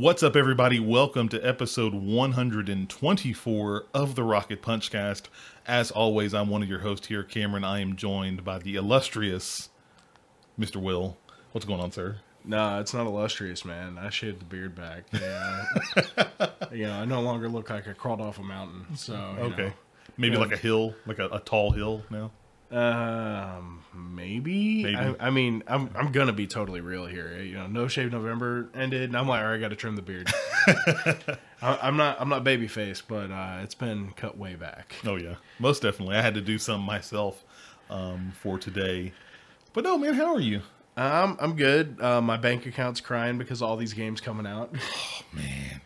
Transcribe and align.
What's 0.00 0.22
up, 0.22 0.34
everybody? 0.34 0.80
Welcome 0.80 1.28
to 1.28 1.46
episode 1.46 1.92
124 1.92 3.84
of 3.92 4.14
the 4.14 4.22
Rocket 4.22 4.62
Punchcast. 4.62 5.24
As 5.66 5.90
always, 5.90 6.32
I'm 6.32 6.48
one 6.48 6.62
of 6.62 6.70
your 6.70 6.78
hosts 6.78 7.08
here, 7.08 7.22
Cameron. 7.22 7.64
I 7.64 7.80
am 7.80 7.96
joined 7.96 8.42
by 8.42 8.60
the 8.60 8.76
illustrious 8.76 9.68
Mr. 10.58 10.76
Will. 10.76 11.18
What's 11.52 11.66
going 11.66 11.80
on, 11.80 11.92
sir? 11.92 12.16
No, 12.46 12.80
it's 12.80 12.94
not 12.94 13.06
illustrious, 13.06 13.66
man. 13.66 13.98
I 13.98 14.08
shaved 14.08 14.40
the 14.40 14.46
beard 14.46 14.74
back. 14.74 15.04
Yeah, 15.12 15.64
you 16.72 16.86
know, 16.86 16.94
I 16.94 17.04
no 17.04 17.20
longer 17.20 17.50
look 17.50 17.68
like 17.68 17.86
I 17.86 17.92
crawled 17.92 18.22
off 18.22 18.38
a 18.38 18.42
mountain. 18.42 18.96
So 18.96 19.12
you 19.12 19.44
Okay. 19.52 19.72
Maybe 20.16 20.36
Yeah. 20.36 20.40
like 20.40 20.52
a 20.52 20.56
hill, 20.56 20.94
like 21.04 21.18
a, 21.18 21.26
a 21.28 21.40
tall 21.40 21.72
hill 21.72 22.04
now. 22.08 22.30
Um, 22.70 23.82
maybe. 23.94 24.84
Maybe. 24.84 24.96
I, 24.96 25.14
I 25.18 25.30
mean, 25.30 25.62
I'm 25.66 25.90
I'm 25.94 26.12
gonna 26.12 26.32
be 26.32 26.46
totally 26.46 26.80
real 26.80 27.06
here. 27.06 27.40
You 27.42 27.54
know, 27.54 27.66
no 27.66 27.88
shave 27.88 28.12
November 28.12 28.68
ended, 28.74 29.02
and 29.02 29.16
I'm 29.16 29.26
like, 29.26 29.42
all 29.42 29.48
right, 29.48 29.56
I 29.56 29.58
got 29.58 29.68
to 29.68 29.76
trim 29.76 29.96
the 29.96 30.02
beard. 30.02 30.30
I, 31.62 31.78
I'm 31.82 31.96
not 31.96 32.20
I'm 32.20 32.28
not 32.28 32.44
baby 32.44 32.68
face, 32.68 33.00
but 33.00 33.30
uh, 33.30 33.60
it's 33.62 33.74
been 33.74 34.12
cut 34.12 34.38
way 34.38 34.54
back. 34.54 34.94
Oh, 35.04 35.16
yeah. 35.16 35.36
Most 35.58 35.82
definitely. 35.82 36.16
I 36.16 36.22
had 36.22 36.34
to 36.34 36.40
do 36.40 36.58
some 36.58 36.80
myself 36.80 37.44
um, 37.88 38.32
for 38.40 38.58
today. 38.58 39.12
But 39.72 39.84
no, 39.84 39.98
man, 39.98 40.14
how 40.14 40.34
are 40.34 40.40
you? 40.40 40.62
Um, 40.96 41.36
I'm 41.40 41.56
good. 41.56 42.00
Uh, 42.00 42.20
my 42.20 42.36
bank 42.36 42.66
account's 42.66 43.00
crying 43.00 43.38
because 43.38 43.62
of 43.62 43.68
all 43.68 43.76
these 43.76 43.94
games 43.94 44.20
coming 44.20 44.46
out. 44.46 44.74
Oh 44.74 45.22
man. 45.32 45.80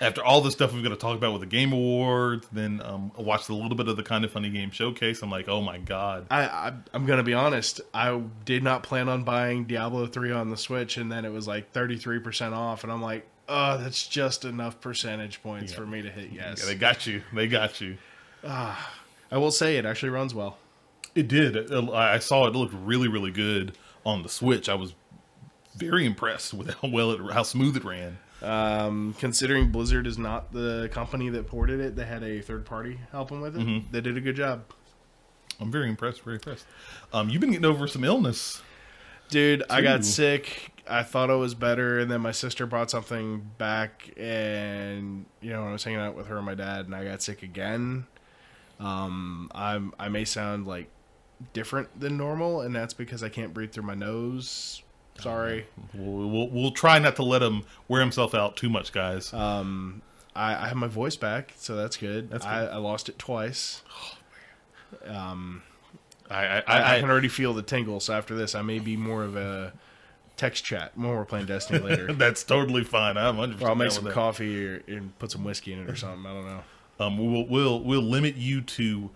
After 0.00 0.22
all 0.22 0.42
the 0.42 0.50
stuff 0.50 0.74
we've 0.74 0.82
got 0.82 0.90
to 0.90 0.96
talk 0.96 1.16
about 1.16 1.32
with 1.32 1.40
the 1.40 1.46
Game 1.46 1.72
Awards, 1.72 2.46
then 2.52 2.82
um, 2.84 3.12
I 3.18 3.22
watched 3.22 3.48
a 3.48 3.54
little 3.54 3.76
bit 3.76 3.88
of 3.88 3.96
the 3.96 4.02
Kinda 4.02 4.28
Funny 4.28 4.50
Game 4.50 4.70
Showcase. 4.70 5.22
I'm 5.22 5.30
like, 5.30 5.48
oh 5.48 5.62
my 5.62 5.78
God. 5.78 6.26
I, 6.30 6.42
I 6.42 6.72
I'm 6.92 7.06
gonna 7.06 7.22
be 7.22 7.32
honest. 7.32 7.80
I 7.94 8.20
did 8.44 8.62
not 8.62 8.82
plan 8.82 9.08
on 9.08 9.24
buying 9.24 9.64
Diablo 9.64 10.06
three 10.06 10.32
on 10.32 10.50
the 10.50 10.56
Switch, 10.56 10.98
and 10.98 11.10
then 11.10 11.24
it 11.24 11.32
was 11.32 11.48
like 11.48 11.72
33 11.72 12.18
percent 12.18 12.54
off, 12.54 12.82
and 12.84 12.92
I'm 12.92 13.00
like, 13.00 13.26
oh, 13.48 13.78
that's 13.78 14.06
just 14.06 14.44
enough 14.44 14.80
percentage 14.80 15.42
points 15.42 15.72
for 15.72 15.86
me 15.86 16.02
to 16.02 16.10
hit 16.10 16.30
yes. 16.30 16.60
Yeah, 16.60 16.66
they 16.66 16.74
got 16.74 17.06
you. 17.06 17.22
They 17.32 17.48
got 17.48 17.80
you. 17.80 17.96
I 18.44 19.38
will 19.38 19.50
say 19.50 19.76
it 19.76 19.86
actually 19.86 20.10
runs 20.10 20.34
well. 20.34 20.58
It 21.14 21.28
did. 21.28 21.72
I 21.72 22.18
saw 22.18 22.46
it. 22.46 22.50
It 22.50 22.58
looked 22.58 22.74
really, 22.74 23.08
really 23.08 23.30
good 23.30 23.76
on 24.04 24.22
the 24.22 24.28
Switch. 24.28 24.68
I 24.68 24.74
was 24.74 24.94
very 25.74 26.04
impressed 26.04 26.52
with 26.54 26.74
how 26.74 26.88
well 26.88 27.10
it, 27.12 27.32
how 27.32 27.42
smooth 27.42 27.76
it 27.76 27.84
ran. 27.84 28.18
Um, 28.46 29.14
considering 29.18 29.72
Blizzard 29.72 30.06
is 30.06 30.18
not 30.18 30.52
the 30.52 30.88
company 30.92 31.28
that 31.30 31.46
ported 31.48 31.80
it, 31.80 31.96
they 31.96 32.04
had 32.04 32.22
a 32.22 32.40
third 32.40 32.64
party 32.64 33.00
helping 33.10 33.40
with 33.40 33.56
it. 33.56 33.92
They 33.92 34.00
did 34.00 34.16
a 34.16 34.20
good 34.20 34.36
job, 34.36 34.64
I'm 35.60 35.70
very 35.72 35.88
impressed. 35.88 36.22
Very 36.22 36.36
impressed. 36.36 36.64
Um, 37.12 37.28
you've 37.30 37.40
been 37.40 37.50
getting 37.50 37.64
over 37.64 37.86
some 37.86 38.04
illness. 38.04 38.62
dude. 39.30 39.62
I 39.70 39.80
got 39.80 40.04
sick. 40.04 40.72
I 40.88 41.02
thought 41.02 41.30
it 41.30 41.34
was 41.34 41.54
better, 41.54 41.98
and 41.98 42.08
then 42.10 42.20
my 42.20 42.30
sister 42.30 42.64
brought 42.66 42.90
something 42.90 43.50
back, 43.58 44.10
and 44.16 45.26
you 45.40 45.50
know, 45.50 45.66
I 45.66 45.72
was 45.72 45.82
hanging 45.82 45.98
out 45.98 46.14
with 46.14 46.28
her 46.28 46.36
and 46.36 46.46
my 46.46 46.54
dad, 46.54 46.86
and 46.86 46.94
I 46.94 47.04
got 47.04 47.22
sick 47.22 47.42
again. 47.42 48.06
Um, 48.78 49.50
I'm 49.54 49.92
I 49.98 50.08
may 50.08 50.24
sound 50.24 50.66
like 50.66 50.88
different 51.52 51.98
than 51.98 52.16
normal, 52.16 52.60
and 52.60 52.74
that's 52.76 52.94
because 52.94 53.22
I 53.22 53.28
can't 53.28 53.52
breathe 53.52 53.72
through 53.72 53.82
my 53.84 53.94
nose. 53.94 54.82
Sorry. 55.20 55.66
We'll, 55.94 56.28
we'll, 56.28 56.48
we'll 56.48 56.70
try 56.70 56.98
not 56.98 57.16
to 57.16 57.22
let 57.22 57.42
him 57.42 57.64
wear 57.88 58.00
himself 58.00 58.34
out 58.34 58.56
too 58.56 58.68
much, 58.68 58.92
guys. 58.92 59.32
Um, 59.32 60.02
I, 60.34 60.54
I 60.54 60.68
have 60.68 60.76
my 60.76 60.88
voice 60.88 61.16
back, 61.16 61.54
so 61.56 61.76
that's 61.76 61.96
good. 61.96 62.30
That's 62.30 62.44
I, 62.44 62.60
good. 62.60 62.70
I 62.72 62.76
lost 62.76 63.08
it 63.08 63.18
twice. 63.18 63.82
Um, 65.06 65.62
I, 66.30 66.46
I, 66.46 66.56
I, 66.58 66.62
I 66.66 66.96
I, 66.96 67.00
can 67.00 67.10
already 67.10 67.28
feel 67.28 67.54
the 67.54 67.62
tingle. 67.62 68.00
So 68.00 68.14
after 68.14 68.34
this, 68.34 68.54
I 68.54 68.62
may 68.62 68.78
be 68.78 68.96
more 68.96 69.24
of 69.24 69.36
a 69.36 69.72
text 70.36 70.64
chat 70.64 70.92
when 70.94 71.08
we're 71.08 71.24
playing 71.24 71.46
Destiny 71.46 71.80
later. 71.80 72.12
that's 72.12 72.44
totally 72.44 72.84
fine. 72.84 73.16
I'm 73.16 73.36
100 73.36 73.66
I'll 73.66 73.74
make 73.74 73.90
some 73.90 74.04
that. 74.04 74.12
coffee 74.12 74.66
or, 74.66 74.82
and 74.86 75.18
put 75.18 75.30
some 75.30 75.44
whiskey 75.44 75.72
in 75.72 75.80
it 75.80 75.90
or 75.90 75.96
something. 75.96 76.26
I 76.26 76.34
don't 76.34 76.46
know. 76.46 76.62
Um, 76.98 77.18
we'll 77.18 77.46
we'll 77.46 77.82
we'll 77.82 78.02
limit 78.02 78.36
you 78.36 78.62
to 78.62 79.10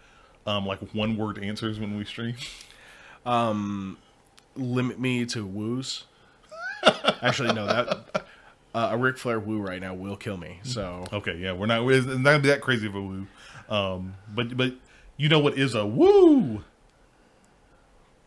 um 0.47 0.67
like 0.67 0.81
one 0.95 1.17
word 1.17 1.43
answers 1.43 1.81
when 1.81 1.97
we 1.97 2.05
stream. 2.05 2.35
Limit 4.57 4.99
me 4.99 5.25
to 5.27 5.47
woos. 5.47 6.05
Actually, 7.23 7.53
no. 7.55 7.67
That 7.67 8.27
uh, 8.75 8.89
a 8.93 8.97
Ric 8.97 9.19
Flair 9.19 9.41
woo 9.41 9.61
right 9.61 9.81
now 9.81 9.95
will 9.95 10.17
kill 10.17 10.37
me. 10.37 10.61
So 10.63 11.07
Okay, 11.13 11.37
yeah, 11.37 11.53
we're 11.53 11.67
not 11.67 11.87
it's 11.89 12.07
not 12.07 12.23
gonna 12.23 12.39
be 12.41 12.49
that 12.49 12.61
crazy 12.61 12.87
of 12.87 12.95
a 12.95 13.01
woo. 13.01 13.27
Um, 13.69 14.15
but 14.35 14.57
but 14.57 14.75
you 15.17 15.29
know 15.29 15.39
what 15.39 15.59
is 15.59 15.75
a 15.75 15.87
woo? 15.87 16.63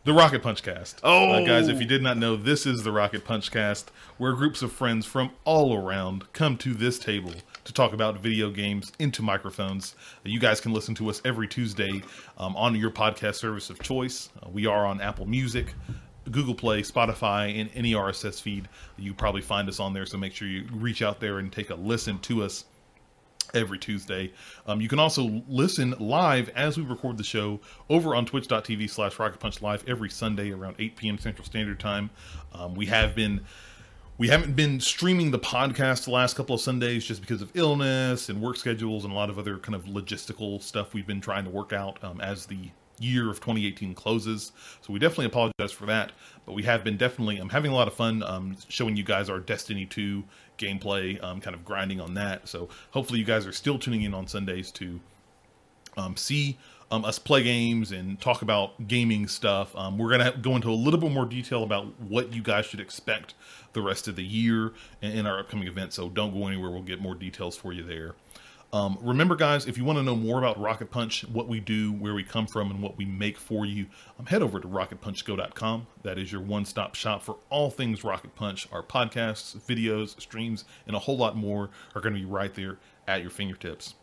The 0.04 0.12
Rocket 0.12 0.42
Punch 0.42 0.62
Cast. 0.62 1.00
Oh! 1.02 1.30
Uh, 1.30 1.46
guys, 1.46 1.68
if 1.68 1.80
you 1.80 1.86
did 1.86 2.02
not 2.02 2.18
know, 2.18 2.36
this 2.36 2.66
is 2.66 2.82
the 2.82 2.92
Rocket 2.92 3.24
Punch 3.24 3.50
Cast, 3.50 3.90
where 4.18 4.34
groups 4.34 4.60
of 4.60 4.70
friends 4.70 5.06
from 5.06 5.30
all 5.46 5.74
around 5.74 6.30
come 6.34 6.58
to 6.58 6.74
this 6.74 6.98
table 6.98 7.32
to 7.64 7.72
talk 7.72 7.94
about 7.94 8.20
video 8.20 8.50
games 8.50 8.92
into 8.98 9.22
microphones. 9.22 9.94
Uh, 10.18 10.28
you 10.28 10.38
guys 10.38 10.60
can 10.60 10.74
listen 10.74 10.94
to 10.96 11.08
us 11.08 11.22
every 11.24 11.48
Tuesday 11.48 12.02
um, 12.36 12.54
on 12.54 12.76
your 12.76 12.90
podcast 12.90 13.36
service 13.36 13.70
of 13.70 13.80
choice. 13.80 14.28
Uh, 14.42 14.50
we 14.50 14.66
are 14.66 14.84
on 14.84 15.00
Apple 15.00 15.24
Music, 15.24 15.72
Google 16.30 16.54
Play, 16.54 16.82
Spotify, 16.82 17.60
and 17.60 17.70
any 17.74 17.92
RSS 17.92 18.40
feed. 18.40 18.68
You 18.96 19.14
probably 19.14 19.42
find 19.42 19.68
us 19.68 19.80
on 19.80 19.92
there, 19.92 20.06
so 20.06 20.18
make 20.18 20.34
sure 20.34 20.48
you 20.48 20.66
reach 20.72 21.02
out 21.02 21.20
there 21.20 21.38
and 21.38 21.52
take 21.52 21.70
a 21.70 21.74
listen 21.74 22.18
to 22.20 22.42
us 22.42 22.64
every 23.52 23.78
Tuesday. 23.78 24.32
Um, 24.66 24.80
you 24.80 24.88
can 24.88 24.98
also 24.98 25.42
listen 25.48 25.94
live 25.98 26.48
as 26.50 26.76
we 26.76 26.84
record 26.84 27.18
the 27.18 27.24
show 27.24 27.60
over 27.88 28.14
on 28.14 28.26
twitch.tv 28.26 28.90
slash 28.90 29.18
rocket 29.18 29.38
punch 29.38 29.62
live 29.62 29.84
every 29.86 30.10
Sunday 30.10 30.50
around 30.50 30.76
8 30.78 30.96
p.m. 30.96 31.18
Central 31.18 31.44
Standard 31.44 31.78
Time. 31.78 32.10
Um, 32.52 32.74
we 32.74 32.86
have 32.86 33.14
been 33.14 33.40
we 34.16 34.28
haven't 34.28 34.54
been 34.54 34.78
streaming 34.78 35.32
the 35.32 35.40
podcast 35.40 36.04
the 36.04 36.12
last 36.12 36.36
couple 36.36 36.54
of 36.54 36.60
Sundays 36.60 37.04
just 37.04 37.20
because 37.20 37.42
of 37.42 37.50
illness 37.54 38.28
and 38.28 38.40
work 38.40 38.56
schedules 38.56 39.04
and 39.04 39.12
a 39.12 39.16
lot 39.16 39.28
of 39.28 39.40
other 39.40 39.58
kind 39.58 39.74
of 39.74 39.86
logistical 39.86 40.62
stuff 40.62 40.94
we've 40.94 41.06
been 41.06 41.20
trying 41.20 41.44
to 41.44 41.50
work 41.50 41.72
out 41.72 42.02
um, 42.04 42.20
as 42.20 42.46
the 42.46 42.70
year 43.04 43.30
of 43.30 43.36
2018 43.36 43.94
closes. 43.94 44.52
So 44.80 44.92
we 44.92 44.98
definitely 44.98 45.26
apologize 45.26 45.72
for 45.72 45.86
that, 45.86 46.12
but 46.46 46.52
we 46.52 46.62
have 46.64 46.84
been 46.84 46.96
definitely 46.96 47.40
um, 47.40 47.50
having 47.50 47.70
a 47.70 47.74
lot 47.74 47.88
of 47.88 47.94
fun 47.94 48.22
um, 48.22 48.56
showing 48.68 48.96
you 48.96 49.04
guys 49.04 49.28
our 49.28 49.40
Destiny 49.40 49.86
2 49.86 50.24
gameplay, 50.58 51.22
um, 51.22 51.40
kind 51.40 51.54
of 51.54 51.64
grinding 51.64 52.00
on 52.00 52.14
that. 52.14 52.48
So 52.48 52.68
hopefully 52.90 53.18
you 53.18 53.24
guys 53.24 53.46
are 53.46 53.52
still 53.52 53.78
tuning 53.78 54.02
in 54.02 54.14
on 54.14 54.26
Sundays 54.26 54.70
to 54.72 55.00
um, 55.96 56.16
see 56.16 56.58
um, 56.90 57.04
us 57.04 57.18
play 57.18 57.42
games 57.42 57.92
and 57.92 58.20
talk 58.20 58.42
about 58.42 58.86
gaming 58.86 59.26
stuff. 59.26 59.74
Um, 59.76 59.98
we're 59.98 60.16
to 60.18 60.38
go 60.40 60.54
into 60.54 60.70
a 60.70 60.74
little 60.74 61.00
bit 61.00 61.10
more 61.10 61.26
detail 61.26 61.62
about 61.62 61.86
what 62.00 62.32
you 62.32 62.42
guys 62.42 62.66
should 62.66 62.80
expect 62.80 63.34
the 63.72 63.82
rest 63.82 64.06
of 64.06 64.16
the 64.16 64.24
year 64.24 64.72
in, 65.02 65.26
our 65.26 65.40
upcoming 65.40 65.66
events. 65.66 65.96
So 65.96 66.08
don't 66.08 66.32
go 66.32 66.46
anywhere. 66.46 66.70
We'll 66.70 66.82
get 66.82 67.00
more 67.00 67.14
details 67.14 67.56
for 67.56 67.72
you 67.72 67.82
there. 67.82 68.14
Um, 68.74 68.98
remember, 69.00 69.36
guys, 69.36 69.66
if 69.66 69.78
you 69.78 69.84
want 69.84 69.98
to 70.00 70.02
know 70.02 70.16
more 70.16 70.36
about 70.36 70.60
Rocket 70.60 70.90
Punch, 70.90 71.24
what 71.28 71.46
we 71.46 71.60
do, 71.60 71.92
where 71.92 72.12
we 72.12 72.24
come 72.24 72.48
from, 72.48 72.72
and 72.72 72.82
what 72.82 72.96
we 72.98 73.04
make 73.04 73.38
for 73.38 73.64
you, 73.64 73.86
um, 74.18 74.26
head 74.26 74.42
over 74.42 74.58
to 74.58 74.66
rocketpunchgo.com. 74.66 75.86
That 76.02 76.18
is 76.18 76.32
your 76.32 76.40
one 76.40 76.64
stop 76.64 76.96
shop 76.96 77.22
for 77.22 77.36
all 77.50 77.70
things 77.70 78.02
Rocket 78.02 78.34
Punch. 78.34 78.66
Our 78.72 78.82
podcasts, 78.82 79.56
videos, 79.56 80.20
streams, 80.20 80.64
and 80.88 80.96
a 80.96 80.98
whole 80.98 81.16
lot 81.16 81.36
more 81.36 81.70
are 81.94 82.00
going 82.00 82.14
to 82.14 82.20
be 82.20 82.26
right 82.26 82.52
there 82.52 82.78
at 83.06 83.22
your 83.22 83.30
fingertips. 83.30 83.94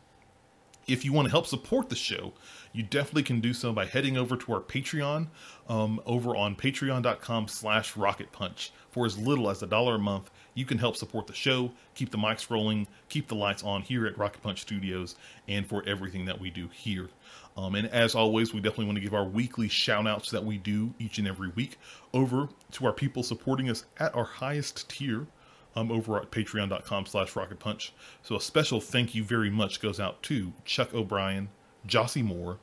If 0.88 1.04
you 1.04 1.12
want 1.12 1.26
to 1.26 1.32
help 1.32 1.48
support 1.48 1.90
the 1.90 1.96
show, 1.98 2.32
you 2.72 2.82
definitely 2.82 3.24
can 3.24 3.42
do 3.42 3.54
so 3.54 3.74
by 3.74 3.86
heading 3.86 4.16
over 4.16 4.38
to 4.38 4.54
our 4.54 4.62
Patreon 4.62 5.28
um, 5.68 6.00
over 6.06 6.34
on 6.34 6.56
patreon.com 6.56 7.50
slash 7.50 7.98
rocket 7.98 8.32
punch. 8.32 8.72
For 8.90 9.06
as 9.06 9.18
little 9.18 9.50
as 9.50 9.62
a 9.62 9.68
dollar 9.68 9.96
a 9.96 10.00
month, 10.00 10.32
you 10.54 10.66
can 10.66 10.78
help 10.78 10.96
support 10.96 11.28
the 11.28 11.34
show, 11.34 11.72
keep 11.96 12.12
the 12.12 12.18
mics 12.18 12.50
rolling, 12.50 12.88
keep 13.10 13.28
the 13.28 13.36
lights 13.36 13.64
on 13.64 13.82
here 13.82 14.06
at 14.06 14.18
Rocket 14.18 14.42
Punch 14.42 14.62
Studios, 14.62 15.16
and 15.48 15.66
for 15.66 15.84
everything 15.88 16.26
that 16.26 16.40
we 16.40 16.50
do 16.50 16.68
here. 16.74 17.10
Um, 17.58 17.76
and 17.76 17.88
as 17.90 18.16
always, 18.16 18.54
we 18.54 18.62
definitely 18.62 18.86
want 18.86 18.98
to 18.98 19.04
give 19.04 19.14
our 19.14 19.26
weekly 19.26 19.68
shout 19.68 20.08
outs 20.08 20.32
that 20.32 20.44
we 20.44 20.58
do 20.58 20.94
each 21.00 21.18
and 21.18 21.28
every 21.28 21.50
week 21.50 21.78
over 22.14 22.50
to 22.72 22.86
our 22.86 22.94
people 22.94 23.24
supporting 23.24 23.70
us 23.70 23.86
at 23.98 24.16
our 24.16 24.24
highest 24.24 24.90
tier 24.90 25.28
um, 25.76 25.92
over 25.92 26.18
at 26.18 26.32
patreon.com 26.32 27.06
slash 27.06 27.36
rocket 27.36 27.60
punch. 27.60 27.94
So 28.24 28.36
a 28.36 28.42
special 28.42 28.82
thank 28.82 29.16
you 29.16 29.24
very 29.24 29.50
much 29.50 29.82
goes 29.82 30.00
out 30.00 30.22
to 30.24 30.52
Chuck 30.66 30.94
O'Brien, 30.94 31.50
Jossie 31.88 32.24
Moore, 32.24 32.58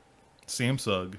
Sam 0.45 0.77
Sugg, 0.77 1.17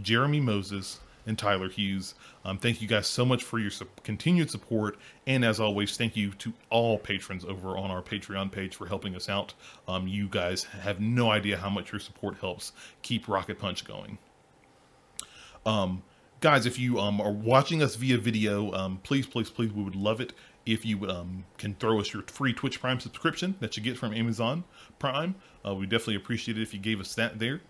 Jeremy 0.00 0.40
Moses, 0.40 1.00
and 1.30 1.38
Tyler 1.38 1.70
Hughes. 1.70 2.14
Um, 2.44 2.58
thank 2.58 2.82
you 2.82 2.88
guys 2.88 3.06
so 3.06 3.24
much 3.24 3.42
for 3.44 3.58
your 3.58 3.70
su- 3.70 3.88
continued 4.04 4.50
support. 4.50 4.98
And 5.26 5.44
as 5.44 5.60
always, 5.60 5.96
thank 5.96 6.16
you 6.16 6.32
to 6.34 6.52
all 6.68 6.98
patrons 6.98 7.44
over 7.46 7.78
on 7.78 7.90
our 7.90 8.02
Patreon 8.02 8.52
page 8.52 8.76
for 8.76 8.86
helping 8.86 9.16
us 9.16 9.30
out. 9.30 9.54
Um, 9.88 10.08
you 10.08 10.28
guys 10.28 10.64
have 10.64 11.00
no 11.00 11.30
idea 11.30 11.56
how 11.56 11.70
much 11.70 11.92
your 11.92 12.00
support 12.00 12.38
helps 12.38 12.72
keep 13.02 13.28
Rocket 13.28 13.58
Punch 13.58 13.84
going 13.86 14.18
Um, 15.64 16.02
guys 16.40 16.66
if 16.66 16.78
you 16.78 16.98
um, 16.98 17.20
are 17.20 17.32
watching 17.32 17.82
us 17.82 17.96
via 17.96 18.18
video 18.18 18.72
um, 18.72 18.98
please 19.02 19.26
please 19.26 19.50
please 19.50 19.72
we 19.72 19.82
would 19.82 19.94
love 19.96 20.20
it 20.20 20.32
if 20.66 20.84
you 20.86 21.08
um, 21.08 21.44
can 21.58 21.74
throw 21.74 22.00
us 22.00 22.12
your 22.12 22.22
free 22.24 22.52
twitch 22.52 22.80
prime 22.80 23.00
subscription 23.00 23.54
that 23.60 23.76
you 23.76 23.82
get 23.82 23.96
from 23.98 24.14
amazon 24.14 24.64
prime 24.98 25.34
uh, 25.66 25.74
we 25.74 25.86
definitely 25.86 26.16
appreciate 26.16 26.58
it 26.58 26.62
if 26.62 26.72
you 26.72 26.80
gave 26.80 27.00
us 27.00 27.14
that 27.14 27.38
there 27.38 27.60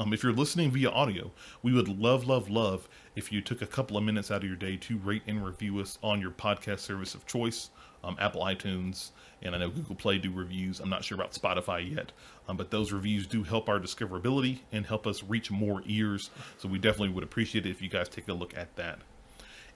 um, 0.00 0.14
if 0.14 0.22
you're 0.22 0.32
listening 0.32 0.70
via 0.70 0.88
audio, 0.88 1.30
we 1.62 1.74
would 1.74 1.86
love, 1.86 2.26
love, 2.26 2.48
love 2.48 2.88
if 3.16 3.30
you 3.30 3.42
took 3.42 3.60
a 3.60 3.66
couple 3.66 3.98
of 3.98 4.02
minutes 4.02 4.30
out 4.30 4.42
of 4.42 4.48
your 4.48 4.56
day 4.56 4.78
to 4.78 4.96
rate 4.96 5.20
and 5.26 5.44
review 5.44 5.78
us 5.78 5.98
on 6.02 6.22
your 6.22 6.30
podcast 6.30 6.78
service 6.78 7.14
of 7.14 7.26
choice, 7.26 7.68
um, 8.02 8.16
Apple 8.18 8.40
iTunes, 8.40 9.10
and 9.42 9.54
I 9.54 9.58
know 9.58 9.68
Google 9.68 9.94
Play 9.94 10.16
do 10.16 10.32
reviews. 10.32 10.80
I'm 10.80 10.88
not 10.88 11.04
sure 11.04 11.16
about 11.16 11.32
Spotify 11.32 11.94
yet, 11.94 12.12
um, 12.48 12.56
but 12.56 12.70
those 12.70 12.92
reviews 12.92 13.26
do 13.26 13.42
help 13.42 13.68
our 13.68 13.78
discoverability 13.78 14.60
and 14.72 14.86
help 14.86 15.06
us 15.06 15.22
reach 15.22 15.50
more 15.50 15.82
ears. 15.84 16.30
So 16.56 16.66
we 16.66 16.78
definitely 16.78 17.10
would 17.10 17.24
appreciate 17.24 17.66
it 17.66 17.70
if 17.70 17.82
you 17.82 17.90
guys 17.90 18.08
take 18.08 18.28
a 18.28 18.32
look 18.32 18.56
at 18.56 18.74
that. 18.76 19.00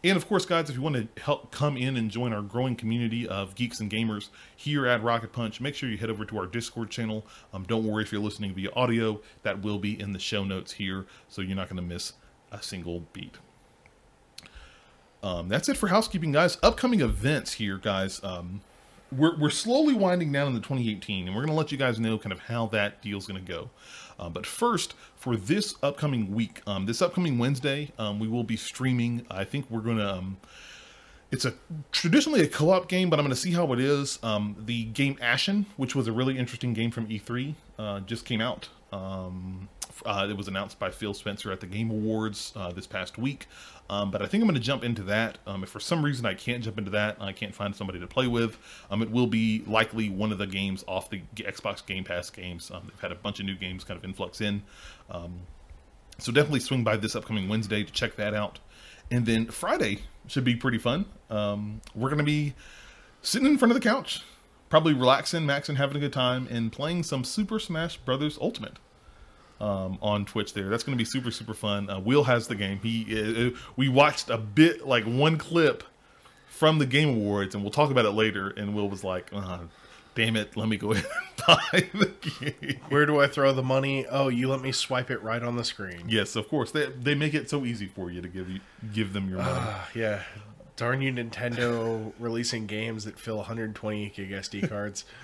And 0.04 0.18
of 0.18 0.28
course, 0.28 0.44
guys, 0.44 0.68
if 0.68 0.76
you 0.76 0.82
want 0.82 0.96
to 0.96 1.22
help 1.22 1.50
come 1.50 1.78
in 1.78 1.96
and 1.96 2.10
join 2.10 2.34
our 2.34 2.42
growing 2.42 2.76
community 2.76 3.26
of 3.26 3.54
geeks 3.54 3.80
and 3.80 3.90
gamers 3.90 4.28
here 4.54 4.86
at 4.86 5.02
Rocket 5.02 5.32
Punch, 5.32 5.62
make 5.62 5.74
sure 5.74 5.88
you 5.88 5.96
head 5.96 6.10
over 6.10 6.26
to 6.26 6.38
our 6.38 6.46
Discord 6.46 6.90
channel. 6.90 7.24
Um, 7.54 7.64
don't 7.64 7.86
worry 7.86 8.02
if 8.02 8.12
you're 8.12 8.20
listening 8.20 8.52
via 8.52 8.70
audio, 8.76 9.22
that 9.44 9.62
will 9.62 9.78
be 9.78 9.98
in 9.98 10.12
the 10.12 10.18
show 10.18 10.44
notes 10.44 10.72
here, 10.72 11.06
so 11.30 11.40
you're 11.40 11.56
not 11.56 11.70
going 11.70 11.78
to 11.78 11.82
miss 11.82 12.12
a 12.52 12.62
single 12.62 13.04
beat. 13.14 13.38
Um, 15.22 15.48
that's 15.48 15.70
it 15.70 15.78
for 15.78 15.88
housekeeping, 15.88 16.32
guys. 16.32 16.58
Upcoming 16.62 17.00
events 17.00 17.54
here, 17.54 17.78
guys. 17.78 18.22
Um, 18.22 18.60
we're, 19.10 19.38
we're 19.38 19.48
slowly 19.48 19.94
winding 19.94 20.32
down 20.32 20.48
in 20.48 20.52
the 20.52 20.60
2018, 20.60 21.28
and 21.28 21.34
we're 21.34 21.42
going 21.42 21.54
to 21.54 21.58
let 21.58 21.72
you 21.72 21.78
guys 21.78 21.98
know 21.98 22.18
kind 22.18 22.32
of 22.32 22.40
how 22.40 22.66
that 22.66 23.00
deal's 23.00 23.26
going 23.26 23.42
to 23.42 23.52
go. 23.52 23.70
Uh, 24.18 24.28
but 24.28 24.46
first, 24.46 24.94
for 25.16 25.36
this 25.36 25.74
upcoming 25.82 26.34
week, 26.34 26.62
um, 26.66 26.86
this 26.86 27.02
upcoming 27.02 27.38
Wednesday, 27.38 27.92
um, 27.98 28.18
we 28.18 28.28
will 28.28 28.44
be 28.44 28.56
streaming. 28.56 29.26
I 29.30 29.44
think 29.44 29.70
we're 29.70 29.80
going 29.80 29.98
to. 29.98 30.14
Um, 30.14 30.36
it's 31.30 31.44
a 31.44 31.54
traditionally 31.90 32.42
a 32.42 32.46
co-op 32.46 32.88
game, 32.88 33.10
but 33.10 33.18
I'm 33.18 33.24
going 33.24 33.34
to 33.34 33.40
see 33.40 33.52
how 33.52 33.72
it 33.72 33.80
is. 33.80 34.20
Um, 34.22 34.56
the 34.66 34.84
game 34.84 35.18
Ashen, 35.20 35.66
which 35.76 35.94
was 35.94 36.06
a 36.06 36.12
really 36.12 36.38
interesting 36.38 36.74
game 36.74 36.92
from 36.92 37.08
E3, 37.08 37.54
uh, 37.78 38.00
just 38.00 38.24
came 38.24 38.40
out. 38.40 38.68
Um, 38.94 39.68
uh, 40.04 40.26
it 40.28 40.36
was 40.36 40.48
announced 40.48 40.78
by 40.78 40.90
Phil 40.90 41.14
Spencer 41.14 41.52
at 41.52 41.60
the 41.60 41.66
Game 41.66 41.90
Awards 41.90 42.52
uh, 42.56 42.70
this 42.72 42.86
past 42.86 43.18
week. 43.18 43.46
Um, 43.90 44.10
but 44.10 44.22
I 44.22 44.26
think 44.26 44.42
I'm 44.42 44.48
going 44.48 44.60
to 44.60 44.64
jump 44.64 44.82
into 44.82 45.02
that. 45.04 45.38
Um, 45.46 45.62
if 45.62 45.68
for 45.68 45.80
some 45.80 46.04
reason 46.04 46.24
I 46.24 46.34
can't 46.34 46.62
jump 46.62 46.78
into 46.78 46.90
that, 46.92 47.16
I 47.20 47.32
can't 47.32 47.54
find 47.54 47.74
somebody 47.74 48.00
to 48.00 48.06
play 48.06 48.26
with, 48.26 48.56
um, 48.90 49.02
it 49.02 49.10
will 49.10 49.26
be 49.26 49.62
likely 49.66 50.08
one 50.08 50.32
of 50.32 50.38
the 50.38 50.46
games 50.46 50.84
off 50.88 51.10
the 51.10 51.22
Xbox 51.36 51.84
Game 51.84 52.04
Pass 52.04 52.30
games. 52.30 52.70
Um, 52.72 52.84
they've 52.88 53.00
had 53.00 53.12
a 53.12 53.16
bunch 53.16 53.40
of 53.40 53.46
new 53.46 53.56
games 53.56 53.84
kind 53.84 53.98
of 53.98 54.04
influx 54.04 54.40
in. 54.40 54.62
Um, 55.10 55.40
so 56.18 56.32
definitely 56.32 56.60
swing 56.60 56.84
by 56.84 56.96
this 56.96 57.14
upcoming 57.14 57.48
Wednesday 57.48 57.82
to 57.84 57.92
check 57.92 58.16
that 58.16 58.32
out. 58.34 58.60
And 59.10 59.26
then 59.26 59.46
Friday 59.46 60.00
should 60.28 60.44
be 60.44 60.56
pretty 60.56 60.78
fun. 60.78 61.04
Um, 61.28 61.82
we're 61.94 62.08
going 62.08 62.18
to 62.18 62.24
be 62.24 62.54
sitting 63.22 63.48
in 63.48 63.58
front 63.58 63.72
of 63.72 63.74
the 63.74 63.86
couch, 63.86 64.22
probably 64.70 64.94
relaxing, 64.94 65.42
maxing, 65.42 65.76
having 65.76 65.96
a 65.96 66.00
good 66.00 66.12
time, 66.12 66.48
and 66.50 66.72
playing 66.72 67.02
some 67.02 67.22
Super 67.24 67.58
Smash 67.58 67.98
Brothers 67.98 68.38
Ultimate 68.40 68.78
um, 69.60 69.98
on 70.02 70.24
Twitch 70.24 70.54
there. 70.54 70.68
That's 70.68 70.82
going 70.82 70.96
to 70.96 71.02
be 71.02 71.04
super 71.04 71.30
super 71.30 71.54
fun. 71.54 71.88
Uh, 71.88 72.00
Will 72.00 72.24
has 72.24 72.48
the 72.48 72.54
game. 72.54 72.78
He 72.82 73.06
uh, 73.16 73.48
uh, 73.48 73.50
we 73.76 73.88
watched 73.88 74.30
a 74.30 74.38
bit 74.38 74.86
like 74.86 75.04
one 75.04 75.38
clip 75.38 75.84
from 76.48 76.78
the 76.78 76.86
Game 76.86 77.08
Awards, 77.08 77.54
and 77.54 77.64
we'll 77.64 77.72
talk 77.72 77.90
about 77.90 78.04
it 78.04 78.10
later. 78.12 78.48
And 78.50 78.74
Will 78.74 78.88
was 78.88 79.04
like, 79.04 79.30
uh, 79.32 79.60
"Damn 80.14 80.36
it, 80.36 80.56
let 80.56 80.68
me 80.68 80.76
go 80.76 80.92
ahead 80.92 81.06
and 81.06 81.46
buy 81.46 81.88
the 81.92 82.12
game." 82.40 82.80
Where 82.88 83.06
do 83.06 83.20
I 83.20 83.26
throw 83.26 83.52
the 83.52 83.62
money? 83.62 84.06
Oh, 84.06 84.28
you 84.28 84.48
let 84.48 84.60
me 84.60 84.72
swipe 84.72 85.10
it 85.10 85.22
right 85.22 85.42
on 85.42 85.56
the 85.56 85.64
screen. 85.64 86.04
Yes, 86.08 86.36
of 86.36 86.48
course. 86.48 86.70
They 86.70 86.86
they 86.86 87.14
make 87.14 87.34
it 87.34 87.48
so 87.48 87.64
easy 87.64 87.86
for 87.86 88.10
you 88.10 88.20
to 88.20 88.28
give 88.28 88.50
you 88.50 88.60
give 88.92 89.12
them 89.12 89.28
your 89.28 89.38
money. 89.38 89.50
Uh, 89.52 89.78
yeah. 89.94 90.22
Darn 90.76 91.02
you, 91.02 91.12
Nintendo 91.12 92.12
releasing 92.18 92.66
games 92.66 93.04
that 93.04 93.16
fill 93.16 93.36
120 93.36 94.08
gig 94.10 94.30
SD 94.30 94.68
cards. 94.68 95.04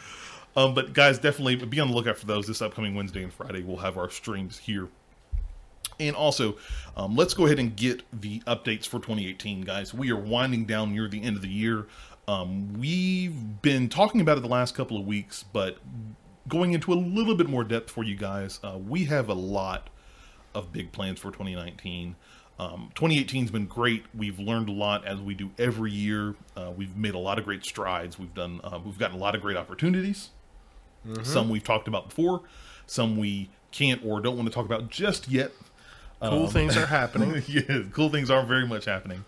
Um, 0.57 0.75
but 0.75 0.93
guys, 0.93 1.19
definitely 1.19 1.57
be 1.57 1.81
on 1.81 1.89
the 1.89 1.95
lookout 1.95 2.19
for 2.19 2.27
those 2.27 2.47
this 2.47 2.61
upcoming 2.61 2.95
Wednesday 2.95 3.23
and 3.23 3.33
Friday. 3.33 3.63
We'll 3.63 3.79
have 3.79 3.97
our 3.97 4.11
streams 4.11 4.59
here. 4.59 4.89
And 5.99 6.17
also, 6.17 6.57
um, 6.97 7.15
let's 7.15 7.35
go 7.35 7.47
ahead 7.47 7.59
and 7.59 7.77
get 7.77 8.03
the 8.19 8.41
updates 8.41 8.87
for 8.87 8.99
2018, 8.99 9.63
guys. 9.63 9.93
We 9.93 10.11
are 10.11 10.17
winding 10.17 10.65
down 10.65 10.93
near 10.93 11.09
the 11.09 11.23
end 11.23 11.37
of 11.37 11.43
the 11.43 11.49
year. 11.49 11.87
Um, 12.27 12.79
we've 12.79 13.61
been 13.61 13.89
talking 13.89 14.21
about 14.21 14.39
it 14.39 14.41
the 14.41 14.49
last 14.49 14.75
couple 14.75 14.97
of 14.97 15.07
weeks, 15.07 15.45
but 15.53 15.79
going 16.49 16.73
into 16.73 16.93
a 16.93 16.95
little 16.95 17.35
bit 17.35 17.49
more 17.49 17.65
depth 17.65 17.91
for 17.91 18.03
you 18.03 18.17
guys, 18.17 18.61
uh, 18.63 18.79
we 18.79 19.05
have 19.05 19.29
a 19.29 19.35
lot 19.35 19.91
of 20.55 20.73
big 20.73 20.91
plans 20.93 21.19
for 21.19 21.31
2019. 21.31 22.17
Um, 22.59 22.91
2018 22.95 23.43
has 23.43 23.51
been 23.51 23.67
great. 23.67 24.05
We've 24.15 24.39
learned 24.39 24.69
a 24.69 24.73
lot 24.73 25.07
as 25.07 25.19
we 25.19 25.35
do 25.35 25.51
every 25.59 25.93
year. 25.93 26.35
Uh, 26.57 26.71
we've 26.77 26.97
made 26.97 27.15
a 27.15 27.19
lot 27.19 27.39
of 27.39 27.45
great 27.45 27.65
strides. 27.65 28.19
We've 28.19 28.35
done. 28.35 28.61
Uh, 28.63 28.79
we've 28.85 28.99
gotten 28.99 29.17
a 29.17 29.21
lot 29.21 29.35
of 29.35 29.41
great 29.41 29.57
opportunities. 29.57 30.31
Mm-hmm. 31.07 31.25
Some 31.25 31.49
we've 31.49 31.65
talked 31.65 31.89
about 31.89 32.09
before, 32.09 32.43
some 32.87 33.17
we 33.17 33.51
can't 33.73 34.05
or 34.05 34.21
don't 34.21 34.37
want 34.37 34.49
to 34.49 34.55
talk 34.55 34.65
about 34.65 34.91
just 34.91 35.29
yet. 35.29 35.53
Cool 36.21 36.47
um, 36.47 36.51
things 36.51 36.77
are 36.77 36.87
happening. 37.01 37.43
yeah, 37.49 37.83
cool 37.93 38.11
things 38.11 38.31
are 38.31 38.45
very 38.45 38.67
much 38.67 38.85
happening. 38.85 39.25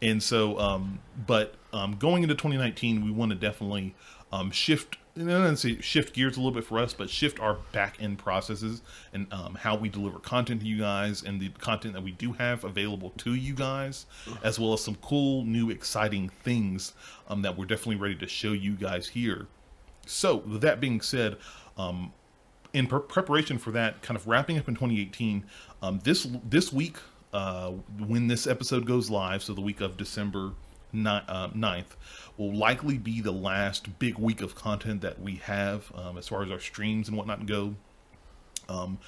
And 0.00 0.22
so, 0.22 0.58
um, 0.58 1.00
but 1.26 1.54
um, 1.72 1.96
going 1.96 2.22
into 2.22 2.34
2019, 2.34 3.04
we 3.04 3.10
want 3.10 3.30
to 3.30 3.36
definitely 3.36 3.94
um, 4.30 4.50
shift, 4.50 4.96
you 5.16 5.24
know, 5.24 5.52
say 5.54 5.80
shift 5.80 6.14
gears 6.14 6.36
a 6.36 6.40
little 6.40 6.52
bit 6.52 6.64
for 6.64 6.78
us, 6.78 6.94
but 6.94 7.10
shift 7.10 7.40
our 7.40 7.54
back 7.72 7.96
end 8.00 8.18
processes 8.18 8.82
and 9.12 9.26
um, 9.32 9.56
how 9.56 9.76
we 9.76 9.88
deliver 9.88 10.18
content 10.20 10.60
to 10.60 10.66
you 10.66 10.78
guys 10.78 11.22
and 11.22 11.40
the 11.40 11.48
content 11.58 11.94
that 11.94 12.02
we 12.02 12.12
do 12.12 12.32
have 12.34 12.62
available 12.62 13.10
to 13.18 13.34
you 13.34 13.54
guys, 13.54 14.06
as 14.44 14.58
well 14.58 14.72
as 14.72 14.82
some 14.82 14.94
cool, 14.96 15.44
new, 15.44 15.70
exciting 15.70 16.28
things 16.44 16.92
um, 17.28 17.42
that 17.42 17.58
we're 17.58 17.66
definitely 17.66 17.96
ready 17.96 18.14
to 18.14 18.28
show 18.28 18.52
you 18.52 18.74
guys 18.74 19.08
here. 19.08 19.46
So, 20.08 20.36
with 20.36 20.60
that 20.62 20.80
being 20.80 21.00
said, 21.00 21.36
um, 21.76 22.12
in 22.72 22.86
pre- 22.86 23.00
preparation 23.00 23.58
for 23.58 23.70
that, 23.72 24.02
kind 24.02 24.16
of 24.16 24.26
wrapping 24.26 24.58
up 24.58 24.68
in 24.68 24.74
2018, 24.74 25.44
um, 25.82 26.00
this 26.04 26.26
this 26.48 26.72
week, 26.72 26.96
uh, 27.32 27.70
when 28.06 28.26
this 28.26 28.46
episode 28.46 28.86
goes 28.86 29.10
live, 29.10 29.42
so 29.42 29.52
the 29.54 29.60
week 29.60 29.80
of 29.80 29.96
December 29.96 30.52
9th, 30.94 31.24
uh, 31.28 31.48
9th 31.48 31.96
will 32.36 32.54
likely 32.54 32.98
be 32.98 33.20
the 33.20 33.32
last 33.32 33.98
big 33.98 34.18
week 34.18 34.40
of 34.40 34.54
content 34.54 35.00
that 35.02 35.20
we 35.20 35.36
have 35.36 35.92
um, 35.94 36.16
as 36.16 36.28
far 36.28 36.42
as 36.42 36.50
our 36.50 36.60
streams 36.60 37.08
and 37.08 37.16
whatnot 37.16 37.46
go. 37.46 37.74
Um, 38.68 38.98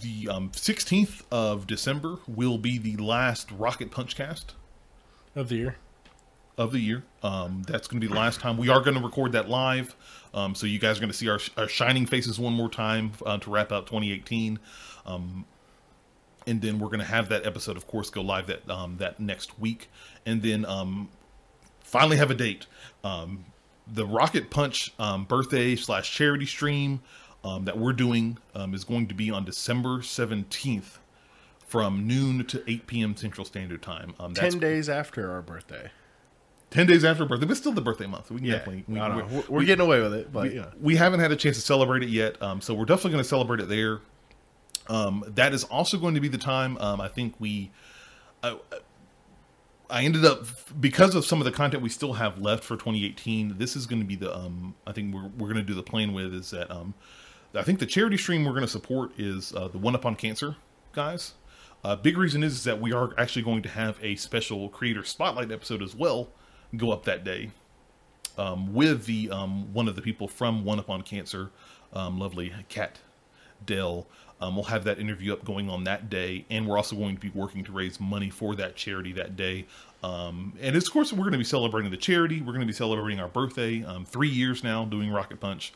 the 0.00 0.28
um, 0.28 0.50
16th 0.50 1.22
of 1.30 1.66
December 1.66 2.18
will 2.26 2.58
be 2.58 2.78
the 2.78 2.96
last 2.96 3.50
Rocket 3.50 3.90
Punch 3.90 4.16
cast 4.16 4.54
of 5.34 5.48
the 5.48 5.56
year. 5.56 5.76
Of 6.58 6.72
the 6.72 6.80
year. 6.80 7.02
Um, 7.22 7.62
that's 7.66 7.88
going 7.88 7.98
to 8.00 8.06
be 8.06 8.12
the 8.12 8.18
last 8.18 8.40
time. 8.40 8.58
We 8.58 8.68
are 8.68 8.80
going 8.82 8.94
to 8.94 9.02
record 9.02 9.32
that 9.32 9.48
live. 9.48 9.96
Um, 10.34 10.54
so 10.54 10.66
you 10.66 10.78
guys 10.78 10.98
are 10.98 11.00
going 11.00 11.10
to 11.10 11.16
see 11.16 11.28
our, 11.28 11.40
our, 11.56 11.66
shining 11.66 12.04
faces 12.04 12.38
one 12.38 12.52
more 12.52 12.68
time 12.68 13.12
uh, 13.24 13.38
to 13.38 13.50
wrap 13.50 13.72
up 13.72 13.86
2018. 13.86 14.58
Um, 15.06 15.46
and 16.46 16.60
then 16.60 16.78
we're 16.78 16.88
going 16.88 17.00
to 17.00 17.06
have 17.06 17.30
that 17.30 17.46
episode, 17.46 17.76
of 17.78 17.86
course, 17.86 18.10
go 18.10 18.20
live 18.20 18.48
that 18.48 18.68
um, 18.68 18.96
that 18.98 19.18
next 19.18 19.58
week, 19.58 19.88
and 20.26 20.42
then 20.42 20.64
um, 20.66 21.08
finally 21.80 22.16
have 22.16 22.30
a 22.30 22.34
date. 22.34 22.66
Um, 23.02 23.44
the 23.86 24.06
Rocket 24.06 24.50
Punch 24.50 24.92
um, 24.98 25.24
birthday 25.24 25.76
slash 25.76 26.12
charity 26.12 26.46
stream 26.46 27.00
um, 27.44 27.64
that 27.64 27.78
we're 27.78 27.92
doing 27.92 28.38
is 28.54 28.84
going 28.84 29.08
to 29.08 29.14
be 29.14 29.30
on 29.30 29.44
December 29.44 29.98
17th 29.98 30.98
from 31.66 32.06
noon 32.06 32.44
to 32.46 32.62
8 32.70 32.86
p.m. 32.86 33.16
Central 33.16 33.44
Standard 33.44 33.82
Time. 33.82 34.14
Ten 34.34 34.58
days 34.58 34.88
after 34.88 35.30
our 35.30 35.42
birthday. 35.42 35.90
Ten 36.72 36.86
days 36.86 37.04
after 37.04 37.26
birthday, 37.26 37.46
but 37.46 37.56
still 37.58 37.72
the 37.72 37.82
birthday 37.82 38.06
month. 38.06 38.30
We 38.30 38.38
can 38.38 38.46
yeah, 38.46 38.58
definitely. 38.58 38.84
We, 38.88 38.98
we're, 38.98 39.24
we're, 39.24 39.42
we're, 39.48 39.64
getting 39.64 39.84
away 39.84 40.00
with 40.00 40.14
it, 40.14 40.32
but 40.32 40.44
we, 40.44 40.64
we 40.80 40.96
haven't 40.96 41.20
had 41.20 41.30
a 41.30 41.36
chance 41.36 41.56
to 41.56 41.62
celebrate 41.62 42.02
it 42.02 42.08
yet. 42.08 42.40
Um, 42.42 42.62
so 42.62 42.72
we're 42.72 42.86
definitely 42.86 43.12
going 43.12 43.22
to 43.22 43.28
celebrate 43.28 43.60
it 43.60 43.68
there. 43.68 44.00
Um, 44.88 45.22
that 45.34 45.52
is 45.52 45.64
also 45.64 45.98
going 45.98 46.14
to 46.14 46.20
be 46.20 46.28
the 46.28 46.38
time. 46.38 46.78
Um, 46.78 47.00
I 47.00 47.08
think 47.08 47.34
we. 47.38 47.70
I, 48.42 48.58
I 49.90 50.04
ended 50.04 50.24
up 50.24 50.46
because 50.80 51.14
of 51.14 51.26
some 51.26 51.40
of 51.40 51.44
the 51.44 51.52
content 51.52 51.82
we 51.82 51.90
still 51.90 52.14
have 52.14 52.38
left 52.38 52.64
for 52.64 52.76
2018. 52.76 53.58
This 53.58 53.76
is 53.76 53.86
going 53.86 54.00
to 54.00 54.06
be 54.06 54.16
the. 54.16 54.34
Um, 54.34 54.74
I 54.86 54.92
think 54.92 55.14
we're 55.14 55.28
we're 55.36 55.52
going 55.52 55.56
to 55.56 55.62
do 55.62 55.74
the 55.74 55.82
plan 55.82 56.14
with 56.14 56.32
is 56.32 56.50
that. 56.50 56.70
Um, 56.70 56.94
I 57.54 57.62
think 57.62 57.80
the 57.80 57.86
charity 57.86 58.16
stream 58.16 58.46
we're 58.46 58.52
going 58.52 58.62
to 58.62 58.68
support 58.68 59.12
is 59.18 59.54
uh, 59.54 59.68
the 59.68 59.76
One 59.76 59.94
Up 59.94 60.06
on 60.06 60.16
Cancer 60.16 60.56
guys. 60.92 61.34
Uh, 61.84 61.96
big 61.96 62.16
reason 62.16 62.42
is, 62.42 62.54
is 62.54 62.64
that 62.64 62.80
we 62.80 62.94
are 62.94 63.12
actually 63.18 63.42
going 63.42 63.60
to 63.62 63.68
have 63.68 63.98
a 64.02 64.16
special 64.16 64.70
creator 64.70 65.04
spotlight 65.04 65.52
episode 65.52 65.82
as 65.82 65.94
well 65.94 66.28
go 66.76 66.90
up 66.90 67.04
that 67.04 67.24
day 67.24 67.50
um, 68.38 68.72
with 68.72 69.06
the 69.06 69.30
um, 69.30 69.72
one 69.72 69.88
of 69.88 69.96
the 69.96 70.02
people 70.02 70.28
from 70.28 70.64
One 70.64 70.78
Up 70.78 70.90
on 70.90 71.02
Cancer, 71.02 71.50
um, 71.92 72.18
lovely 72.18 72.52
Kat 72.68 72.98
Dell. 73.64 74.06
Um, 74.40 74.56
we'll 74.56 74.64
have 74.64 74.82
that 74.84 74.98
interview 74.98 75.32
up 75.32 75.44
going 75.44 75.70
on 75.70 75.84
that 75.84 76.10
day, 76.10 76.44
and 76.50 76.66
we're 76.66 76.76
also 76.76 76.96
going 76.96 77.14
to 77.14 77.20
be 77.20 77.30
working 77.30 77.62
to 77.64 77.70
raise 77.70 78.00
money 78.00 78.28
for 78.28 78.56
that 78.56 78.74
charity 78.74 79.12
that 79.12 79.36
day. 79.36 79.66
Um, 80.02 80.54
and 80.60 80.74
of 80.74 80.90
course, 80.90 81.12
we're 81.12 81.20
going 81.20 81.32
to 81.32 81.38
be 81.38 81.44
celebrating 81.44 81.92
the 81.92 81.96
charity. 81.96 82.40
We're 82.40 82.52
going 82.52 82.60
to 82.60 82.66
be 82.66 82.72
celebrating 82.72 83.20
our 83.20 83.28
birthday. 83.28 83.84
Um, 83.84 84.04
three 84.04 84.28
years 84.28 84.64
now 84.64 84.84
doing 84.84 85.12
Rocket 85.12 85.38
Punch. 85.38 85.72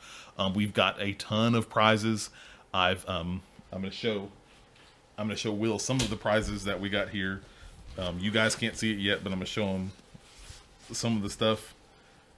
we've 0.52 0.74
got 0.74 1.00
a 1.00 1.12
ton 1.12 1.54
of 1.54 1.68
prizes. 1.68 2.30
I've 2.74 3.04
I'm 3.08 3.40
going 3.70 3.84
to 3.84 3.90
show 3.90 4.30
I'm 5.16 5.28
going 5.28 5.36
to 5.36 5.40
show 5.40 5.52
Will 5.52 5.78
some 5.78 5.98
of 5.98 6.10
the 6.10 6.16
prizes 6.16 6.64
that 6.64 6.80
we 6.80 6.88
got 6.88 7.10
here. 7.10 7.42
you 8.18 8.32
guys 8.32 8.56
can't 8.56 8.76
see 8.76 8.90
it 8.90 8.98
yet, 8.98 9.22
but 9.22 9.32
I'm 9.32 9.38
going 9.38 9.46
to 9.46 9.52
show 9.52 9.66
them 9.66 9.92
some 10.92 11.16
of 11.16 11.22
the 11.22 11.30
stuff, 11.30 11.74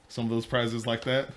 some 0.08 0.24
of 0.24 0.30
those 0.30 0.46
prizes 0.46 0.86
like 0.86 1.04
that. 1.04 1.28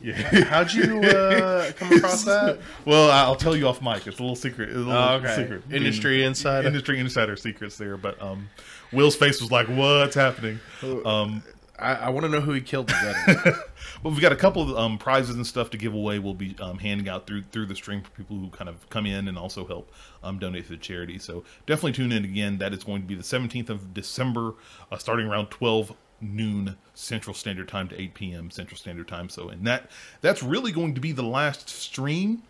Yeah. 0.00 0.44
How'd 0.44 0.72
you 0.72 1.00
uh, 1.02 1.72
come 1.76 1.92
across 1.92 2.22
that? 2.24 2.60
Well, 2.84 3.10
I'll 3.10 3.34
tell 3.34 3.56
you 3.56 3.66
off 3.66 3.82
mic. 3.82 4.06
It's 4.06 4.18
a 4.18 4.22
little 4.22 4.36
secret. 4.36 4.68
It's 4.68 4.76
a 4.76 4.80
little 4.80 4.92
Oh, 4.92 5.14
okay. 5.16 5.34
secret. 5.34 5.62
Industry 5.72 6.22
insider. 6.22 6.68
Industry 6.68 7.00
insider 7.00 7.34
secrets 7.34 7.76
there. 7.78 7.96
But 7.96 8.20
um, 8.22 8.48
Will's 8.92 9.16
face 9.16 9.40
was 9.40 9.50
like, 9.50 9.66
"What's 9.66 10.14
happening?" 10.14 10.60
Um, 11.04 11.42
I, 11.78 11.94
I 11.94 12.08
want 12.10 12.24
to 12.24 12.28
know 12.28 12.40
who 12.40 12.52
he 12.52 12.60
killed 12.60 12.86
but 12.86 13.54
we've 14.02 14.20
got 14.20 14.32
a 14.32 14.36
couple 14.36 14.62
of 14.62 14.76
um, 14.76 14.98
prizes 14.98 15.36
and 15.36 15.46
stuff 15.46 15.70
to 15.70 15.78
give 15.78 15.94
away. 15.94 16.18
We'll 16.18 16.34
be 16.34 16.56
um, 16.60 16.78
handing 16.78 17.08
out 17.08 17.26
through 17.26 17.44
through 17.52 17.66
the 17.66 17.76
stream 17.76 18.02
for 18.02 18.10
people 18.10 18.36
who 18.36 18.48
kind 18.48 18.68
of 18.68 18.88
come 18.90 19.06
in 19.06 19.28
and 19.28 19.38
also 19.38 19.66
help 19.66 19.92
um, 20.22 20.38
donate 20.38 20.64
to 20.64 20.70
the 20.70 20.76
charity. 20.76 21.18
So 21.18 21.44
definitely 21.66 21.92
tune 21.92 22.12
in 22.12 22.24
again. 22.24 22.58
That 22.58 22.72
is 22.72 22.84
going 22.84 23.02
to 23.02 23.08
be 23.08 23.14
the 23.14 23.22
17th 23.22 23.68
of 23.70 23.94
December, 23.94 24.54
uh, 24.90 24.98
starting 24.98 25.26
around 25.26 25.50
12 25.50 25.94
noon 26.20 26.76
Central 26.94 27.34
Standard 27.34 27.68
Time 27.68 27.88
to 27.88 28.00
8 28.00 28.14
p.m. 28.14 28.50
Central 28.50 28.76
Standard 28.76 29.08
Time. 29.08 29.28
So 29.28 29.48
and 29.48 29.66
that 29.66 29.90
that's 30.20 30.42
really 30.42 30.72
going 30.72 30.94
to 30.94 31.00
be 31.00 31.12
the 31.12 31.22
last 31.22 31.68
stream 31.68 32.42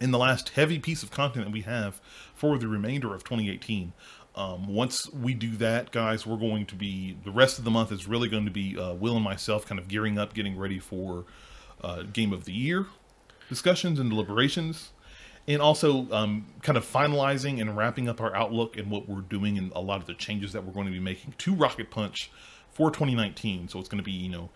in 0.00 0.10
the 0.10 0.18
last 0.18 0.50
heavy 0.50 0.78
piece 0.78 1.02
of 1.02 1.10
content 1.10 1.46
that 1.46 1.52
we 1.52 1.62
have 1.62 2.00
for 2.34 2.58
the 2.58 2.68
remainder 2.68 3.14
of 3.14 3.24
2018. 3.24 3.92
Um, 4.36 4.68
once 4.68 5.10
we 5.12 5.32
do 5.32 5.56
that, 5.56 5.92
guys, 5.92 6.26
we're 6.26 6.36
going 6.36 6.66
to 6.66 6.74
be 6.74 7.16
the 7.24 7.30
rest 7.30 7.58
of 7.58 7.64
the 7.64 7.70
month 7.70 7.90
is 7.90 8.06
really 8.06 8.28
going 8.28 8.44
to 8.44 8.50
be 8.50 8.78
uh, 8.78 8.92
Will 8.92 9.16
and 9.16 9.24
myself 9.24 9.64
kind 9.66 9.78
of 9.78 9.88
gearing 9.88 10.18
up, 10.18 10.34
getting 10.34 10.58
ready 10.58 10.78
for 10.78 11.24
uh, 11.82 12.02
Game 12.02 12.32
of 12.32 12.44
the 12.44 12.52
Year 12.52 12.86
discussions 13.48 13.98
and 13.98 14.10
deliberations, 14.10 14.90
and 15.46 15.62
also 15.62 16.10
um, 16.10 16.46
kind 16.62 16.76
of 16.76 16.84
finalizing 16.84 17.60
and 17.60 17.76
wrapping 17.76 18.08
up 18.08 18.20
our 18.20 18.34
outlook 18.34 18.76
and 18.76 18.90
what 18.90 19.08
we're 19.08 19.20
doing 19.20 19.56
and 19.58 19.72
a 19.74 19.80
lot 19.80 20.00
of 20.00 20.06
the 20.06 20.14
changes 20.14 20.52
that 20.52 20.64
we're 20.64 20.72
going 20.72 20.86
to 20.86 20.92
be 20.92 21.00
making 21.00 21.34
to 21.38 21.54
Rocket 21.54 21.90
Punch 21.90 22.30
for 22.70 22.90
2019. 22.90 23.68
So 23.68 23.78
it's 23.78 23.88
going 23.88 24.02
to 24.02 24.04
be, 24.04 24.12
you 24.12 24.28
know, 24.28 24.50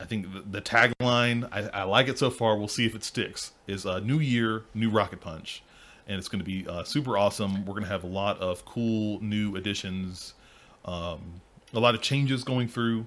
I 0.00 0.04
think 0.04 0.32
the, 0.32 0.40
the 0.40 0.62
tagline, 0.62 1.48
I, 1.50 1.80
I 1.80 1.82
like 1.82 2.08
it 2.08 2.18
so 2.18 2.30
far. 2.30 2.56
We'll 2.56 2.68
see 2.68 2.86
if 2.86 2.94
it 2.94 3.02
sticks. 3.02 3.52
Is 3.66 3.84
uh, 3.84 3.98
New 3.98 4.20
Year, 4.20 4.62
New 4.74 4.90
Rocket 4.90 5.20
Punch, 5.20 5.62
and 6.08 6.18
it's 6.18 6.28
going 6.28 6.40
to 6.40 6.44
be 6.44 6.66
uh, 6.66 6.82
super 6.84 7.16
awesome. 7.16 7.64
We're 7.64 7.74
going 7.74 7.84
to 7.84 7.88
have 7.90 8.04
a 8.04 8.08
lot 8.08 8.38
of 8.40 8.64
cool 8.64 9.20
new 9.22 9.56
additions, 9.56 10.34
um, 10.84 11.20
a 11.74 11.78
lot 11.80 11.94
of 11.94 12.00
changes 12.02 12.42
going 12.44 12.68
through. 12.68 13.06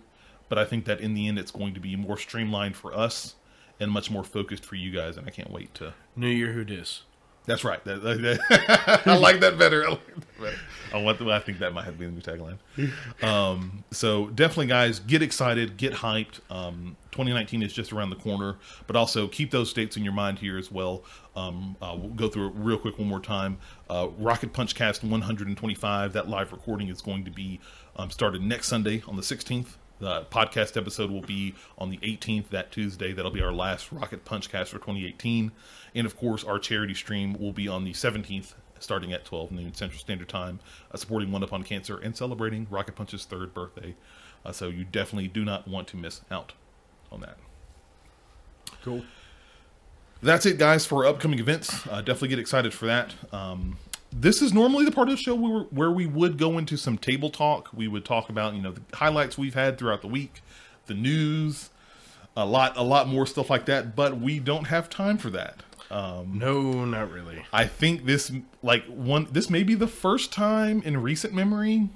But 0.50 0.58
I 0.58 0.66
think 0.66 0.86
that 0.86 1.00
in 1.00 1.14
the 1.14 1.28
end, 1.28 1.40
it's 1.40 1.52
going 1.52 1.74
to 1.76 1.80
be 1.80 1.96
more 1.96 2.18
streamlined 2.18 2.76
for 2.76 2.94
us 2.94 3.36
and 3.80 3.90
much 3.90 4.12
more 4.12 4.24
focused 4.24 4.66
for 4.66 4.76
you 4.76 4.92
guys. 4.92 5.18
And 5.18 5.26
I 5.26 5.32
can't 5.32 5.50
wait 5.50 5.74
to. 5.76 5.94
New 6.16 6.28
Year, 6.28 6.52
who 6.52 6.64
dis? 6.66 7.04
That's 7.46 7.64
right. 7.64 7.84
That, 7.86 8.04
that- 8.04 8.22
that- 8.22 9.02
I 9.08 9.16
like 9.18 9.40
that 9.40 9.58
better. 9.58 9.86
I, 9.88 9.90
like 9.92 10.06
that 10.08 10.40
better. 10.40 10.56
I, 10.94 11.02
want 11.02 11.22
I 11.22 11.40
think 11.40 11.60
that 11.60 11.74
might 11.74 11.86
have 11.86 11.98
been 11.98 12.16
the 12.20 12.34
new 12.34 12.38
tagline. 12.38 13.24
Um, 13.24 13.84
so 13.92 14.28
definitely, 14.28 14.68
guys, 14.68 15.00
get 15.00 15.22
excited, 15.22 15.78
get 15.78 15.94
hyped. 15.94 16.40
Um, 16.52 16.96
2019 17.12 17.64
is 17.64 17.74
just 17.74 17.92
around 17.94 18.10
the 18.10 18.16
corner, 18.18 18.58
but 18.88 18.96
also 18.96 19.28
keep 19.28 19.52
those 19.52 19.74
dates 19.74 19.98
in 19.98 20.04
your 20.04 20.14
mind 20.14 20.40
here 20.40 20.58
as 20.58 20.72
well. 20.72 21.04
Um, 21.36 21.78
uh, 21.82 21.96
we'll 21.98 22.10
go 22.10 22.28
through 22.28 22.48
it 22.48 22.54
real 22.56 22.78
quick 22.78 22.98
one 22.98 23.08
more 23.08 23.20
time. 23.20 23.58
Uh, 23.90 24.10
Rocket 24.18 24.54
Punch 24.54 24.76
Cast 24.76 25.04
125. 25.04 26.14
That 26.14 26.30
live 26.30 26.52
recording 26.52 26.90
is 26.90 27.02
going 27.02 27.26
to 27.26 27.32
be 27.32 27.60
um, 27.96 28.10
started 28.10 28.42
next 28.42 28.68
Sunday 28.68 29.04
on 29.08 29.16
the 29.16 29.22
16th. 29.22 29.76
The 30.00 30.26
podcast 30.32 30.78
episode 30.78 31.12
will 31.12 31.22
be 31.22 31.54
on 31.78 31.92
the 31.92 31.98
18th, 31.98 32.50
that 32.50 32.72
Tuesday. 32.72 33.14
That'll 33.14 33.32
be 33.32 33.42
our 33.42 33.54
last 33.54 33.92
Rocket 33.92 34.26
Punch 34.26 34.50
cast 34.50 34.72
for 34.72 34.78
2018. 34.78 35.52
And 35.94 36.08
of 36.08 36.18
course, 36.18 36.44
our 36.44 36.58
charity 36.58 36.96
stream 36.96 37.34
will 37.40 37.54
be 37.54 37.68
on 37.68 37.84
the 37.86 37.94
17th, 37.94 38.54
starting 38.80 39.14
at 39.14 39.26
12 39.26 39.52
noon 39.52 39.74
Central 39.76 40.00
Standard 40.00 40.28
Time, 40.28 40.60
uh, 40.92 40.98
supporting 40.98 41.32
One 41.32 41.44
Up 41.44 41.54
on 41.54 41.64
Cancer 41.64 41.98
and 41.98 42.18
celebrating 42.18 42.66
Rocket 42.70 42.96
Punch's 42.96 43.26
third 43.26 43.54
birthday. 43.54 43.96
Uh, 44.44 44.52
so 44.52 44.70
you 44.70 44.84
definitely 44.84 45.28
do 45.28 45.46
not 45.46 45.68
want 45.68 45.88
to 45.90 45.98
miss 45.98 46.22
out 46.32 46.54
on 47.12 47.22
that. 47.22 47.38
Cool. 48.84 49.04
That's 50.24 50.46
it, 50.46 50.58
guys, 50.58 50.86
for 50.86 51.06
upcoming 51.06 51.40
events. 51.40 51.86
Uh, 51.88 52.02
definitely 52.02 52.30
get 52.30 52.40
excited 52.40 52.74
for 52.74 52.86
that. 52.86 53.16
Um, 53.32 53.78
this 54.12 54.42
is 54.42 54.54
normally 54.54 54.86
the 54.86 54.92
part 54.92 55.10
of 55.10 55.16
the 55.16 55.22
show 55.22 55.34
where, 55.34 55.64
where 55.72 55.92
we 55.92 56.06
would 56.06 56.38
go 56.38 56.58
into 56.58 56.78
some 56.78 56.98
table 56.98 57.30
talk. 57.30 57.70
We 57.74 57.88
would 57.88 58.06
talk 58.06 58.30
about 58.30 58.54
you 58.54 58.62
know 58.62 58.74
the 58.74 58.82
highlights 58.94 59.38
we've 59.38 59.54
had 59.54 59.78
throughout 59.78 60.02
the 60.02 60.08
week, 60.08 60.42
the 60.86 60.94
news, 60.94 61.70
a 62.36 62.46
lot 62.46 62.78
a 62.78 62.84
lot 62.84 63.08
more 63.08 63.26
stuff 63.26 63.50
like 63.50 63.66
that. 63.66 63.96
But 63.96 64.20
we 64.20 64.40
don't 64.40 64.66
have 64.66 64.90
time 64.90 65.18
for 65.18 65.30
that. 65.32 65.64
Um, 65.90 66.38
No, 66.38 66.86
not 66.86 67.12
really. 67.12 67.44
I 67.52 67.66
think 67.66 68.06
this 68.06 68.32
like 68.62 68.86
one 68.86 69.28
this 69.32 69.50
may 69.50 69.64
be 69.64 69.76
the 69.76 69.88
first 69.88 70.32
time 70.32 70.82
in 70.84 71.02
recent 71.02 71.34
memory 71.34 71.90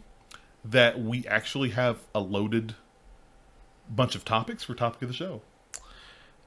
that 0.63 1.00
we 1.00 1.27
actually 1.27 1.70
have 1.72 2.00
a 2.15 2.20
loaded 2.20 2.75
bunch 3.89 4.15
of 4.15 4.25
topics 4.25 4.63
for 4.63 4.74
topic 4.74 5.03
of 5.03 5.10
the 5.10 5.13
show. 5.13 5.41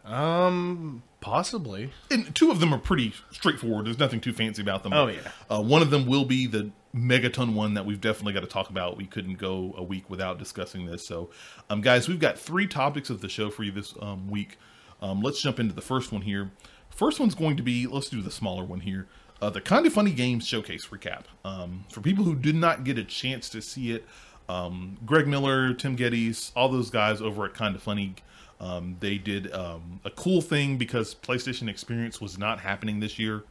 Um, 0.09 1.03
possibly. 1.21 1.91
and 2.11 2.35
two 2.35 2.51
of 2.51 2.61
them 2.61 2.73
are 2.73 2.79
pretty 2.79 3.13
straightforward. 3.31 3.87
There's 3.87 3.99
nothing 3.99 4.21
too 4.21 4.33
fancy 4.33 4.63
about 4.63 4.83
them. 4.83 4.93
Oh, 4.93 5.09
yeah. 5.09 5.21
Uh, 5.51 5.63
one 5.63 5.83
of 5.83 5.91
them 5.91 6.07
will 6.07 6.25
be 6.25 6.47
the 6.47 6.71
megaton 6.95 7.55
one 7.55 7.75
that 7.75 7.85
we've 7.85 8.01
definitely 8.01 8.33
got 8.33 8.41
to 8.41 8.47
talk 8.47 8.71
about. 8.71 8.97
We 8.97 9.07
couldn't 9.07 9.37
go 9.37 9.75
a 9.77 9.83
week 9.83 10.09
without 10.09 10.39
discussing 10.39 10.87
this. 10.87 11.07
So, 11.07 11.31
um, 11.69 11.81
guys, 11.81 12.09
we've 12.09 12.21
got 12.21 12.39
three 12.39 12.67
topics 12.67 13.11
of 13.11 13.21
the 13.21 13.29
show 13.29 13.51
for 13.51 13.63
you 13.63 13.73
this 13.73 13.95
um, 14.01 14.29
week. 14.29 14.59
Um, 15.03 15.21
let's 15.21 15.41
jump 15.41 15.61
into 15.61 15.75
the 15.75 15.83
first 15.83 16.11
one 16.13 16.23
here. 16.23 16.51
First 16.91 17.21
one's 17.21 17.35
going 17.35 17.57
to 17.57 17.63
be 17.63 17.87
let's 17.87 18.09
do 18.09 18.23
the 18.23 18.31
smaller 18.31 18.65
one 18.65 18.81
here. 18.81 19.07
Uh, 19.41 19.51
the 19.51 19.61
kinda 19.61 19.89
funny 19.91 20.11
games 20.11 20.47
showcase 20.47 20.87
recap. 20.89 21.25
Um, 21.45 21.85
for 21.91 22.01
people 22.01 22.25
who 22.25 22.35
did 22.35 22.57
not 22.57 22.83
get 22.83 22.99
a 22.99 23.05
chance 23.05 23.49
to 23.51 23.63
see 23.63 23.93
it, 23.93 24.05
um, 24.49 24.99
Greg 25.07 25.29
Miller, 25.29 25.75
Tim 25.75 25.97
Gettys, 25.97 26.51
all 26.57 26.69
those 26.69 26.91
guys 26.91 27.21
over 27.21 27.45
at 27.45 27.55
Kinda 27.55 27.79
Funny 27.79 28.17
um, 28.61 28.97
they 29.01 29.19
did 29.19 29.53
um, 29.53 30.01
a 30.05 30.11
cool 30.11 30.41
thing 30.41 30.77
because 30.77 31.15
PlayStation 31.15 31.69
Experience 31.69 32.21
was 32.21 32.39
not 32.39 32.61
happening 32.61 33.01
this 33.01 33.19
year 33.19 33.45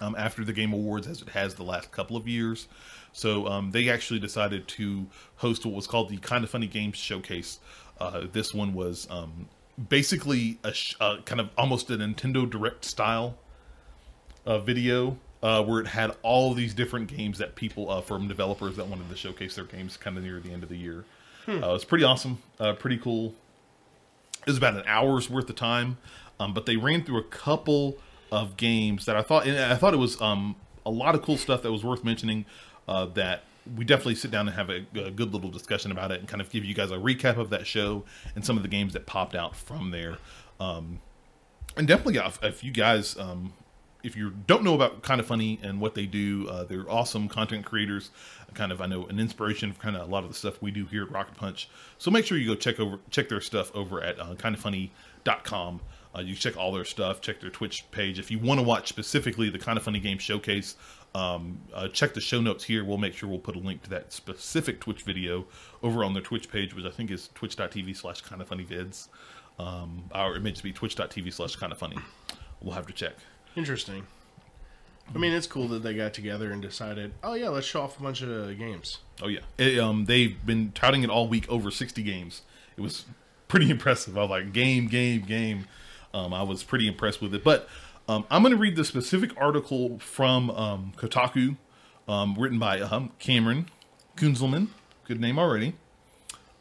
um, 0.00 0.14
after 0.18 0.44
the 0.44 0.52
Game 0.52 0.72
Awards 0.72 1.06
as 1.06 1.22
it 1.22 1.30
has 1.30 1.54
the 1.54 1.62
last 1.62 1.92
couple 1.92 2.16
of 2.16 2.26
years. 2.26 2.68
So 3.12 3.46
um, 3.46 3.70
they 3.70 3.88
actually 3.88 4.20
decided 4.20 4.68
to 4.68 5.06
host 5.36 5.64
what 5.64 5.74
was 5.74 5.86
called 5.86 6.08
the 6.08 6.18
Kinda 6.18 6.48
Funny 6.48 6.66
Games 6.66 6.96
Showcase. 6.96 7.60
Uh, 7.98 8.26
this 8.30 8.52
one 8.52 8.74
was 8.74 9.06
um, 9.10 9.48
basically 9.88 10.58
a 10.64 10.72
sh- 10.72 10.96
uh, 11.00 11.18
kind 11.24 11.40
of 11.40 11.48
almost 11.56 11.90
a 11.90 11.96
Nintendo 11.96 12.48
Direct 12.48 12.84
style 12.84 13.36
uh, 14.44 14.58
video 14.58 15.18
uh, 15.42 15.62
where 15.62 15.80
it 15.80 15.86
had 15.86 16.12
all 16.22 16.52
these 16.54 16.74
different 16.74 17.08
games 17.08 17.38
that 17.38 17.54
people 17.54 17.90
uh, 17.90 18.00
from 18.00 18.28
developers 18.28 18.76
that 18.76 18.86
wanted 18.86 19.08
to 19.08 19.16
showcase 19.16 19.54
their 19.54 19.64
games 19.64 19.96
kind 19.96 20.16
of 20.18 20.24
near 20.24 20.40
the 20.40 20.50
end 20.50 20.62
of 20.62 20.68
the 20.68 20.76
year. 20.76 21.04
Uh, 21.62 21.68
it 21.70 21.72
was 21.72 21.84
pretty 21.84 22.04
awesome, 22.04 22.38
uh, 22.58 22.72
pretty 22.72 22.98
cool. 22.98 23.34
It 24.46 24.50
was 24.50 24.58
about 24.58 24.74
an 24.74 24.84
hour's 24.86 25.28
worth 25.28 25.50
of 25.50 25.56
time, 25.56 25.98
um, 26.38 26.54
but 26.54 26.66
they 26.66 26.76
ran 26.76 27.04
through 27.04 27.18
a 27.18 27.24
couple 27.24 27.98
of 28.30 28.56
games 28.56 29.04
that 29.06 29.16
I 29.16 29.22
thought, 29.22 29.46
and 29.46 29.58
I 29.58 29.74
thought 29.74 29.92
it 29.92 29.98
was 29.98 30.20
um, 30.20 30.54
a 30.84 30.90
lot 30.90 31.16
of 31.16 31.22
cool 31.22 31.36
stuff 31.36 31.62
that 31.62 31.72
was 31.72 31.84
worth 31.84 32.04
mentioning. 32.04 32.46
Uh, 32.86 33.06
that 33.06 33.42
we 33.76 33.84
definitely 33.84 34.14
sit 34.14 34.30
down 34.30 34.46
and 34.46 34.56
have 34.56 34.70
a, 34.70 34.86
a 34.94 35.10
good 35.10 35.34
little 35.34 35.50
discussion 35.50 35.90
about 35.90 36.12
it, 36.12 36.20
and 36.20 36.28
kind 36.28 36.40
of 36.40 36.48
give 36.50 36.64
you 36.64 36.74
guys 36.74 36.92
a 36.92 36.96
recap 36.96 37.36
of 37.36 37.50
that 37.50 37.66
show 37.66 38.04
and 38.36 38.44
some 38.46 38.56
of 38.56 38.62
the 38.62 38.68
games 38.68 38.92
that 38.92 39.06
popped 39.06 39.34
out 39.34 39.56
from 39.56 39.90
there. 39.90 40.18
Um, 40.60 41.00
and 41.76 41.88
definitely, 41.88 42.18
if, 42.18 42.38
if 42.44 42.62
you 42.62 42.70
guys, 42.70 43.18
um, 43.18 43.52
if 44.06 44.14
you 44.14 44.30
don't 44.46 44.62
know 44.62 44.74
about 44.74 45.02
kinda 45.02 45.24
funny 45.24 45.58
and 45.62 45.80
what 45.80 45.94
they 45.94 46.06
do, 46.06 46.48
uh, 46.48 46.62
they're 46.64 46.88
awesome 46.88 47.28
content 47.28 47.64
creators. 47.66 48.10
Kind 48.54 48.70
of, 48.70 48.80
I 48.80 48.86
know, 48.86 49.06
an 49.06 49.18
inspiration 49.18 49.72
for 49.72 49.80
kind 49.82 49.96
of 49.96 50.08
a 50.08 50.10
lot 50.10 50.22
of 50.22 50.30
the 50.30 50.36
stuff 50.36 50.62
we 50.62 50.70
do 50.70 50.86
here 50.86 51.02
at 51.02 51.10
Rocket 51.10 51.36
Punch. 51.36 51.68
So 51.98 52.10
make 52.10 52.24
sure 52.24 52.38
you 52.38 52.46
go 52.46 52.54
check 52.54 52.80
over 52.80 53.00
check 53.10 53.28
their 53.28 53.40
stuff 53.40 53.74
over 53.74 54.00
at 54.00 54.18
uh, 54.18 54.34
kindafunny.com. 54.36 55.80
Uh, 56.16 56.20
you 56.20 56.34
check 56.34 56.56
all 56.56 56.72
their 56.72 56.84
stuff, 56.84 57.20
check 57.20 57.40
their 57.40 57.50
Twitch 57.50 57.84
page. 57.90 58.18
If 58.18 58.30
you 58.30 58.38
want 58.38 58.58
to 58.60 58.64
watch 58.64 58.88
specifically 58.88 59.50
the 59.50 59.58
kinda 59.58 59.80
funny 59.80 59.98
game 59.98 60.18
showcase, 60.18 60.76
um, 61.14 61.60
uh, 61.74 61.88
check 61.88 62.14
the 62.14 62.20
show 62.20 62.40
notes 62.40 62.64
here. 62.64 62.84
We'll 62.84 62.98
make 62.98 63.14
sure 63.14 63.28
we'll 63.28 63.38
put 63.40 63.56
a 63.56 63.58
link 63.58 63.82
to 63.82 63.90
that 63.90 64.12
specific 64.12 64.80
Twitch 64.80 65.02
video 65.02 65.46
over 65.82 66.04
on 66.04 66.14
their 66.14 66.22
Twitch 66.22 66.50
page, 66.50 66.74
which 66.74 66.84
I 66.86 66.90
think 66.90 67.10
is 67.10 67.28
twitch.tv 67.34 67.96
slash 67.96 68.22
kinda 68.22 68.44
funny 68.44 68.64
vids. 68.64 69.08
Um, 69.58 70.04
or 70.14 70.36
it 70.36 70.40
may 70.40 70.52
just 70.52 70.62
be 70.62 70.72
twitch.tv 70.72 71.32
slash 71.32 71.56
kinda 71.56 71.74
funny. 71.74 71.98
We'll 72.62 72.74
have 72.74 72.86
to 72.86 72.92
check. 72.92 73.14
Interesting. 73.56 74.06
I 75.14 75.18
mean, 75.18 75.32
it's 75.32 75.46
cool 75.46 75.68
that 75.68 75.82
they 75.82 75.94
got 75.94 76.12
together 76.14 76.50
and 76.50 76.60
decided, 76.60 77.14
oh 77.22 77.34
yeah, 77.34 77.48
let's 77.48 77.66
show 77.66 77.82
off 77.82 77.98
a 77.98 78.02
bunch 78.02 78.22
of 78.22 78.58
games. 78.58 78.98
Oh 79.22 79.28
yeah, 79.28 79.40
It, 79.56 79.78
um, 79.78 80.04
they've 80.06 80.44
been 80.44 80.72
touting 80.72 81.02
it 81.04 81.10
all 81.10 81.28
week, 81.28 81.48
over 81.48 81.70
sixty 81.70 82.02
games. 82.02 82.42
It 82.76 82.80
was 82.80 83.04
pretty 83.48 83.70
impressive. 83.70 84.18
I 84.18 84.22
was 84.22 84.30
like, 84.30 84.52
game, 84.52 84.88
game, 84.88 85.22
game. 85.22 85.66
Um, 86.12 86.34
I 86.34 86.42
was 86.42 86.62
pretty 86.64 86.86
impressed 86.88 87.20
with 87.22 87.34
it. 87.34 87.44
But 87.44 87.68
um, 88.08 88.24
I'm 88.30 88.42
going 88.42 88.52
to 88.52 88.58
read 88.58 88.76
the 88.76 88.84
specific 88.84 89.30
article 89.36 89.98
from 89.98 90.50
um, 90.50 90.92
Kotaku, 90.96 91.56
um, 92.08 92.34
written 92.38 92.58
by 92.58 92.80
um, 92.80 93.12
Cameron 93.18 93.68
Kunzelman. 94.16 94.68
Good 95.04 95.20
name 95.20 95.38
already. 95.38 95.74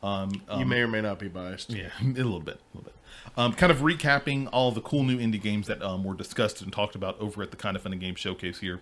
Um, 0.04 0.44
you 0.58 0.66
may 0.66 0.82
or 0.82 0.88
may 0.88 1.02
not 1.02 1.18
be 1.18 1.28
biased. 1.30 1.72
yeah, 1.72 1.90
a 2.02 2.06
little 2.06 2.40
bit, 2.40 2.60
a 2.74 2.78
little 2.78 2.92
bit. 2.92 2.95
Um, 3.38 3.54
kind 3.54 3.72
of 3.72 3.80
recapping 3.80 4.48
all 4.52 4.72
the 4.72 4.82
cool 4.82 5.04
new 5.04 5.18
indie 5.18 5.42
games 5.42 5.68
that 5.68 5.82
um, 5.82 6.04
were 6.04 6.14
discussed 6.14 6.62
and 6.62 6.72
talked 6.72 6.96
about 6.96 7.20
over 7.20 7.44
at 7.44 7.52
the 7.52 7.58
Kinda 7.58 7.80
Funny 7.80 7.98
Game 7.98 8.16
Showcase 8.16 8.60
here. 8.60 8.80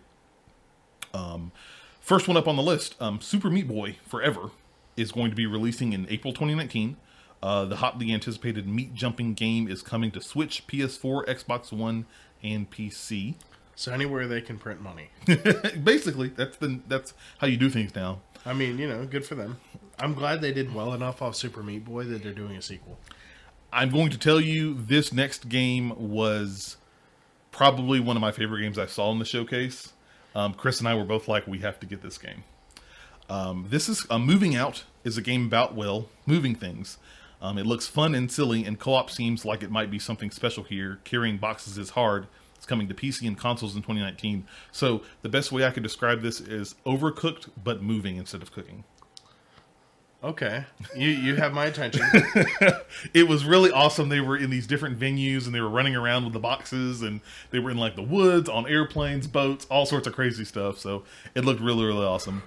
Um, 1.14 1.52
first 2.00 2.28
one 2.28 2.38
up 2.38 2.48
on 2.48 2.56
the 2.56 2.64
list, 2.64 2.96
um, 3.02 3.22
Super 3.22 3.50
Meat 3.50 3.68
Boy 3.68 3.98
Forever 4.08 4.52
is 4.96 5.12
going 5.12 5.30
to 5.30 5.36
be 5.36 5.46
releasing 5.46 5.94
in 5.94 6.08
April 6.10 6.34
2019. 6.34 6.98
Uh, 7.42 7.66
the 7.66 7.78
hotly 7.78 8.14
anticipated 8.14 8.68
meat 8.68 8.94
jumping 8.94 9.34
game 9.34 9.68
is 9.68 9.82
coming 9.82 10.12
to 10.12 10.22
Switch, 10.22 10.66
PS4, 10.66 11.26
Xbox 11.26 11.74
One, 11.74 12.06
and 12.42 12.70
PC. 12.72 13.36
So 13.76 13.92
anywhere 13.92 14.28
they 14.28 14.40
can 14.40 14.58
print 14.58 14.82
money. 14.82 15.10
Basically, 15.84 16.30
that's 16.30 16.58
the 16.58 16.80
that's 16.88 17.14
how 17.40 17.48
you 17.48 17.58
do 17.58 17.70
things 17.70 17.96
now. 17.96 18.22
I 18.46 18.54
mean, 18.54 18.78
you 18.78 18.88
know, 18.88 19.06
good 19.06 19.26
for 19.26 19.36
them. 19.36 19.58
I'm 20.00 20.14
glad 20.14 20.42
they 20.42 20.54
did 20.54 20.74
well 20.74 20.94
enough 20.94 21.22
off 21.22 21.36
Super 21.36 21.64
Meat 21.64 21.84
Boy 21.86 22.04
that 22.06 22.24
they're 22.24 22.34
doing 22.34 22.56
a 22.56 22.62
sequel. 22.62 23.00
I'm 23.74 23.90
going 23.90 24.12
to 24.12 24.20
tell 24.20 24.40
you 24.40 24.76
this 24.76 25.12
next 25.12 25.50
game 25.50 25.94
was 25.98 26.78
probably 27.52 28.00
one 28.00 28.16
of 28.16 28.22
my 28.22 28.32
favorite 28.32 28.62
games 28.62 28.78
I 28.78 28.86
saw 28.86 29.12
in 29.12 29.18
the 29.18 29.26
showcase. 29.26 29.94
Um, 30.36 30.54
Chris 30.54 30.80
and 30.80 30.88
I 30.88 30.96
were 30.96 31.04
both 31.04 31.28
like, 31.28 31.48
we 31.48 31.60
have 31.60 31.80
to 31.80 31.88
get 31.88 32.04
this 32.04 32.20
game. 32.20 32.44
Um, 33.30 33.66
this 33.70 33.90
is 33.90 34.06
uh, 34.12 34.20
Moving 34.20 34.56
Out 34.56 34.84
is 35.04 35.18
a 35.18 35.22
game 35.22 35.48
about 35.48 35.74
well 35.74 36.08
moving 36.28 36.54
things. 36.54 36.98
Um, 37.42 37.58
it 37.58 37.66
looks 37.66 37.88
fun 37.88 38.14
and 38.14 38.32
silly, 38.32 38.64
and 38.64 38.80
co-op 38.80 39.10
seems 39.10 39.44
like 39.44 39.64
it 39.64 39.72
might 39.72 39.90
be 39.90 40.00
something 40.00 40.30
special 40.30 40.64
here. 40.64 41.00
Carrying 41.04 41.38
boxes 41.38 41.78
is 41.78 41.92
hard. 41.92 42.28
It's 42.56 42.66
coming 42.66 42.88
to 42.88 42.94
PC 42.94 43.28
and 43.28 43.38
consoles 43.38 43.76
in 43.76 43.82
2019. 43.82 44.46
So 44.72 45.02
the 45.24 45.30
best 45.30 45.52
way 45.52 45.66
I 45.66 45.72
could 45.72 45.84
describe 45.84 46.22
this 46.22 46.40
is 46.40 46.76
overcooked 46.86 47.50
but 47.62 47.82
moving 47.82 48.18
instead 48.18 48.42
of 48.42 48.52
cooking. 48.54 48.84
Okay, 50.24 50.64
you 50.96 51.10
you 51.10 51.36
have 51.36 51.54
my 51.54 51.66
attention. 51.66 52.06
it 53.14 53.28
was 53.28 53.44
really 53.44 53.72
awesome. 53.72 54.08
They 54.08 54.22
were 54.22 54.38
in 54.38 54.50
these 54.50 54.66
different 54.66 54.98
venues 54.98 55.46
and 55.46 55.54
they 55.54 55.60
were 55.60 55.70
running 55.70 55.98
around 55.98 56.24
with 56.24 56.32
the 56.32 56.40
boxes 56.40 57.02
and 57.02 57.20
they 57.52 57.60
were 57.60 57.72
in 57.72 57.78
like 57.78 57.98
the 57.98 58.04
woods, 58.04 58.48
on 58.48 58.66
airplanes, 58.66 59.28
boats, 59.28 59.66
all 59.70 59.86
sorts 59.86 60.08
of 60.08 60.14
crazy 60.14 60.46
stuff. 60.46 60.80
So 60.80 61.04
it 61.36 61.44
looked 61.44 61.60
really, 61.60 61.86
really 61.86 62.06
awesome. 62.06 62.44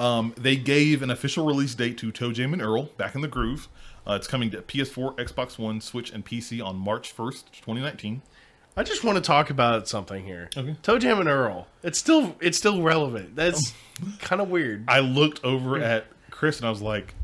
Um, 0.00 0.34
they 0.36 0.56
gave 0.56 1.02
an 1.02 1.10
official 1.10 1.46
release 1.46 1.74
date 1.74 1.98
to 1.98 2.10
ToeJam 2.10 2.52
and 2.52 2.62
Earl, 2.62 2.84
Back 2.96 3.14
in 3.14 3.20
the 3.20 3.28
Groove. 3.28 3.68
Uh, 4.06 4.14
it's 4.14 4.26
coming 4.26 4.50
to 4.50 4.62
PS4, 4.62 5.16
Xbox 5.16 5.58
One, 5.58 5.80
Switch, 5.80 6.10
and 6.10 6.24
PC 6.24 6.64
on 6.64 6.76
March 6.76 7.14
1st, 7.16 7.44
2019. 7.52 8.22
I 8.76 8.84
just 8.84 9.02
want 9.02 9.16
to 9.16 9.22
talk 9.22 9.50
about 9.50 9.88
something 9.88 10.24
here. 10.24 10.50
Okay. 10.56 10.76
Toe 10.82 10.98
Jam 10.98 11.18
and 11.18 11.28
Earl. 11.28 11.66
It's 11.82 11.98
still 11.98 12.36
it's 12.40 12.56
still 12.56 12.80
relevant. 12.82 13.34
That's 13.34 13.72
kind 14.20 14.40
of 14.40 14.50
weird. 14.50 14.84
I 14.86 15.00
looked 15.00 15.44
over 15.44 15.78
at 15.78 16.06
Chris 16.38 16.58
and 16.58 16.66
I 16.66 16.70
was 16.70 16.80
like, 16.80 17.14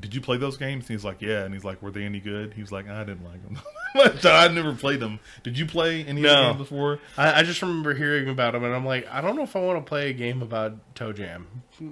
"Did 0.00 0.14
you 0.14 0.22
play 0.22 0.38
those 0.38 0.56
games?" 0.56 0.84
And 0.88 0.96
he's 0.96 1.04
like, 1.04 1.20
"Yeah." 1.20 1.44
And 1.44 1.52
he's 1.52 1.62
like, 1.64 1.82
"Were 1.82 1.90
they 1.90 2.04
any 2.04 2.20
good?" 2.20 2.54
He 2.54 2.62
was 2.62 2.72
like, 2.72 2.88
"I 2.88 3.04
didn't 3.04 3.24
like 3.24 3.42
them. 3.44 3.58
I 4.24 4.48
never 4.48 4.74
played 4.74 4.98
them. 5.00 5.20
Did 5.42 5.58
you 5.58 5.66
play 5.66 6.04
any 6.04 6.20
of 6.22 6.24
No. 6.24 6.34
the 6.36 6.48
games 6.48 6.58
before?" 6.58 6.98
I, 7.18 7.40
I 7.40 7.42
just 7.42 7.60
remember 7.60 7.92
hearing 7.94 8.28
about 8.30 8.54
them, 8.54 8.64
and 8.64 8.74
I'm 8.74 8.86
like, 8.86 9.06
I 9.12 9.20
don't 9.20 9.36
know 9.36 9.42
if 9.42 9.54
I 9.54 9.60
want 9.60 9.84
to 9.84 9.86
play 9.88 10.08
a 10.08 10.14
game 10.14 10.40
about 10.40 10.74
Toe 10.94 11.12
Jam. 11.12 11.46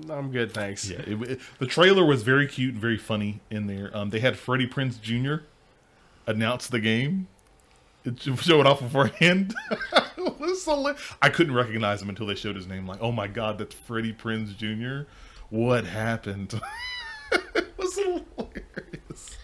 I'm 0.09 0.31
good, 0.33 0.53
thanks. 0.55 0.89
Yeah, 0.89 1.01
it, 1.07 1.21
it- 1.23 1.41
the 1.59 1.67
trailer 1.67 2.05
was 2.05 2.23
very 2.23 2.47
cute 2.47 2.73
and 2.73 2.81
very 2.81 2.97
funny 2.99 3.41
in 3.51 3.67
there. 3.67 3.95
Um, 3.95 4.09
they 4.09 4.21
had 4.21 4.39
Freddie 4.39 4.67
Prinze 4.67 4.99
Jr. 5.01 5.45
announce 6.27 6.69
the 6.69 6.81
game. 6.81 7.29
It 8.07 8.21
showed 8.39 8.67
off 8.67 8.81
beforehand. 8.81 9.55
it 10.17 10.39
was 10.41 10.63
so. 10.63 10.95
I 11.23 11.29
couldn't 11.29 11.55
recognize 11.55 12.01
him 12.03 12.09
until 12.09 12.27
they 12.27 12.35
showed 12.35 12.57
his 12.57 12.67
name. 12.67 12.87
Like, 12.87 13.01
oh 13.03 13.13
my 13.13 13.27
god, 13.27 13.59
that's 13.59 13.75
Freddie 13.75 14.13
Prinze 14.15 14.55
Jr. 14.57 15.09
What 15.55 15.85
happened? 15.85 16.61
it 17.55 17.79
was 17.79 17.97
hilarious. 17.97 19.39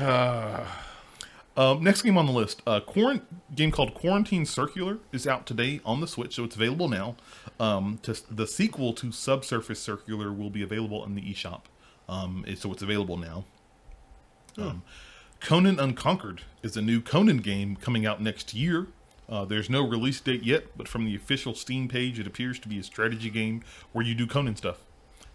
Um, 1.54 1.84
next 1.84 2.00
game 2.00 2.16
on 2.16 2.24
the 2.24 2.32
list, 2.32 2.62
a 2.66 2.80
quarant- 2.80 3.26
game 3.54 3.70
called 3.70 3.92
Quarantine 3.92 4.46
Circular 4.46 5.00
is 5.12 5.26
out 5.26 5.46
today 5.46 5.82
on 5.84 6.00
the 6.00 6.06
Switch, 6.06 6.34
so 6.34 6.44
it's 6.44 6.56
available 6.56 6.88
now. 6.88 7.14
Um, 7.60 7.98
to, 8.04 8.18
the 8.30 8.46
sequel 8.46 8.94
to 8.94 9.12
Subsurface 9.12 9.78
Circular 9.78 10.32
will 10.32 10.48
be 10.48 10.62
available 10.62 11.04
in 11.04 11.14
the 11.14 11.20
eShop, 11.20 11.64
um, 12.08 12.42
so 12.56 12.72
it's 12.72 12.80
available 12.80 13.18
now. 13.18 13.44
Um, 14.56 14.82
Conan 15.40 15.78
Unconquered 15.78 16.40
is 16.62 16.74
a 16.74 16.80
new 16.80 17.02
Conan 17.02 17.36
game 17.36 17.76
coming 17.76 18.06
out 18.06 18.22
next 18.22 18.54
year. 18.54 18.86
Uh, 19.28 19.44
there's 19.44 19.68
no 19.68 19.86
release 19.86 20.22
date 20.22 20.42
yet, 20.42 20.74
but 20.74 20.88
from 20.88 21.04
the 21.04 21.14
official 21.14 21.54
Steam 21.54 21.86
page, 21.86 22.18
it 22.18 22.26
appears 22.26 22.58
to 22.60 22.68
be 22.68 22.78
a 22.78 22.82
strategy 22.82 23.28
game 23.28 23.62
where 23.92 24.06
you 24.06 24.14
do 24.14 24.26
Conan 24.26 24.56
stuff. 24.56 24.78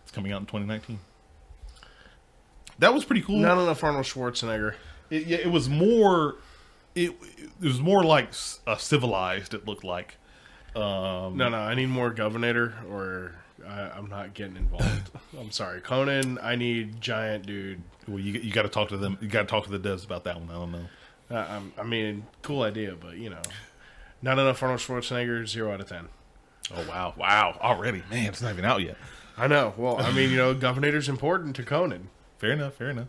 It's 0.07 0.15
coming 0.15 0.31
out 0.31 0.39
in 0.39 0.45
2019. 0.45 0.99
That 2.79 2.93
was 2.93 3.03
pretty 3.03 3.21
cool. 3.21 3.39
Not 3.39 3.61
enough 3.61 3.83
Arnold 3.83 4.05
Schwarzenegger. 4.05 4.75
It, 5.09 5.27
yeah, 5.27 5.37
it 5.39 5.51
was 5.51 5.67
more. 5.67 6.35
It, 6.95 7.11
it 7.61 7.65
was 7.65 7.81
more 7.81 8.05
like 8.05 8.29
uh, 8.65 8.77
civilized. 8.77 9.53
It 9.53 9.67
looked 9.67 9.83
like. 9.83 10.15
Um, 10.77 11.35
No, 11.35 11.49
no, 11.49 11.57
I 11.57 11.75
need 11.75 11.87
more 11.89 12.09
Governor, 12.09 12.73
or 12.89 13.35
I, 13.67 13.89
I'm 13.97 14.09
not 14.09 14.33
getting 14.33 14.55
involved. 14.55 15.11
I'm 15.37 15.51
sorry, 15.51 15.81
Conan. 15.81 16.39
I 16.41 16.55
need 16.55 17.01
giant 17.01 17.45
dude. 17.45 17.81
well, 18.07 18.19
you 18.19 18.39
you 18.39 18.53
got 18.53 18.61
to 18.61 18.69
talk 18.69 18.87
to 18.89 18.97
them. 18.97 19.17
You 19.19 19.27
got 19.27 19.41
to 19.41 19.47
talk 19.47 19.65
to 19.65 19.77
the 19.77 19.89
devs 19.89 20.05
about 20.05 20.23
that 20.23 20.39
one. 20.39 20.49
I 20.49 20.53
don't 20.53 20.71
know. 20.71 20.87
Uh, 21.29 21.59
I 21.77 21.83
mean, 21.83 22.25
cool 22.43 22.61
idea, 22.61 22.95
but 22.97 23.17
you 23.17 23.29
know, 23.29 23.41
not 24.21 24.39
enough 24.39 24.63
Arnold 24.63 24.79
Schwarzenegger. 24.79 25.45
Zero 25.45 25.73
out 25.73 25.81
of 25.81 25.89
ten. 25.89 26.07
Oh 26.73 26.85
wow, 26.87 27.13
wow! 27.17 27.57
Already, 27.61 28.03
man, 28.09 28.27
it's 28.27 28.41
not 28.41 28.53
even 28.53 28.63
out 28.65 28.81
yet. 28.81 28.97
I 29.37 29.47
know. 29.47 29.73
Well, 29.77 29.97
I 29.97 30.11
mean, 30.11 30.31
you 30.31 30.37
know, 30.37 30.53
Governator's 30.55 31.09
important 31.09 31.55
to 31.57 31.63
Conan. 31.63 32.09
Fair 32.39 32.51
enough. 32.51 32.75
Fair 32.75 32.89
enough. 32.89 33.07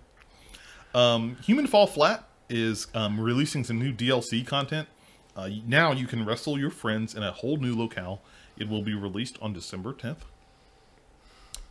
Um, 0.95 1.37
Human 1.45 1.67
Fall 1.67 1.87
Flat 1.87 2.29
is 2.49 2.87
um, 2.95 3.21
releasing 3.21 3.65
some 3.65 3.79
new 3.79 3.93
DLC 3.93 4.47
content. 4.47 4.89
Uh, 5.37 5.49
now 5.67 5.93
you 5.93 6.07
can 6.07 6.25
wrestle 6.25 6.59
your 6.59 6.71
friends 6.71 7.15
in 7.15 7.23
a 7.23 7.31
whole 7.31 7.57
new 7.57 7.75
locale. 7.75 8.21
It 8.57 8.69
will 8.69 8.83
be 8.83 8.95
released 8.95 9.39
on 9.41 9.53
December 9.53 9.93
10th. 9.93 10.19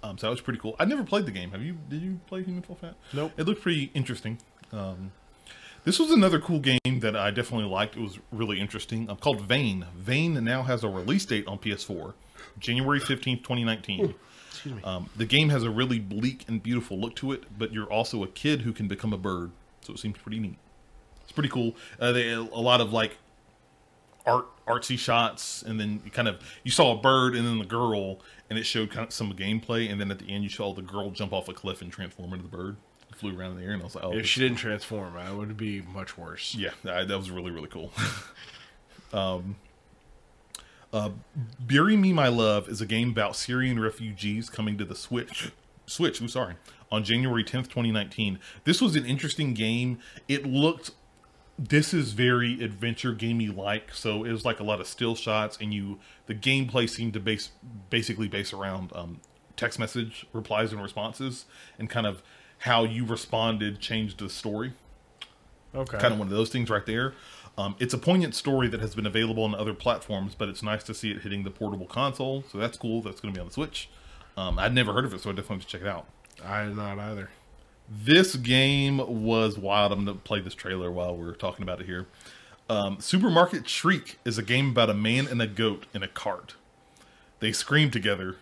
Um, 0.03 0.17
so 0.17 0.27
that 0.27 0.31
was 0.31 0.41
pretty 0.41 0.59
cool. 0.59 0.75
I 0.79 0.85
never 0.85 1.03
played 1.03 1.25
the 1.25 1.31
game. 1.31 1.51
Have 1.51 1.61
you? 1.61 1.77
Did 1.89 2.01
you 2.01 2.19
play 2.27 2.43
Human 2.43 2.61
Fall 2.61 2.77
Flat? 2.77 2.95
Nope. 3.13 3.33
It 3.35 3.45
looked 3.45 3.61
pretty 3.61 3.91
interesting. 3.93 4.37
Um, 4.71 5.11
this 5.83 5.99
was 5.99 6.11
another 6.11 6.39
cool 6.39 6.59
game 6.59 6.99
that 6.99 7.15
I 7.15 7.31
definitely 7.31 7.69
liked. 7.69 7.97
It 7.97 8.01
was 8.01 8.19
really 8.31 8.59
interesting. 8.59 9.09
Um, 9.09 9.17
called 9.17 9.41
Vane. 9.41 9.85
Vane 9.95 10.41
now 10.43 10.63
has 10.63 10.83
a 10.83 10.89
release 10.89 11.25
date 11.25 11.47
on 11.47 11.57
PS4, 11.57 12.13
January 12.59 12.99
15th, 12.99 13.43
2019. 13.43 14.13
Excuse 14.57 14.75
me. 14.75 14.83
Um, 14.83 15.07
the 15.15 15.25
game 15.25 15.49
has 15.49 15.63
a 15.63 15.69
really 15.69 15.99
bleak 15.99 16.45
and 16.47 16.61
beautiful 16.61 16.99
look 16.99 17.15
to 17.17 17.31
it, 17.31 17.43
but 17.59 17.71
you're 17.71 17.91
also 17.91 18.23
a 18.23 18.27
kid 18.27 18.61
who 18.61 18.73
can 18.73 18.87
become 18.87 19.13
a 19.13 19.17
bird, 19.17 19.51
so 19.81 19.93
it 19.93 19.99
seems 19.99 20.17
pretty 20.17 20.39
neat. 20.39 20.57
It's 21.21 21.31
pretty 21.31 21.49
cool. 21.49 21.75
Uh, 21.99 22.11
they 22.11 22.31
a 22.31 22.41
lot 22.41 22.81
of 22.81 22.91
like 22.91 23.17
art 24.25 24.47
artsy 24.65 24.97
shots, 24.97 25.61
and 25.61 25.79
then 25.79 26.01
you 26.03 26.09
kind 26.09 26.27
of 26.27 26.41
you 26.63 26.71
saw 26.71 26.97
a 26.97 27.01
bird 27.01 27.35
and 27.35 27.45
then 27.45 27.59
the 27.59 27.65
girl, 27.65 28.19
and 28.49 28.57
it 28.57 28.63
showed 28.63 28.89
kind 28.89 29.07
of 29.07 29.13
some 29.13 29.31
gameplay, 29.33 29.91
and 29.91 30.01
then 30.01 30.09
at 30.09 30.17
the 30.17 30.33
end 30.33 30.43
you 30.43 30.49
saw 30.49 30.73
the 30.73 30.81
girl 30.81 31.11
jump 31.11 31.33
off 31.33 31.47
a 31.49 31.53
cliff 31.53 31.83
and 31.83 31.91
transform 31.91 32.33
into 32.33 32.43
the 32.43 32.55
bird. 32.55 32.77
It 33.11 33.15
flew 33.15 33.37
around 33.37 33.51
in 33.51 33.57
the 33.57 33.63
air, 33.63 33.73
and 33.73 33.81
I 33.81 33.85
was 33.85 33.93
like, 33.93 34.03
oh, 34.03 34.13
if 34.13 34.25
she 34.25 34.39
didn't 34.39 34.57
transform, 34.57 35.15
I 35.15 35.31
would 35.31 35.55
be 35.55 35.81
much 35.81 36.17
worse. 36.17 36.55
yeah, 36.55 36.71
that, 36.83 37.07
that 37.07 37.17
was 37.17 37.29
really 37.29 37.51
really 37.51 37.69
cool. 37.69 37.91
um, 39.13 39.55
uh, 40.93 41.10
"Bury 41.60 41.95
Me, 41.95 42.13
My 42.13 42.28
Love" 42.28 42.69
is 42.69 42.82
a 42.82 42.86
game 42.86 43.10
about 43.10 43.36
Syrian 43.36 43.80
refugees 43.80 44.50
coming 44.50 44.78
to 44.78 44.86
the 44.86 44.95
Switch. 44.95 45.52
Switch, 45.86 46.19
I'm 46.19 46.28
sorry, 46.28 46.56
on 46.91 47.04
January 47.04 47.43
10th, 47.43 47.69
2019. 47.69 48.39
This 48.65 48.82
was 48.82 48.95
an 48.95 49.06
interesting 49.06 49.54
game. 49.54 50.00
It 50.28 50.45
looked. 50.45 50.91
This 51.60 51.91
is 51.93 52.12
very 52.13 52.63
adventure 52.63 53.13
gamey 53.13 53.47
like, 53.47 53.91
so 53.93 54.23
it 54.23 54.32
was 54.32 54.45
like 54.45 54.60
a 54.60 54.63
lot 54.63 54.80
of 54.80 54.86
still 54.86 55.15
shots, 55.15 55.58
and 55.60 55.73
you 55.73 55.97
the 56.28 56.36
gameplay 56.36 56.88
seemed 56.89 57.13
to 57.13 57.19
base 57.19 57.50
basically 57.89 58.28
base 58.28 58.54
around 58.54 58.91
um, 58.93 59.21
text 59.56 59.80
message 59.80 60.28
replies 60.34 60.71
and 60.71 60.84
responses, 60.84 61.45
and 61.80 61.89
kind 61.89 62.06
of 62.06 62.21
how 62.60 62.84
you 62.84 63.06
responded 63.06 63.80
changed 63.80 64.19
the 64.19 64.30
story 64.30 64.73
Okay. 65.76 65.97
kind 65.97 66.13
of 66.13 66.19
one 66.19 66.28
of 66.28 66.34
those 66.34 66.50
things 66.50 66.69
right 66.69 66.86
there. 66.86 67.13
Um, 67.57 67.75
it's 67.79 67.93
a 67.93 67.97
poignant 67.97 68.35
story 68.35 68.67
that 68.67 68.79
has 68.81 68.93
been 68.93 69.07
available 69.07 69.43
on 69.43 69.55
other 69.55 69.73
platforms, 69.73 70.35
but 70.35 70.47
it's 70.47 70.61
nice 70.61 70.83
to 70.83 70.93
see 70.93 71.11
it 71.11 71.21
hitting 71.21 71.43
the 71.43 71.49
portable 71.49 71.87
console. 71.87 72.43
So 72.51 72.57
that's 72.57 72.77
cool. 72.77 73.01
That's 73.01 73.19
going 73.19 73.33
to 73.33 73.37
be 73.37 73.41
on 73.41 73.47
the 73.47 73.53
Switch. 73.53 73.89
Um, 74.35 74.59
I'd 74.59 74.73
never 74.73 74.93
heard 74.93 75.05
of 75.05 75.13
it, 75.13 75.21
so 75.21 75.31
I 75.31 75.33
definitely 75.33 75.57
have 75.57 75.65
to 75.65 75.69
check 75.69 75.81
it 75.81 75.87
out. 75.87 76.05
I 76.45 76.65
did 76.65 76.75
not 76.75 76.99
either. 76.99 77.31
This 77.89 78.35
game 78.35 79.25
was 79.25 79.57
wild. 79.57 79.91
I'm 79.91 80.05
going 80.05 80.17
to 80.17 80.23
play 80.23 80.39
this 80.39 80.53
trailer 80.53 80.91
while 80.91 81.15
we're 81.15 81.33
talking 81.33 81.63
about 81.63 81.81
it 81.81 81.87
here. 81.87 82.05
Um, 82.69 82.99
Supermarket 82.99 83.67
Shriek 83.67 84.19
is 84.25 84.37
a 84.37 84.43
game 84.43 84.69
about 84.71 84.89
a 84.89 84.93
man 84.93 85.25
and 85.25 85.41
a 85.41 85.47
goat 85.47 85.85
in 85.93 86.03
a 86.03 86.07
cart. 86.07 86.55
They 87.39 87.51
scream 87.51 87.89
together 87.89 88.35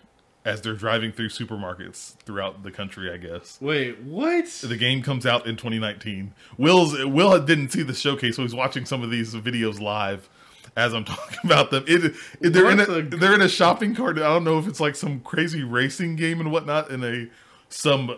as 0.45 0.61
they're 0.61 0.73
driving 0.75 1.11
through 1.11 1.27
supermarkets 1.29 2.13
throughout 2.23 2.61
the 2.63 2.71
country, 2.71 3.11
I 3.11 3.17
guess. 3.17 3.57
Wait, 3.59 3.99
what? 4.03 4.45
The 4.45 4.77
game 4.77 5.01
comes 5.01 5.25
out 5.25 5.47
in 5.47 5.55
2019. 5.57 6.33
Will's 6.57 7.03
Will 7.03 7.37
didn't 7.43 7.69
see 7.71 7.81
the 7.81 7.95
showcase, 7.95 8.35
so 8.35 8.43
he's 8.43 8.53
watching 8.55 8.85
some 8.85 9.01
of 9.01 9.09
these 9.09 9.33
videos 9.33 9.79
live 9.81 10.29
as 10.77 10.93
I'm 10.93 11.03
talking 11.05 11.39
about 11.43 11.71
them. 11.71 11.83
It, 11.87 12.13
it- 12.41 12.53
they're 12.53 12.69
in 12.69 12.79
a 12.79 12.85
the- 12.85 13.17
they're 13.17 13.33
in 13.33 13.41
a 13.41 13.49
shopping 13.49 13.95
cart. 13.95 14.17
I 14.17 14.21
don't 14.21 14.43
know 14.43 14.59
if 14.59 14.67
it's 14.67 14.79
like 14.79 14.95
some 14.95 15.19
crazy 15.21 15.63
racing 15.63 16.15
game 16.15 16.39
and 16.39 16.51
whatnot 16.51 16.91
in 16.91 17.03
a 17.03 17.27
some 17.69 18.15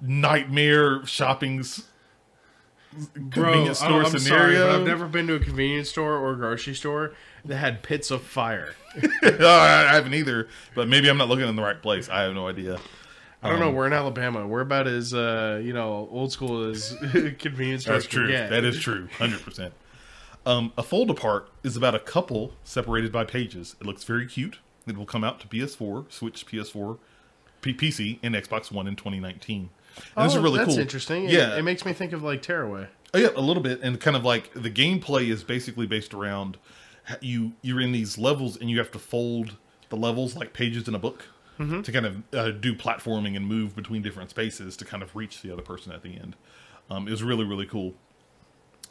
nightmare 0.00 1.04
shopping 1.06 1.60
s- 1.60 1.84
convenience 3.30 3.78
store 3.78 4.00
I'm 4.02 4.06
sorry, 4.06 4.20
scenario. 4.20 4.66
but 4.66 4.80
I've 4.80 4.86
never 4.86 5.06
been 5.06 5.26
to 5.28 5.34
a 5.34 5.38
convenience 5.40 5.88
store 5.90 6.16
or 6.16 6.34
grocery 6.34 6.74
store 6.74 7.12
that 7.44 7.56
had 7.56 7.82
pits 7.82 8.10
of 8.10 8.22
fire. 8.22 8.74
I 9.22 9.86
haven't 9.92 10.14
either, 10.14 10.48
but 10.74 10.88
maybe 10.88 11.08
I'm 11.08 11.16
not 11.16 11.28
looking 11.28 11.48
in 11.48 11.56
the 11.56 11.62
right 11.62 11.80
place. 11.80 12.08
I 12.08 12.22
have 12.22 12.34
no 12.34 12.48
idea. 12.48 12.78
I 13.42 13.48
don't 13.48 13.60
know. 13.60 13.68
Um, 13.68 13.74
We're 13.74 13.86
in 13.86 13.92
Alabama. 13.92 14.46
We're 14.46 14.60
about 14.60 14.86
as 14.86 15.14
uh, 15.14 15.60
you 15.64 15.72
know 15.72 16.08
old 16.10 16.32
school 16.32 16.68
as 16.68 16.94
convenience 17.38 17.82
stores 17.82 18.04
That's 18.04 18.06
can 18.06 18.18
true. 18.20 18.28
get. 18.28 18.50
That 18.50 18.64
is 18.64 18.78
true. 18.80 19.08
Hundred 19.18 19.42
percent. 19.42 19.72
Um, 20.46 20.72
a 20.78 20.82
fold 20.82 21.10
apart 21.10 21.50
is 21.62 21.76
about 21.76 21.94
a 21.94 21.98
couple 21.98 22.52
separated 22.64 23.12
by 23.12 23.24
pages. 23.24 23.76
It 23.80 23.86
looks 23.86 24.04
very 24.04 24.26
cute. 24.26 24.58
It 24.86 24.96
will 24.96 25.06
come 25.06 25.22
out 25.22 25.38
to 25.40 25.46
PS4, 25.48 26.10
Switch, 26.10 26.46
PS4, 26.46 26.98
P- 27.60 27.74
PC, 27.74 28.18
and 28.22 28.34
Xbox 28.34 28.72
One 28.72 28.86
in 28.86 28.96
2019. 28.96 29.68
And 29.96 30.04
Oh, 30.16 30.24
this 30.24 30.34
is 30.34 30.38
really 30.40 30.58
that's 30.58 30.70
cool. 30.70 30.78
interesting. 30.78 31.28
Yeah, 31.28 31.56
it, 31.56 31.62
makes 31.62 31.84
me 31.84 31.92
think 31.92 32.12
of 32.14 32.22
like 32.22 32.40
Tearaway. 32.42 32.86
Oh, 33.12 33.18
yeah, 33.18 33.28
a 33.36 33.40
little 33.42 33.62
bit, 33.62 33.80
and 33.82 34.00
kind 34.00 34.16
of 34.16 34.24
like 34.24 34.50
the 34.54 34.70
gameplay 34.70 35.28
is 35.30 35.44
basically 35.44 35.86
based 35.86 36.14
around 36.14 36.56
h- 36.56 36.60
you. 37.20 37.52
You're 37.62 37.80
in 37.80 37.92
these 37.92 38.18
levels, 38.18 38.56
and 38.56 38.70
you 38.70 38.78
have 38.78 38.90
to 38.92 38.98
fold 38.98 39.56
the 39.88 39.96
levels 39.96 40.36
like 40.36 40.52
pages 40.52 40.86
in 40.88 40.94
a 40.94 40.98
book 40.98 41.24
to 41.82 41.92
kind 41.92 42.06
of 42.06 42.22
uh, 42.32 42.50
do 42.52 42.74
platforming 42.74 43.36
and 43.36 43.46
move 43.46 43.76
between 43.76 44.00
different 44.00 44.30
spaces 44.30 44.78
to 44.78 44.84
kind 44.86 45.02
of 45.02 45.14
reach 45.14 45.42
the 45.42 45.52
other 45.52 45.60
person 45.62 45.92
at 45.92 46.02
the 46.02 46.14
end. 46.16 46.34
Um, 46.88 47.06
it 47.06 47.10
was 47.10 47.22
really 47.22 47.44
really 47.44 47.66
cool, 47.66 47.92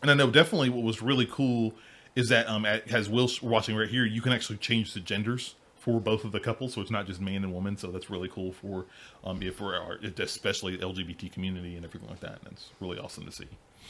and 0.04 0.12
I 0.12 0.14
know 0.14 0.30
definitely 0.30 0.70
what 0.70 0.84
was 0.84 1.02
really 1.02 1.26
cool 1.26 1.74
is 2.16 2.30
that 2.30 2.48
um, 2.48 2.66
at- 2.66 2.88
as 2.92 3.10
Will's 3.10 3.42
watching 3.42 3.76
right 3.76 3.90
here, 3.90 4.06
you 4.06 4.22
can 4.22 4.34
actually 4.34 4.58
change 4.58 4.94
the 4.94 5.00
genders 5.00 5.56
for 5.78 6.00
both 6.00 6.26
of 6.26 6.32
the 6.32 6.40
couples, 6.40 6.74
so 6.74 6.82
it's 6.82 6.92
not 6.92 7.08
just 7.08 7.20
man 7.22 7.44
and 7.44 7.54
woman. 7.54 7.76
So 7.78 7.88
that's 7.90 8.10
really 8.10 8.28
cool 8.28 8.52
for 8.52 8.86
um, 9.24 9.42
if 9.42 9.56
for 9.56 9.74
our 9.76 9.98
especially 10.20 10.78
LGBT 10.78 11.32
community 11.32 11.76
and 11.76 11.86
everything 11.86 12.10
like 12.10 12.20
that. 12.20 12.40
And 12.44 12.52
it's 12.52 12.70
really 12.80 13.00
awesome 13.00 13.26
to 13.26 13.32
see. 13.32 13.48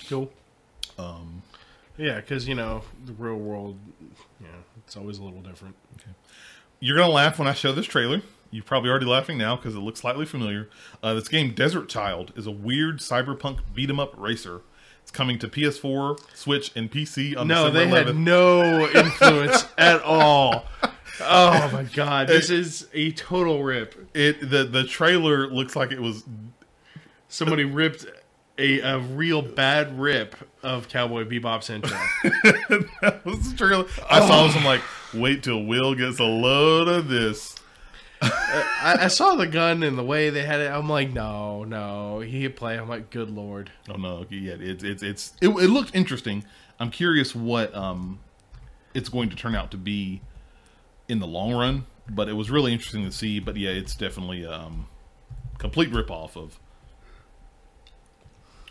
Cool. 0.07 0.31
Um, 0.97 1.41
yeah, 1.99 2.15
because 2.15 2.47
you 2.47 2.55
know 2.55 2.81
the 3.05 3.13
real 3.13 3.35
world, 3.35 3.77
yeah, 4.41 4.47
it's 4.85 4.97
always 4.97 5.19
a 5.19 5.23
little 5.23 5.41
different. 5.41 5.75
You're 6.79 6.97
gonna 6.97 7.12
laugh 7.12 7.38
when 7.38 7.47
I 7.47 7.53
show 7.53 7.71
this 7.73 7.85
trailer. 7.85 8.21
You're 8.51 8.63
probably 8.63 8.89
already 8.89 9.05
laughing 9.05 9.38
now 9.38 9.55
because 9.57 9.75
it 9.75 9.79
looks 9.79 9.99
slightly 9.99 10.25
familiar. 10.25 10.69
Uh, 11.03 11.13
this 11.13 11.27
game, 11.27 11.53
Desert 11.53 11.88
Child, 11.89 12.33
is 12.35 12.47
a 12.47 12.51
weird 12.51 12.97
cyberpunk 12.99 13.59
beat 13.75 13.89
'em 13.91 13.99
up 13.99 14.13
racer. 14.17 14.62
It's 15.03 15.12
coming 15.12 15.38
to 15.39 15.47
PS4, 15.47 16.17
Switch, 16.33 16.71
and 16.75 16.89
PC 16.91 17.35
on 17.35 17.47
No, 17.47 17.69
December 17.71 17.79
they 17.79 18.03
11th. 18.03 18.05
had 18.07 18.15
no 18.17 18.88
influence 18.89 19.65
at 19.77 20.01
all. 20.01 20.65
Oh 21.21 21.69
my 21.73 21.83
god, 21.93 22.27
this 22.27 22.49
is 22.49 22.88
a 22.93 23.12
total 23.12 23.62
rip. 23.62 24.07
It 24.15 24.49
the 24.49 24.63
the 24.63 24.83
trailer 24.85 25.47
looks 25.47 25.75
like 25.75 25.91
it 25.91 26.01
was 26.01 26.23
Somebody 27.27 27.63
ripped 27.65 28.05
a, 28.59 28.79
a 28.81 28.99
real 28.99 29.41
bad 29.41 29.97
rip 29.97 30.35
of 30.61 30.89
Cowboy 30.89 31.23
Bebop's 31.23 31.69
intro. 31.69 31.97
that 33.01 33.21
was 33.25 33.53
trailer. 33.53 33.85
I 34.09 34.19
saw 34.27 34.45
this. 34.45 34.55
I'm 34.55 34.65
like, 34.65 34.81
wait 35.13 35.43
till 35.43 35.63
Will 35.63 35.95
gets 35.95 36.19
a 36.19 36.25
load 36.25 36.87
of 36.87 37.07
this. 37.07 37.55
I, 38.21 38.97
I 39.01 39.07
saw 39.07 39.35
the 39.35 39.47
gun 39.47 39.81
and 39.81 39.97
the 39.97 40.03
way 40.03 40.29
they 40.29 40.43
had 40.43 40.59
it. 40.59 40.69
I'm 40.69 40.89
like, 40.89 41.13
no, 41.13 41.63
no. 41.63 42.19
He 42.19 42.41
hit 42.41 42.57
play. 42.57 42.77
I'm 42.77 42.89
like, 42.89 43.09
good 43.09 43.29
lord. 43.29 43.71
Oh 43.89 43.95
no, 43.95 44.25
yeah, 44.29 44.55
it's 44.59 44.83
it's 44.83 45.01
it's 45.01 45.33
it, 45.41 45.47
it 45.47 45.69
looked 45.69 45.95
interesting. 45.95 46.43
I'm 46.81 46.91
curious 46.91 47.33
what 47.33 47.73
um 47.73 48.19
it's 48.93 49.07
going 49.07 49.29
to 49.29 49.37
turn 49.37 49.55
out 49.55 49.71
to 49.71 49.77
be 49.77 50.21
in 51.07 51.19
the 51.19 51.27
long 51.27 51.53
run, 51.53 51.85
but 52.09 52.27
it 52.27 52.33
was 52.33 52.51
really 52.51 52.73
interesting 52.73 53.05
to 53.05 53.11
see. 53.11 53.39
But 53.39 53.55
yeah, 53.55 53.69
it's 53.69 53.95
definitely 53.95 54.45
um 54.45 54.87
complete 55.57 55.91
rip 55.91 56.11
off 56.11 56.35
of 56.35 56.59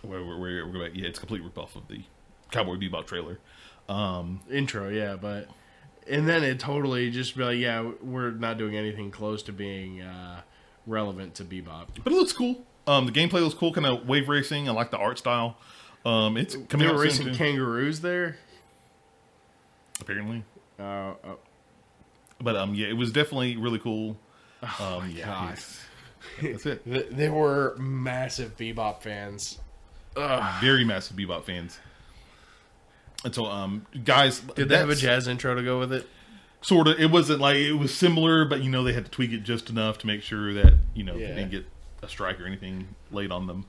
where 0.02 0.24
where 0.24 0.38
where 0.38 0.66
we're 0.66 0.72
going. 0.72 0.94
Yeah, 0.94 1.08
it's 1.08 1.18
a 1.18 1.20
complete 1.20 1.42
rip 1.42 1.58
off 1.58 1.76
of 1.76 1.88
the 1.88 2.02
Cowboy 2.50 2.76
Bebop 2.76 3.06
trailer. 3.06 3.38
Um, 3.88 4.40
Intro, 4.50 4.88
yeah, 4.88 5.16
but 5.16 5.48
and 6.08 6.28
then 6.28 6.42
it 6.44 6.58
totally 6.60 7.10
just 7.10 7.36
be 7.36 7.44
like, 7.44 7.58
yeah, 7.58 7.90
we're 8.02 8.30
not 8.30 8.58
doing 8.58 8.76
anything 8.76 9.10
close 9.10 9.42
to 9.44 9.52
being 9.52 10.00
uh, 10.02 10.40
relevant 10.86 11.34
to 11.36 11.44
Bebop. 11.44 11.88
but 12.02 12.12
it 12.12 12.16
looks 12.16 12.32
cool. 12.32 12.64
Um, 12.86 13.04
the 13.06 13.12
gameplay 13.12 13.42
looks 13.42 13.54
cool, 13.54 13.72
kind 13.72 13.86
of 13.86 14.08
wave 14.08 14.28
racing. 14.28 14.68
I 14.68 14.72
like 14.72 14.90
the 14.90 14.96
art 14.98 15.18
style. 15.18 15.58
Um, 16.06 16.36
it's 16.38 16.54
They 16.54 16.62
coming 16.62 16.86
were 16.88 16.94
out 17.04 17.10
soon, 17.12 17.26
racing 17.26 17.34
kangaroos 17.34 18.00
there. 18.00 18.36
apparently. 20.00 20.44
Uh, 20.78 20.82
uh, 20.82 21.14
But 22.40 22.56
um, 22.56 22.74
yeah, 22.74 22.86
it 22.86 22.96
was 22.96 23.12
definitely 23.12 23.56
really 23.56 23.78
cool. 23.78 24.16
oh 24.62 24.98
Um, 25.02 25.08
my 25.08 25.08
yeah, 25.08 25.54
that's 26.40 26.66
it. 26.66 26.82
They 27.16 27.28
were 27.28 27.76
massive 27.78 28.56
Bebop 28.56 29.02
fans. 29.02 29.58
Ugh. 30.18 30.60
very 30.60 30.84
massive 30.84 31.16
bebop 31.16 31.44
fans. 31.44 31.78
And 33.24 33.34
so, 33.34 33.46
um, 33.46 33.86
guys, 34.04 34.40
Did 34.40 34.68
they 34.68 34.76
have 34.76 34.90
a 34.90 34.94
jazz 34.94 35.26
intro 35.26 35.54
to 35.54 35.62
go 35.62 35.78
with 35.78 35.92
it? 35.92 36.06
Sort 36.60 36.88
of. 36.88 36.98
It 37.00 37.10
wasn't 37.10 37.40
like 37.40 37.56
it 37.56 37.72
was 37.72 37.94
similar, 37.94 38.44
but 38.44 38.62
you 38.62 38.70
know 38.70 38.82
they 38.84 38.92
had 38.92 39.04
to 39.04 39.10
tweak 39.10 39.32
it 39.32 39.42
just 39.44 39.70
enough 39.70 39.98
to 39.98 40.06
make 40.06 40.22
sure 40.22 40.52
that 40.54 40.74
you 40.94 41.04
know 41.04 41.14
Yeah. 41.14 41.28
they 41.28 41.34
didn't 41.34 41.50
get 41.50 41.66
a 42.02 42.08
strike 42.08 42.40
or 42.40 42.46
anything 42.46 42.94
laid 43.10 43.30
on 43.32 43.46
them. 43.46 43.64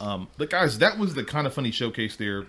Um, 0.00 0.28
but 0.36 0.48
guys, 0.50 0.78
that 0.78 0.98
was 0.98 1.14
the 1.14 1.24
kinda 1.24 1.50
funny 1.50 1.70
showcase 1.70 2.16
there. 2.16 2.44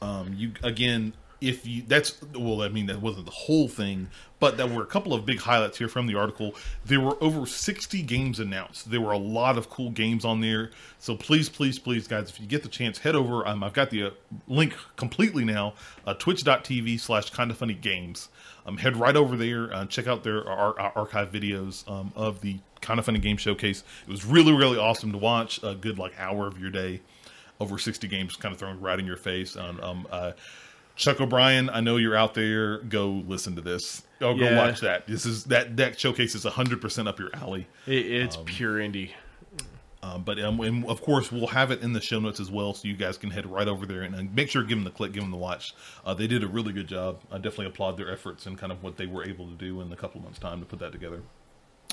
Um, 0.00 0.34
you 0.36 0.52
again, 0.62 1.12
if 1.40 1.66
you 1.66 1.82
that's 1.86 2.20
well, 2.34 2.62
I 2.62 2.68
mean 2.68 2.86
that 2.86 3.00
wasn't 3.00 3.26
the 3.26 3.32
whole 3.32 3.68
thing, 3.68 4.08
but 4.40 4.56
there 4.56 4.66
were 4.66 4.82
a 4.82 4.86
couple 4.86 5.14
of 5.14 5.24
big 5.24 5.40
highlights 5.40 5.78
here 5.78 5.88
from 5.88 6.06
the 6.06 6.16
article. 6.16 6.54
There 6.84 7.00
were 7.00 7.16
over 7.22 7.46
sixty 7.46 8.02
games 8.02 8.40
announced. 8.40 8.90
There 8.90 9.00
were 9.00 9.12
a 9.12 9.18
lot 9.18 9.56
of 9.56 9.70
cool 9.70 9.90
games 9.90 10.24
on 10.24 10.40
there. 10.40 10.70
So 10.98 11.14
please, 11.16 11.48
please, 11.48 11.78
please, 11.78 12.08
guys, 12.08 12.28
if 12.30 12.40
you 12.40 12.46
get 12.46 12.62
the 12.62 12.68
chance, 12.68 12.98
head 12.98 13.14
over. 13.14 13.46
Um, 13.46 13.62
I've 13.62 13.72
got 13.72 13.90
the 13.90 14.04
uh, 14.04 14.10
link 14.48 14.74
completely 14.96 15.44
now. 15.44 15.74
Uh, 16.06 16.14
Twitch.tv 16.14 16.98
slash 16.98 17.30
Kinda 17.30 17.54
Funny 17.54 17.74
Games. 17.74 18.28
Um, 18.66 18.76
head 18.76 18.96
right 18.96 19.16
over 19.16 19.36
there. 19.36 19.72
Uh, 19.72 19.86
check 19.86 20.06
out 20.06 20.24
their 20.24 20.46
ar- 20.48 20.78
ar- 20.78 20.92
archive 20.96 21.30
videos 21.30 21.88
um, 21.88 22.12
of 22.16 22.40
the 22.40 22.58
Kinda 22.80 23.02
Funny 23.02 23.20
Game 23.20 23.36
Showcase. 23.36 23.84
It 24.06 24.10
was 24.10 24.24
really, 24.24 24.52
really 24.52 24.76
awesome 24.78 25.12
to 25.12 25.18
watch. 25.18 25.62
A 25.62 25.74
good 25.74 25.98
like 25.98 26.18
hour 26.18 26.46
of 26.48 26.58
your 26.60 26.70
day 26.70 27.00
over 27.60 27.78
60 27.78 28.06
games 28.08 28.36
kind 28.36 28.52
of 28.52 28.58
thrown 28.58 28.80
right 28.80 28.98
in 28.98 29.06
your 29.06 29.16
face. 29.16 29.56
Um, 29.56 29.80
um, 29.80 30.06
uh, 30.10 30.32
Chuck 30.98 31.20
O'Brien, 31.20 31.70
I 31.70 31.80
know 31.80 31.96
you're 31.96 32.16
out 32.16 32.34
there. 32.34 32.78
Go 32.78 33.22
listen 33.26 33.54
to 33.54 33.62
this. 33.62 34.02
Oh, 34.20 34.34
go 34.34 34.44
Yeah. 34.44 34.58
watch 34.58 34.80
that. 34.80 35.06
This 35.06 35.24
is 35.24 35.44
that 35.44 35.76
that 35.76 35.98
showcase 35.98 36.34
is 36.34 36.44
100 36.44 36.80
percent 36.80 37.06
up 37.08 37.18
your 37.18 37.30
alley. 37.34 37.66
it 37.86 38.04
it's 38.06 38.36
pure 38.44 38.74
indie. 38.78 39.12
Um, 40.02 40.22
but 40.22 40.38
um, 40.40 40.60
and 40.60 40.84
of 40.86 41.00
course, 41.00 41.30
we'll 41.32 41.46
have 41.48 41.70
it 41.70 41.82
in 41.82 41.92
the 41.92 42.00
show 42.00 42.18
notes 42.20 42.40
as 42.40 42.50
well, 42.50 42.74
so 42.74 42.86
you 42.88 42.94
guys 42.96 43.16
can 43.16 43.30
head 43.30 43.46
right 43.46 43.66
over 43.68 43.84
there 43.86 44.02
and, 44.02 44.14
and 44.14 44.34
make 44.34 44.48
sure 44.50 44.62
give 44.62 44.76
them 44.78 44.84
the 44.84 44.90
click, 44.90 45.12
give 45.12 45.22
them 45.22 45.30
the 45.30 45.36
watch. 45.36 45.72
Uh, 46.04 46.14
they 46.14 46.26
did 46.26 46.42
a 46.44 46.48
really 46.48 46.72
good 46.72 46.86
job. 46.88 47.20
I 47.32 47.36
definitely 47.36 47.66
applaud 47.66 47.96
their 47.96 48.10
efforts 48.10 48.46
and 48.46 48.58
kind 48.58 48.70
of 48.72 48.82
what 48.82 48.96
they 48.96 49.06
were 49.06 49.24
able 49.24 49.46
to 49.46 49.54
do 49.54 49.80
in 49.80 49.92
a 49.92 49.96
couple 49.96 50.20
months' 50.20 50.38
time 50.38 50.60
to 50.60 50.66
put 50.66 50.78
that 50.80 50.92
together. 50.92 51.22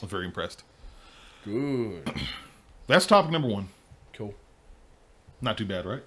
I'm 0.02 0.08
very 0.08 0.26
impressed. 0.26 0.63
Good. 1.44 2.12
That's 2.88 3.06
topic 3.06 3.32
number 3.32 3.48
one. 3.48 3.70
Cool. 4.13 4.34
Not 5.41 5.58
too 5.58 5.65
bad, 5.65 5.86
right? 5.86 6.04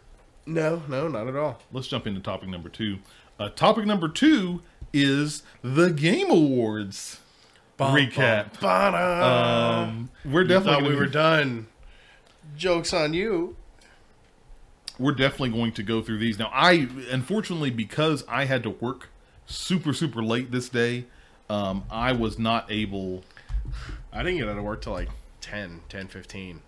No, 0.48 0.82
no, 0.88 1.08
not 1.08 1.28
at 1.28 1.36
all. 1.36 1.60
let's 1.72 1.88
jump 1.88 2.06
into 2.06 2.20
topic 2.20 2.48
number 2.48 2.68
two. 2.68 2.98
Uh, 3.38 3.50
topic 3.50 3.84
number 3.84 4.08
two 4.08 4.62
is 4.92 5.42
the 5.62 5.90
Game 5.90 6.30
Awards 6.30 7.20
recap. 7.78 8.58
Ba-da. 8.60 9.82
Um, 9.84 10.10
we're 10.24 10.42
You 10.42 10.48
definitely 10.48 10.88
we 10.90 10.96
were 10.96 11.06
done. 11.06 11.66
Jokes 12.56 12.92
on 12.94 13.12
you. 13.14 13.56
we're 14.98 15.12
definitely 15.12 15.50
going 15.50 15.72
to 15.72 15.82
go 15.82 16.00
through 16.02 16.18
these 16.18 16.38
now. 16.38 16.50
I 16.52 16.88
unfortunately 17.10 17.70
because 17.70 18.24
I 18.26 18.46
had 18.46 18.62
to 18.64 18.70
work 18.70 19.10
super 19.46 19.92
super 19.92 20.22
late 20.22 20.50
this 20.50 20.68
day, 20.70 21.04
um, 21.50 21.84
I 21.90 22.12
was 22.12 22.38
not 22.38 22.70
able. 22.72 23.22
I 24.12 24.22
didn't 24.22 24.38
get 24.38 24.48
out 24.48 24.56
of 24.56 24.64
work 24.64 24.80
till 24.80 24.94
like 24.94 25.10
10, 25.42 25.82
10, 25.90 26.08
15. 26.08 26.62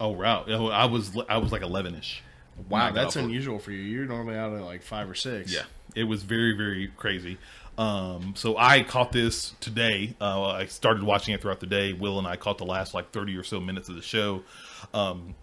Oh 0.00 0.08
wow, 0.08 0.44
Oh, 0.48 0.68
I 0.68 0.86
was 0.86 1.14
I 1.28 1.36
was 1.36 1.52
like 1.52 1.62
eleven 1.62 1.94
ish. 1.94 2.22
Wow, 2.68 2.92
that's 2.92 3.16
unusual 3.16 3.58
for 3.58 3.72
you. 3.72 3.82
You're 3.82 4.06
normally 4.06 4.36
out 4.36 4.52
at 4.52 4.62
like 4.62 4.82
five 4.82 5.08
or 5.08 5.14
six. 5.14 5.52
Yeah, 5.52 5.64
it 5.94 6.04
was 6.04 6.22
very 6.22 6.56
very 6.56 6.88
crazy. 6.96 7.38
Um, 7.78 8.34
so 8.36 8.56
I 8.58 8.82
caught 8.82 9.12
this 9.12 9.54
today. 9.60 10.14
Uh, 10.20 10.48
I 10.48 10.66
started 10.66 11.02
watching 11.02 11.34
it 11.34 11.40
throughout 11.40 11.60
the 11.60 11.66
day. 11.66 11.92
Will 11.92 12.18
and 12.18 12.26
I 12.26 12.36
caught 12.36 12.58
the 12.58 12.66
last 12.66 12.94
like 12.94 13.10
thirty 13.10 13.36
or 13.36 13.42
so 13.42 13.60
minutes 13.60 13.88
of 13.88 13.94
the 13.94 14.02
show. 14.02 14.42
Um, 14.92 15.34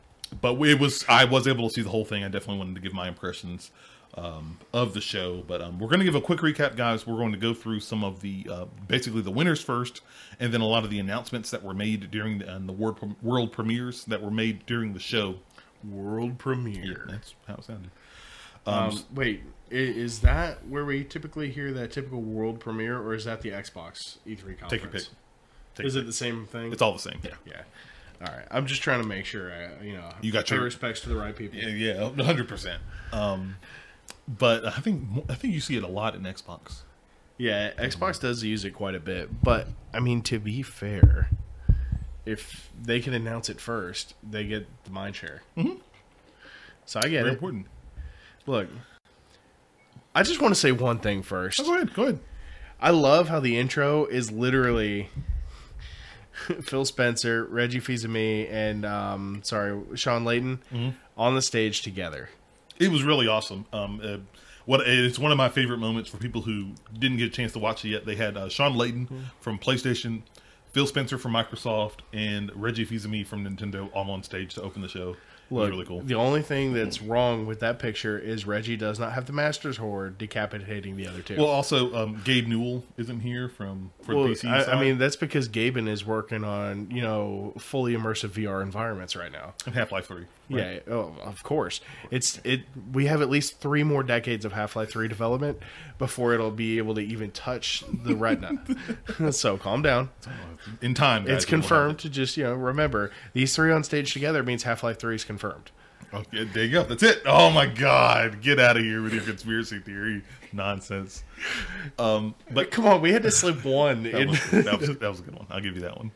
but 0.41 0.61
it 0.61 0.79
was 0.79 1.05
I 1.07 1.25
was 1.25 1.47
able 1.47 1.67
to 1.67 1.73
see 1.73 1.81
the 1.81 1.89
whole 1.89 2.05
thing. 2.05 2.23
I 2.23 2.27
definitely 2.27 2.59
wanted 2.59 2.75
to 2.75 2.81
give 2.81 2.93
my 2.93 3.07
impressions 3.07 3.71
um, 4.15 4.57
of 4.73 4.93
the 4.93 5.01
show. 5.01 5.43
But 5.47 5.61
um, 5.61 5.79
we're 5.79 5.87
going 5.87 5.99
to 5.99 6.05
give 6.05 6.15
a 6.15 6.21
quick 6.21 6.39
recap, 6.39 6.75
guys. 6.75 7.07
We're 7.07 7.17
going 7.17 7.31
to 7.31 7.37
go 7.37 7.53
through 7.53 7.79
some 7.79 8.03
of 8.03 8.21
the 8.21 8.47
uh, 8.51 8.65
basically 8.87 9.21
the 9.21 9.31
winners 9.31 9.61
first, 9.61 10.01
and 10.39 10.53
then 10.53 10.61
a 10.61 10.65
lot 10.67 10.83
of 10.83 10.89
the 10.89 10.99
announcements 10.99 11.51
that 11.51 11.63
were 11.63 11.73
made 11.73 12.11
during 12.11 12.39
the, 12.39 12.53
and 12.53 12.67
the 12.67 12.73
world 12.73 13.15
world 13.21 13.51
premieres 13.51 14.05
that 14.05 14.21
were 14.21 14.31
made 14.31 14.65
during 14.65 14.93
the 14.93 14.99
show. 14.99 15.35
World 15.83 16.37
premiere. 16.37 16.83
Yeah, 17.07 17.11
That's 17.11 17.35
how 17.47 17.55
it 17.55 17.63
sounded. 17.63 17.91
Um, 18.65 19.01
wait, 19.13 19.43
is 19.71 20.19
that 20.21 20.65
where 20.67 20.83
we 20.83 21.03
typically 21.05 21.51
hear 21.51 21.71
that 21.73 21.91
typical 21.91 22.21
world 22.21 22.59
premiere, 22.59 22.97
or 22.99 23.13
is 23.13 23.23
that 23.25 23.41
the 23.41 23.49
Xbox 23.51 24.17
E3 24.27 24.59
conference? 24.59 24.69
Take 24.69 24.81
your 24.81 24.91
pick. 24.91 25.03
Take 25.75 25.85
is 25.85 25.95
your 25.95 26.03
it 26.03 26.07
the 26.07 26.13
same 26.13 26.45
thing? 26.47 26.71
It's 26.73 26.81
all 26.81 26.91
the 26.93 26.99
same. 26.99 27.19
Yeah. 27.23 27.31
yeah. 27.45 27.61
All 28.27 28.33
right. 28.35 28.45
I'm 28.51 28.65
just 28.65 28.81
trying 28.81 29.01
to 29.01 29.07
make 29.07 29.25
sure. 29.25 29.51
I, 29.53 29.83
you 29.83 29.93
know, 29.93 30.09
You 30.21 30.31
got 30.31 30.47
pay 30.47 30.55
your- 30.55 30.63
respects 30.65 31.01
to 31.01 31.09
the 31.09 31.15
right 31.15 31.35
people. 31.35 31.59
Yeah, 31.59 31.67
yeah, 32.17 32.23
hundred 32.23 32.47
percent. 32.49 32.81
Um, 33.13 33.55
but 34.27 34.65
I 34.65 34.71
think 34.81 35.03
I 35.29 35.35
think 35.35 35.53
you 35.53 35.61
see 35.61 35.77
it 35.77 35.83
a 35.83 35.87
lot 35.87 36.15
in 36.15 36.23
Xbox. 36.23 36.79
Yeah, 37.37 37.71
Xbox 37.77 38.19
does 38.19 38.43
use 38.43 38.65
it 38.65 38.71
quite 38.71 38.95
a 38.95 38.99
bit, 38.99 39.43
but 39.43 39.67
I 39.93 39.99
mean 39.99 40.23
to 40.23 40.39
be 40.39 40.63
fair, 40.63 41.29
if 42.27 42.69
they 42.81 42.99
can 42.99 43.13
announce 43.13 43.49
it 43.49 43.59
first, 43.61 44.13
they 44.27 44.45
get 44.45 44.67
the 44.83 44.91
mind 44.91 45.15
share. 45.15 45.41
Mm-hmm. 45.57 45.75
So 46.85 46.99
I 46.99 47.07
get 47.07 47.23
Very 47.23 47.29
it. 47.29 47.33
important. 47.33 47.67
Look, 48.45 48.67
I 50.15 50.23
just 50.23 50.41
want 50.41 50.53
to 50.53 50.59
say 50.59 50.71
one 50.71 50.99
thing 50.99 51.21
first. 51.23 51.59
Oh, 51.59 51.63
go 51.65 51.75
ahead. 51.75 51.93
Go 51.93 52.03
ahead. 52.03 52.19
I 52.79 52.91
love 52.91 53.27
how 53.29 53.39
the 53.39 53.57
intro 53.57 54.05
is 54.05 54.31
literally 54.31 55.09
Phil 56.61 56.85
Spencer, 56.85 57.45
Reggie 57.45 57.79
Fils-Aimé, 57.79 58.51
and 58.51 58.85
um, 58.85 59.41
sorry, 59.43 59.79
Shawn 59.95 60.23
Layden 60.23 60.59
Mm-hmm. 60.73 60.89
on 61.17 61.35
the 61.35 61.41
stage 61.41 61.81
together. 61.81 62.29
It 62.79 62.91
was 62.91 63.03
really 63.03 63.27
awesome. 63.27 63.65
Um, 63.73 63.99
uh, 64.03 64.17
what 64.65 64.81
it's 64.85 65.17
one 65.17 65.31
of 65.31 65.37
my 65.37 65.49
favorite 65.49 65.79
moments 65.79 66.09
for 66.09 66.17
people 66.17 66.41
who 66.41 66.71
didn't 66.97 67.17
get 67.17 67.27
a 67.27 67.29
chance 67.31 67.53
to 67.53 67.59
watch 67.59 67.83
it 67.85 67.89
yet. 67.89 68.05
They 68.05 68.15
had 68.15 68.37
uh, 68.37 68.49
Shawn 68.49 68.73
Layden 68.75 69.05
Mm-hmm. 69.07 69.19
from 69.41 69.57
PlayStation, 69.57 70.21
Phil 70.71 70.87
Spencer 70.87 71.17
from 71.17 71.33
Microsoft, 71.33 71.99
and 72.13 72.51
Reggie 72.55 72.85
Fils-Aimé 72.85 73.25
from 73.25 73.43
Nintendo 73.45 73.89
all 73.93 74.09
on 74.11 74.23
stage 74.23 74.53
to 74.55 74.61
open 74.61 74.81
the 74.81 74.87
show. 74.87 75.15
Look, 75.49 75.69
really 75.69 75.85
cool. 75.85 76.01
the 76.01 76.15
only 76.15 76.41
thing 76.41 76.73
that's 76.73 77.01
wrong 77.01 77.45
with 77.45 77.61
that 77.61 77.79
picture 77.79 78.19
is 78.19 78.45
Reggie 78.45 78.75
does 78.75 78.99
not 78.99 79.13
have 79.13 79.27
the 79.27 79.31
Master 79.33 79.71
Sword 79.71 80.17
decapitating 80.17 80.97
the 80.97 81.07
other 81.07 81.21
two. 81.21 81.37
Well, 81.37 81.45
also 81.45 81.95
um, 81.95 82.21
Gabe 82.25 82.47
Newell 82.47 82.83
isn't 82.97 83.21
here 83.21 83.47
from 83.47 83.91
for 84.01 84.13
Well, 84.13 84.23
the 84.25 84.31
PC. 84.31 84.49
I, 84.49 84.73
I 84.73 84.81
mean, 84.81 84.97
that's 84.97 85.15
because 85.15 85.47
Gaben 85.47 85.87
is 85.87 86.05
working 86.05 86.43
on 86.43 86.91
you 86.91 87.01
know 87.01 87.53
fully 87.57 87.93
immersive 87.93 88.31
VR 88.31 88.61
environments 88.61 89.15
right 89.15 89.31
now. 89.31 89.53
and 89.65 89.73
Half 89.73 89.93
Life 89.93 90.07
Three. 90.07 90.25
Yeah, 90.49 90.79
oh, 90.89 91.13
of 91.23 91.43
course. 91.43 91.81
It's 92.09 92.39
it. 92.43 92.61
We 92.93 93.07
have 93.07 93.21
at 93.21 93.29
least 93.29 93.59
three 93.59 93.83
more 93.83 94.01
decades 94.01 94.45
of 94.45 94.53
Half 94.53 94.75
Life 94.75 94.91
Three 94.91 95.07
development 95.07 95.59
before 95.97 96.33
it'll 96.33 96.51
be 96.51 96.77
able 96.77 96.95
to 96.95 97.01
even 97.01 97.31
touch 97.31 97.83
the 97.91 98.15
Retina. 98.15 98.63
so 99.31 99.57
calm 99.57 99.81
down. 99.81 100.09
in 100.81 100.93
time. 100.93 101.25
guys, 101.25 101.35
It's 101.35 101.45
confirmed. 101.45 101.99
To 101.99 102.09
just 102.09 102.37
you 102.37 102.45
know 102.45 102.53
remember 102.53 103.11
these 103.33 103.55
three 103.55 103.71
on 103.71 103.83
stage 103.83 104.13
together 104.13 104.41
means 104.41 104.63
Half 104.63 104.83
Life 104.83 104.99
Three 104.99 105.15
is 105.15 105.25
confirmed. 105.25 105.71
Okay, 106.13 106.45
there 106.45 106.63
you 106.63 106.71
go. 106.71 106.83
That's 106.83 107.03
it. 107.03 107.21
Oh 107.25 107.49
my 107.49 107.65
god, 107.65 108.41
get 108.41 108.59
out 108.59 108.77
of 108.77 108.83
here 108.83 109.01
with 109.01 109.13
your 109.13 109.23
conspiracy 109.23 109.79
theory 109.79 110.23
nonsense. 110.53 111.23
Um, 111.99 112.35
but 112.51 112.71
Come 112.71 112.85
on, 112.85 113.01
we 113.01 113.11
had 113.11 113.23
to 113.23 113.31
slip 113.31 113.65
one. 113.65 114.03
That 114.03 114.21
in. 114.21 114.29
was, 114.29 114.51
that, 114.51 114.79
was, 114.79 114.87
that 114.99 115.09
was 115.09 115.19
a 115.19 115.23
good 115.23 115.35
one. 115.35 115.47
I'll 115.49 115.59
give 115.59 115.75
you 115.75 115.81
that 115.81 115.97
one. 115.97 116.11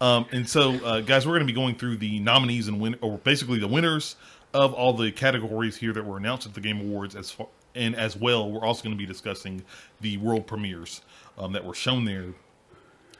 Um, 0.00 0.26
and 0.32 0.48
so, 0.48 0.72
uh, 0.84 1.00
guys, 1.00 1.26
we're 1.26 1.32
going 1.32 1.46
to 1.46 1.52
be 1.52 1.58
going 1.58 1.76
through 1.76 1.96
the 1.96 2.20
nominees 2.20 2.68
and 2.68 2.80
win, 2.80 2.96
or 3.00 3.18
basically 3.18 3.58
the 3.58 3.68
winners 3.68 4.16
of 4.52 4.74
all 4.74 4.92
the 4.92 5.10
categories 5.10 5.76
here 5.76 5.92
that 5.92 6.04
were 6.04 6.16
announced 6.16 6.46
at 6.46 6.54
the 6.54 6.60
Game 6.60 6.80
Awards. 6.80 7.14
As 7.16 7.30
far, 7.30 7.48
and 7.74 7.94
as 7.94 8.16
well, 8.16 8.50
we're 8.50 8.64
also 8.64 8.82
going 8.82 8.94
to 8.94 8.98
be 8.98 9.06
discussing 9.06 9.62
the 10.00 10.16
world 10.18 10.46
premieres 10.46 11.02
um, 11.38 11.52
that 11.52 11.64
were 11.64 11.74
shown 11.74 12.04
there. 12.04 12.34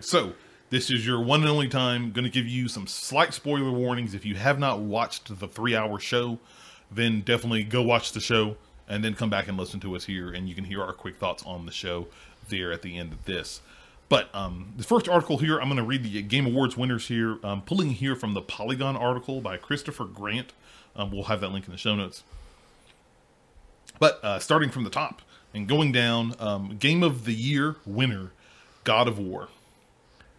So, 0.01 0.35
this 0.71 0.91
is 0.91 1.07
your 1.07 1.21
one 1.21 1.41
and 1.41 1.49
only 1.49 1.69
time. 1.69 2.13
Going 2.13 2.25
to 2.25 2.31
give 2.31 2.47
you 2.47 2.69
some 2.69 2.87
slight 2.87 3.33
spoiler 3.33 3.71
warnings. 3.71 4.15
If 4.15 4.25
you 4.25 4.35
have 4.35 4.59
not 4.59 4.81
watched 4.81 5.39
the 5.39 5.47
three-hour 5.47 5.99
show, 6.01 6.39
then 6.91 7.21
definitely 7.21 7.65
go 7.65 7.83
watch 7.83 8.13
the 8.13 8.21
show 8.21 8.57
and 8.89 9.05
then 9.05 9.15
come 9.15 9.31
back 9.31 9.49
and 9.49 9.59
listen 9.59 9.81
to 9.81 9.97
us 9.97 10.05
here, 10.05 10.33
and 10.33 10.49
you 10.49 10.55
can 10.55 10.65
hear 10.65 10.83
our 10.83 10.93
quick 10.93 11.19
thoughts 11.19 11.43
on 11.45 11.67
the 11.67 11.73
show 11.73 12.07
there 12.49 12.73
at 12.73 12.83
the 12.83 12.97
end 12.97 13.13
of 13.13 13.25
this. 13.25 13.61
But 14.09 14.33
um, 14.35 14.73
the 14.77 14.85
first 14.85 15.09
article 15.09 15.39
here, 15.39 15.59
I'm 15.59 15.67
going 15.67 15.79
to 15.79 15.83
read 15.83 16.05
the 16.05 16.23
Game 16.23 16.47
Awards 16.47 16.77
winners 16.77 17.09
here, 17.09 17.39
um, 17.43 17.63
pulling 17.63 17.91
here 17.91 18.15
from 18.15 18.35
the 18.35 18.41
Polygon 18.43 18.97
article 18.97 19.41
by 19.41 19.57
Christopher 19.57 20.05
Grant. 20.05 20.53
Um, 20.95 21.11
we'll 21.11 21.25
have 21.25 21.41
that 21.41 21.49
link 21.49 21.67
in 21.67 21.73
the 21.73 21.79
show 21.79 21.95
notes. 21.97 22.23
But 23.99 24.23
uh, 24.23 24.39
starting 24.39 24.71
from 24.71 24.85
the 24.85 24.91
top 24.91 25.23
and 25.53 25.67
going 25.67 25.91
down, 25.91 26.35
um, 26.39 26.77
Game 26.79 27.03
of 27.03 27.25
the 27.25 27.33
Year 27.35 27.77
winner, 27.85 28.31
God 28.85 29.09
of 29.09 29.19
War. 29.19 29.49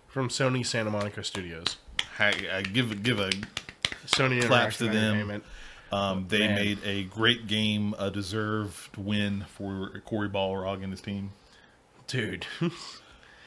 from 0.08 0.30
Sony 0.30 0.66
Santa 0.66 0.90
Monica 0.90 1.24
Studios. 1.24 1.78
I, 2.20 2.34
I 2.52 2.62
give 2.62 3.04
give 3.04 3.20
a 3.20 3.30
Sony 4.06 4.42
Claps 4.44 4.78
to 4.78 4.86
them. 4.88 5.44
Um, 5.92 6.26
they 6.30 6.40
Man. 6.48 6.56
made 6.56 6.80
a 6.84 7.04
great 7.04 7.48
game, 7.48 7.94
a 8.00 8.10
deserved 8.12 8.98
win 8.98 9.46
for 9.50 10.02
Cory 10.06 10.30
Barlog 10.30 10.84
and 10.84 10.92
his 10.92 11.02
team. 11.02 11.32
dude. 12.08 12.46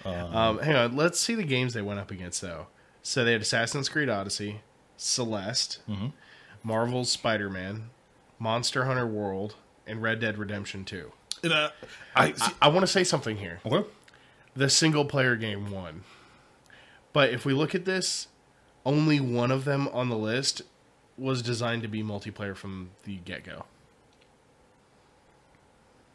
um, 0.05 0.59
hang 0.59 0.77
on, 0.77 0.97
let's 0.97 1.19
see 1.21 1.35
the 1.35 1.43
games 1.45 1.75
they 1.75 1.83
went 1.83 2.01
up 2.01 2.11
against 2.11 2.41
though. 2.41 2.67
So 3.03 3.25
they 3.25 3.33
had 3.33 3.41
Assassin's 3.43 3.89
Creed 3.89 4.09
Odyssey, 4.09 4.61
Celeste, 4.97 5.81
Marvel's 6.63 7.11
Spider-Man, 7.11 7.91
Monster 8.39 8.85
Hunter 8.85 9.07
World, 9.07 9.55
and 9.87 10.03
Red 10.03 10.21
Dead 10.21 10.37
Redemption 10.39 10.85
2. 10.85 11.11
And, 11.43 11.53
uh, 11.53 11.71
I, 12.15 12.33
see, 12.33 12.53
I 12.61 12.69
want 12.69 12.83
to 12.83 12.87
say 12.87 13.05
something 13.05 13.37
here. 13.39 13.61
okay. 13.65 13.89
The 14.55 14.69
single 14.69 15.05
player 15.05 15.37
game 15.37 15.71
won. 15.71 16.05
But 17.13 17.31
if 17.31 17.45
we 17.45 17.55
look 17.55 17.75
at 17.75 17.85
this, 17.87 18.29
only 18.85 19.21
one 19.21 19.51
of 19.51 19.65
them 19.65 19.89
on 19.89 20.09
the 20.11 20.19
list 20.19 20.63
was 21.17 21.41
designed 21.43 21.83
to 21.83 21.89
be 21.89 22.03
multiplayer 22.03 22.57
from 22.57 22.91
the 23.05 23.17
get-go. 23.17 23.65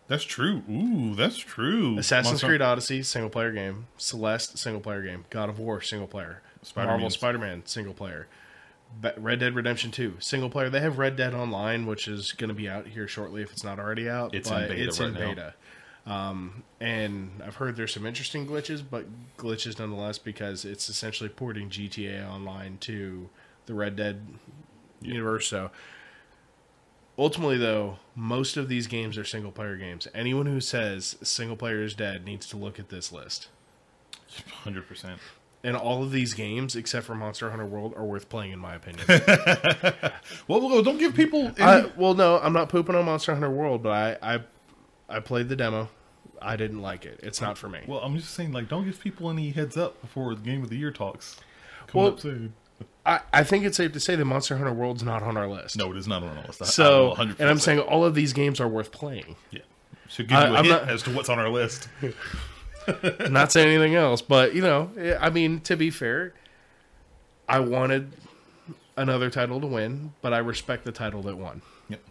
That's 0.07 0.23
true. 0.23 0.61
Ooh, 0.69 1.15
that's 1.15 1.37
true. 1.37 1.97
Assassin's 1.97 2.43
Creed 2.43 2.61
Odyssey, 2.61 3.01
single 3.01 3.29
player 3.29 3.51
game. 3.51 3.87
Celeste, 3.97 4.57
single 4.57 4.81
player 4.81 5.01
game. 5.01 5.25
God 5.29 5.49
of 5.49 5.57
War, 5.57 5.81
single 5.81 6.07
player. 6.07 6.41
Spider-Man. 6.61 6.93
Marvel 6.93 7.09
Spider 7.09 7.37
Man, 7.37 7.65
single 7.65 7.93
player. 7.93 8.27
Red 9.17 9.39
Dead 9.39 9.55
Redemption 9.55 9.91
2, 9.91 10.15
single 10.19 10.49
player. 10.49 10.69
They 10.69 10.79
have 10.79 10.97
Red 10.97 11.15
Dead 11.15 11.33
Online, 11.33 11.85
which 11.85 12.07
is 12.07 12.31
going 12.31 12.47
to 12.47 12.53
be 12.53 12.69
out 12.69 12.87
here 12.87 13.07
shortly 13.07 13.41
if 13.41 13.51
it's 13.51 13.63
not 13.63 13.77
already 13.77 14.09
out. 14.09 14.33
It's 14.33 14.49
in 14.49 14.55
beta 14.67 14.83
it's 14.83 14.99
right 14.99 15.09
in 15.09 15.13
now. 15.13 15.19
beta. 15.19 15.53
Um, 16.05 16.63
and 16.79 17.41
I've 17.45 17.55
heard 17.55 17.75
there's 17.75 17.93
some 17.93 18.05
interesting 18.05 18.47
glitches, 18.47 18.83
but 18.87 19.05
glitches 19.37 19.79
nonetheless 19.79 20.17
because 20.17 20.63
it's 20.63 20.87
essentially 20.87 21.29
porting 21.29 21.69
GTA 21.69 22.29
Online 22.29 22.77
to 22.81 23.29
the 23.65 23.73
Red 23.73 23.95
Dead 23.95 24.21
universe. 25.01 25.47
So 25.47 25.71
ultimately, 27.17 27.57
though, 27.57 27.97
most 28.15 28.57
of 28.57 28.67
these 28.69 28.87
games 28.87 29.17
are 29.17 29.23
single 29.23 29.51
player 29.51 29.75
games. 29.75 30.07
Anyone 30.13 30.45
who 30.45 30.59
says 30.61 31.17
single 31.23 31.55
player 31.57 31.81
is 31.83 31.93
dead 31.93 32.25
needs 32.25 32.47
to 32.47 32.57
look 32.57 32.79
at 32.79 32.89
this 32.89 33.11
list. 33.11 33.47
100%. 34.63 35.17
And 35.63 35.75
all 35.75 36.03
of 36.03 36.11
these 36.11 36.33
games, 36.35 36.75
except 36.75 37.07
for 37.07 37.15
Monster 37.15 37.49
Hunter 37.49 37.65
World, 37.65 37.93
are 37.97 38.03
worth 38.05 38.29
playing, 38.29 38.51
in 38.51 38.59
my 38.59 38.75
opinion. 38.75 39.05
Well, 40.47 40.81
don't 40.83 40.97
give 40.99 41.15
people. 41.15 41.47
Any, 41.57 41.61
I, 41.61 41.85
well, 41.97 42.13
no, 42.13 42.39
I'm 42.39 42.53
not 42.53 42.69
pooping 42.69 42.95
on 42.95 43.05
Monster 43.05 43.33
Hunter 43.33 43.49
World, 43.49 43.81
but 43.81 43.91
I, 44.21 44.35
I, 44.35 44.39
I 45.09 45.19
played 45.19 45.49
the 45.49 45.55
demo. 45.55 45.89
I 46.41 46.55
didn't 46.55 46.81
like 46.81 47.05
it. 47.05 47.19
It's 47.23 47.41
not 47.41 47.57
for 47.57 47.67
me. 47.69 47.79
well, 47.87 47.99
I'm 47.99 48.15
just 48.17 48.31
saying, 48.35 48.51
like, 48.51 48.67
don't 48.69 48.85
give 48.85 48.99
people 48.99 49.29
any 49.31 49.49
heads 49.51 49.75
up 49.77 49.99
before 50.01 50.35
the 50.35 50.41
Game 50.41 50.61
of 50.63 50.69
the 50.69 50.77
Year 50.77 50.91
talks. 50.91 51.39
Coming 51.87 52.03
Well, 52.03 52.13
up 52.13 52.19
soon. 52.19 52.53
I, 53.05 53.19
I 53.31 53.43
think 53.43 53.65
it's 53.65 53.77
safe 53.77 53.91
to 53.93 53.99
say 53.99 54.15
that 54.15 54.25
Monster 54.25 54.57
Hunter 54.57 54.73
World's 54.73 55.03
not 55.03 55.21
on 55.21 55.37
our 55.37 55.47
list. 55.47 55.77
No, 55.77 55.91
it 55.91 55.97
is 55.97 56.07
not 56.07 56.23
on 56.23 56.35
our 56.37 56.43
list. 56.45 56.61
I- 56.61 56.65
So, 56.65 57.13
100% 57.17 57.39
and 57.39 57.49
I'm 57.49 57.59
saying 57.59 57.79
all 57.79 58.03
of 58.03 58.15
these 58.15 58.33
games 58.33 58.59
are 58.59 58.67
worth 58.67 58.91
playing. 58.91 59.35
yeah. 59.51 59.59
Should 60.07 60.27
give 60.27 60.37
I- 60.37 60.47
you 60.47 60.53
a 60.53 60.57
I'm 60.57 60.65
hint 60.65 60.81
not- 60.83 60.89
as 60.91 61.03
to 61.03 61.11
what's 61.11 61.29
on 61.29 61.37
our 61.39 61.49
list. 61.49 61.87
not 63.29 63.51
saying 63.51 63.67
anything 63.69 63.95
else, 63.95 64.21
but 64.21 64.53
you 64.55 64.61
know, 64.61 64.89
I 65.19 65.29
mean, 65.29 65.59
to 65.61 65.75
be 65.75 65.89
fair, 65.89 66.33
I 67.49 67.59
wanted 67.59 68.11
another 68.97 69.29
title 69.29 69.59
to 69.61 69.67
win, 69.67 70.13
but 70.21 70.33
I 70.33 70.37
respect 70.39 70.85
the 70.85 70.91
title 70.91 71.21
that 71.23 71.37
won. 71.37 71.61
Yep. 71.89 72.01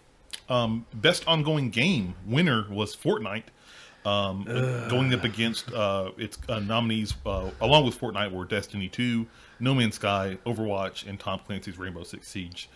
Um, 0.49 0.87
best 0.93 1.27
ongoing 1.27 1.71
game 1.71 2.15
winner 2.27 2.67
was 2.71 2.95
Fortnite. 2.97 3.45
Um, 4.05 4.45
going 4.91 5.15
up 5.15 5.25
against 5.25 5.73
uh, 5.73 6.11
its 6.19 6.37
uh, 6.49 6.59
nominees, 6.61 7.15
uh, 7.25 7.51
along 7.61 7.87
with 7.87 7.99
Fortnite, 7.99 8.33
were 8.33 8.45
Destiny 8.45 8.89
2, 8.89 9.27
No 9.61 9.75
Man's 9.75 9.95
Sky, 9.95 10.37
Overwatch, 10.45 11.07
and 11.07 11.19
Tom 11.19 11.41
Clancy's 11.47 11.79
Rainbow 11.79 12.05
Six 12.05 12.29
Siege. 12.29 12.69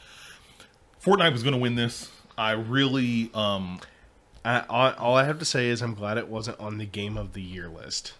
Fortnite 1.04 1.32
was 1.32 1.42
going 1.42 1.52
to 1.54 1.60
win 1.60 1.74
this. 1.74 2.10
I 2.36 2.52
really, 2.52 3.30
um, 3.34 3.80
I, 4.44 4.60
all, 4.68 4.92
all 4.94 5.16
I 5.16 5.24
have 5.24 5.38
to 5.40 5.44
say 5.44 5.68
is 5.68 5.82
I'm 5.82 5.94
glad 5.94 6.18
it 6.18 6.28
wasn't 6.28 6.58
on 6.60 6.78
the 6.78 6.86
Game 6.86 7.16
of 7.18 7.34
the 7.34 7.42
Year 7.42 7.68
list. 7.68 8.14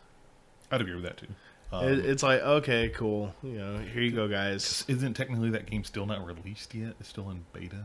I'd 0.70 0.80
agree 0.80 0.94
with 0.94 1.04
that 1.04 1.16
too. 1.16 1.28
Um, 1.72 1.84
It, 1.86 2.04
it's 2.04 2.22
like 2.22 2.40
okay, 2.42 2.88
cool. 2.90 3.34
You 3.42 3.52
know, 3.58 3.78
here 3.78 4.02
you 4.02 4.10
go, 4.10 4.28
guys. 4.28 4.84
isn't 4.88 5.14
technically 5.14 5.50
that 5.50 5.66
game 5.66 5.84
still 5.84 6.06
not 6.06 6.24
released 6.26 6.74
yet? 6.74 6.94
It's 7.00 7.08
still 7.08 7.30
in 7.30 7.44
beta. 7.52 7.84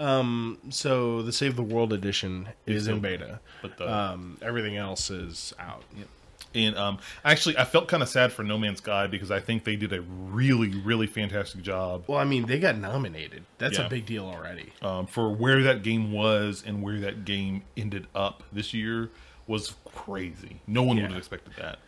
Um, 0.00 0.58
so 0.70 1.22
the 1.22 1.32
Save 1.32 1.56
the 1.56 1.62
World 1.62 1.92
edition 1.92 2.48
is 2.66 2.88
in 2.88 3.00
beta. 3.00 3.40
But 3.62 3.76
the, 3.76 3.92
Um, 3.92 4.38
everything 4.42 4.76
else 4.76 5.10
is 5.10 5.52
out. 5.58 5.84
And 6.54 6.76
um, 6.76 6.98
actually, 7.24 7.56
I 7.58 7.64
felt 7.64 7.86
kind 7.86 8.02
of 8.02 8.08
sad 8.08 8.32
for 8.32 8.42
No 8.42 8.58
Man's 8.58 8.78
Sky 8.78 9.06
because 9.06 9.30
I 9.30 9.38
think 9.38 9.62
they 9.62 9.76
did 9.76 9.92
a 9.92 10.00
really, 10.00 10.68
really 10.70 11.06
fantastic 11.06 11.62
job 11.62 12.02
Well, 12.08 12.18
I 12.18 12.24
mean, 12.24 12.46
they 12.46 12.58
got 12.58 12.76
nominated. 12.76 13.44
That's 13.58 13.78
Yeah. 13.78 13.86
a 13.86 13.88
big 13.88 14.04
deal 14.06 14.24
already. 14.24 14.72
um, 14.82 15.06
for 15.06 15.30
where 15.32 15.62
that 15.62 15.82
game 15.84 16.10
was 16.12 16.64
and 16.66 16.82
where 16.82 16.98
that 17.00 17.24
game 17.24 17.62
ended 17.76 18.08
up 18.16 18.42
this 18.50 18.74
year 18.74 19.10
was 19.46 19.74
crazy. 19.84 20.60
No 20.66 20.82
one 20.82 20.96
would 20.96 21.02
Yeah. 21.02 21.08
have 21.10 21.18
expected 21.18 21.52
that. 21.58 21.78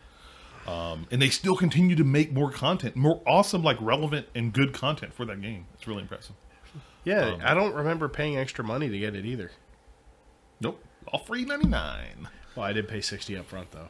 Um, 0.71 1.07
and 1.11 1.21
they 1.21 1.29
still 1.29 1.57
continue 1.57 1.95
to 1.97 2.05
make 2.05 2.31
more 2.31 2.49
content, 2.49 2.95
more 2.95 3.21
awesome, 3.27 3.63
like 3.63 3.75
relevant 3.81 4.27
and 4.33 4.53
good 4.53 4.71
content 4.71 5.13
for 5.13 5.25
that 5.25 5.41
game. 5.41 5.65
It's 5.73 5.87
really 5.87 6.03
impressive. 6.03 6.35
Yeah, 7.03 7.25
Um, 7.33 7.41
I 7.43 7.53
don't 7.53 7.73
remember 7.75 8.07
paying 8.07 8.37
extra 8.37 8.63
money 8.63 8.89
to 8.89 8.97
get 8.97 9.15
it 9.15 9.25
either. 9.25 9.51
Nope, 10.61 10.83
all 11.07 11.19
free 11.19 11.43
ninety 11.45 11.67
nine. 11.67 12.29
Well, 12.55 12.65
I 12.65 12.73
did 12.73 12.87
pay 12.87 13.01
sixty 13.01 13.35
up 13.37 13.45
front 13.47 13.71
though. 13.71 13.89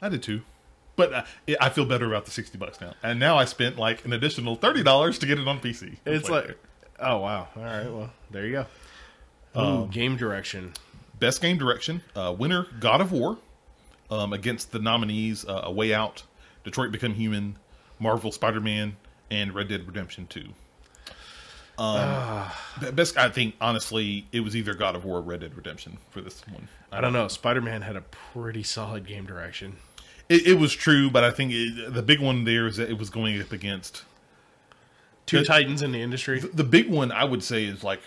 I 0.00 0.08
did 0.08 0.22
too. 0.22 0.42
but 0.96 1.12
uh, 1.12 1.24
I 1.60 1.70
feel 1.70 1.84
better 1.86 2.06
about 2.06 2.24
the 2.26 2.30
sixty 2.30 2.58
bucks 2.58 2.80
now. 2.80 2.94
And 3.02 3.18
now 3.18 3.36
I 3.38 3.44
spent 3.44 3.78
like 3.78 4.04
an 4.04 4.12
additional 4.12 4.56
thirty 4.56 4.82
dollars 4.82 5.18
to 5.20 5.26
get 5.26 5.38
it 5.38 5.48
on 5.48 5.58
PC. 5.60 5.96
It's 6.06 6.28
like, 6.28 6.56
oh 7.00 7.18
wow, 7.18 7.48
all 7.56 7.62
right, 7.62 7.90
well 7.90 8.10
there 8.30 8.46
you 8.46 8.52
go. 9.54 9.60
Ooh, 9.60 9.88
game 9.88 10.16
direction. 10.16 10.72
best 11.18 11.40
game 11.42 11.58
direction 11.58 12.02
uh, 12.16 12.34
winner 12.38 12.66
God 12.80 13.00
of 13.00 13.10
War 13.12 13.38
um, 14.10 14.32
against 14.32 14.70
the 14.72 14.78
nominees 14.78 15.44
uh, 15.44 15.62
A 15.64 15.72
Way 15.72 15.92
Out, 15.92 16.22
Detroit 16.64 16.92
Become 16.92 17.14
Human, 17.14 17.56
Marvel 17.98 18.30
Spider 18.32 18.60
Man, 18.60 18.96
and 19.30 19.54
Red 19.54 19.68
Dead 19.68 19.86
Redemption 19.86 20.26
Two. 20.28 20.50
Um, 21.78 22.46
be- 22.80 22.90
best, 22.90 23.16
I 23.16 23.28
think 23.30 23.54
honestly, 23.60 24.26
it 24.32 24.40
was 24.40 24.54
either 24.54 24.74
God 24.74 24.94
of 24.94 25.04
War 25.04 25.18
or 25.18 25.22
Red 25.22 25.40
Dead 25.40 25.56
Redemption 25.56 25.98
for 26.10 26.20
this 26.20 26.42
one. 26.48 26.68
I 26.90 27.00
don't 27.00 27.12
know. 27.12 27.28
Spider 27.28 27.60
Man 27.60 27.82
had 27.82 27.96
a 27.96 28.02
pretty 28.02 28.62
solid 28.62 29.06
game 29.06 29.24
direction. 29.26 29.76
It, 30.28 30.46
it 30.46 30.54
was 30.58 30.72
true, 30.72 31.10
but 31.10 31.24
I 31.24 31.30
think 31.30 31.52
it, 31.52 31.92
the 31.92 32.02
big 32.02 32.20
one 32.20 32.44
there 32.44 32.66
is 32.66 32.76
that 32.76 32.90
it 32.90 32.98
was 32.98 33.10
going 33.10 33.40
up 33.40 33.52
against 33.52 34.04
Two 35.26 35.38
The- 35.40 35.44
titans 35.44 35.82
in 35.82 35.92
the 35.92 36.02
industry. 36.02 36.40
the 36.40 36.64
big 36.64 36.90
one. 36.90 37.10
I 37.12 37.24
would 37.24 37.42
say 37.42 37.64
is 37.64 37.82
like 37.84 38.00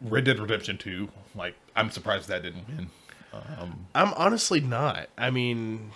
Red 0.00 0.24
Dead 0.24 0.38
Redemption 0.38 0.78
Two. 0.78 1.08
Like 1.34 1.54
I'm 1.76 1.90
surprised 1.90 2.28
that 2.28 2.42
didn't 2.42 2.66
win. 2.68 2.90
I'm 3.94 4.12
honestly 4.14 4.60
not. 4.60 5.08
I 5.16 5.30
mean, 5.30 5.90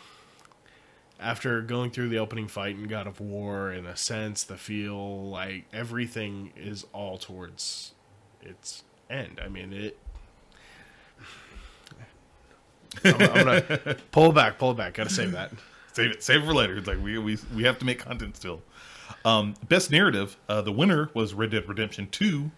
after 1.18 1.62
going 1.62 1.90
through 1.90 2.08
the 2.08 2.18
opening 2.18 2.48
fight 2.48 2.76
in 2.76 2.84
God 2.88 3.06
of 3.06 3.20
War, 3.20 3.72
in 3.72 3.86
a 3.86 3.96
sense, 3.96 4.44
the 4.44 4.56
feel 4.56 5.28
like 5.28 5.64
everything 5.72 6.52
is 6.56 6.84
all 6.92 7.18
towards 7.18 7.92
its 8.42 8.84
end. 9.08 9.40
I 9.42 9.48
mean, 9.48 9.72
it. 9.72 9.98
I'm, 13.04 13.14
I'm 13.14 13.44
gonna 13.44 13.96
pull 14.10 14.32
back, 14.32 14.58
pull 14.58 14.74
back. 14.74 14.94
Gotta 14.94 15.10
save 15.10 15.32
that. 15.32 15.52
Save 15.92 16.10
it, 16.12 16.22
save 16.22 16.42
it 16.42 16.46
for 16.46 16.54
later. 16.54 16.76
It's 16.76 16.86
like 16.86 17.02
we 17.02 17.18
we 17.18 17.38
we 17.54 17.64
have 17.64 17.78
to 17.78 17.84
make 17.84 17.98
content 18.00 18.36
still. 18.36 18.62
Um, 19.24 19.54
best 19.68 19.90
narrative, 19.90 20.36
uh, 20.48 20.60
the 20.62 20.72
winner 20.72 21.10
was 21.14 21.34
Red 21.34 21.50
Dead 21.50 21.68
Redemption 21.68 22.08
Two, 22.10 22.50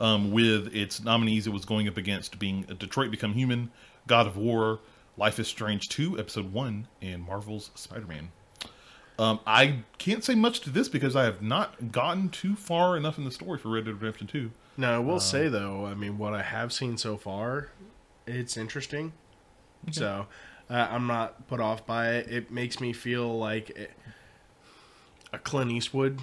um, 0.00 0.30
with 0.32 0.74
its 0.74 1.02
nominees. 1.02 1.46
It 1.46 1.52
was 1.52 1.64
going 1.64 1.86
up 1.88 1.96
against 1.96 2.38
being 2.38 2.62
Detroit 2.62 3.10
Become 3.10 3.34
Human, 3.34 3.70
God 4.06 4.26
of 4.26 4.36
War, 4.36 4.80
Life 5.18 5.40
is 5.40 5.48
Strange 5.48 5.88
Two, 5.88 6.16
Episode 6.16 6.52
One, 6.52 6.86
and 7.02 7.26
Marvel's 7.26 7.72
Spider 7.74 8.06
Man. 8.06 8.30
Um, 9.18 9.40
I 9.44 9.80
can't 9.98 10.22
say 10.22 10.36
much 10.36 10.60
to 10.60 10.70
this 10.70 10.88
because 10.88 11.16
I 11.16 11.24
have 11.24 11.42
not 11.42 11.90
gotten 11.90 12.28
too 12.28 12.54
far 12.54 12.96
enough 12.96 13.18
in 13.18 13.24
the 13.24 13.32
story 13.32 13.58
for 13.58 13.70
Red 13.70 13.86
Dead 13.86 13.94
Redemption 13.94 14.28
Two. 14.28 14.52
Now, 14.76 14.94
I 14.94 14.98
will 15.00 15.18
say 15.18 15.48
though, 15.48 15.86
I 15.86 15.94
mean, 15.94 16.18
what 16.18 16.34
I 16.34 16.42
have 16.42 16.72
seen 16.72 16.96
so 16.96 17.16
far, 17.16 17.70
it's 18.28 18.56
interesting. 18.56 19.12
So, 19.90 20.26
uh, 20.70 20.86
I'm 20.88 21.08
not 21.08 21.48
put 21.48 21.58
off 21.58 21.84
by 21.84 22.10
it. 22.10 22.30
It 22.30 22.50
makes 22.52 22.80
me 22.80 22.92
feel 22.92 23.36
like 23.36 23.70
it, 23.70 23.90
a 25.32 25.38
Clint 25.38 25.72
Eastwood 25.72 26.20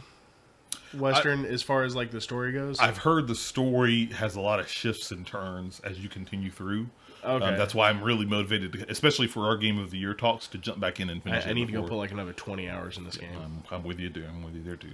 western 0.94 1.46
as 1.46 1.62
far 1.62 1.84
as 1.84 1.98
like 1.98 2.12
the 2.12 2.22
story 2.22 2.54
goes. 2.54 2.80
I've 2.80 3.00
heard 3.00 3.28
the 3.28 3.36
story 3.36 4.06
has 4.08 4.38
a 4.38 4.42
lot 4.42 4.62
of 4.62 4.70
shifts 4.70 5.12
and 5.12 5.28
turns 5.28 5.82
as 5.82 6.00
you 6.00 6.08
continue 6.08 6.50
through. 6.50 6.88
Okay. 7.26 7.46
Um, 7.46 7.58
that's 7.58 7.74
why 7.74 7.90
I'm 7.90 8.04
really 8.04 8.26
motivated, 8.26 8.74
to, 8.74 8.90
especially 8.90 9.28
for 9.28 9.46
our 9.48 9.58
game 9.58 9.80
of 9.80 9.92
the 9.92 9.98
year 9.98 10.14
talks, 10.14 10.48
to 10.48 10.58
jump 10.58 10.80
back 10.80 11.00
in 11.00 11.10
and 11.10 11.24
finish. 11.24 11.46
I 11.46 11.50
it 11.50 11.54
need 11.56 11.68
to 11.68 11.74
go 11.74 11.84
put 11.84 11.96
like 11.96 12.12
another 12.12 12.34
20 12.34 12.70
hours 12.70 12.98
in 12.98 13.04
this 13.04 13.18
game. 13.18 13.30
I'm, 13.44 13.64
I'm 13.72 13.84
with 13.84 14.00
you, 14.00 14.10
dude. 14.10 14.26
I'm 14.26 14.44
with 14.44 14.56
you 14.56 14.64
there 14.64 14.76
too. 14.76 14.92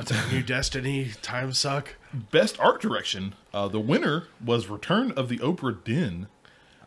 It's 0.00 0.10
a 0.10 0.32
new 0.32 0.42
destiny. 0.42 1.12
Time 1.22 1.52
suck. 1.52 1.94
Best 2.12 2.60
art 2.60 2.80
direction. 2.82 3.34
Uh, 3.52 3.68
the 3.68 3.80
winner 3.80 4.24
was 4.44 4.68
Return 4.68 5.12
of 5.12 5.28
the 5.28 5.38
Obra 5.38 5.82
Dinn, 5.82 6.26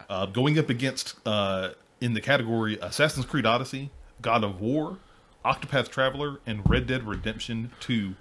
uh, 0.10 0.28
going 0.28 0.60
up 0.60 0.70
against 0.70 1.16
uh, 1.26 1.70
in 2.00 2.14
the 2.14 2.22
category 2.22 2.78
Assassin's 2.82 3.26
Creed 3.26 3.46
Odyssey, 3.46 3.90
God 4.22 4.44
of 4.44 4.62
War, 4.62 4.98
Octopath 5.44 5.90
Traveler, 5.90 6.40
and 6.46 6.68
Red 6.70 6.86
Dead 6.86 7.08
Redemption 7.08 7.72
Two. 7.80 8.16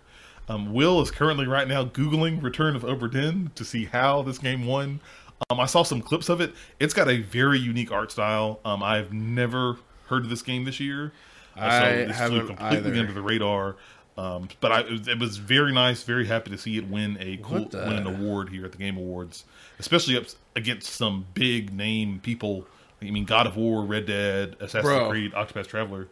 Um, 0.49 0.73
Will 0.73 1.01
is 1.01 1.11
currently 1.11 1.47
right 1.47 1.69
now 1.69 1.85
googling 1.85 2.43
Return 2.43 2.75
of 2.75 2.83
Obra 2.83 3.13
Dinn 3.13 3.53
to 3.55 3.65
see 3.65 3.85
how 3.85 4.23
this 4.23 4.39
game 4.39 4.67
won. 4.67 5.01
Um, 5.49 5.59
I 5.59 5.67
saw 5.67 5.83
some 5.83 6.03
clips 6.03 6.29
of 6.29 6.41
it. 6.41 6.53
It's 6.79 6.93
got 6.93 7.09
a 7.09 7.19
very 7.19 7.59
unique 7.59 7.91
art 7.91 8.13
style. 8.13 8.61
Um, 8.65 8.83
I've 8.83 9.13
never 9.13 9.79
heard 10.07 10.25
of 10.25 10.31
this 10.31 10.43
game 10.43 10.65
this 10.65 10.81
year. 10.81 11.13
Uh, 11.57 11.61
I 11.61 11.91
this 12.05 12.17
haven't 12.17 12.47
completely 12.47 12.91
either. 12.91 13.01
under 13.01 13.13
the 13.13 13.23
radar. 13.23 13.77
Um, 14.19 14.49
but 14.61 14.71
I, 14.73 14.81
it, 14.81 15.19
was, 15.19 15.39
very 15.39 15.73
nice, 15.73 16.03
very 16.03 16.27
happy 16.27 16.51
to 16.51 16.59
see 16.59 16.77
it 16.77 16.87
win 16.87 17.17
a 17.21 17.39
cool, 17.39 17.67
the- 17.67 17.79
win 17.79 17.97
an 17.97 18.07
award 18.07 18.51
here 18.51 18.67
at 18.67 18.73
the 18.73 18.79
Game 18.79 18.99
Awards, 18.99 19.45
especially 19.79 20.17
up 20.17 20.25
against 20.55 20.93
some 20.93 21.25
big 21.33 21.73
name 21.73 22.21
people. 22.23 22.67
I 23.01 23.11
mean, 23.11 23.25
God 23.25 23.47
of 23.47 23.57
War, 23.57 23.83
Red 23.83 24.05
Dead, 24.07 24.57
Assassin's 24.61 24.85
Bro. 24.85 25.09
Creed, 25.09 25.33
Octopath 25.33 25.69
Traveler. 25.69 26.09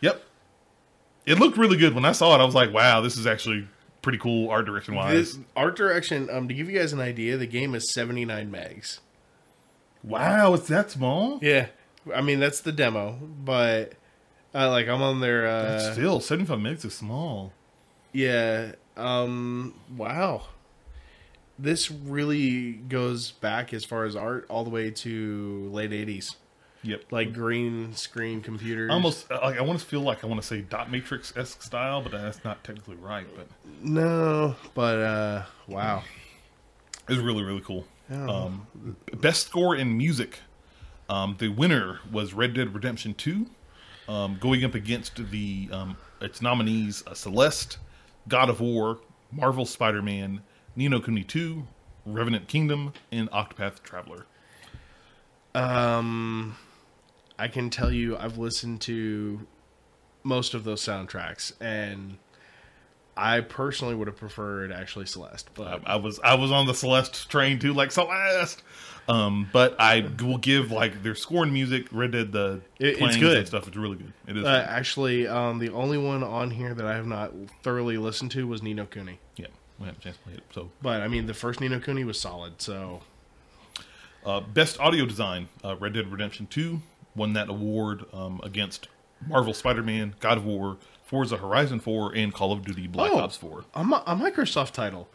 Yep, 0.00 0.22
it 1.26 1.38
looked 1.40 1.58
really 1.58 1.76
good 1.76 1.94
when 1.94 2.04
I 2.04 2.12
saw 2.12 2.36
it. 2.36 2.40
I 2.40 2.44
was 2.44 2.54
like, 2.54 2.72
wow, 2.72 3.00
this 3.00 3.16
is 3.16 3.26
actually 3.26 3.66
pretty 4.02 4.18
cool 4.18 4.50
art 4.50 4.66
direction 4.66 4.94
wise. 4.94 5.34
This 5.34 5.38
art 5.56 5.76
direction, 5.76 6.28
um, 6.30 6.48
to 6.48 6.54
give 6.54 6.70
you 6.70 6.78
guys 6.78 6.92
an 6.92 7.00
idea, 7.00 7.36
the 7.36 7.46
game 7.46 7.74
is 7.74 7.92
79 7.92 8.50
megs. 8.50 9.00
Wow, 10.02 10.54
it's 10.54 10.68
that 10.68 10.90
small. 10.90 11.38
Yeah. 11.42 11.66
I 12.14 12.22
mean, 12.22 12.40
that's 12.40 12.60
the 12.60 12.72
demo, 12.72 13.18
but 13.44 13.92
uh, 14.54 14.70
like 14.70 14.88
I'm 14.88 15.02
on 15.02 15.20
their 15.20 15.46
uh, 15.46 15.92
Still, 15.92 16.20
seventy 16.20 16.46
five 16.46 16.58
megs 16.58 16.84
is 16.84 16.94
small. 16.94 17.52
Yeah. 18.12 18.72
Um. 18.96 19.74
Wow. 19.96 20.44
This 21.58 21.90
really 21.90 22.72
goes 22.72 23.32
back 23.32 23.74
as 23.74 23.84
far 23.84 24.04
as 24.04 24.16
art 24.16 24.46
all 24.48 24.64
the 24.64 24.70
way 24.70 24.90
to 24.90 25.68
late 25.72 25.90
'80s, 25.90 26.36
Yep, 26.82 27.12
like 27.12 27.34
green 27.34 27.94
screen 27.94 28.40
computers. 28.40 28.90
almost 28.90 29.30
like 29.30 29.58
I 29.58 29.60
want 29.60 29.78
to 29.78 29.84
feel 29.84 30.00
like 30.00 30.24
I 30.24 30.26
want 30.26 30.40
to 30.40 30.46
say 30.46 30.62
dot 30.62 30.90
matrix 30.90 31.36
esque 31.36 31.62
style, 31.62 32.00
but 32.00 32.12
that's 32.12 32.42
not 32.42 32.64
technically 32.64 32.96
right. 32.96 33.26
But 33.36 33.48
no, 33.82 34.56
but 34.74 34.98
uh, 34.98 35.42
wow. 35.68 36.02
It's 37.08 37.20
really 37.20 37.42
really 37.42 37.60
cool. 37.60 37.86
Um, 38.10 38.66
best 39.18 39.46
score 39.48 39.76
in 39.76 39.96
music. 39.96 40.38
Um, 41.08 41.36
the 41.38 41.48
winner 41.48 42.00
was 42.10 42.32
Red 42.32 42.54
Dead 42.54 42.74
Redemption 42.74 43.14
Two, 43.14 43.46
um, 44.08 44.38
going 44.40 44.64
up 44.64 44.74
against 44.74 45.30
the 45.30 45.68
um, 45.72 45.96
its 46.20 46.40
nominees 46.40 47.04
uh, 47.06 47.14
Celeste, 47.14 47.78
God 48.26 48.48
of 48.48 48.60
War, 48.60 49.00
Marvel 49.30 49.66
Spider 49.66 50.02
Man, 50.02 50.40
Ni 50.76 50.88
no 50.88 51.00
Kuni 51.00 51.24
Two, 51.24 51.66
Revenant 52.06 52.48
Kingdom, 52.48 52.94
and 53.12 53.30
Octopath 53.32 53.82
Traveler. 53.82 54.26
Um, 55.54 56.56
I 57.40 57.48
can 57.48 57.70
tell 57.70 57.90
you, 57.92 58.16
I've 58.16 58.38
listened 58.38 58.80
to 58.82 59.46
most 60.22 60.54
of 60.54 60.64
those 60.64 60.82
soundtracks, 60.82 61.52
and 61.60 62.18
I 63.16 63.40
personally 63.40 63.94
would 63.94 64.06
have 64.08 64.16
preferred 64.16 64.70
actually 64.72 65.06
Celeste, 65.06 65.48
but 65.54 65.82
I, 65.86 65.94
I 65.94 65.96
was 65.96 66.20
I 66.22 66.34
was 66.34 66.50
on 66.50 66.66
the 66.66 66.74
Celeste 66.74 67.28
train 67.30 67.58
too, 67.58 67.72
like 67.72 67.90
Celeste. 67.92 68.62
Um, 69.08 69.48
but 69.52 69.74
I 69.80 70.08
will 70.22 70.38
give 70.38 70.70
like 70.70 71.02
their 71.02 71.14
score 71.16 71.42
and 71.42 71.52
music. 71.52 71.88
Red 71.90 72.12
Dead 72.12 72.30
the 72.32 72.60
It- 72.78 73.00
it's 73.00 73.16
good. 73.16 73.46
stuff. 73.46 73.66
It's 73.66 73.76
really 73.76 73.96
good. 73.96 74.12
It 74.28 74.36
is. 74.36 74.44
uh, 74.44 74.66
actually, 74.68 75.26
um, 75.26 75.58
the 75.58 75.70
only 75.70 75.98
one 75.98 76.22
on 76.22 76.50
here 76.50 76.74
that 76.74 76.86
I 76.86 76.94
have 76.94 77.06
not 77.06 77.32
thoroughly 77.62 77.96
listened 77.96 78.30
to 78.32 78.46
was 78.46 78.62
Ni 78.62 78.72
no 78.74 78.86
Kuni. 78.86 79.18
yeah, 79.36 79.46
we 79.80 79.86
had 79.86 79.96
a 79.96 80.00
chance 80.00 80.16
to 80.18 80.22
play 80.24 80.34
it. 80.34 80.42
So 80.54 80.70
But 80.82 81.00
I 81.00 81.08
mean, 81.08 81.26
the 81.26 81.34
first 81.34 81.60
Ni 81.60 81.68
no 81.68 81.80
Kuni 81.80 82.04
was 82.04 82.20
solid. 82.20 82.60
So 82.62 83.00
Uh, 84.24 84.40
best 84.40 84.78
audio 84.78 85.06
design, 85.06 85.48
uh, 85.64 85.74
Red 85.76 85.94
Dead 85.94 86.12
Redemption 86.12 86.46
2 86.46 86.80
won 87.14 87.32
that 87.34 87.48
award 87.48 88.04
um, 88.12 88.40
against 88.42 88.88
Marvel 89.26 89.52
Spider 89.54 89.82
Man, 89.82 90.14
God 90.20 90.38
of 90.38 90.44
War, 90.44 90.76
Forza 91.04 91.36
Horizon 91.36 91.80
4, 91.80 92.14
and 92.14 92.32
Call 92.32 92.52
of 92.52 92.64
Duty 92.64 92.86
Black 92.86 93.10
Oh. 93.12 93.18
Ops 93.18 93.36
4. 93.36 93.64
a, 93.74 93.84
Mi- 93.84 93.96
a 94.06 94.14
Microsoft 94.16 94.72
title. 94.72 95.08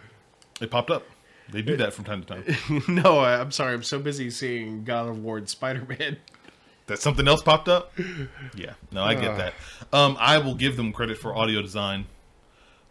It 0.62 0.70
popped 0.72 0.92
up. 0.92 1.04
They 1.52 1.62
do 1.62 1.78
that 1.78 1.94
from 1.94 2.06
time 2.06 2.24
to 2.24 2.28
time. 2.44 2.84
no, 2.88 3.20
I'm 3.20 3.52
sorry. 3.52 3.74
I'm 3.76 3.84
so 3.84 4.00
busy 4.00 4.30
seeing 4.32 4.84
God 4.84 5.08
of 5.08 5.24
War 5.24 5.38
and 5.38 5.48
Spider 5.48 5.86
Man. 5.88 6.18
that 6.88 7.00
something 7.00 7.28
else 7.28 7.42
popped 7.42 7.68
up? 7.70 7.94
Yeah, 8.56 8.74
no, 8.92 9.04
I 9.04 9.16
get 9.16 9.32
Ah. 9.32 9.38
that. 9.38 9.54
Um, 9.94 10.18
I 10.20 10.38
will 10.38 10.56
give 10.56 10.76
them 10.78 10.92
credit 10.94 11.18
for 11.18 11.36
audio 11.36 11.62
design. 11.62 12.06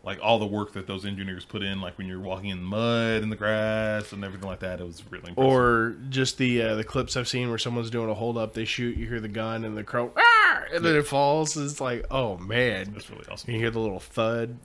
Like 0.04 0.18
all 0.22 0.38
the 0.38 0.46
work 0.46 0.72
that 0.74 0.86
those 0.86 1.06
engineers 1.06 1.44
put 1.46 1.62
in, 1.62 1.80
like 1.80 1.96
when 1.96 2.06
you're 2.06 2.20
walking 2.20 2.50
in 2.50 2.58
the 2.58 2.64
mud 2.64 3.22
and 3.22 3.32
the 3.32 3.36
grass 3.36 4.12
and 4.12 4.22
everything 4.22 4.46
like 4.46 4.60
that, 4.60 4.80
it 4.80 4.84
was 4.84 5.02
really 5.10 5.30
impressive. 5.30 5.50
Or 5.50 5.96
just 6.10 6.36
the 6.36 6.60
uh, 6.60 6.74
the 6.74 6.84
clips 6.84 7.16
I've 7.16 7.28
seen 7.28 7.48
where 7.48 7.58
someone's 7.58 7.88
doing 7.90 8.10
a 8.10 8.14
hold 8.14 8.36
up, 8.36 8.52
they 8.52 8.66
shoot, 8.66 8.96
you 8.96 9.06
hear 9.06 9.20
the 9.20 9.28
gun, 9.28 9.64
and 9.64 9.76
the 9.76 9.82
crow, 9.82 10.12
ah! 10.16 10.62
and 10.72 10.84
then 10.84 10.94
it 10.94 11.06
falls. 11.06 11.56
It's 11.56 11.80
like, 11.80 12.04
oh 12.10 12.36
man, 12.36 12.92
That's 12.92 13.08
really 13.08 13.24
awesome. 13.30 13.50
you 13.50 13.58
hear 13.58 13.70
the 13.70 13.80
little 13.80 14.00
thud. 14.00 14.58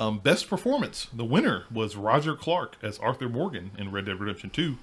Um, 0.00 0.18
best 0.18 0.48
performance. 0.48 1.08
The 1.12 1.24
winner 1.26 1.64
was 1.70 1.94
Roger 1.94 2.34
Clark 2.34 2.76
as 2.82 2.98
Arthur 2.98 3.28
Morgan 3.28 3.72
in 3.76 3.92
Red 3.92 4.06
Dead 4.06 4.18
Redemption 4.18 4.48
2. 4.48 4.78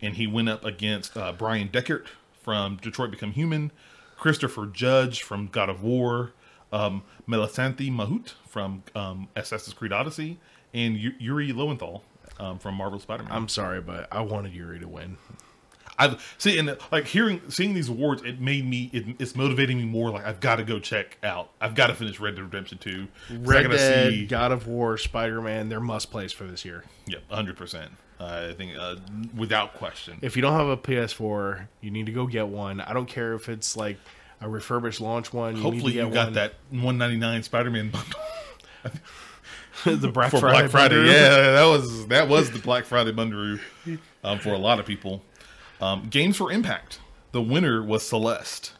And 0.00 0.14
he 0.14 0.26
went 0.28 0.48
up 0.48 0.64
against 0.64 1.16
uh, 1.16 1.32
Bryan 1.32 1.68
Dechart 1.68 2.06
from 2.40 2.76
Detroit 2.76 3.10
Become 3.10 3.32
Human, 3.32 3.72
Christopher 4.16 4.66
Judge 4.66 5.22
from 5.22 5.48
God 5.48 5.68
of 5.68 5.82
War, 5.82 6.32
um, 6.72 7.02
Melissanthi 7.28 7.90
Mahut 7.90 8.34
from 8.48 8.82
um, 8.94 9.28
Assassin's 9.36 9.74
Creed 9.74 9.92
Odyssey, 9.92 10.38
and 10.74 10.96
Yuri 10.96 11.52
Lowenthal 11.52 12.02
um, 12.40 12.58
from 12.58 12.74
Marvel 12.74 12.98
Spider-Man. 12.98 13.32
I'm 13.32 13.48
sorry, 13.48 13.80
but 13.80 14.08
I 14.10 14.20
wanted 14.22 14.52
Yuri 14.52 14.80
to 14.80 14.88
win. 14.88 15.18
I 15.98 16.16
see, 16.38 16.58
and 16.58 16.76
like 16.90 17.06
hearing, 17.06 17.42
seeing 17.50 17.74
these 17.74 17.88
awards, 17.88 18.22
it 18.22 18.40
made 18.40 18.66
me, 18.66 18.90
it, 18.92 19.16
it's 19.18 19.36
motivating 19.36 19.76
me 19.76 19.84
more. 19.84 20.10
Like 20.10 20.24
I've 20.24 20.40
got 20.40 20.56
to 20.56 20.64
go 20.64 20.78
check 20.78 21.18
out. 21.22 21.50
I've 21.60 21.74
got 21.74 21.88
to 21.88 21.94
finish 21.94 22.18
Red 22.18 22.34
Dead 22.34 22.42
Redemption 22.42 22.78
Two. 22.78 23.08
Red 23.30 23.70
Dead, 23.70 24.10
see- 24.10 24.26
God 24.26 24.52
of 24.52 24.66
War, 24.66 24.96
Spider 24.96 25.40
Man, 25.42 25.68
they're 25.68 25.80
must 25.80 26.10
plays 26.10 26.32
for 26.32 26.44
this 26.44 26.64
year. 26.64 26.84
Yep, 27.06 27.30
hundred 27.30 27.56
percent. 27.56 27.92
I 28.18 28.52
think 28.52 28.76
uh, 28.78 28.96
without 29.36 29.74
question. 29.74 30.18
If 30.22 30.36
you 30.36 30.42
don't 30.42 30.54
have 30.54 30.68
a 30.68 30.76
PS4, 30.76 31.66
you 31.80 31.90
need 31.90 32.06
to 32.06 32.12
go 32.12 32.26
get 32.26 32.48
one. 32.48 32.80
I 32.80 32.92
don't 32.92 33.06
care 33.08 33.34
if 33.34 33.48
it's 33.48 33.76
like 33.76 33.98
a 34.42 34.48
refurbished 34.48 35.00
launch 35.00 35.32
one. 35.32 35.56
You 35.56 35.62
Hopefully, 35.62 35.94
you 35.94 36.10
got 36.10 36.26
one. 36.26 36.32
that 36.34 36.54
one 36.70 36.98
ninety 36.98 37.16
nine 37.16 37.42
Spider 37.42 37.70
Man 37.70 37.90
bundle 37.90 38.18
the 39.84 40.08
Black 40.08 40.30
for 40.30 40.40
Friday. 40.40 40.58
Black 40.58 40.70
Friday. 40.70 41.06
Yeah, 41.06 41.52
that 41.52 41.64
was 41.68 42.06
that 42.08 42.28
was 42.28 42.50
the 42.50 42.58
Black 42.58 42.84
Friday 42.84 43.12
bundle 43.12 43.58
um, 44.24 44.38
for 44.38 44.50
a 44.50 44.58
lot 44.58 44.78
of 44.80 44.86
people. 44.86 45.22
Um, 45.80 46.08
Games 46.08 46.36
for 46.36 46.52
Impact. 46.52 47.00
The 47.32 47.42
winner 47.42 47.82
was 47.82 48.06
Celeste, 48.06 48.72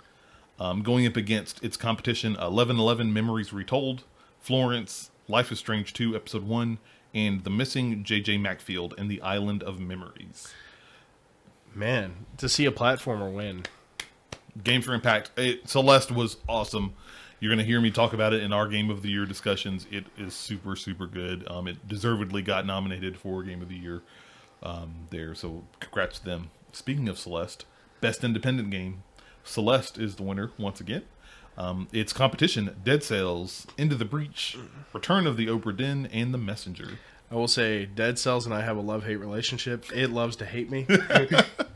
um, 0.60 0.82
going 0.82 1.06
up 1.06 1.16
against 1.16 1.62
its 1.64 1.76
competition: 1.76 2.36
Eleven 2.36 2.78
Eleven 2.78 3.12
Memories 3.12 3.52
Retold, 3.52 4.04
Florence, 4.40 5.10
Life 5.28 5.50
is 5.50 5.58
Strange 5.58 5.92
Two 5.92 6.14
Episode 6.14 6.42
One, 6.42 6.78
and 7.14 7.44
The 7.44 7.50
Missing 7.50 8.04
J.J. 8.04 8.38
Macfield 8.38 8.94
and 8.98 9.10
the 9.10 9.20
Island 9.22 9.62
of 9.62 9.80
Memories. 9.80 10.52
Man, 11.74 12.26
to 12.36 12.48
see 12.48 12.66
a 12.66 12.72
platformer 12.72 13.32
win. 13.32 13.64
Game 14.62 14.82
for 14.82 14.94
Impact. 14.94 15.30
It, 15.36 15.68
Celeste 15.68 16.12
was 16.12 16.36
awesome. 16.48 16.94
You're 17.40 17.50
going 17.50 17.59
to 17.59 17.64
hear 17.64 17.80
me 17.80 17.90
talk 17.90 18.12
about 18.12 18.32
it 18.32 18.42
in 18.42 18.53
our 18.53 18.68
Game 18.68 18.90
of 18.90 19.03
the 19.03 19.09
Year 19.09 19.26
discussions. 19.26 19.86
It 19.90 20.05
is 20.16 20.34
super, 20.34 20.76
super 20.76 21.07
good. 21.07 21.46
Um, 21.48 21.66
it 21.66 21.88
deservedly 21.88 22.42
got 22.42 22.66
nominated 22.66 23.16
for 23.16 23.42
Game 23.42 23.62
of 23.62 23.68
the 23.68 23.76
Year 23.76 24.03
um, 24.62 25.09
there. 25.11 25.34
So 25.34 25.64
congrats 25.80 26.20
to 26.20 26.24
them. 26.24 26.50
Speaking 26.72 27.09
of 27.09 27.18
Celeste, 27.18 27.64
Best 28.00 28.22
Independent 28.22 28.70
Game. 28.70 29.03
Celeste 29.44 29.98
is 29.98 30.16
the 30.16 30.22
winner 30.22 30.53
once 30.57 30.80
again. 30.80 31.03
Um, 31.59 31.88
its 31.92 32.12
competition: 32.12 32.76
Dead 32.84 33.03
Cells, 33.03 33.66
Into 33.76 33.96
the 33.96 34.05
Breach, 34.05 34.57
Return 34.92 35.26
of 35.26 35.36
the 35.36 35.46
Obra 35.48 35.76
Dinn, 35.76 36.07
and 36.07 36.32
The 36.32 36.38
Messenger. 36.38 36.98
I 37.30 37.34
will 37.34 37.48
say, 37.48 37.86
Dead 37.86 38.18
Cells 38.18 38.44
and 38.44 38.55
I 38.55 38.61
have 38.61 38.76
a 38.76 38.80
love 38.80 39.05
hate 39.05 39.16
relationship. 39.16 39.86
It 39.92 40.11
loves 40.11 40.36
to 40.36 40.44
hate 40.44 40.70
me. 40.70 40.86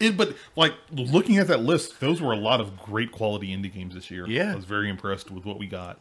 It, 0.00 0.16
but 0.16 0.36
like 0.56 0.74
looking 0.92 1.38
at 1.38 1.46
that 1.48 1.60
list, 1.60 2.00
those 2.00 2.20
were 2.20 2.32
a 2.32 2.36
lot 2.36 2.60
of 2.60 2.76
great 2.76 3.12
quality 3.12 3.48
indie 3.48 3.72
games 3.72 3.94
this 3.94 4.10
year. 4.10 4.26
Yeah. 4.28 4.52
I 4.52 4.56
was 4.56 4.64
very 4.64 4.88
impressed 4.88 5.30
with 5.30 5.44
what 5.44 5.58
we 5.58 5.66
got. 5.66 5.98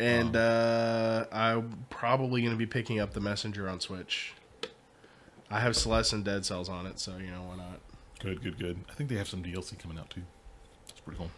and 0.00 0.36
uh, 0.36 1.26
I'm 1.32 1.84
probably 1.90 2.40
going 2.40 2.52
to 2.52 2.58
be 2.58 2.66
picking 2.66 3.00
up 3.00 3.12
the 3.12 3.20
Messenger 3.20 3.68
on 3.68 3.80
Switch. 3.80 4.34
I 5.50 5.60
have 5.60 5.76
Celeste 5.76 6.12
and 6.12 6.24
Dead 6.24 6.44
Cells 6.44 6.68
on 6.68 6.86
it, 6.86 6.98
so 7.00 7.16
you 7.18 7.30
know 7.30 7.42
why 7.42 7.56
not. 7.56 7.80
Good, 8.20 8.42
good, 8.42 8.58
good. 8.58 8.78
I 8.90 8.94
think 8.94 9.08
they 9.08 9.16
have 9.16 9.28
some 9.28 9.42
DLC 9.42 9.78
coming 9.78 9.98
out 9.98 10.10
too. 10.10 10.22
That's 10.88 11.00
pretty 11.00 11.18
cool. 11.18 11.30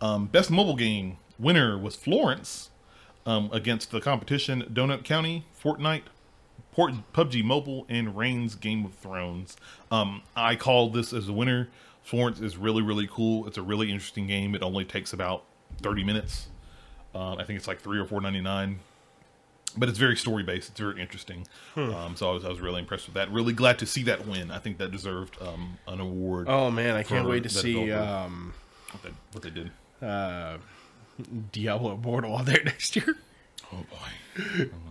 Um, 0.00 0.26
best 0.26 0.50
mobile 0.50 0.76
game 0.76 1.18
winner 1.38 1.78
was 1.78 1.94
Florence 1.94 2.70
um, 3.26 3.50
against 3.52 3.90
the 3.90 4.00
competition 4.00 4.62
Donut 4.72 5.04
County, 5.04 5.46
Fortnite, 5.62 6.02
Port- 6.72 6.94
PUBG 7.12 7.42
Mobile, 7.44 7.86
and 7.88 8.16
Reigns 8.16 8.54
Game 8.54 8.84
of 8.84 8.94
Thrones. 8.94 9.56
Um, 9.90 10.22
I 10.36 10.56
call 10.56 10.90
this 10.90 11.12
as 11.12 11.28
a 11.28 11.32
winner. 11.32 11.68
Florence 12.02 12.40
is 12.40 12.56
really, 12.56 12.82
really 12.82 13.08
cool. 13.10 13.46
It's 13.46 13.58
a 13.58 13.62
really 13.62 13.90
interesting 13.90 14.26
game. 14.26 14.54
It 14.54 14.62
only 14.62 14.84
takes 14.84 15.12
about 15.12 15.44
thirty 15.82 16.02
minutes. 16.04 16.48
Um, 17.14 17.38
I 17.38 17.44
think 17.44 17.58
it's 17.58 17.68
like 17.68 17.80
three 17.80 17.98
or 17.98 18.04
four 18.04 18.20
ninety 18.20 18.40
nine. 18.40 18.80
But 19.76 19.88
it's 19.88 19.98
very 19.98 20.16
story 20.16 20.42
based. 20.42 20.70
It's 20.70 20.80
very 20.80 21.00
interesting. 21.00 21.46
Um, 21.76 22.16
so 22.16 22.28
I 22.30 22.32
was 22.32 22.44
I 22.44 22.48
was 22.48 22.60
really 22.60 22.80
impressed 22.80 23.06
with 23.06 23.14
that. 23.14 23.30
Really 23.30 23.52
glad 23.52 23.78
to 23.80 23.86
see 23.86 24.02
that 24.04 24.26
win. 24.26 24.50
I 24.50 24.58
think 24.58 24.78
that 24.78 24.90
deserved 24.90 25.40
um, 25.40 25.78
an 25.86 26.00
award. 26.00 26.48
Oh 26.48 26.70
man, 26.72 26.96
I 26.96 27.04
can't 27.04 27.28
wait 27.28 27.44
to 27.44 27.48
see 27.48 27.92
um, 27.92 28.52
what, 28.90 29.02
they, 29.04 29.10
what 29.32 29.42
they 29.44 29.50
did. 29.50 29.70
uh, 30.02 30.58
Diablo 31.52 31.94
Immortal 31.94 32.32
on 32.32 32.46
there 32.46 32.62
next 32.64 32.96
year. 32.96 33.16
Oh 33.72 33.76
boy, 33.76 34.46
don't, 34.48 34.72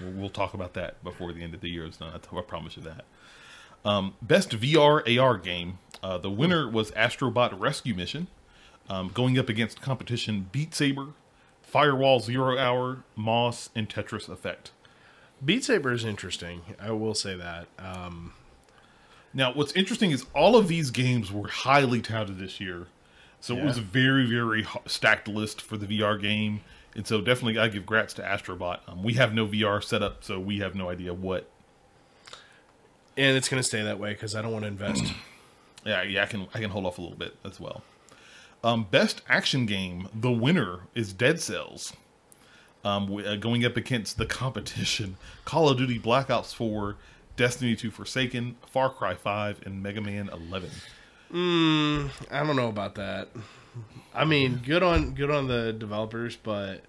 we'll, 0.00 0.12
we'll 0.12 0.28
talk 0.30 0.54
about 0.54 0.74
that 0.74 1.02
before 1.04 1.32
the 1.32 1.42
end 1.42 1.54
of 1.54 1.60
the 1.60 1.68
year 1.70 1.86
is 1.86 1.96
done. 1.98 2.12
I, 2.12 2.36
I 2.36 2.42
promise 2.42 2.76
you 2.76 2.82
that. 2.84 3.04
Um, 3.84 4.14
best 4.20 4.50
VR 4.50 5.18
AR 5.18 5.36
game. 5.38 5.78
Uh, 6.02 6.18
the 6.18 6.30
winner 6.30 6.68
was 6.68 6.90
Astrobot 6.92 7.58
Rescue 7.58 7.94
Mission, 7.94 8.26
um, 8.88 9.08
going 9.08 9.38
up 9.38 9.48
against 9.48 9.80
competition 9.80 10.48
Beat 10.52 10.74
Saber, 10.74 11.08
Firewall 11.62 12.20
Zero 12.20 12.58
Hour, 12.58 13.04
Moss, 13.16 13.70
and 13.74 13.88
Tetris 13.88 14.28
Effect. 14.28 14.70
Beat 15.44 15.64
Saber 15.64 15.92
is 15.92 16.04
interesting. 16.04 16.62
I 16.80 16.90
will 16.92 17.14
say 17.14 17.36
that. 17.36 17.66
Um, 17.78 18.32
Now, 19.34 19.52
what's 19.52 19.72
interesting 19.72 20.10
is 20.10 20.24
all 20.34 20.56
of 20.56 20.68
these 20.68 20.90
games 20.90 21.30
were 21.30 21.48
highly 21.48 22.00
touted 22.00 22.38
this 22.38 22.60
year. 22.60 22.86
So 23.40 23.56
it 23.56 23.62
was 23.62 23.78
a 23.78 23.82
very, 23.82 24.26
very 24.26 24.66
stacked 24.86 25.28
list 25.28 25.60
for 25.62 25.76
the 25.76 25.86
VR 25.86 26.20
game. 26.20 26.60
And 26.98 27.06
so 27.06 27.20
definitely 27.20 27.58
I 27.60 27.68
give 27.68 27.84
grats 27.84 28.12
to 28.14 28.22
Astrobot. 28.22 28.80
Um, 28.88 29.04
we 29.04 29.12
have 29.12 29.32
no 29.32 29.46
VR 29.46 29.80
setup, 29.82 30.24
so 30.24 30.40
we 30.40 30.58
have 30.58 30.74
no 30.74 30.90
idea 30.90 31.14
what. 31.14 31.48
and 33.16 33.36
it's 33.36 33.48
going 33.48 33.60
to 33.62 33.66
stay 33.66 33.82
that 33.84 34.00
way 34.00 34.14
because 34.14 34.34
I 34.34 34.42
don't 34.42 34.50
want 34.52 34.64
to 34.64 34.68
invest. 34.68 35.04
Yeah, 35.86 36.02
yeah, 36.02 36.24
I 36.24 36.26
can 36.26 36.48
I 36.52 36.58
can 36.58 36.70
hold 36.70 36.86
off 36.86 36.98
a 36.98 37.00
little 37.00 37.16
bit 37.16 37.36
as 37.44 37.60
well. 37.60 37.82
Um, 38.64 38.88
best 38.90 39.22
action 39.28 39.64
game. 39.64 40.08
The 40.12 40.32
winner 40.32 40.80
is 40.92 41.12
Dead 41.12 41.40
Cells. 41.40 41.92
Um, 42.84 43.14
uh, 43.24 43.36
going 43.36 43.64
up 43.64 43.76
against 43.76 44.18
the 44.18 44.26
competition: 44.26 45.16
Call 45.44 45.68
of 45.68 45.78
Duty 45.78 45.98
Black 45.98 46.30
Ops 46.30 46.52
4, 46.52 46.96
Destiny 47.36 47.76
2 47.76 47.92
Forsaken, 47.92 48.56
Far 48.66 48.90
Cry 48.90 49.14
5, 49.14 49.62
and 49.64 49.80
Mega 49.80 50.00
Man 50.00 50.28
11. 50.30 50.68
Mm, 51.32 52.10
I 52.30 52.44
don't 52.44 52.56
know 52.56 52.68
about 52.68 52.94
that. 52.96 53.28
I 54.14 54.24
mean, 54.24 54.60
good 54.64 54.82
on 54.82 55.14
good 55.14 55.30
on 55.30 55.46
the 55.48 55.72
developers, 55.72 56.36
but 56.36 56.82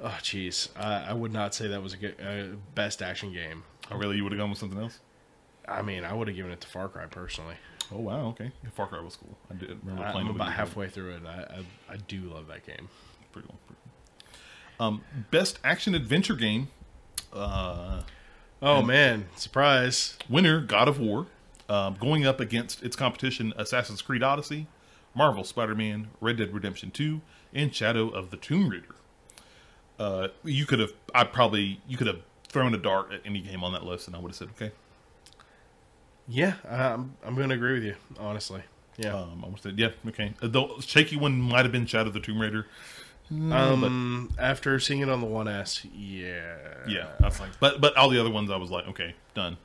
oh 0.00 0.16
jeez, 0.22 0.68
I, 0.76 1.10
I 1.10 1.12
would 1.12 1.32
not 1.32 1.54
say 1.54 1.68
that 1.68 1.82
was 1.82 1.92
a 1.92 1.96
good 1.96 2.16
uh, 2.20 2.56
best 2.74 3.02
action 3.02 3.32
game. 3.32 3.64
Oh, 3.90 3.96
really? 3.96 4.16
You 4.16 4.22
would 4.24 4.32
have 4.32 4.38
gone 4.38 4.50
with 4.50 4.58
something 4.58 4.78
else? 4.80 5.00
I 5.68 5.82
mean, 5.82 6.04
I 6.04 6.12
would 6.12 6.28
have 6.28 6.36
given 6.36 6.52
it 6.52 6.60
to 6.62 6.68
Far 6.68 6.88
Cry 6.88 7.06
personally. 7.06 7.56
Oh 7.92 7.98
wow, 7.98 8.26
okay. 8.28 8.50
Yeah, 8.62 8.70
Far 8.74 8.86
Cry 8.86 9.00
was 9.00 9.16
cool. 9.16 9.36
I 9.50 9.54
did 9.54 9.78
remember 9.84 10.10
playing 10.10 10.28
I'm 10.28 10.34
about 10.36 10.52
halfway 10.52 10.88
through 10.88 11.14
it. 11.16 11.22
I, 11.26 11.58
I 11.90 11.94
I 11.94 11.96
do 11.96 12.22
love 12.22 12.46
that 12.48 12.66
game. 12.66 12.88
Pretty 13.32 13.48
cool. 13.48 13.58
Pretty 13.66 13.80
cool. 14.78 14.86
Um, 14.86 15.02
best 15.30 15.58
action 15.64 15.94
adventure 15.94 16.36
game. 16.36 16.68
Uh, 17.32 18.02
Oh 18.62 18.80
man, 18.80 19.26
surprise! 19.36 20.16
winner 20.30 20.60
God 20.62 20.88
of 20.88 20.98
War, 20.98 21.26
um, 21.68 21.96
going 22.00 22.26
up 22.26 22.40
against 22.40 22.82
its 22.82 22.96
competition 22.96 23.52
Assassin's 23.56 24.02
Creed 24.02 24.22
Odyssey, 24.22 24.66
Marvel 25.14 25.44
Spider-Man, 25.44 26.08
Red 26.20 26.36
Dead 26.38 26.52
Redemption 26.52 26.90
2, 26.90 27.20
and 27.54 27.74
Shadow 27.74 28.08
of 28.08 28.30
the 28.30 28.36
Tomb 28.36 28.68
Raider. 28.68 28.94
Uh, 29.98 30.28
you 30.42 30.66
could 30.66 30.80
have, 30.80 30.92
I 31.14 31.24
probably, 31.24 31.80
you 31.86 31.96
could 31.96 32.08
have 32.08 32.20
thrown 32.48 32.74
a 32.74 32.78
dart 32.78 33.12
at 33.12 33.20
any 33.24 33.40
game 33.40 33.62
on 33.64 33.72
that 33.72 33.84
list, 33.84 34.06
and 34.06 34.16
I 34.16 34.18
would 34.18 34.30
have 34.30 34.36
said 34.36 34.48
okay. 34.56 34.72
Yeah, 36.26 36.54
I'm 36.68 37.16
I'm 37.24 37.34
going 37.34 37.50
to 37.50 37.54
agree 37.54 37.74
with 37.74 37.82
you. 37.84 37.96
Honestly, 38.18 38.62
yeah. 38.96 39.14
Um, 39.14 39.42
I 39.44 39.48
would 39.48 39.60
said 39.60 39.78
yeah, 39.78 39.90
okay. 40.08 40.32
Uh, 40.40 40.48
The 40.48 40.66
shaky 40.80 41.16
one 41.16 41.40
might 41.40 41.64
have 41.64 41.72
been 41.72 41.84
Shadow 41.86 42.08
of 42.08 42.14
the 42.14 42.20
Tomb 42.20 42.40
Raider. 42.40 42.66
um, 43.30 44.30
after 44.38 44.78
seeing 44.78 45.00
it 45.00 45.08
on 45.08 45.20
the 45.20 45.26
One 45.26 45.48
S, 45.48 45.84
yeah, 45.94 46.56
Yeah, 46.86 47.08
I 47.20 47.26
was 47.26 47.40
like, 47.40 47.50
but 47.60 47.80
but 47.80 47.96
all 47.96 48.08
the 48.08 48.18
other 48.20 48.30
ones, 48.30 48.50
I 48.50 48.56
was 48.56 48.70
like, 48.70 48.86
okay, 48.88 49.14
done. 49.34 49.56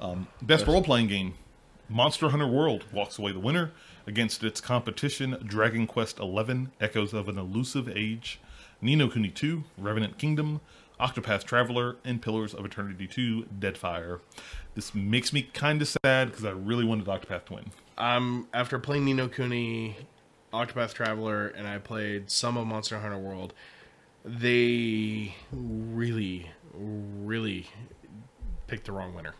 Um, 0.00 0.28
best 0.42 0.66
role 0.66 0.82
playing 0.82 1.08
game, 1.08 1.34
Monster 1.88 2.30
Hunter 2.30 2.46
World 2.46 2.84
walks 2.92 3.18
away 3.18 3.32
the 3.32 3.38
winner 3.38 3.72
against 4.06 4.42
its 4.42 4.60
competition, 4.60 5.38
Dragon 5.44 5.86
Quest 5.86 6.18
XI: 6.18 6.68
Echoes 6.80 7.12
of 7.12 7.28
an 7.28 7.38
Elusive 7.38 7.88
Age, 7.88 8.40
Ni 8.80 8.96
no 8.96 9.08
Kuni 9.08 9.28
2, 9.28 9.64
Revenant 9.78 10.18
Kingdom, 10.18 10.60
Octopath 11.00 11.44
Traveler, 11.44 11.96
and 12.04 12.20
Pillars 12.20 12.54
of 12.54 12.64
Eternity 12.64 13.06
2: 13.06 13.46
Deadfire. 13.58 14.20
This 14.74 14.94
makes 14.94 15.32
me 15.32 15.42
kind 15.42 15.80
of 15.80 15.88
sad 16.04 16.30
because 16.30 16.44
I 16.44 16.50
really 16.50 16.84
wanted 16.84 17.06
Octopath 17.06 17.46
to 17.46 17.54
win. 17.54 17.70
Um, 17.98 18.48
after 18.52 18.78
playing 18.78 19.04
Ni 19.04 19.14
no 19.14 19.28
Kuni, 19.28 19.96
Octopath 20.52 20.92
Traveler, 20.92 21.48
and 21.48 21.68
I 21.68 21.78
played 21.78 22.30
some 22.30 22.56
of 22.56 22.66
Monster 22.66 22.98
Hunter 22.98 23.18
World, 23.18 23.54
they 24.24 25.36
really, 25.52 26.50
really 26.74 27.68
picked 28.66 28.86
the 28.86 28.92
wrong 28.92 29.14
winner. 29.14 29.34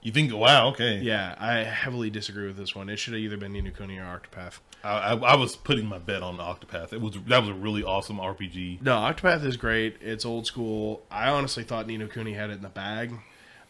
You 0.00 0.12
think, 0.12 0.32
wow, 0.32 0.68
okay, 0.68 1.00
Yeah, 1.00 1.34
I 1.38 1.58
heavily 1.64 2.08
disagree 2.08 2.46
with 2.46 2.56
this 2.56 2.74
one. 2.74 2.88
It 2.88 2.98
should 2.98 3.14
have 3.14 3.22
either 3.22 3.36
been 3.36 3.52
Ni 3.52 3.60
no 3.62 3.70
Kuni 3.72 3.98
or 3.98 4.04
Octopath. 4.04 4.60
I, 4.84 4.90
I, 4.90 5.14
I 5.16 5.36
was 5.36 5.56
putting 5.56 5.86
my 5.86 5.98
bet 5.98 6.22
on 6.22 6.38
Octopath. 6.38 6.92
It 6.92 7.00
was 7.00 7.16
that 7.26 7.40
was 7.40 7.48
a 7.48 7.54
really 7.54 7.82
awesome 7.82 8.18
RPG. 8.18 8.80
No, 8.82 8.92
Octopath 8.96 9.44
is 9.44 9.56
great. 9.56 9.96
It's 10.00 10.24
old 10.24 10.46
school. 10.46 11.02
I 11.10 11.28
honestly 11.30 11.64
thought 11.64 11.86
Ni 11.86 11.96
no 11.96 12.06
Kuni 12.06 12.34
had 12.34 12.50
it 12.50 12.54
in 12.54 12.62
the 12.62 12.68
bag. 12.68 13.12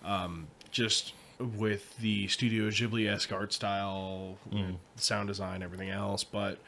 Um, 0.05 0.49
just 0.71 1.15
with 1.39 1.97
the 1.99 2.29
Studio 2.29 2.69
Ghibli 2.69 3.09
esque 3.11 3.33
art 3.33 3.53
style, 3.53 4.37
with 4.51 4.77
sound 4.97 5.29
design, 5.29 5.63
everything 5.63 5.89
else. 5.91 6.25
But 6.25 6.59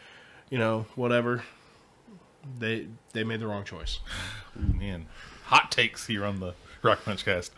you 0.48 0.58
know, 0.58 0.86
whatever. 0.94 1.42
They 2.58 2.86
they 3.12 3.24
made 3.24 3.40
the 3.40 3.46
wrong 3.46 3.64
choice. 3.64 4.00
Ooh, 4.58 4.72
man, 4.74 5.06
hot 5.44 5.70
takes 5.70 6.06
here 6.06 6.24
on 6.24 6.40
the 6.40 6.54
Rock 6.82 7.04
Punch 7.04 7.24
Cast. 7.26 7.52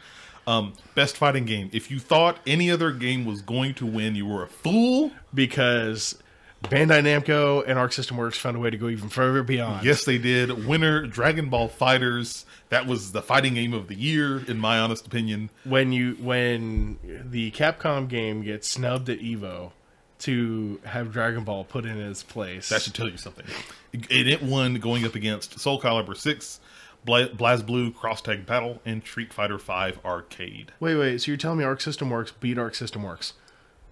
Um, 0.47 0.73
best 0.95 1.17
fighting 1.17 1.45
game. 1.45 1.71
If 1.73 1.91
you 1.91 1.99
thought 1.99 2.39
any 2.47 2.71
other 2.71 2.91
game 2.91 3.25
was 3.25 3.43
going 3.43 3.75
to 3.75 3.87
win, 3.87 4.15
you 4.17 4.27
were 4.27 4.43
a 4.43 4.49
fool. 4.49 5.13
because 5.33 6.19
Bandai 6.65 7.03
Namco 7.03 7.65
and 7.67 7.79
Arc 7.79 7.93
System 7.93 8.17
Works 8.17 8.39
found 8.39 8.57
a 8.57 8.61
way 8.61 8.71
to 8.71 8.77
go 8.77 8.89
even 8.89 9.09
further 9.09 9.43
beyond. 9.43 9.85
Yes, 9.85 10.05
they 10.05 10.19
did. 10.19 10.67
Winner 10.67 11.07
Dragon 11.07 11.49
Ball 11.49 11.69
FighterZ. 11.69 12.45
That 12.69 12.87
was 12.87 13.13
the 13.13 13.23
fighting 13.23 13.55
game 13.55 13.73
of 13.75 13.89
the 13.89 13.95
year, 13.95 14.43
in 14.47 14.59
my 14.59 14.79
honest 14.79 15.07
opinion. 15.07 15.51
When 15.65 15.93
you 15.93 16.17
when 16.21 16.99
the 17.31 17.51
Capcom 17.51 18.09
game 18.09 18.43
gets 18.43 18.69
snubbed 18.71 19.09
at 19.11 19.19
Evo 19.21 19.73
to 20.21 20.81
have 20.85 21.13
Dragon 21.13 21.43
Ball 21.45 21.65
put 21.65 21.85
in 21.85 22.01
its 22.01 22.23
place. 22.23 22.69
That 22.69 22.83
should 22.83 22.95
tell 22.95 23.09
you 23.09 23.17
something. 23.17 23.45
And 23.93 24.07
it 24.29 24.41
won 24.43 24.75
going 24.75 25.05
up 25.05 25.17
against 25.17 25.59
Soul 25.59 25.81
Calibur 25.81 26.17
6, 26.17 26.61
Bla- 27.05 27.29
BlazBlue 27.31 27.95
Cross 27.95 28.23
Tag 28.23 28.47
Battle, 28.47 28.81
and 28.85 29.03
Street 29.03 29.33
Fighter 29.33 29.59
V 29.59 29.95
Arcade. 30.05 30.73
wait, 30.81 30.97
wait. 30.97 31.21
So 31.21 31.31
you're 31.31 31.37
telling 31.37 31.59
me 31.59 31.65
Arc 31.65 31.81
System 31.81 32.11
Works 32.11 32.33
beat 32.33 32.59
Arc 32.59 32.75
System 32.75 33.03
Works? 33.03 33.33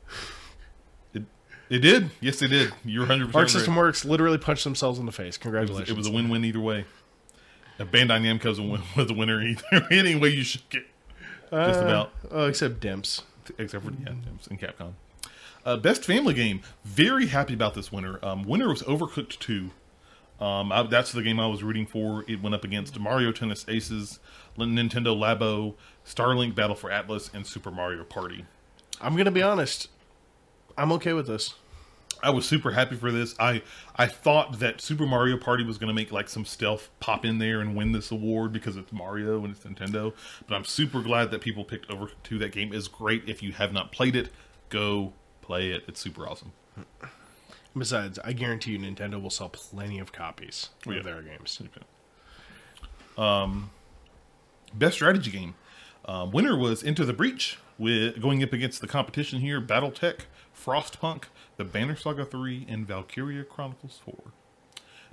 It, 1.15 1.23
it 1.69 1.79
did. 1.81 2.11
Yes, 2.21 2.43
it 2.43 2.49
did. 2.49 2.73
You're 2.85 3.07
100% 3.07 3.27
Arc 3.27 3.35
right. 3.35 3.51
System 3.51 3.77
Works 3.77 4.05
literally 4.05 4.39
punched 4.39 4.65
themselves 4.65 4.99
in 4.99 5.07
the 5.07 5.13
face. 5.13 5.27
It 5.27 5.27
was, 5.27 5.39
Congratulations. 5.39 5.91
it 5.91 5.97
was 5.97 6.07
a 6.09 6.11
win-win 6.13 6.45
either 6.45 6.61
way. 6.61 6.85
Uh, 7.79 7.85
Bandai 7.85 8.21
win, 8.71 8.83
was 8.97 9.11
a 9.11 9.15
winner 9.15 9.41
either 9.43 9.63
any 9.91 10.15
way 10.17 10.29
you 10.31 10.43
shook 10.43 10.75
it. 10.75 10.87
Just 11.53 11.81
Uh, 11.81 11.85
about. 11.85 12.13
Oh, 12.31 12.47
except 12.47 12.81
Dimps. 12.81 13.23
except 13.59 13.85
for 13.85 13.93
yeah, 13.93 14.13
in 14.51 14.59
Capcom. 14.59 14.93
Uh, 15.65 15.77
best 15.77 16.05
family 16.05 16.35
game. 16.35 16.61
Very 16.85 17.27
happy 17.27 17.55
about 17.55 17.75
this 17.75 17.91
winner. 17.93 18.19
Um, 18.25 18.43
winner 18.45 18.69
was 18.69 18.83
Overcooked 18.83 19.39
2. 19.41 19.71
Um, 20.41 20.73
I, 20.73 20.83
that's 20.85 21.13
the 21.13 21.23
game 21.23 21.39
I 21.39 21.47
was 21.47 21.63
rooting 21.63 21.87
for. 21.87 22.25
It 22.27 22.43
went 22.43 22.55
up 22.55 22.65
against 22.65 22.99
Mario 22.99 23.31
Tennis 23.33 23.65
Aces, 23.69 24.19
Nintendo 24.59 25.17
Labo, 25.17 25.75
Starlink 26.07 26.55
Battle 26.55 26.77
for 26.77 26.91
Atlas, 26.91 27.31
and 27.35 27.47
Super 27.47 27.71
Mario 27.71 28.05
Party. 28.05 28.47
I'm 29.01 29.17
gonna 29.17 29.31
be 29.31 29.43
honest. 29.43 29.89
I'm 30.79 30.93
okay 30.93 31.13
with 31.13 31.27
this. 31.27 31.55
I 32.23 32.31
was 32.31 32.47
super 32.47 32.73
happy 32.73 32.97
for 32.97 33.11
this. 33.11 33.35
I 33.39 33.63
I 33.97 34.07
thought 34.07 34.59
that 34.59 34.81
Super 34.81 35.07
Mario 35.07 35.37
Party 35.37 35.65
was 35.65 35.79
going 35.79 35.89
to 35.89 35.95
make 35.95 36.13
like 36.13 36.29
some 36.29 36.45
stealth 36.45 36.91
pop 37.01 37.25
in 37.25 37.39
there 37.39 37.61
and 37.61 37.75
win 37.75 37.93
this 37.93 38.11
award 38.11 38.53
because 38.53 38.77
it's 38.77 38.93
Mario 38.93 39.45
and 39.45 39.55
it's 39.55 39.65
Nintendo. 39.65 40.13
But 40.47 40.55
I'm 40.55 40.65
super 40.65 41.01
glad 41.01 41.31
that 41.31 41.41
people 41.41 41.65
picked 41.65 41.91
over 41.91 42.11
to 42.25 42.39
That 42.39 42.53
game 42.53 42.73
is 42.73 42.89
great. 42.89 43.29
If 43.29 43.43
you 43.43 43.53
have 43.53 43.73
not 43.73 43.93
played 43.93 44.17
it, 44.17 44.31
go 44.69 45.13
play 45.41 45.71
it. 45.71 45.85
It's 45.89 46.01
super 46.01 46.29
awesome. 46.29 46.53
Besides, 47.77 48.19
I 48.25 48.33
guarantee 48.33 48.73
you, 48.73 48.79
Nintendo 48.79 49.23
will 49.23 49.31
sell 49.31 49.49
plenty 49.49 49.99
of 49.99 50.13
copies 50.13 50.71
yeah. 50.87 50.95
of 50.97 51.05
their 51.05 51.23
games. 51.23 51.61
Um 53.17 53.71
Best 54.73 54.95
strategy 54.95 55.31
game. 55.31 55.55
Um, 56.05 56.31
winner 56.31 56.57
was 56.57 56.83
Into 56.83 57.05
the 57.05 57.13
Breach, 57.13 57.59
with 57.79 58.21
going 58.21 58.43
up 58.43 58.53
against 58.53 58.81
the 58.81 58.87
competition 58.87 59.41
here: 59.41 59.61
BattleTech, 59.61 60.21
Frostpunk, 60.57 61.25
The 61.57 61.65
Banner 61.65 61.97
Saga 61.97 62.25
3, 62.25 62.67
and 62.69 62.87
Valkyria 62.87 63.45
Chronicles 63.45 64.01
4. 64.05 64.15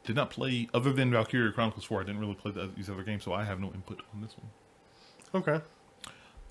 Did 0.04 0.16
not 0.16 0.30
play 0.30 0.70
other 0.74 0.94
than 0.94 1.12
Valkyria 1.12 1.52
Chronicles 1.52 1.86
4. 1.86 2.02
I 2.02 2.04
didn't 2.04 2.22
really 2.22 2.36
play 2.36 2.52
the, 2.52 2.70
these 2.76 2.90
other 2.90 3.04
games, 3.04 3.24
so 3.24 3.34
I 3.34 3.44
have 3.44 3.60
no 3.60 3.72
input 3.74 4.02
on 4.14 4.22
this 4.22 4.36
one. 4.38 5.42
Okay. 5.42 5.64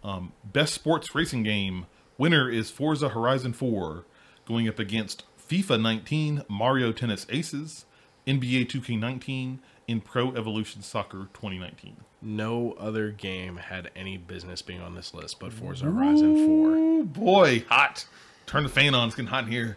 Um, 0.02 0.32
Best 0.44 0.74
sports 0.74 1.14
racing 1.14 1.42
game. 1.42 1.86
Winner 2.18 2.50
is 2.50 2.70
Forza 2.70 3.11
Horizon 3.11 3.52
4, 3.52 4.04
going 4.46 4.68
up 4.68 4.78
against 4.78 5.24
FIFA 5.49 5.80
19, 5.80 6.42
Mario 6.49 6.92
Tennis 6.92 7.26
Aces, 7.30 7.84
NBA 8.26 8.66
2K19, 8.68 9.59
and 9.88 10.05
Pro 10.05 10.32
Evolution 10.34 10.82
Soccer 10.82 11.28
2019. 11.34 11.97
No 12.20 12.72
other 12.72 13.11
game 13.12 13.57
had 13.57 13.90
any 13.94 14.16
business 14.16 14.61
being 14.62 14.80
on 14.80 14.94
this 14.97 15.14
list 15.14 15.38
but 15.38 15.53
Forza 15.53 15.84
Horizon 15.84 16.34
4. 16.47 16.76
Oh 16.76 17.05
boy, 17.05 17.64
hot. 17.68 18.07
Turn 18.47 18.64
the 18.64 18.68
fan 18.68 18.94
on. 18.94 19.07
It's 19.09 19.16
getting 19.16 19.28
hot 19.30 19.44
in 19.44 19.51
here. 19.53 19.76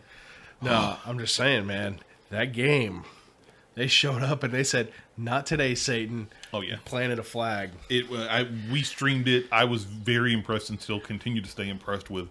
No, 0.62 0.98
I'm 1.06 1.20
just 1.20 1.36
saying, 1.36 1.68
man. 1.68 2.00
That 2.32 2.54
game, 2.54 3.04
they 3.76 3.88
showed 3.88 4.24
up 4.24 4.44
and 4.44 4.54
they 4.54 4.64
said, 4.64 4.92
"Not 5.18 5.46
today, 5.46 5.74
Satan." 5.76 6.28
Oh 6.54 6.62
yeah, 6.62 6.78
Planted 6.86 7.18
a 7.20 7.24
flag. 7.24 7.72
it. 7.90 8.06
uh, 8.12 8.28
I 8.30 8.48
we 8.72 8.82
streamed 8.84 9.28
it. 9.28 9.46
I 9.52 9.64
was 9.66 9.84
very 9.86 10.34
impressed 10.34 10.70
and 10.70 10.82
still 10.82 11.00
continue 11.00 11.42
to 11.42 11.50
stay 11.50 11.70
impressed 11.70 12.10
with 12.10 12.30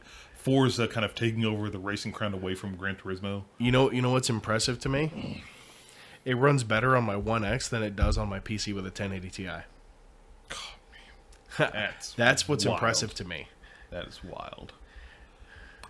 Forza 0.49 0.88
kind 0.88 1.05
of 1.05 1.14
taking 1.14 1.44
over 1.44 1.68
the 1.68 1.78
racing 1.78 2.11
crown 2.11 2.32
away 2.32 2.55
from 2.55 2.74
Gran 2.74 2.96
Turismo. 2.96 3.42
You 3.59 3.70
know, 3.70 3.92
you 3.92 4.01
know 4.01 4.12
what's 4.12 4.30
impressive 4.30 4.78
to 4.80 4.88
me? 4.88 5.42
It 6.24 6.38
runs 6.38 6.64
better 6.64 6.96
on 6.96 7.05
my 7.05 7.16
One 7.16 7.44
X 7.44 7.68
than 7.68 7.82
it 7.82 7.94
does 7.94 8.16
on 8.16 8.30
my 8.30 8.40
PC 8.40 8.74
with 8.74 8.84
a 8.84 8.88
1080 8.88 9.28
Ti. 9.28 9.51
That's 11.59 12.14
That's 12.14 12.49
what's 12.49 12.64
wild. 12.64 12.78
impressive 12.78 13.12
to 13.14 13.26
me. 13.26 13.49
That 13.90 14.07
is 14.07 14.24
wild. 14.24 14.72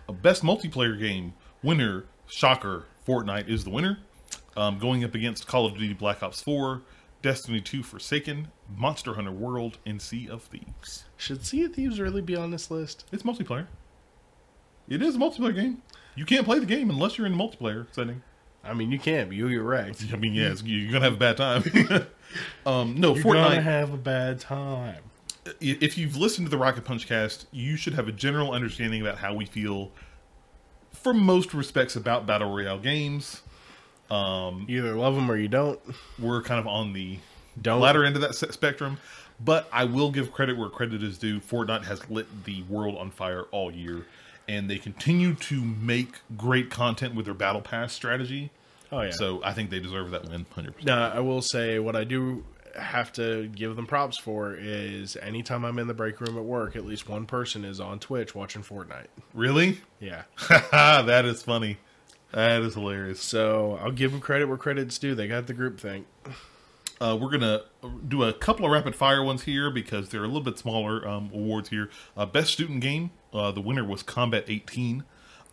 A 0.09 0.13
best 0.13 0.43
multiplayer 0.43 0.99
game 0.99 1.35
winner, 1.63 2.03
shocker, 2.27 2.83
Fortnite 3.07 3.47
is 3.47 3.63
the 3.63 3.69
winner. 3.69 3.99
Um, 4.57 4.77
going 4.77 5.05
up 5.05 5.15
against 5.15 5.47
Call 5.47 5.67
of 5.67 5.75
Duty 5.75 5.93
Black 5.93 6.21
Ops 6.21 6.41
4, 6.41 6.81
Destiny 7.21 7.61
2 7.61 7.81
Forsaken, 7.81 8.49
Monster 8.75 9.13
Hunter 9.13 9.31
World, 9.31 9.77
and 9.85 10.01
Sea 10.01 10.27
of 10.27 10.43
Thieves. 10.43 11.05
Should 11.15 11.45
Sea 11.45 11.63
of 11.63 11.75
Thieves 11.75 11.97
really 11.99 12.21
be 12.21 12.35
on 12.35 12.51
this 12.51 12.69
list? 12.69 13.05
It's 13.13 13.23
multiplayer. 13.23 13.67
It 14.89 15.01
is 15.01 15.15
a 15.15 15.19
multiplayer 15.19 15.55
game. 15.55 15.81
You 16.15 16.25
can't 16.25 16.45
play 16.45 16.59
the 16.59 16.65
game 16.65 16.89
unless 16.89 17.17
you're 17.17 17.27
in 17.27 17.37
the 17.37 17.43
multiplayer 17.43 17.85
setting. 17.91 18.21
I 18.63 18.73
mean, 18.73 18.91
you 18.91 18.99
can, 18.99 19.27
but 19.27 19.37
you'll 19.37 19.49
get 19.49 19.61
wrecked. 19.61 20.03
I 20.13 20.17
mean, 20.17 20.33
yeah, 20.33 20.47
it's- 20.47 20.63
you're 20.63 20.91
gonna 20.91 21.05
have 21.05 21.13
a 21.13 21.17
bad 21.17 21.37
time. 21.37 21.63
um, 22.65 22.95
no, 22.99 23.15
You're 23.15 23.23
Fortnite. 23.23 23.33
gonna 23.49 23.61
have 23.61 23.93
a 23.93 23.97
bad 23.97 24.39
time. 24.39 25.01
if 25.61 25.97
you've 25.97 26.17
listened 26.17 26.47
to 26.47 26.51
the 26.51 26.57
Rocket 26.57 26.83
Punch 26.85 27.07
cast, 27.07 27.47
you 27.51 27.75
should 27.77 27.93
have 27.93 28.07
a 28.07 28.11
general 28.11 28.51
understanding 28.51 29.01
about 29.01 29.17
how 29.19 29.33
we 29.33 29.45
feel, 29.45 29.91
for 30.91 31.13
most 31.13 31.53
respects, 31.53 31.95
about 31.95 32.25
battle 32.25 32.53
royale 32.53 32.79
games. 32.79 33.41
You 34.11 34.65
either 34.67 34.95
love 34.95 35.15
them 35.15 35.29
or 35.31 35.37
you 35.37 35.47
don't. 35.47 35.79
We're 36.19 36.41
kind 36.41 36.59
of 36.59 36.67
on 36.67 36.93
the 36.93 37.19
Don't. 37.61 37.79
latter 37.79 38.03
end 38.03 38.15
of 38.15 38.21
that 38.23 38.33
spectrum, 38.35 38.97
but 39.39 39.69
I 39.71 39.85
will 39.85 40.11
give 40.11 40.31
credit 40.31 40.57
where 40.57 40.69
credit 40.69 41.01
is 41.03 41.17
due. 41.17 41.39
Fortnite 41.39 41.85
has 41.85 42.09
lit 42.09 42.43
the 42.45 42.63
world 42.63 42.97
on 42.97 43.11
fire 43.11 43.43
all 43.51 43.71
year, 43.71 44.05
and 44.49 44.67
they 44.67 44.79
continue 44.79 45.35
to 45.35 45.61
make 45.61 46.21
great 46.35 46.71
content 46.71 47.13
with 47.13 47.25
their 47.25 47.35
battle 47.35 47.61
pass 47.61 47.93
strategy. 47.93 48.49
Oh 48.91 49.01
yeah. 49.01 49.11
So 49.11 49.41
I 49.43 49.53
think 49.53 49.69
they 49.69 49.79
deserve 49.79 50.09
that 50.11 50.27
win, 50.27 50.47
hundred 50.53 50.73
percent. 50.73 50.87
Now, 50.87 51.11
I 51.11 51.19
will 51.19 51.43
say 51.43 51.77
what 51.77 51.95
I 51.95 52.03
do 52.03 52.43
have 52.75 53.13
to 53.13 53.47
give 53.47 53.75
them 53.75 53.85
props 53.85 54.17
for 54.17 54.55
is 54.55 55.15
anytime 55.17 55.63
I'm 55.63 55.77
in 55.77 55.87
the 55.87 55.93
break 55.93 56.19
room 56.19 56.35
at 56.35 56.43
work, 56.43 56.75
at 56.75 56.83
least 56.83 57.07
one 57.07 57.27
person 57.27 57.63
is 57.63 57.79
on 57.79 57.99
Twitch 57.99 58.33
watching 58.33 58.63
Fortnite. 58.63 59.07
Really? 59.35 59.81
Yeah. 59.99 60.23
that 60.49 61.25
is 61.25 61.43
funny. 61.43 61.77
That 62.31 62.61
is 62.63 62.73
hilarious. 62.73 63.21
So 63.21 63.77
I'll 63.81 63.91
give 63.91 64.11
them 64.11 64.19
credit 64.19 64.47
where 64.47 64.57
credit's 64.57 64.97
due. 64.97 65.13
They 65.13 65.27
got 65.27 65.45
the 65.45 65.53
group 65.53 65.79
thing. 65.79 66.05
Uh, 66.99 67.17
we're 67.19 67.29
gonna 67.29 67.61
do 68.07 68.23
a 68.23 68.33
couple 68.33 68.65
of 68.65 68.71
rapid 68.71 68.95
fire 68.95 69.23
ones 69.23 69.43
here 69.43 69.69
because 69.69 70.09
they're 70.09 70.23
a 70.23 70.27
little 70.27 70.41
bit 70.41 70.57
smaller 70.57 71.07
um, 71.07 71.29
awards 71.33 71.69
here. 71.69 71.89
Uh, 72.17 72.25
best 72.25 72.51
student 72.51 72.81
game. 72.81 73.11
Uh, 73.33 73.51
the 73.51 73.61
winner 73.61 73.83
was 73.83 74.03
Combat 74.03 74.45
18. 74.47 75.03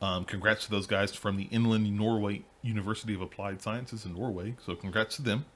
Um, 0.03 0.25
congrats 0.25 0.65
to 0.67 0.71
those 0.71 0.87
guys 0.87 1.15
from 1.15 1.37
the 1.37 1.45
Inland 1.45 1.97
Norway 1.97 2.43
University 2.63 3.15
of 3.15 3.21
Applied 3.21 3.63
Sciences 3.63 4.05
in 4.05 4.15
Norway. 4.15 4.55
So 4.65 4.75
congrats 4.75 5.17
to 5.17 5.23
them. 5.23 5.47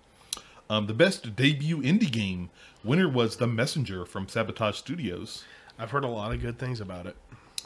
Um, 0.70 0.86
the 0.86 0.94
best 0.94 1.34
debut 1.34 1.78
indie 1.78 2.10
game 2.10 2.50
winner 2.84 3.08
was 3.08 3.36
The 3.36 3.46
Messenger 3.46 4.06
from 4.06 4.28
Sabotage 4.28 4.76
Studios. 4.76 5.44
I've 5.78 5.90
heard 5.90 6.04
a 6.04 6.08
lot 6.08 6.32
of 6.32 6.40
good 6.40 6.58
things 6.58 6.80
about 6.80 7.06
it. 7.06 7.16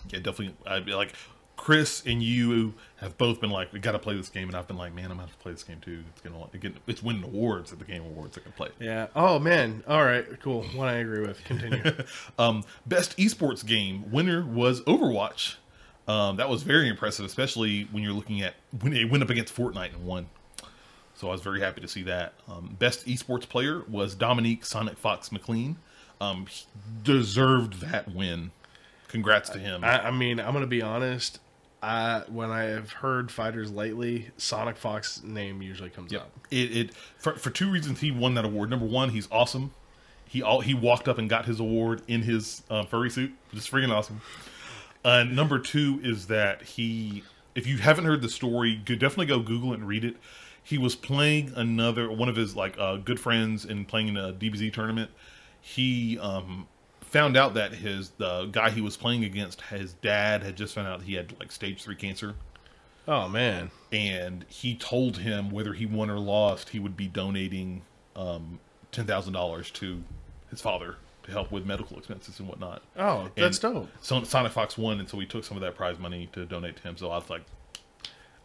Yeah, 0.09 0.21
definitely. 0.21 0.57
I'd 0.67 0.87
be 0.87 0.95
like 0.95 1.15
Chris 1.57 2.03
and 2.05 2.23
you 2.23 2.75
have 2.97 3.17
both 3.17 3.41
been 3.41 3.51
like, 3.51 3.73
we 3.73 3.79
got 3.79 3.93
to 3.93 3.99
play 3.99 4.17
this 4.17 4.29
game, 4.29 4.49
and 4.49 4.57
I've 4.57 4.67
been 4.67 4.77
like, 4.77 4.95
man, 4.95 5.05
I'm 5.07 5.11
gonna 5.13 5.23
have 5.23 5.33
to 5.33 5.39
play 5.39 5.53
this 5.53 5.63
game 5.63 5.81
too. 5.81 6.05
It's 6.11 6.21
gonna 6.21 6.47
get, 6.59 6.75
it's 6.87 7.03
winning 7.03 7.25
awards 7.25 7.73
at 7.73 7.79
the 7.79 7.85
Game 7.85 8.03
Awards. 8.05 8.37
I 8.37 8.41
can 8.41 8.53
play. 8.53 8.69
it. 8.69 8.75
Yeah. 8.81 9.07
Oh 9.17 9.39
man. 9.39 9.83
All 9.87 10.05
right. 10.05 10.27
Cool. 10.43 10.65
One 10.75 10.89
I 10.89 10.95
agree 10.97 11.27
with. 11.27 11.43
Continue. 11.45 11.83
Um, 12.39 12.65
best 12.87 13.17
esports 13.17 13.65
game 13.65 14.11
winner 14.11 14.45
was 14.45 14.81
Overwatch. 14.83 15.57
Um, 16.09 16.37
that 16.37 16.49
was 16.49 16.63
very 16.63 16.89
impressive, 16.89 17.25
especially 17.25 17.85
when 17.93 18.03
you're 18.03 18.13
looking 18.13 18.43
at 18.43 18.55
when 18.81 18.93
it 18.95 19.11
went 19.11 19.23
up 19.23 19.31
against 19.31 19.55
Fortnite 19.55 19.95
and 19.95 20.05
won. 20.05 20.27
So 21.15 21.29
I 21.29 21.33
was 21.33 21.41
very 21.41 21.61
happy 21.61 21.81
to 21.81 21.89
see 21.89 22.03
that. 22.03 22.35
Um, 22.49 22.77
best 22.79 23.07
esports 23.07 23.49
player 23.49 23.83
was 23.89 24.15
Dominique 24.15 24.65
Sonic 24.67 24.99
Fox 24.99 25.31
McLean. 25.31 25.77
Um, 26.21 26.47
deserved 27.03 27.81
that 27.81 28.13
win. 28.13 28.51
Congrats 29.09 29.49
to 29.51 29.59
him. 29.59 29.85
I, 29.85 30.09
I 30.09 30.11
mean, 30.11 30.41
I'm 30.41 30.53
gonna 30.53 30.67
be 30.67 30.83
honest. 30.83 31.39
I 31.85 32.23
when 32.29 32.51
I 32.51 32.63
have 32.65 32.93
heard 32.93 33.31
fighters 33.31 33.71
lately, 33.71 34.31
Sonic 34.37 34.77
Fox 34.77 35.23
name 35.23 35.61
usually 35.63 35.91
comes 35.91 36.13
Yep. 36.13 36.21
up. 36.23 36.31
It, 36.51 36.77
it 36.77 36.91
for, 37.19 37.35
for 37.35 37.51
two 37.51 37.71
reasons 37.71 38.01
he 38.01 38.11
won 38.11 38.35
that 38.35 38.45
award. 38.45 38.71
Number 38.71 38.87
one, 38.87 39.11
he's 39.11 39.29
awesome. 39.31 39.73
He 40.27 40.43
all 40.43 40.61
he 40.63 40.75
walked 40.75 41.07
up 41.09 41.19
and 41.19 41.29
got 41.29 41.45
his 41.47 41.61
award 41.61 42.03
in 42.09 42.23
his 42.23 42.63
uh, 42.71 42.85
furry 42.85 43.11
suit, 43.11 43.33
just 43.53 43.71
freaking 43.71 43.91
awesome. 43.93 44.21
Uh, 45.05 45.23
number 45.25 45.59
two 45.59 46.01
is 46.03 46.29
that 46.29 46.63
he, 46.63 47.23
if 47.55 47.67
you 47.67 47.77
haven't 47.77 48.07
heard 48.07 48.23
the 48.23 48.29
story, 48.29 48.81
go- 48.85 48.95
definitely 48.95 49.27
go 49.27 49.39
Google 49.39 49.73
it 49.73 49.77
and 49.77 49.87
read 49.87 50.03
it. 50.05 50.17
He 50.63 50.79
was 50.79 50.97
playing 50.97 51.53
another 51.55 52.11
one 52.11 52.31
of 52.31 52.37
his 52.37 52.57
like 52.57 52.77
uh, 52.79 52.97
good 52.97 53.21
friends 53.21 53.67
and 53.67 53.87
playing 53.87 54.09
in 54.09 54.17
a 54.17 54.33
DBZ 54.33 54.73
tournament. 54.73 55.11
He 55.61 56.19
um, 56.19 56.67
found 57.15 57.37
out 57.37 57.55
that 57.55 57.73
his 57.73 58.11
the 58.19 58.47
guy 58.47 58.71
he 58.71 58.81
was 58.81 58.97
playing 58.97 59.25
against, 59.25 59.61
his 59.63 59.93
dad 59.95 60.43
had 60.43 60.57
just 60.57 60.75
found 60.75 60.89
out 60.89 61.03
he 61.03 61.15
had 61.15 61.33
like 61.39 61.53
stage 61.53 61.83
three 61.83 61.95
cancer, 61.97 62.35
Oh 63.07 63.29
man. 63.29 63.71
and 63.93 64.45
he 64.49 64.75
told 64.77 65.19
him 65.19 65.51
whether 65.51 65.73
he 65.75 65.87
won 65.87 66.11
or 66.11 66.19
lost, 66.19 66.71
he 66.71 66.79
would 66.81 66.97
be 66.97 67.07
donating 67.07 67.83
um, 68.17 68.59
ten 68.91 69.07
thousand 69.07 69.33
dollars 69.33 69.71
to 69.73 70.03
his 70.51 70.61
father 70.61 70.97
to 71.23 71.31
help 71.31 71.51
with 71.53 71.65
medical 71.65 71.97
expenses 71.99 72.39
and 72.41 72.49
whatnot. 72.49 72.83
Oh, 72.99 73.31
that's 73.37 73.63
And 73.63 73.75
dope. 73.75 73.89
So 74.03 74.23
Sonic 74.25 74.53
Fox 74.53 74.77
won, 74.77 74.99
and 75.01 75.09
so 75.09 75.17
we 75.17 75.25
took 75.25 75.45
some 75.45 75.57
of 75.57 75.63
that 75.63 75.75
prize 75.77 75.99
money 75.99 76.29
to 76.33 76.45
donate 76.45 76.77
to 76.77 76.83
him. 76.83 76.97
So 76.99 77.11
I 77.11 77.17
was 77.17 77.31
like, 77.31 77.43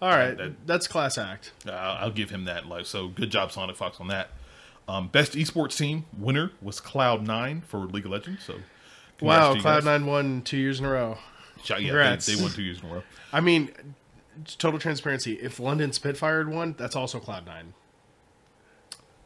All 0.01 0.09
right, 0.11 0.37
that- 0.37 0.65
that's 0.67 0.87
class 0.87 1.17
act. 1.17 1.51
uh, 1.67 1.71
I'll 1.71 2.11
give 2.11 2.29
him 2.29 2.45
that. 2.45 2.67
Like, 2.67 2.85
so 2.85 3.07
good 3.09 3.31
job, 3.31 3.51
Sonic 3.51 3.75
Fox, 3.75 3.99
on 3.99 4.07
that. 4.09 4.29
Um, 4.89 5.07
best 5.07 5.33
esports 5.33 5.77
team 5.77 6.05
winner 6.17 6.51
was 6.63 6.79
Cloud 6.79 7.25
Nine 7.25 7.61
for 7.61 7.77
League 7.77 8.05
of 8.05 8.11
Legends. 8.11 8.43
So 8.43 8.55
Wow, 9.21 9.53
Cloud 9.53 9.63
guys. 9.63 9.85
Nine 9.85 10.05
won 10.07 10.41
two 10.41 10.57
years 10.57 10.79
in 10.79 10.85
a 10.85 10.89
row. 10.89 11.17
Yeah, 11.65 11.77
yeah, 11.77 12.15
they, 12.15 12.35
they 12.35 12.41
won 12.41 12.51
two 12.51 12.63
years 12.63 12.81
in 12.81 12.89
a 12.89 12.93
row. 12.95 13.03
I 13.33 13.39
mean, 13.39 13.69
total 14.57 14.79
transparency. 14.79 15.33
If 15.33 15.59
London 15.59 15.93
Spitfire 15.93 16.43
had 16.43 16.47
won, 16.53 16.73
that's 16.75 16.95
also 16.95 17.19
Cloud 17.19 17.45
Nine. 17.45 17.73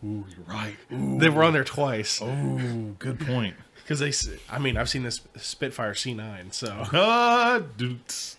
Ooh, 0.03 0.25
you're 0.29 0.45
right. 0.45 0.75
Ooh, 0.91 1.17
They 1.17 1.29
were 1.29 1.45
on 1.45 1.53
there 1.53 1.63
twice 1.63 2.21
ooh, 2.21 2.97
good 2.99 3.21
point. 3.21 3.55
because 3.75 3.99
they. 3.99 4.11
I 4.49 4.59
mean, 4.59 4.75
I've 4.75 4.89
seen 4.89 5.03
this 5.03 5.21
Spitfire 5.37 5.93
C9, 5.93 6.53
so 6.53 6.67
Ah, 6.93 7.61
dudes. 7.77 8.35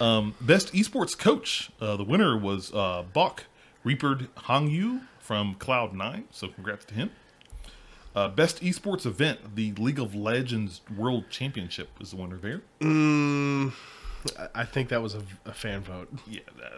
Um, 0.00 0.34
best 0.40 0.72
esports 0.72 1.18
coach. 1.18 1.70
Uh, 1.78 1.96
the 1.96 2.04
winner 2.04 2.38
was 2.38 2.72
uh, 2.72 3.04
Bok 3.12 3.44
Reapered 3.84 4.34
Hangyu 4.36 5.02
from 5.28 5.54
Cloud 5.56 5.92
Nine. 5.92 6.24
So 6.30 6.48
congrats 6.48 6.86
to 6.86 6.94
him. 6.94 7.10
Uh, 8.16 8.28
best 8.28 8.62
esports 8.62 9.04
event, 9.04 9.54
the 9.54 9.72
League 9.74 10.00
of 10.00 10.14
Legends 10.14 10.80
World 10.96 11.26
Championship, 11.28 11.90
is 12.00 12.12
the 12.12 12.16
winner 12.16 12.38
there. 12.38 12.62
mm, 12.80 13.70
I- 14.54 14.64
think 14.64 14.88
that 14.88 15.02
was 15.02 15.14
a, 15.14 15.22
a 15.44 15.52
fan 15.52 15.82
vote. 15.82 16.08
Yeah, 16.26 16.40
that, 16.56 16.72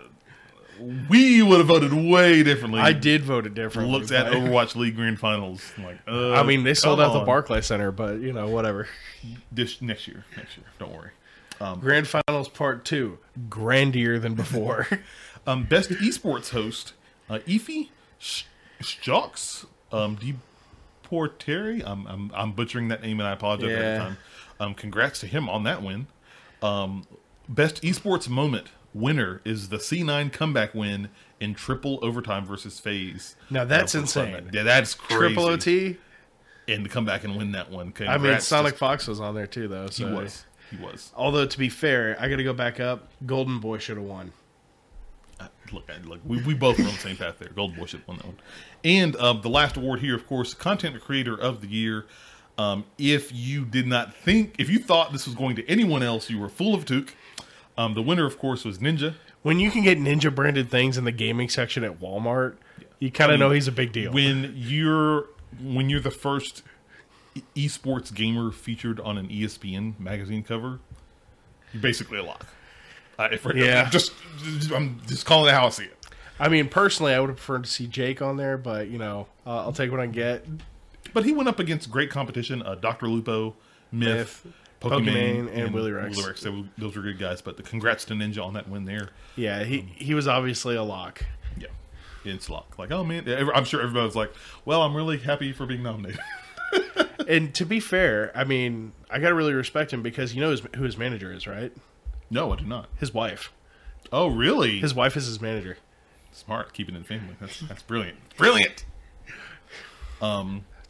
we 1.09 1.43
would 1.43 1.59
have 1.59 1.69
voted 1.69 1.93
way 1.93 2.43
differently. 2.43 2.81
I 2.81 2.93
did 2.93 3.23
vote 3.23 3.47
it 3.47 3.55
differently. 3.55 3.97
Looked 3.97 4.11
at 4.11 4.33
Overwatch 4.33 4.75
League 4.75 4.97
Grand 4.97 5.21
Finals. 5.21 5.63
I'm 5.79 5.85
like, 5.85 5.99
uh, 6.09 6.33
I 6.35 6.43
mean, 6.43 6.65
they 6.65 6.75
sold 6.75 7.01
out 7.01 7.13
the 7.13 7.21
on. 7.21 7.27
Barclay 7.27 7.61
Center, 7.61 7.93
but 7.93 8.19
you 8.19 8.33
know, 8.33 8.49
whatever. 8.49 8.89
this 9.53 9.81
next 9.81 10.09
year. 10.09 10.25
Next 10.37 10.57
year, 10.57 10.67
don't 10.81 10.93
worry. 10.93 11.11
Grand 11.81 12.09
Finals 12.09 12.49
Part 12.49 12.85
Two, 12.85 13.19
grandier 13.49 14.19
than 14.19 14.35
before. 14.35 14.89
Um, 15.47 15.65
best 15.65 15.89
esports 15.89 16.51
host, 16.51 16.93
uh, 17.31 17.39
Efi 17.49 17.89
Stocks, 18.81 19.67
um, 19.93 20.17
Deporteri. 20.17 21.83
I'm, 21.85 22.07
I'm 22.07 22.31
I'm 22.35 22.53
butchering 22.53 22.89
that 22.89 23.03
name 23.03 23.21
and 23.21 23.29
I 23.29 23.33
apologize 23.33 23.71
Yeah. 23.71 23.77
every 23.77 23.99
time. 23.99 24.17
Um, 24.61 24.75
congrats 24.75 25.21
to 25.21 25.27
him 25.27 25.49
on 25.49 25.65
that 25.65 25.83
win. 25.83 26.07
Um, 26.63 27.07
best 27.49 27.83
esports 27.83 28.29
moment 28.29 28.69
winner 28.93 29.41
is 29.45 29.69
the 29.69 29.77
C9 29.79 30.33
comeback 30.33 30.75
win 30.75 31.09
in 31.41 31.55
triple 31.55 31.99
overtime 32.03 32.45
versus 32.45 32.79
FaZe. 32.81 33.37
Now 33.49 33.65
that's 33.65 33.95
Uh, 33.95 34.01
for 34.01 34.05
Cloud9. 34.07 34.27
insane. 34.39 34.51
Yeah, 34.53 34.63
that's 34.65 34.95
crazy. 34.95 35.19
Triple 35.35 35.45
OT. 35.47 35.97
and 36.69 36.85
to 36.85 36.91
come 36.91 37.05
back 37.05 37.25
and 37.25 37.37
win 37.37 37.53
that 37.53 37.71
one. 37.71 37.89
I 37.89 37.91
Congrats 37.91 38.23
mean, 38.23 38.35
to- 38.35 38.41
Sonic 38.43 38.77
Fox 38.77 39.07
was 39.09 39.21
on 39.21 39.35
there 39.35 39.47
too, 39.47 39.67
though. 39.69 39.87
He 39.87 39.93
So. 40.05 40.15
was. 40.15 40.45
He 40.71 40.77
was. 40.77 41.11
Although 41.17 41.47
to 41.47 41.59
be 41.59 41.69
fair, 41.69 42.17
I 42.21 42.29
got 42.29 42.37
to 42.37 42.45
go 42.45 42.53
back 42.53 42.79
up. 42.79 43.09
Golden 43.27 43.59
Boy 43.59 43.79
should 43.79 43.97
have 43.97 44.07
won. 44.07 44.33
Look, 45.73 45.89
I- 45.91 46.07
look, 46.07 46.21
we, 46.25 46.43
we 46.43 46.55
both 46.55 46.79
were 46.79 46.85
on 46.85 46.91
the 46.93 46.99
same 46.99 47.17
path 47.17 47.39
there. 47.39 47.51
Gold 47.51 47.77
Boy 47.77 47.87
should 47.87 48.01
have 48.01 48.09
won 48.09 48.17
that 48.19 48.27
one. 48.27 48.37
And 48.85 49.17
um, 49.17 49.41
the 49.43 49.49
last 49.51 49.77
award 49.77 50.01
here, 50.01 50.15
of 50.17 50.27
course, 50.27 50.55
Content 50.55 51.01
Creator 51.01 51.39
of 51.41 51.61
the 51.61 51.69
Year. 51.69 52.07
Um, 52.59 52.85
if 52.99 53.33
you 53.33 53.65
did 53.65 53.87
not 53.87 54.15
think, 54.15 54.57
if 54.59 54.69
you 54.69 54.79
thought 54.81 55.13
this 55.13 55.27
was 55.27 55.35
going 55.35 55.57
to 55.57 55.67
anyone 55.69 56.03
else, 56.03 56.29
you 56.29 56.39
were 56.39 56.49
full 56.49 56.75
of 56.75 56.85
took. 56.85 57.15
Um, 57.79 57.95
the 57.95 58.03
winner, 58.03 58.27
of 58.27 58.39
course, 58.39 58.65
was 58.65 58.79
Ninja. 58.79 59.15
When 59.43 59.59
you 59.59 59.71
can 59.71 59.83
get 59.83 59.97
Ninja 59.99 60.35
branded 60.35 60.71
things 60.71 60.99
in 60.99 61.05
the 61.05 61.13
gaming 61.13 61.49
section 61.49 61.85
at 61.85 61.99
Walmart, 62.01 62.57
you 62.99 63.11
kind 63.11 63.31
I 63.31 63.35
of 63.35 63.41
mean, 63.41 63.49
know 63.49 63.55
he's 63.55 63.69
a 63.69 63.73
big 63.73 63.93
deal. 63.93 64.13
When 64.13 64.53
you're 64.55 65.27
when 65.63 65.89
you're 65.89 66.01
the 66.01 66.11
first 66.11 66.63
esports 67.57 68.13
gamer 68.15 68.51
featured 68.51 69.01
on 69.01 69.17
an 69.17 69.29
ESPN 69.29 69.99
magazine 69.99 70.43
cover, 70.43 70.81
you're 71.73 71.81
basically 71.83 72.19
a 72.19 72.23
lock. 72.23 72.47
Uh, 73.21 73.29
if 73.33 73.47
Yeah. 73.55 73.89
just, 73.91 74.13
just 74.59 74.73
I'm 74.73 75.01
just 75.07 75.27
calling 75.27 75.49
it 75.51 75.55
how 75.55 75.67
I 75.67 75.71
see 75.71 75.85
it. 75.85 75.97
I 76.39 76.49
mean, 76.49 76.69
personally, 76.69 77.13
I 77.13 77.21
would 77.21 77.29
have 77.29 77.37
preferred 77.37 77.65
to 77.65 77.71
see 77.71 77.87
Jake 77.87 78.23
on 78.23 78.37
there, 78.39 78.57
but 78.57 78.89
you 78.89 78.99
know, 78.99 79.27
uh, 79.47 79.59
I'll 79.59 79.73
take 79.73 79.91
what 79.91 80.01
I 80.01 80.05
can 80.05 80.13
get. 80.13 80.47
But 81.13 81.25
he 81.25 81.33
went 81.33 81.49
up 81.49 81.59
against 81.59 81.91
great 81.91 82.11
competition. 82.11 82.63
Uh, 82.63 82.77
Dr. 82.77 83.09
Lupo, 83.09 83.57
Myth, 83.93 84.43
Myth, 84.45 84.55
Pokimane, 84.81 85.49
Pokimane, 85.49 85.55
and 85.57 85.75
Willy 85.75 85.93
Rex. 85.93 86.17
They- 86.43 86.65
those 86.79 86.97
were 86.97 87.03
good 87.03 87.19
guys. 87.19 87.43
But 87.43 87.57
the 87.59 87.63
congrats 87.63 88.05
to 88.07 88.15
Ninja 88.15 88.43
on 88.43 88.55
that 88.55 88.69
win 88.69 88.85
there. 88.87 89.11
Yeah, 89.37 89.65
he 89.65 89.81
he 89.97 90.15
was 90.15 90.27
obviously 90.27 90.77
a 90.77 90.83
lock. 90.83 91.23
Yeah, 91.59 91.67
it's 92.25 92.49
lock. 92.49 92.79
Like, 92.79 92.91
oh 92.91 93.05
man, 93.05 93.29
I'm 93.55 93.65
sure 93.65 93.83
everybody 93.83 94.07
was 94.07 94.17
like, 94.17 94.33
well, 94.65 94.83
I'm 94.83 94.97
really 94.97 95.19
happy 95.19 95.53
for 95.53 95.67
being 95.67 95.83
nominated. 95.83 96.21
And 97.29 97.55
to 97.57 97.65
be 97.67 97.79
fair, 97.79 98.33
I 98.35 98.43
mean, 98.43 98.93
I 99.09 99.21
got 99.21 99.29
to 99.29 99.35
really 99.35 99.53
respect 99.53 99.93
him 99.93 100.03
because 100.03 100.35
you 100.35 100.41
know 100.41 100.51
his, 100.51 100.63
who 100.75 100.83
his 100.83 100.97
manager 100.97 101.33
is, 101.33 101.47
right? 101.47 101.73
No, 102.31 102.53
I 102.53 102.57
do 102.57 102.65
not. 102.65 102.89
His 102.99 103.13
wife. 103.13 103.53
Oh, 104.13 104.29
really? 104.29 104.79
His 104.79 104.95
wife 104.95 105.17
is 105.17 105.27
his 105.27 105.41
manager. 105.41 105.79
Smart, 106.33 106.73
keeping 106.73 106.95
it 106.95 106.99
in 106.99 107.05
family. 107.05 107.37
That's 107.41 107.61
that's 107.69 107.83
brilliant. 107.83 108.19
Brilliant. 108.37 108.85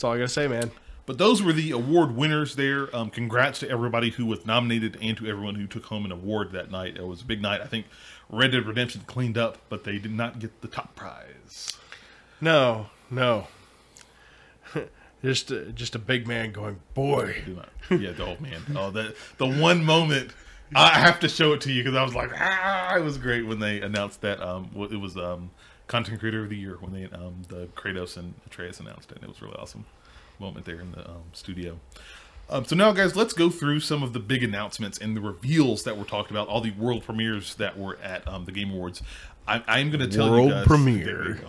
That's 0.01 0.05
all 0.05 0.13
I 0.13 0.17
got 0.19 0.25
to 0.25 0.29
say, 0.29 0.49
man. 0.49 0.71
But 1.07 1.19
those 1.19 1.43
were 1.43 1.53
the 1.53 1.73
award 1.73 2.15
winners 2.15 2.57
there. 2.57 2.95
Um, 2.95 3.11
congrats 3.11 3.59
to 3.61 3.69
everybody 3.69 4.11
who 4.11 4.27
was 4.27 4.47
nominated 4.47 4.97
and 5.03 5.17
to 5.17 5.27
everyone 5.27 5.57
who 5.57 5.67
took 5.67 5.87
home 5.87 6.05
an 6.05 6.13
award 6.13 6.53
that 6.53 6.71
night. 6.71 6.97
It 6.97 7.07
was 7.07 7.23
a 7.23 7.25
big 7.25 7.43
night. 7.43 7.61
I 7.61 7.67
think 7.67 7.87
Red 8.31 8.53
Dead 8.53 8.65
Redemption 8.65 9.03
cleaned 9.07 9.37
up, 9.37 9.59
but 9.69 9.85
they 9.85 9.99
did 9.99 10.13
not 10.13 10.39
get 10.39 10.61
the 10.61 10.69
top 10.69 10.95
prize. 10.95 11.77
No, 12.41 12.87
no. 13.11 13.49
just 15.23 15.51
a, 15.51 15.73
just 15.73 15.95
a 15.95 15.99
big 15.99 16.27
man 16.27 16.53
going, 16.53 16.81
boy. 16.95 17.43
Yeah, 17.91 18.13
the 18.13 18.25
old 18.25 18.41
man. 18.41 18.63
Oh, 18.77 18.91
the 18.91 19.15
the 19.39 19.47
one 19.47 19.85
moment 19.85 20.31
I 20.75 20.99
have 21.01 21.21
to 21.21 21.29
show 21.29 21.53
it 21.53 21.61
to 21.63 21.73
you 21.73 21.83
because 21.83 21.97
I 21.97 22.03
was 22.03 22.15
like, 22.15 22.31
ah, 22.39 22.97
it 22.97 23.03
was 23.03 23.19
great 23.19 23.47
when 23.47 23.59
they 23.59 23.81
announced 23.81 24.21
that. 24.23 24.41
Um, 24.43 24.71
it 24.91 25.01
was 25.01 25.17
um, 25.17 25.51
content 25.89 26.21
creator 26.21 26.43
of 26.45 26.51
the 26.51 26.57
year 26.57 26.77
when 26.81 26.93
they 26.93 27.05
um 27.17 27.43
the 27.49 27.67
Kratos 27.77 28.17
and 28.17 28.35
Atreus 28.47 28.79
announced 28.81 29.11
it. 29.11 29.17
And 29.17 29.25
it 29.25 29.29
was 29.29 29.43
really 29.43 29.57
awesome 29.57 29.85
moment 30.39 30.65
there 30.67 30.81
in 30.81 30.93
the 30.93 31.09
um, 31.09 31.23
studio. 31.33 31.79
Um, 32.49 32.65
so 32.65 32.75
now, 32.75 32.91
guys, 32.93 33.15
let's 33.15 33.33
go 33.33 33.49
through 33.51 33.81
some 33.81 34.03
of 34.03 34.13
the 34.13 34.19
big 34.21 34.43
announcements 34.43 34.99
and 34.99 35.17
the 35.17 35.21
reveals 35.21 35.85
that 35.85 35.97
were 35.97 36.05
talked 36.05 36.31
about. 36.33 36.49
All 36.49 36.61
the 36.61 36.73
world 36.73 37.05
premieres 37.05 37.55
that 37.57 37.79
were 37.79 37.97
at 38.03 38.27
um, 38.27 38.45
the 38.45 38.53
Game 38.53 38.71
Awards. 38.73 39.03
I, 39.47 39.63
I'm 39.69 39.91
going 39.91 40.01
to 40.01 40.09
tell 40.17 40.31
World 40.31 40.49
you 40.49 40.55
guys. 40.55 40.67
premiere. 40.67 41.29
You 41.29 41.35
go. 41.35 41.49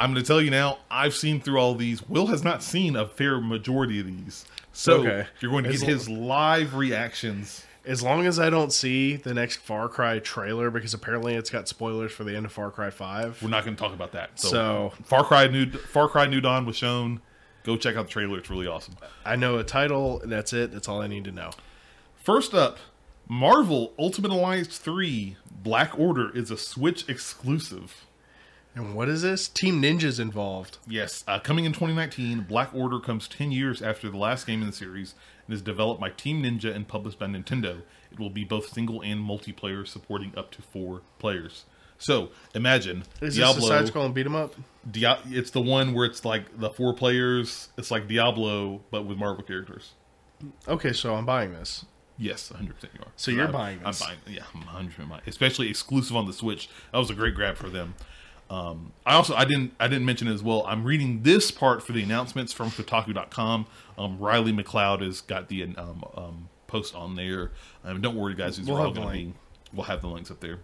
I'm 0.00 0.12
going 0.12 0.22
to 0.22 0.26
tell 0.26 0.42
you 0.42 0.50
now. 0.50 0.78
I've 0.90 1.14
seen 1.14 1.40
through 1.40 1.58
all 1.58 1.74
these. 1.74 2.02
Will 2.08 2.26
has 2.26 2.42
not 2.44 2.62
seen 2.62 2.96
a 2.96 3.06
fair 3.06 3.40
majority 3.40 4.00
of 4.00 4.06
these. 4.06 4.44
So 4.72 5.00
Okay. 5.00 5.26
you're 5.40 5.50
going 5.50 5.64
to 5.64 5.70
get 5.70 5.80
his 5.82 6.08
live 6.08 6.74
reactions. 6.74 7.64
As 7.86 8.02
long 8.02 8.26
as 8.26 8.38
I 8.40 8.50
don't 8.50 8.72
see 8.72 9.14
the 9.16 9.32
next 9.32 9.56
Far 9.58 9.88
Cry 9.88 10.18
trailer, 10.18 10.70
because 10.70 10.92
apparently 10.92 11.34
it's 11.34 11.50
got 11.50 11.68
spoilers 11.68 12.10
for 12.12 12.24
the 12.24 12.36
end 12.36 12.44
of 12.44 12.52
Far 12.52 12.70
Cry 12.70 12.90
5. 12.90 13.42
We're 13.42 13.48
not 13.48 13.64
going 13.64 13.76
to 13.76 13.80
talk 13.80 13.94
about 13.94 14.12
that. 14.12 14.38
So, 14.40 14.48
So- 14.48 14.92
Far 15.04 15.24
Cry 15.24 15.46
New 15.46 15.70
Far 15.70 16.08
Cry 16.08 16.26
New 16.26 16.40
Dawn 16.40 16.66
was 16.66 16.76
shown. 16.76 17.20
Go 17.64 17.76
check 17.76 17.96
out 17.96 18.06
the 18.06 18.12
trailer. 18.12 18.38
It's 18.38 18.50
really 18.50 18.66
awesome. 18.66 18.96
I 19.24 19.36
know 19.36 19.58
a 19.58 19.64
title, 19.64 20.20
that's 20.24 20.52
it. 20.52 20.72
That's 20.72 20.88
all 20.88 21.00
I 21.00 21.06
need 21.08 21.24
to 21.24 21.32
know. 21.32 21.50
First 22.16 22.54
up, 22.54 22.78
Marvel 23.28 23.92
Ultimate 23.98 24.30
Alliance 24.30 24.78
3 24.78 25.36
Black 25.62 25.98
Order 25.98 26.30
is 26.36 26.50
a 26.50 26.56
Switch 26.56 27.08
exclusive. 27.08 28.04
And 28.76 28.94
what 28.94 29.08
is 29.08 29.22
this? 29.22 29.48
Team 29.48 29.80
Ninja's 29.80 30.20
involved. 30.20 30.78
Yes, 30.86 31.24
uh, 31.26 31.38
coming 31.40 31.64
in 31.64 31.72
2019, 31.72 32.42
Black 32.42 32.70
Order 32.74 33.00
comes 33.00 33.26
10 33.26 33.50
years 33.50 33.80
after 33.80 34.10
the 34.10 34.18
last 34.18 34.46
game 34.46 34.60
in 34.60 34.66
the 34.68 34.72
series 34.72 35.14
and 35.46 35.54
is 35.54 35.62
developed 35.62 36.00
by 36.00 36.10
Team 36.10 36.42
Ninja 36.42 36.74
and 36.74 36.86
published 36.88 37.18
by 37.18 37.26
Nintendo. 37.26 37.82
It 38.12 38.18
will 38.18 38.30
be 38.30 38.44
both 38.44 38.68
single 38.72 39.00
and 39.02 39.20
multiplayer, 39.20 39.86
supporting 39.86 40.32
up 40.36 40.50
to 40.52 40.62
four 40.62 41.02
players. 41.18 41.64
So 41.98 42.28
imagine 42.54 43.04
Is 43.22 43.36
Diablo. 43.36 43.54
this 43.56 43.64
a 43.64 43.68
side 43.68 43.86
scroll 43.88 44.04
and 44.04 44.14
beat 44.14 44.26
'em 44.26 44.34
up? 44.34 44.54
Dia- 44.90 45.18
it's 45.26 45.50
the 45.50 45.62
one 45.62 45.94
where 45.94 46.04
it's 46.04 46.24
like 46.24 46.58
the 46.58 46.68
four 46.70 46.92
players. 46.94 47.70
It's 47.78 47.90
like 47.90 48.06
Diablo, 48.06 48.82
but 48.90 49.04
with 49.06 49.16
Marvel 49.18 49.42
characters. 49.42 49.92
Okay, 50.68 50.92
so 50.92 51.14
I'm 51.14 51.24
buying 51.24 51.52
this. 51.52 51.86
Yes, 52.18 52.50
100 52.50 52.74
percent 52.74 52.92
you 52.94 53.00
are. 53.02 53.12
So 53.16 53.30
you're 53.30 53.44
I'm- 53.44 53.52
buying 53.52 53.78
this? 53.82 54.02
I'm 54.02 54.08
buying. 54.08 54.18
Yeah, 54.36 54.44
I'm 54.54 54.60
100 54.66 54.94
percent. 54.96 55.22
Especially 55.26 55.68
exclusive 55.70 56.14
on 56.16 56.26
the 56.26 56.32
Switch. 56.34 56.68
That 56.92 56.98
was 56.98 57.08
a 57.10 57.14
great 57.14 57.34
grab 57.34 57.56
for 57.56 57.68
them. 57.70 57.94
Um, 58.48 58.92
I 59.04 59.14
also 59.14 59.34
I 59.34 59.44
didn't 59.44 59.74
I 59.80 59.88
didn't 59.88 60.04
mention 60.04 60.28
it 60.28 60.34
as 60.34 60.42
well. 60.42 60.64
I'm 60.66 60.84
reading 60.84 61.22
this 61.22 61.50
part 61.50 61.82
for 61.82 61.92
the 61.92 62.02
announcements 62.02 62.52
from 62.52 62.70
Kotaku.com. 62.70 63.66
Um, 63.98 64.18
Riley 64.18 64.52
McLeod 64.52 65.02
has 65.02 65.20
got 65.20 65.48
the 65.48 65.62
um, 65.64 66.04
um, 66.14 66.48
post 66.66 66.94
on 66.94 67.16
there. 67.16 67.50
Um, 67.84 68.00
don't 68.00 68.14
worry, 68.14 68.34
guys. 68.34 68.56
These 68.56 68.66
We'll 68.66 68.78
are 68.78 68.86
all 68.86 68.92
going 68.92 69.08
to 69.08 69.12
be. 69.12 69.34
We'll 69.72 69.86
have 69.86 70.00
the 70.00 70.08
links 70.08 70.30
up 70.30 70.40
there. 70.40 70.60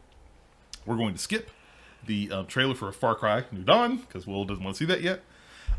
We're 0.87 0.97
going 0.97 1.15
to 1.15 1.19
skip 1.19 1.51
the 2.07 2.31
uh, 2.33 2.43
trailer 2.45 2.75
for 2.75 2.91
Far 2.93 3.15
Cry 3.15 3.45
New 3.51 3.63
Dawn 3.63 3.97
because 3.99 4.27
Will 4.27 4.45
doesn't 4.45 4.63
want 4.63 4.77
to 4.77 4.79
see 4.79 4.87
that 4.87 5.03
yet. 5.03 5.23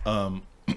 Um, 0.05 0.43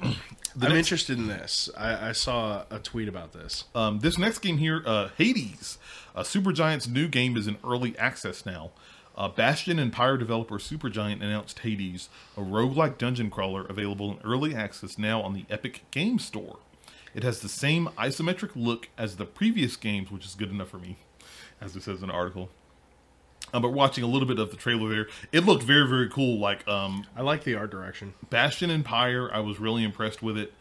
I'm 0.61 0.73
interested 0.73 1.19
in 1.19 1.29
this. 1.29 1.69
I, 1.77 2.09
I 2.09 2.13
saw 2.13 2.65
a 2.71 2.79
tweet 2.79 3.09
about 3.09 3.33
this. 3.33 3.65
Um, 3.75 4.01
this 4.01 4.17
next 4.17 4.39
game 4.39 4.59
here, 4.59 4.83
uh, 4.87 5.09
Hades, 5.17 5.79
uh, 6.15 6.23
Supergiant's 6.23 6.89
new 6.89 7.09
game 7.09 7.37
is 7.37 7.47
in 7.47 7.59
early 7.65 7.97
access 7.99 8.47
now. 8.47 8.71
Uh, 9.17 9.29
Bastion 9.29 9.79
and 9.79 9.93
Pyre 9.93 10.17
developer 10.17 10.59
Supergiant 10.59 11.23
announced 11.23 11.61
Hades, 11.61 12.09
a 12.37 12.41
roguelike 12.41 12.99
dungeon 12.99 13.31
crawler 13.31 13.65
available 13.65 14.13
in 14.13 14.19
early 14.25 14.55
access 14.55 14.99
now 14.99 15.23
on 15.23 15.33
the 15.33 15.47
Epic 15.49 15.85
Game 15.91 16.19
Store. 16.19 16.59
It 17.15 17.23
has 17.23 17.41
the 17.41 17.49
same 17.49 17.89
isometric 17.97 18.51
look 18.55 18.91
as 18.99 19.17
the 19.17 19.25
previous 19.25 19.77
games, 19.77 20.11
which 20.11 20.27
is 20.27 20.35
good 20.35 20.51
enough 20.51 20.69
for 20.69 20.79
me, 20.79 20.99
as 21.63 21.75
it 21.75 21.83
says 21.83 22.03
in 22.03 22.09
the 22.09 22.15
article. 22.15 22.51
Um, 23.55 23.63
but 23.63 23.73
watching 23.73 24.05
a 24.05 24.07
little 24.07 24.29
bit 24.29 24.39
of 24.39 24.51
the 24.51 24.57
trailer 24.57 24.91
there, 24.91 25.09
it 25.33 25.47
looked 25.47 25.63
very, 25.63 25.89
very 25.89 26.11
cool. 26.11 26.39
Like 26.39 26.67
um, 26.69 27.07
I 27.17 27.23
like 27.23 27.45
the 27.45 27.55
art 27.55 27.71
direction. 27.71 28.13
Bastion 28.29 28.69
and 28.69 28.85
Pyre, 28.85 29.31
I 29.33 29.41
was 29.41 29.59
really 29.59 29.83
impressed 29.83 30.23
with 30.23 30.37
it. 30.37 30.53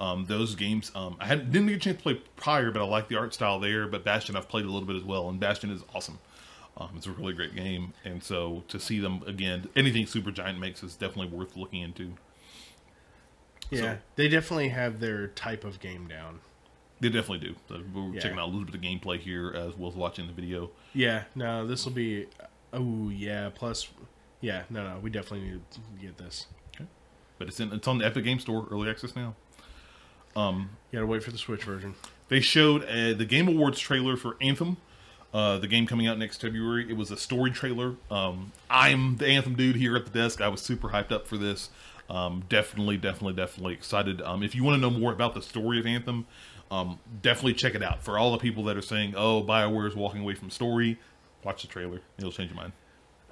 Um, 0.00 0.26
those 0.26 0.54
games, 0.54 0.92
um, 0.94 1.16
I 1.18 1.26
had, 1.26 1.50
didn't 1.50 1.68
get 1.68 1.76
a 1.76 1.80
chance 1.80 1.96
to 1.96 2.02
play 2.02 2.20
Pyre, 2.36 2.70
but 2.70 2.82
I 2.82 2.84
like 2.84 3.08
the 3.08 3.16
art 3.16 3.32
style 3.32 3.58
there. 3.58 3.88
But 3.88 4.04
Bastion, 4.04 4.36
I've 4.36 4.48
played 4.48 4.66
a 4.66 4.70
little 4.70 4.86
bit 4.86 4.96
as 4.96 5.04
well, 5.04 5.28
and 5.28 5.40
Bastion 5.40 5.70
is 5.70 5.82
awesome. 5.94 6.18
Um, 6.76 6.90
it's 6.96 7.06
a 7.06 7.12
really 7.12 7.34
great 7.34 7.54
game, 7.54 7.92
and 8.04 8.22
so 8.22 8.64
to 8.68 8.80
see 8.80 8.98
them 8.98 9.22
again, 9.26 9.68
anything 9.76 10.06
Supergiant 10.06 10.58
makes 10.58 10.82
is 10.82 10.96
definitely 10.96 11.36
worth 11.36 11.56
looking 11.56 11.82
into. 11.82 12.14
Yeah, 13.70 13.80
So- 13.80 13.98
they 14.16 14.28
definitely 14.28 14.68
have 14.70 15.00
their 15.00 15.28
type 15.28 15.64
of 15.64 15.80
game 15.80 16.08
down. 16.08 16.40
They 17.00 17.08
definitely 17.08 17.46
do. 17.48 17.56
So 17.68 17.82
we're 17.92 18.14
Yeah. 18.14 18.20
checking 18.20 18.38
out 18.38 18.44
a 18.48 18.50
little 18.50 18.64
bit 18.64 18.74
of 18.74 18.80
gameplay 18.80 19.18
here 19.18 19.50
as 19.50 19.74
well 19.76 19.90
as 19.90 19.96
watching 19.96 20.26
the 20.26 20.32
video. 20.32 20.70
Yeah, 20.92 21.24
no, 21.34 21.66
this 21.66 21.84
will 21.84 21.92
be. 21.92 22.26
Oh 22.72 23.08
yeah, 23.08 23.50
plus, 23.54 23.88
yeah, 24.40 24.64
no, 24.70 24.82
no, 24.94 24.98
we 25.00 25.10
definitely 25.10 25.48
need 25.50 25.60
to 25.72 25.80
get 26.00 26.16
this. 26.18 26.46
But 27.38 27.48
it's 27.48 27.58
in, 27.58 27.72
it's 27.72 27.88
on 27.88 27.98
the 27.98 28.06
Epic 28.06 28.22
Game 28.24 28.38
Store 28.38 28.66
early 28.70 28.88
access 28.88 29.14
now. 29.16 29.34
Um, 30.36 30.70
You 30.92 30.98
gotta 30.98 31.06
wait 31.06 31.22
for 31.22 31.30
the 31.32 31.38
Switch 31.38 31.64
version. 31.64 31.94
They 32.28 32.40
showed 32.40 32.84
uh, 32.84 33.12
the 33.14 33.24
Game 33.24 33.48
Awards 33.48 33.78
trailer 33.80 34.16
for 34.16 34.36
Anthem, 34.40 34.76
uh, 35.34 35.58
the 35.58 35.66
game 35.66 35.84
coming 35.84 36.06
out 36.06 36.16
next 36.16 36.40
February. 36.40 36.88
It 36.88 36.96
was 36.96 37.10
a 37.10 37.16
story 37.16 37.50
trailer. 37.50 37.96
Um, 38.08 38.52
I'm 38.70 39.16
the 39.16 39.26
Anthem 39.26 39.56
dude 39.56 39.74
here 39.74 39.96
at 39.96 40.06
the 40.06 40.12
desk. 40.12 40.40
I 40.40 40.46
was 40.46 40.62
super 40.62 40.90
hyped 40.90 41.10
up 41.10 41.26
for 41.26 41.36
this. 41.36 41.70
Um, 42.08 42.44
definitely, 42.48 42.98
definitely, 42.98 43.34
definitely 43.34 43.72
excited. 43.74 44.22
Um, 44.22 44.44
if 44.44 44.54
you 44.54 44.62
want 44.62 44.76
to 44.76 44.80
know 44.80 44.96
more 44.96 45.12
about 45.12 45.34
the 45.34 45.42
story 45.42 45.80
of 45.80 45.86
Anthem, 45.86 46.26
um, 46.70 47.00
definitely 47.20 47.54
check 47.54 47.74
it 47.74 47.82
out. 47.82 48.04
For 48.04 48.16
all 48.16 48.30
the 48.30 48.38
people 48.38 48.62
that 48.64 48.76
are 48.76 48.82
saying, 48.82 49.14
"Oh, 49.16 49.42
Bioware 49.42 49.88
is 49.88 49.96
walking 49.96 50.20
away 50.20 50.34
from 50.34 50.50
story," 50.50 50.98
watch 51.42 51.62
the 51.62 51.68
trailer. 51.68 52.00
It'll 52.16 52.30
change 52.30 52.52
your 52.52 52.56
mind. 52.56 52.72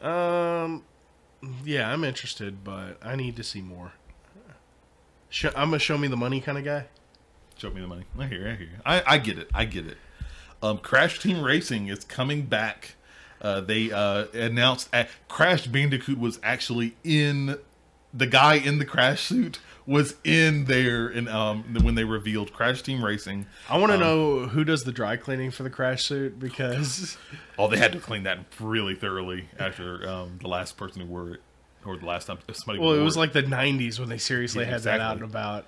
Um, 0.03 0.85
yeah, 1.65 1.89
I'm 1.93 2.03
interested, 2.03 2.65
but 2.65 2.99
I 3.01 3.15
need 3.15 3.37
to 3.37 3.45
see 3.45 3.61
more. 3.61 3.93
I'm 5.55 5.73
a 5.73 5.79
show 5.79 5.97
me 5.97 6.09
the 6.09 6.17
money 6.17 6.41
kind 6.41 6.59
of 6.59 6.65
guy. 6.65 6.87
Show 7.57 7.71
me 7.71 7.81
the 7.81 7.87
money. 7.87 8.05
I 8.19 8.27
hear, 8.27 8.49
I 8.49 8.55
hear. 8.55 8.69
I, 8.85 9.03
I 9.07 9.19
get 9.19 9.39
it. 9.39 9.49
I 9.55 9.67
get 9.67 9.87
it. 9.87 9.99
Um, 10.63 10.79
Crash 10.79 11.19
Team 11.19 11.43
Racing 11.43 11.89
is 11.89 12.05
coming 12.05 12.43
back. 12.43 12.95
Uh, 13.41 13.61
they 13.61 13.91
uh, 13.91 14.27
announced 14.33 14.89
uh, 14.93 15.05
Crash 15.29 15.67
Bandicoot 15.67 16.19
was 16.19 16.39
actually 16.43 16.95
in 17.03 17.59
the 18.15 18.27
guy 18.27 18.55
in 18.55 18.79
the 18.79 18.85
crash 18.85 19.23
suit 19.23 19.59
was 19.87 20.15
in 20.23 20.67
there 20.67 21.09
and 21.09 21.29
um, 21.29 21.65
when 21.83 21.95
they 21.97 22.05
revealed 22.05 22.53
Crash 22.53 22.83
Team 22.83 23.05
Racing. 23.05 23.47
I 23.69 23.79
want 23.79 23.91
to 23.93 23.99
know 23.99 24.47
who 24.47 24.63
does 24.65 24.85
the 24.85 24.93
dry 24.93 25.17
cleaning 25.17 25.51
for 25.51 25.63
the 25.65 25.71
crash 25.71 26.05
suit 26.05 26.39
because 26.39 27.17
Oh, 27.59 27.69
they 27.69 27.79
had 27.79 27.93
to 27.93 27.99
clean 27.99 28.23
that 28.25 28.39
really 28.61 28.95
thoroughly 28.95 29.49
after 29.59 30.09
um, 30.09 30.39
the 30.41 30.49
last 30.49 30.77
person 30.77 31.01
who 31.03 31.09
wore 31.09 31.31
it, 31.31 31.41
or 31.85 31.97
the 31.97 32.07
last 32.07 32.27
time 32.27 32.39
somebody. 32.53 32.79
well, 32.79 32.93
it 32.93 33.03
was 33.03 33.17
like 33.17 33.33
the 33.33 33.43
'90s 33.43 33.99
when 33.99 34.09
they 34.09 34.19
seriously 34.19 34.65
Yeah, 34.65 34.71
had 34.71 34.83
that 34.83 35.01
out 35.01 35.17
and 35.17 35.25
about, 35.25 35.67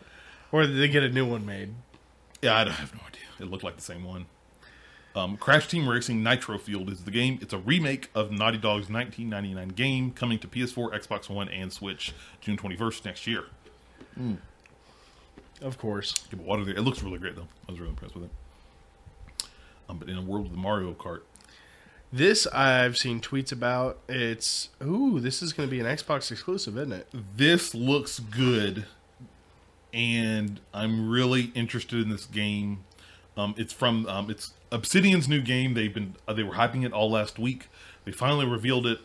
or 0.52 0.62
did 0.64 0.76
they 0.78 0.86
get 0.88 1.02
a 1.02 1.08
new 1.08 1.26
one 1.26 1.44
made? 1.44 1.74
Yeah, 2.40 2.56
I 2.56 2.62
don't 2.64 2.74
have 2.74 2.94
no 2.94 3.00
idea. 3.08 3.22
It 3.40 3.50
looked 3.50 3.64
like 3.64 3.74
the 3.76 3.82
same 3.82 4.04
one. 4.04 4.26
Um, 5.16 5.36
Crash 5.36 5.68
Team 5.68 5.88
Racing 5.88 6.22
Nitro-Fueled 6.24 6.90
is 6.90 7.04
the 7.04 7.10
game. 7.12 7.38
It's 7.40 7.52
a 7.52 7.58
remake 7.58 8.10
of 8.16 8.32
Naughty 8.32 8.58
Dog's 8.58 8.90
1999 8.90 9.68
game, 9.68 10.10
coming 10.10 10.40
to 10.40 10.48
PS4, 10.48 10.92
Xbox 10.92 11.28
One, 11.30 11.48
and 11.48 11.72
Switch 11.72 12.12
June 12.40 12.56
21st 12.56 13.04
next 13.04 13.26
year. 13.26 13.44
Of 15.62 15.78
course. 15.78 16.12
Give 16.30 16.40
it 16.40 16.44
water 16.44 16.64
there. 16.64 16.74
It 16.74 16.82
looks 16.82 17.02
really 17.02 17.18
great 17.18 17.36
though. 17.36 17.46
I 17.68 17.72
was 17.72 17.78
really 17.80 17.90
impressed 17.90 18.14
with 18.16 18.24
it. 18.24 18.30
Um, 19.88 19.98
but 19.98 20.08
in 20.08 20.16
a 20.16 20.22
world 20.22 20.46
of 20.46 20.52
the 20.52 20.58
Mario 20.58 20.94
Kart, 20.94 21.20
This 22.12 22.46
I've 22.48 22.96
seen 22.96 23.20
tweets 23.20 23.52
about. 23.52 23.98
It's 24.08 24.70
ooh, 24.82 25.20
this 25.20 25.42
is 25.42 25.52
going 25.52 25.68
to 25.68 25.70
be 25.70 25.78
an 25.80 25.86
Xbox 25.86 26.32
exclusive, 26.32 26.76
isn't 26.76 26.92
it? 26.92 27.08
this 27.36 27.74
looks 27.74 28.18
good, 28.18 28.86
and 29.92 30.60
I'm 30.72 31.08
really 31.08 31.52
interested 31.54 32.00
in 32.02 32.08
this 32.08 32.26
game. 32.26 32.84
Um, 33.36 33.54
it's 33.56 33.72
from 33.72 34.06
um, 34.06 34.30
it's 34.30 34.52
Obsidian's 34.70 35.28
new 35.28 35.40
game. 35.40 35.74
They've 35.74 35.92
been 35.92 36.16
uh, 36.26 36.32
they 36.32 36.42
were 36.42 36.54
hyping 36.54 36.84
it 36.84 36.92
all 36.92 37.10
last 37.10 37.38
week. 37.38 37.68
They 38.04 38.12
finally 38.12 38.46
revealed 38.46 38.86
it. 38.86 39.00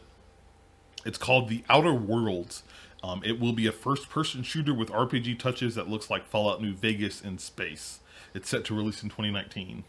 It's 1.06 1.18
called 1.18 1.50
The 1.50 1.64
Outer 1.70 1.94
Worlds. 1.94 2.64
Um, 3.02 3.22
it 3.24 3.40
will 3.40 3.54
be 3.54 3.66
a 3.66 3.72
first-person 3.72 4.44
shooter 4.44 4.74
with 4.74 4.90
RPG 4.90 5.40
touches 5.40 5.76
that 5.76 5.88
looks 5.88 6.10
like 6.10 6.26
Fallout 6.28 6.62
New 6.62 6.74
Vegas 6.74 7.22
in 7.22 7.38
space. 7.38 8.00
It's 8.34 8.50
set 8.50 8.66
to 8.66 8.76
release 8.76 9.02
in 9.02 9.10
2019. 9.10 9.86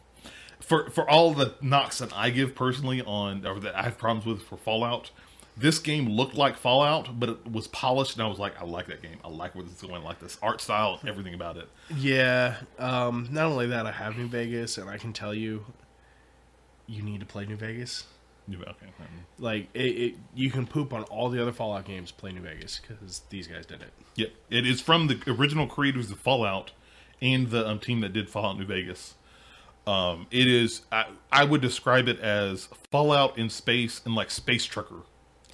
For 0.60 0.90
for 0.90 1.08
all 1.08 1.34
the 1.34 1.54
knocks 1.60 1.98
that 1.98 2.12
I 2.14 2.30
give 2.30 2.54
personally 2.54 3.02
on 3.02 3.44
or 3.46 3.58
that 3.60 3.74
I 3.74 3.82
have 3.82 3.98
problems 3.98 4.26
with 4.26 4.42
for 4.42 4.56
Fallout, 4.56 5.10
this 5.60 5.78
game 5.78 6.08
looked 6.08 6.34
like 6.34 6.56
Fallout, 6.56 7.20
but 7.20 7.28
it 7.28 7.50
was 7.50 7.68
polished, 7.68 8.14
and 8.14 8.22
I 8.22 8.28
was 8.28 8.38
like, 8.38 8.60
I 8.60 8.64
like 8.64 8.86
that 8.86 9.02
game. 9.02 9.18
I 9.24 9.28
like 9.28 9.54
where 9.54 9.62
this 9.62 9.74
is 9.74 9.82
going. 9.82 10.02
I 10.02 10.04
like 10.04 10.18
this 10.18 10.38
art 10.42 10.60
style, 10.60 11.00
everything 11.06 11.34
about 11.34 11.56
it. 11.56 11.68
Yeah. 11.96 12.56
Um, 12.78 13.28
not 13.30 13.46
only 13.46 13.66
that, 13.66 13.86
I 13.86 13.92
have 13.92 14.16
New 14.16 14.26
Vegas, 14.26 14.78
and 14.78 14.88
I 14.88 14.96
can 14.96 15.12
tell 15.12 15.34
you, 15.34 15.66
you 16.86 17.02
need 17.02 17.20
to 17.20 17.26
play 17.26 17.44
New 17.44 17.56
Vegas. 17.56 18.04
Okay, 18.50 18.86
um, 18.98 19.06
Like 19.38 19.68
it, 19.74 19.80
it 19.80 20.14
you 20.34 20.50
can 20.50 20.66
poop 20.66 20.92
on 20.92 21.04
all 21.04 21.30
the 21.30 21.40
other 21.40 21.52
Fallout 21.52 21.84
games. 21.84 22.10
Play 22.10 22.32
New 22.32 22.40
Vegas 22.40 22.80
because 22.80 23.22
these 23.30 23.46
guys 23.46 23.64
did 23.64 23.82
it. 23.82 23.90
Yeah, 24.16 24.28
it 24.48 24.66
is 24.66 24.80
from 24.80 25.06
the 25.06 25.20
original 25.28 25.68
creators 25.68 26.10
of 26.10 26.18
Fallout 26.18 26.72
and 27.22 27.50
the 27.50 27.68
um, 27.68 27.78
team 27.78 28.00
that 28.00 28.12
did 28.12 28.28
Fallout 28.28 28.58
New 28.58 28.64
Vegas. 28.64 29.14
Um, 29.86 30.26
it 30.30 30.48
is 30.48 30.82
I, 30.90 31.06
I 31.30 31.44
would 31.44 31.60
describe 31.60 32.08
it 32.08 32.18
as 32.18 32.68
Fallout 32.90 33.38
in 33.38 33.50
space 33.50 34.00
and 34.04 34.14
like 34.16 34.30
space 34.30 34.64
trucker 34.64 35.02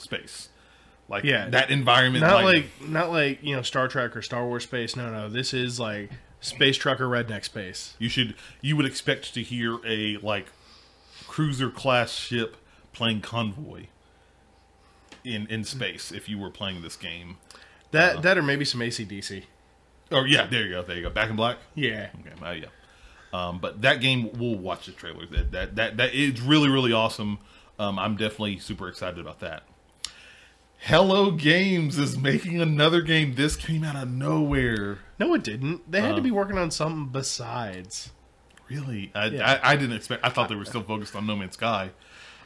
space, 0.00 0.48
like 1.08 1.24
Yeah. 1.24 1.48
that 1.50 1.70
environment. 1.70 2.24
Not 2.24 2.44
like 2.44 2.66
not 2.80 3.10
like 3.10 3.42
you 3.42 3.54
know 3.56 3.62
Star 3.62 3.88
Trek 3.88 4.16
or 4.16 4.22
Star 4.22 4.46
Wars 4.46 4.64
space. 4.64 4.96
No, 4.96 5.10
no. 5.12 5.28
This 5.28 5.52
is 5.54 5.78
like 5.80 6.10
space 6.40 6.76
trucker 6.76 7.06
redneck 7.08 7.44
space. 7.44 7.94
you 7.98 8.08
should 8.08 8.34
you 8.60 8.76
would 8.76 8.86
expect 8.86 9.34
to 9.34 9.42
hear 9.42 9.78
a 9.86 10.16
like 10.18 10.46
cruiser 11.26 11.70
class 11.70 12.12
ship 12.12 12.56
playing 12.92 13.20
convoy 13.20 13.86
in 15.24 15.46
in 15.48 15.64
space 15.64 16.12
if 16.12 16.28
you 16.28 16.38
were 16.38 16.50
playing 16.50 16.82
this 16.82 16.96
game. 16.96 17.36
That 17.90 18.22
that 18.22 18.38
or 18.38 18.42
maybe 18.42 18.64
some 18.64 18.80
ACDC. 18.80 19.44
Oh 20.12 20.24
yeah, 20.24 20.46
there 20.46 20.64
you 20.64 20.70
go, 20.70 20.82
there 20.82 20.96
you 20.96 21.02
go. 21.02 21.10
Back 21.10 21.30
in 21.30 21.36
Black. 21.36 21.58
Yeah. 21.74 22.10
Okay, 22.20 22.44
uh, 22.46 22.50
yeah. 22.52 22.66
Um, 23.32 23.58
but 23.58 23.82
that 23.82 24.00
game, 24.00 24.30
we'll 24.38 24.54
watch 24.56 24.86
the 24.86 24.92
trailer. 24.92 25.26
That 25.26 25.50
that 25.52 25.76
that 25.76 25.96
that 25.96 26.14
is 26.14 26.40
really 26.40 26.68
really 26.68 26.92
awesome. 26.92 27.38
Um, 27.78 27.98
I'm 27.98 28.16
definitely 28.16 28.58
super 28.58 28.88
excited 28.88 29.18
about 29.18 29.40
that. 29.40 29.64
Hello 30.86 31.32
Games 31.32 31.98
is 31.98 32.16
making 32.16 32.60
another 32.60 33.00
game. 33.00 33.34
This 33.34 33.56
came 33.56 33.82
out 33.82 33.96
of 34.00 34.08
nowhere. 34.08 34.98
No, 35.18 35.34
it 35.34 35.42
didn't. 35.42 35.90
They 35.90 36.00
had 36.00 36.10
Uh-huh. 36.10 36.16
to 36.16 36.22
be 36.22 36.30
working 36.30 36.56
on 36.58 36.70
something 36.70 37.06
besides. 37.06 38.12
Really, 38.68 39.10
I, 39.12 39.26
Yeah. 39.26 39.60
I, 39.64 39.72
I 39.72 39.76
didn't 39.76 39.96
expect. 39.96 40.24
I 40.24 40.28
thought 40.28 40.48
they 40.48 40.54
were 40.54 40.64
still 40.64 40.84
focused 40.84 41.16
on 41.16 41.26
No 41.26 41.34
Man's 41.34 41.54
Sky. 41.54 41.90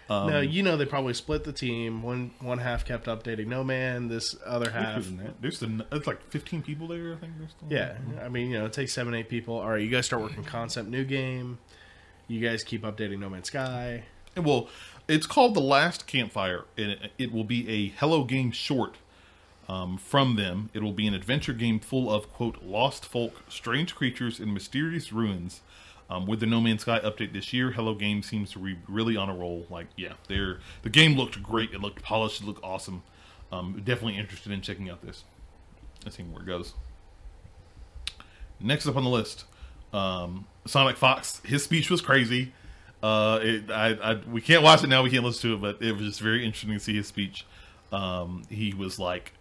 Um, 0.09 0.31
no, 0.31 0.41
you 0.41 0.63
know 0.63 0.79
they 0.79 0.87
probably 0.87 1.13
split 1.13 1.45
the 1.45 1.53
team. 1.53 2.03
One 2.03 2.31
one 2.41 2.57
half 2.59 2.87
kept 2.87 3.07
updating 3.09 3.47
No 3.47 3.63
Man. 3.63 4.09
This 4.09 4.35
other 4.47 4.71
half. 4.71 5.07
There's 5.43 5.61
the, 5.61 5.85
it's 5.93 6.07
like 6.07 6.23
15 6.31 6.63
people 6.63 6.89
there. 6.89 7.13
I 7.13 7.17
think 7.17 7.35
there's 7.39 7.51
still. 7.51 7.69
Yeah, 7.71 7.97
I 8.25 8.31
mean 8.31 8.51
you 8.51 8.59
know 8.59 8.65
it 8.65 8.73
takes 8.73 8.95
seven 8.95 9.13
eight 9.15 9.29
people. 9.29 9.57
All 9.57 9.69
right, 9.69 9.83
you 9.83 9.91
guys 9.91 10.07
start 10.07 10.23
working 10.23 10.45
concept 10.45 10.89
new 10.89 11.05
game. 11.05 11.59
You 12.27 12.41
guys 12.41 12.65
keep 12.65 12.83
updating 12.85 13.19
No 13.19 13.29
Man's 13.29 13.49
Sky. 13.49 14.05
And 14.35 14.45
Well, 14.45 14.69
it's 15.11 15.27
called 15.27 15.55
The 15.55 15.61
Last 15.61 16.07
Campfire, 16.07 16.65
and 16.79 16.93
it, 16.93 17.13
it 17.19 17.33
will 17.33 17.45
be 17.45 17.69
a 17.69 17.89
Hello 17.99 18.25
Game 18.25 18.53
short 18.53 18.97
um, 19.69 19.99
from 19.99 20.37
them. 20.37 20.71
It 20.73 20.83
will 20.83 20.93
be 20.93 21.07
an 21.07 21.15
adventure 21.15 21.53
game 21.53 21.81
full 21.81 22.11
of, 22.11 22.33
quote, 22.33 22.63
lost 22.63 23.05
folk, 23.05 23.43
strange 23.49 23.95
creatures, 23.95 24.39
and 24.39 24.55
mysterious 24.55 25.13
ruins. 25.13 25.63
Um, 26.09 26.27
with 26.27 26.41
the 26.41 26.47
No 26.47 26.61
Man's 26.61 26.83
Sky 26.83 26.99
update 27.01 27.33
this 27.33 27.53
year, 27.53 27.71
Hello 27.71 27.95
Game 27.95 28.23
seems 28.23 28.51
to 28.53 28.59
be 28.59 28.77
really 28.89 29.17
on 29.17 29.29
a 29.29 29.35
roll. 29.35 29.67
Like, 29.71 29.87
yeah, 29.97 30.15
they're 30.29 30.59
the 30.83 30.91
game 30.91 31.17
looked 31.17 31.41
great. 31.43 31.73
It 31.73 31.81
looked 31.81 32.03
polished. 32.03 32.43
It 32.43 32.47
looked 32.47 32.65
awesome. 32.65 33.03
Um, 33.53 33.81
definitely 33.85 34.19
interested 34.19 34.51
in 34.51 34.61
checking 34.61 34.91
out 34.91 35.05
this. 35.05 35.25
Let's 36.05 36.17
see 36.17 36.25
where 36.25 36.43
it 36.43 36.47
goes. 36.47 36.75
Next 38.59 38.87
up 38.87 38.97
on 38.97 39.05
the 39.05 39.11
list, 39.11 39.45
um, 39.93 40.47
Sonic 40.67 40.97
Fox. 40.97 41.41
His 41.45 41.63
speech 41.63 41.91
was 41.91 42.01
crazy. 42.01 42.53
Uh, 43.03 43.39
it, 43.43 43.71
I, 43.71 43.89
I, 43.95 44.15
we 44.31 44.41
can't 44.41 44.63
watch 44.63 44.85
it 44.85 44.89
now. 44.89 45.03
We 45.03 45.11
can't 45.11 45.25
listen 45.25 45.51
to 45.51 45.55
it, 45.57 45.61
but 45.79 45.83
it 45.87 45.93
was 45.93 46.03
just 46.03 46.21
very 46.21 46.45
interesting 46.45 46.71
to 46.75 46.79
see 46.81 46.95
his 46.97 47.07
speech. 47.07 47.47
Um, 47.93 48.43
he 48.51 48.75
was 48.75 48.99
like, 48.99 49.33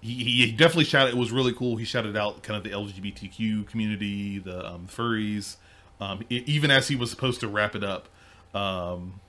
he, 0.00 0.24
he 0.24 0.52
definitely 0.52 0.84
shouted. 0.84 1.14
It 1.14 1.16
was 1.16 1.30
really 1.32 1.52
cool. 1.54 1.76
He 1.76 1.84
shouted 1.84 2.16
out 2.16 2.42
kind 2.42 2.56
of 2.56 2.64
the 2.64 2.70
LGBTQ 2.70 3.66
community, 3.66 4.38
the 4.38 4.66
um, 4.66 4.86
furries. 4.88 5.56
Um, 6.00 6.22
e- 6.28 6.42
even 6.46 6.70
as 6.70 6.88
he 6.88 6.96
was 6.96 7.10
supposed 7.10 7.40
to 7.40 7.48
wrap 7.48 7.74
it 7.74 7.84
up, 7.84 8.08
um, 8.54 9.20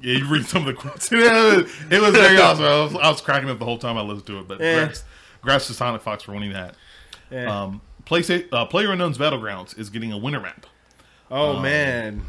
yeah, 0.00 0.18
you 0.18 0.28
read 0.28 0.46
some 0.46 0.66
of 0.66 0.66
the 0.66 0.74
quotes. 0.74 1.10
it 1.12 1.16
was 1.16 1.70
it 1.90 2.00
was 2.00 2.12
very 2.12 2.38
awesome. 2.40 2.64
I 2.64 2.82
was, 2.84 2.94
I 2.94 3.08
was 3.10 3.20
cracking 3.20 3.50
up 3.50 3.58
the 3.58 3.64
whole 3.64 3.78
time 3.78 3.96
I 3.98 4.02
listened 4.02 4.26
to 4.26 4.38
it. 4.40 4.48
But 4.48 4.60
Yeah. 4.60 4.92
graphs 5.42 5.66
to 5.68 5.74
Sonic 5.74 6.02
Fox 6.02 6.22
for 6.22 6.32
winning 6.32 6.52
that. 6.52 6.74
Yeah. 7.30 7.62
Um, 7.64 7.80
PlayStation, 8.06 8.48
uh, 8.52 8.64
Player 8.66 8.92
Unknown's 8.92 9.18
Battlegrounds 9.18 9.78
is 9.78 9.90
getting 9.90 10.12
a 10.12 10.18
winter 10.18 10.40
map. 10.40 10.66
Oh 11.30 11.60
man, 11.60 12.22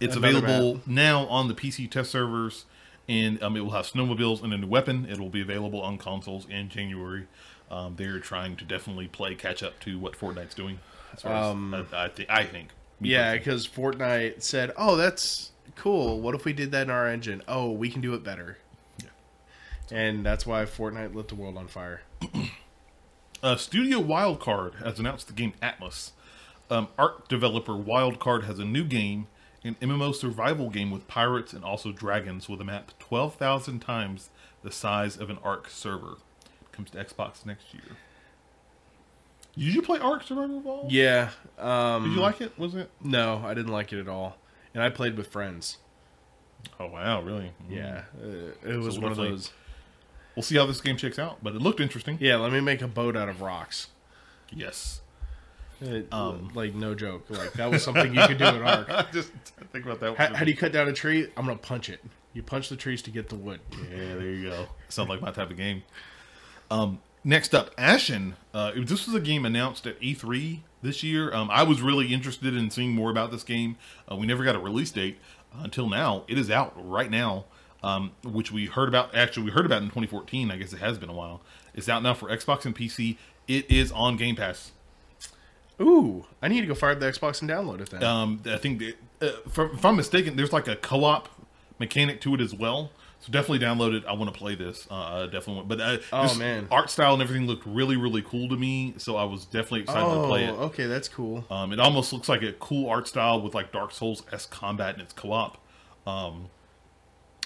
It's 0.00 0.16
Another 0.16 0.38
available 0.38 0.80
now 0.86 1.26
on 1.26 1.48
the 1.48 1.54
PC 1.54 1.90
test 1.90 2.10
servers, 2.10 2.64
and 3.08 3.42
um, 3.42 3.56
it 3.56 3.60
will 3.60 3.70
have 3.72 3.86
snowmobiles 3.86 4.42
and 4.42 4.52
a 4.52 4.58
new 4.58 4.66
weapon. 4.66 5.06
It 5.08 5.18
will 5.18 5.28
be 5.30 5.40
available 5.40 5.80
on 5.80 5.98
consoles 5.98 6.46
in 6.48 6.68
January. 6.68 7.26
Um, 7.70 7.94
they're 7.96 8.18
trying 8.20 8.56
to 8.56 8.64
definitely 8.64 9.08
play 9.08 9.34
catch 9.34 9.62
up 9.62 9.80
to 9.80 9.98
what 9.98 10.18
Fortnite's 10.18 10.54
doing. 10.54 10.78
As 11.14 11.24
Um, 11.24 11.72
as, 11.74 11.86
I, 11.92 12.04
I, 12.04 12.08
thi- 12.08 12.26
I 12.28 12.44
think. 12.44 12.68
Yeah, 13.00 13.34
because 13.36 13.66
Fortnite 13.66 14.42
said, 14.42 14.72
"Oh, 14.76 14.96
that's 14.96 15.50
cool. 15.76 16.20
What 16.20 16.34
if 16.34 16.44
we 16.44 16.52
did 16.52 16.70
that 16.72 16.82
in 16.82 16.90
our 16.90 17.08
engine? 17.08 17.42
Oh, 17.48 17.70
we 17.72 17.90
can 17.90 18.00
do 18.00 18.14
it 18.14 18.22
better." 18.22 18.58
Yeah. 19.02 19.08
And 19.90 20.24
that's 20.24 20.46
why 20.46 20.64
Fortnite 20.64 21.14
lit 21.14 21.28
the 21.28 21.34
world 21.34 21.56
on 21.56 21.68
fire. 21.68 22.02
Uh, 23.42 23.56
Studio 23.56 24.00
Wildcard 24.00 24.82
has 24.82 24.98
announced 24.98 25.26
the 25.26 25.34
game 25.34 25.52
Atlas. 25.60 26.12
Um, 26.70 26.88
Ark 26.98 27.28
developer 27.28 27.72
Wildcard 27.72 28.44
has 28.44 28.58
a 28.58 28.64
new 28.64 28.84
game, 28.84 29.26
an 29.62 29.76
MMO 29.80 30.14
survival 30.14 30.70
game 30.70 30.90
with 30.90 31.06
pirates 31.08 31.52
and 31.52 31.64
also 31.64 31.92
dragons, 31.92 32.48
with 32.48 32.60
a 32.60 32.64
map 32.64 32.92
12,000 32.98 33.80
times 33.80 34.30
the 34.62 34.70
size 34.72 35.16
of 35.16 35.28
an 35.30 35.38
Ark 35.44 35.68
server. 35.68 36.16
comes 36.72 36.90
to 36.90 37.04
Xbox 37.04 37.44
next 37.46 37.72
year. 37.74 37.96
Did 39.56 39.74
you 39.74 39.82
play 39.82 40.00
Ark 40.00 40.24
Survival 40.24 40.58
Evolved? 40.58 40.92
Yeah. 40.92 41.30
Um, 41.58 42.04
Did 42.04 42.14
you 42.14 42.20
like 42.20 42.40
it? 42.40 42.58
Was 42.58 42.74
it? 42.74 42.90
No, 43.00 43.40
I 43.44 43.54
didn't 43.54 43.70
like 43.70 43.92
it 43.92 44.00
at 44.00 44.08
all. 44.08 44.36
And 44.72 44.82
I 44.82 44.90
played 44.90 45.16
with 45.16 45.28
friends. 45.28 45.76
Oh 46.80 46.86
wow, 46.86 47.22
really? 47.22 47.52
Mm. 47.70 47.76
Yeah, 47.76 48.02
uh, 48.20 48.68
it 48.68 48.78
was 48.80 48.96
So 48.96 49.00
one 49.02 49.12
of 49.12 49.16
those. 49.18 49.52
We'll 50.34 50.42
see 50.42 50.56
how 50.56 50.66
this 50.66 50.80
game 50.80 50.96
shakes 50.96 51.18
out, 51.20 51.38
but 51.42 51.54
it 51.54 51.62
looked 51.62 51.78
interesting. 51.78 52.18
Yeah, 52.20 52.36
let 52.36 52.50
me 52.50 52.60
make 52.60 52.82
a 52.82 52.88
boat 52.88 53.16
out 53.16 53.28
of 53.28 53.40
rocks. 53.42 53.88
Yes. 54.50 55.02
It- 55.84 56.08
Um. 56.12 56.50
like 56.54 56.74
no 56.74 56.94
joke. 56.94 57.26
Like 57.28 57.52
that 57.54 57.70
was 57.70 57.82
something 57.82 58.14
you 58.14 58.26
could 58.26 58.38
do 58.38 58.46
in 58.46 58.62
Ark. 58.62 58.88
Just 59.12 59.30
think 59.72 59.84
about 59.84 60.00
that. 60.00 60.16
How, 60.16 60.34
how 60.36 60.44
do 60.44 60.50
you 60.50 60.56
cut 60.56 60.72
down 60.72 60.88
a 60.88 60.92
tree? 60.92 61.28
I'm 61.36 61.46
gonna 61.46 61.58
punch 61.58 61.88
it. 61.90 62.00
You 62.32 62.42
punch 62.42 62.68
the 62.68 62.76
trees 62.76 63.00
to 63.02 63.10
get 63.10 63.28
the 63.28 63.36
wood. 63.36 63.60
Yeah, 63.90 64.14
there 64.14 64.20
you 64.30 64.50
go. 64.50 64.66
Sounds 64.88 65.08
like 65.08 65.20
my 65.20 65.30
type 65.30 65.50
of 65.50 65.56
game. 65.56 65.82
Um, 66.70 67.00
next 67.22 67.54
up, 67.54 67.70
Ashen. 67.78 68.34
Uh, 68.52 68.72
this 68.76 69.06
was 69.06 69.14
a 69.14 69.20
game 69.20 69.44
announced 69.44 69.86
at 69.86 70.00
E3 70.00 70.60
this 70.82 71.02
year. 71.02 71.32
Um, 71.34 71.48
I 71.50 71.62
was 71.62 71.80
really 71.82 72.12
interested 72.12 72.56
in 72.56 72.70
seeing 72.70 72.92
more 72.92 73.10
about 73.10 73.30
this 73.30 73.44
game. 73.44 73.76
Uh, 74.10 74.16
we 74.16 74.26
never 74.26 74.42
got 74.44 74.56
a 74.56 74.58
release 74.58 74.90
date 74.90 75.18
uh, 75.54 75.62
until 75.64 75.88
now. 75.88 76.24
It 76.26 76.38
is 76.38 76.50
out 76.50 76.72
right 76.76 77.10
now, 77.10 77.44
um, 77.82 78.12
which 78.24 78.50
we 78.50 78.66
heard 78.66 78.88
about. 78.88 79.14
Actually, 79.14 79.44
we 79.44 79.50
heard 79.52 79.66
about 79.66 79.82
in 79.82 79.88
2014. 79.88 80.50
I 80.50 80.56
guess 80.56 80.72
it 80.72 80.80
has 80.80 80.98
been 80.98 81.10
a 81.10 81.14
while. 81.14 81.40
It's 81.74 81.88
out 81.88 82.02
now 82.02 82.14
for 82.14 82.28
Xbox 82.28 82.64
and 82.64 82.74
PC. 82.74 83.16
It 83.46 83.70
is 83.70 83.92
on 83.92 84.16
Game 84.16 84.36
Pass. 84.36 84.72
Ooh, 85.80 86.24
I 86.40 86.48
need 86.48 86.60
to 86.60 86.66
go 86.66 86.74
fire 86.74 86.92
up 86.92 87.00
the 87.00 87.06
Xbox 87.06 87.40
and 87.40 87.50
download 87.50 87.80
it 87.80 87.90
then. 87.90 88.02
Um, 88.04 88.40
I 88.46 88.56
think, 88.58 88.78
that, 88.78 88.94
uh, 89.20 89.26
if, 89.46 89.58
if 89.58 89.84
I'm 89.84 89.96
mistaken, 89.96 90.36
there's 90.36 90.52
like 90.52 90.68
a 90.68 90.76
co-op 90.76 91.28
mechanic 91.78 92.20
to 92.22 92.34
it 92.34 92.40
as 92.40 92.54
well. 92.54 92.92
So 93.20 93.32
definitely 93.32 93.60
download 93.66 93.94
it. 93.94 94.04
I 94.06 94.12
want 94.12 94.32
to 94.32 94.38
play 94.38 94.54
this. 94.54 94.86
Uh, 94.90 94.94
I 94.94 95.22
definitely 95.24 95.54
want. 95.54 95.68
But 95.68 95.80
uh, 95.80 95.96
Oh, 96.12 96.34
man. 96.34 96.68
art 96.70 96.90
style 96.90 97.14
and 97.14 97.22
everything 97.22 97.46
looked 97.46 97.64
really, 97.66 97.96
really 97.96 98.20
cool 98.20 98.50
to 98.50 98.56
me. 98.56 98.94
So 98.98 99.16
I 99.16 99.24
was 99.24 99.46
definitely 99.46 99.80
excited 99.80 100.14
to 100.14 100.26
play 100.26 100.44
it. 100.44 100.50
Oh, 100.50 100.64
okay, 100.64 100.86
that's 100.86 101.08
cool. 101.08 101.44
Um, 101.50 101.72
it 101.72 101.80
almost 101.80 102.12
looks 102.12 102.28
like 102.28 102.42
a 102.42 102.52
cool 102.52 102.88
art 102.90 103.08
style 103.08 103.40
with 103.40 103.54
like 103.54 103.72
Dark 103.72 103.92
Souls 103.92 104.22
s 104.30 104.44
combat 104.44 104.94
and 104.94 105.02
it's 105.02 105.14
co-op. 105.14 105.56
Um, 106.06 106.50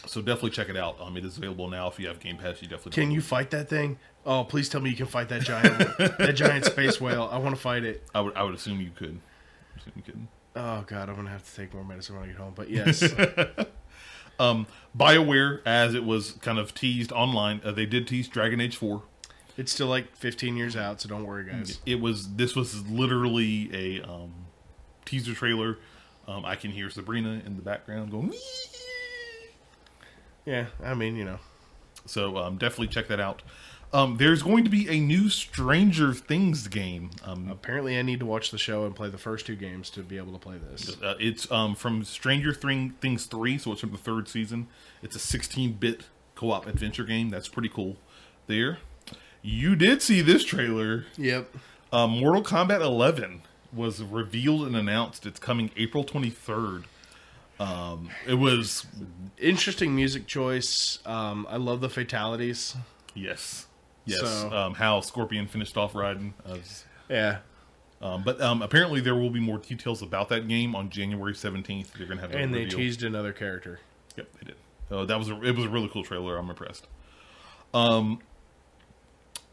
so 0.05 0.21
definitely 0.21 0.51
check 0.51 0.69
it 0.69 0.77
out. 0.77 1.01
Um, 1.01 1.17
it 1.17 1.25
is 1.25 1.37
available 1.37 1.69
now. 1.69 1.87
If 1.89 2.01
you 2.01 2.09
have 2.09 2.19
Game 2.19 2.39
Pass, 2.39 2.61
you 2.61 2.67
definitely 2.69 3.01
Can 3.01 3.11
you 3.13 3.21
fight 3.21 3.51
that 3.51 3.69
thing? 3.69 3.99
Oh, 4.31 4.45
please 4.45 4.69
tell 4.69 4.81
me 4.83 4.91
you 4.91 4.97
can 4.97 5.07
fight 5.07 5.31
that 5.31 5.43
giant, 5.43 5.79
that 6.19 6.35
giant 6.37 6.67
space 6.67 7.01
whale. 7.01 7.29
I 7.33 7.39
want 7.39 7.55
to 7.57 7.61
fight 7.61 7.83
it. 7.83 8.03
I 8.15 8.21
would. 8.21 8.37
I 8.37 8.43
would 8.45 8.55
assume 8.55 8.79
you 8.81 8.91
could. 8.95 9.19
Assume 9.79 9.93
you 9.97 10.03
could. 10.03 10.27
Oh 10.55 10.85
god, 10.87 11.09
I'm 11.09 11.17
gonna 11.17 11.31
have 11.31 11.49
to 11.49 11.57
take 11.57 11.73
more 11.73 11.83
medicine 11.85 12.15
when 12.17 12.25
I 12.25 12.27
get 12.29 12.37
home. 12.37 12.53
But 12.55 12.69
yes, 12.71 13.03
Um, 14.41 14.69
BioWare, 14.97 15.63
as 15.67 15.95
it 15.95 16.05
was 16.05 16.33
kind 16.43 16.59
of 16.61 16.73
teased 16.73 17.11
online, 17.11 17.61
uh, 17.65 17.73
they 17.73 17.87
did 17.87 18.07
tease 18.07 18.29
Dragon 18.29 18.61
Age 18.61 18.77
Four. 18.77 19.03
it's 19.57 19.73
still 19.73 19.89
like 19.89 20.15
15 20.15 20.57
years 20.57 20.77
out, 20.77 21.01
so 21.01 21.09
don't 21.09 21.25
worry, 21.25 21.45
guys. 21.45 21.81
It 21.85 22.01
was 22.01 22.35
this 22.37 22.55
was 22.55 22.87
literally 22.89 23.69
a 23.73 24.03
um, 24.09 24.33
teaser 25.05 25.35
trailer. 25.35 25.79
Um, 26.29 26.45
I 26.45 26.55
can 26.55 26.71
hear 26.71 26.89
Sabrina 26.91 27.41
in 27.45 27.57
the 27.57 27.63
background 27.63 28.11
going. 28.13 28.33
Yeah, 30.45 30.67
I 30.85 30.95
mean, 30.95 31.17
you 31.17 31.25
know, 31.25 31.39
So 32.07 32.37
um, 32.39 32.57
definitely 32.59 32.89
check 32.89 33.09
that 33.09 33.21
out. 33.21 33.43
Um, 33.93 34.19
there's 34.19 34.43
going 34.43 34.65
to 34.65 34.71
be 34.71 34.87
a 34.89 35.01
new 35.01 35.31
Stranger 35.31 36.13
Things 36.13 36.69
game. 36.69 37.11
Um, 37.25 37.49
apparently 37.51 37.99
I 37.99 38.03
need 38.03 38.21
to 38.21 38.27
watch 38.27 38.51
the 38.51 38.59
show 38.59 38.85
and 38.85 38.95
play 38.95 39.09
the 39.09 39.17
first 39.19 39.47
two 39.47 39.57
games 39.57 39.89
to 39.91 40.03
be 40.03 40.19
able 40.19 40.33
to 40.35 40.39
play 40.39 40.57
this. 40.59 41.01
uh, 41.03 41.15
it's 41.19 41.51
um, 41.51 41.75
from 41.75 42.05
Stranger 42.05 42.53
Thing- 42.53 42.91
Things 43.01 43.25
three, 43.25 43.57
so 43.57 43.73
it's 43.73 43.81
from 43.81 43.93
the 43.93 43.97
third 43.99 44.29
season. 44.29 44.69
It's 45.03 45.17
a 45.17 45.19
16-bit 45.39 46.03
co-op 46.35 46.67
adventure 46.67 47.05
game. 47.05 47.31
That's 47.31 47.49
pretty 47.49 47.71
cool. 47.71 47.97
There, 48.47 48.79
you 49.43 49.75
did 49.75 50.03
see 50.03 50.21
this 50.21 50.45
trailer. 50.45 51.07
Yep. 51.17 51.49
Um, 51.91 52.11
Mortal 52.21 52.43
Kombat 52.43 52.83
11 52.83 53.43
was 53.73 54.03
revealed 54.03 54.67
and 54.67 54.77
announced. 54.77 55.25
It's 55.25 55.41
coming 55.41 55.71
April 55.77 56.05
23rd. 56.05 56.85
Um, 57.59 58.11
it 58.27 58.35
was 58.35 58.85
Interesting 59.39 59.97
music 59.97 60.27
choice. 60.27 60.99
Um, 61.07 61.47
I 61.51 61.57
love 61.57 61.81
the 61.81 61.89
fatalities. 61.89 62.77
yes, 63.15 63.67
yes. 64.09 64.21
So- 64.21 64.51
um, 64.53 64.75
how 64.75 65.01
Scorpion 65.01 65.47
finished 65.47 65.77
off 65.77 65.93
Raiden. 65.93 66.33
As, 66.45 66.85
Yeah. 67.09 67.39
um, 68.03 68.23
but 68.25 68.41
um, 68.41 68.63
apparently 68.63 69.01
there 69.01 69.15
will 69.15 69.31
be 69.31 69.41
more 69.41 69.59
details 69.59 70.03
about 70.03 70.29
that 70.31 70.47
game 70.49 70.75
on 70.75 70.91
January 70.91 71.35
17th. 71.35 71.93
They're 71.93 72.07
gonna 72.07 72.21
have 72.21 72.33
And 72.35 72.53
they 72.55 72.65
reveal. 72.65 72.79
teased 72.79 73.03
another 73.03 73.33
character. 73.33 73.81
Yep, 74.17 74.29
they 74.41 74.47
did. 74.47 74.57
Uh, 74.91 75.05
that 75.05 75.19
was 75.19 75.29
a, 75.29 75.43
it 75.43 75.55
was 75.55 75.67
a 75.67 75.69
really 75.69 75.89
cool 75.89 76.03
trailer. 76.03 76.37
I'm 76.39 76.49
impressed. 76.51 76.87
Um, 77.75 78.21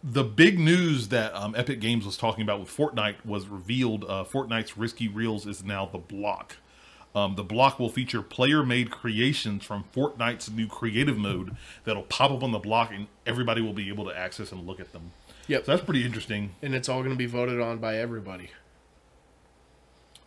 the 0.03 0.23
big 0.23 0.59
news 0.59 1.07
that 1.09 1.33
um, 1.35 1.55
Epic 1.57 1.79
Games 1.81 2.05
was 2.05 2.15
talking 2.17 2.43
about 2.43 2.59
with 2.59 2.69
Fortnite 2.69 3.25
was 3.25 3.47
revealed. 3.47 4.03
Uh, 4.07 4.23
Fortnite's 4.23 4.77
Risky 4.77 5.07
Reels 5.07 5.45
is 5.47 5.63
now 5.63 5.85
the 5.85 5.97
block. 5.97 6.57
Um, 7.15 7.35
the 7.35 7.43
block 7.43 7.79
will 7.79 7.89
feature 7.89 8.21
player-made 8.21 8.91
creations 8.91 9.63
from 9.63 9.85
Fortnite's 9.95 10.51
new 10.51 10.67
creative 10.67 11.17
mode 11.17 11.55
that'll 11.85 12.03
pop 12.03 12.29
up 12.29 12.43
on 12.43 12.51
the 12.51 12.59
block, 12.59 12.91
and 12.93 13.07
everybody 13.25 13.61
will 13.61 13.73
be 13.73 13.87
able 13.87 14.03
to 14.05 14.15
access 14.15 14.51
and 14.51 14.67
look 14.67 14.81
at 14.81 14.91
them. 14.91 15.11
Yep. 15.47 15.65
So 15.65 15.71
that's 15.71 15.85
pretty 15.85 16.03
interesting. 16.03 16.55
And 16.61 16.75
it's 16.75 16.89
all 16.89 16.99
going 16.99 17.11
to 17.11 17.17
be 17.17 17.25
voted 17.25 17.61
on 17.61 17.77
by 17.77 17.97
everybody. 17.97 18.49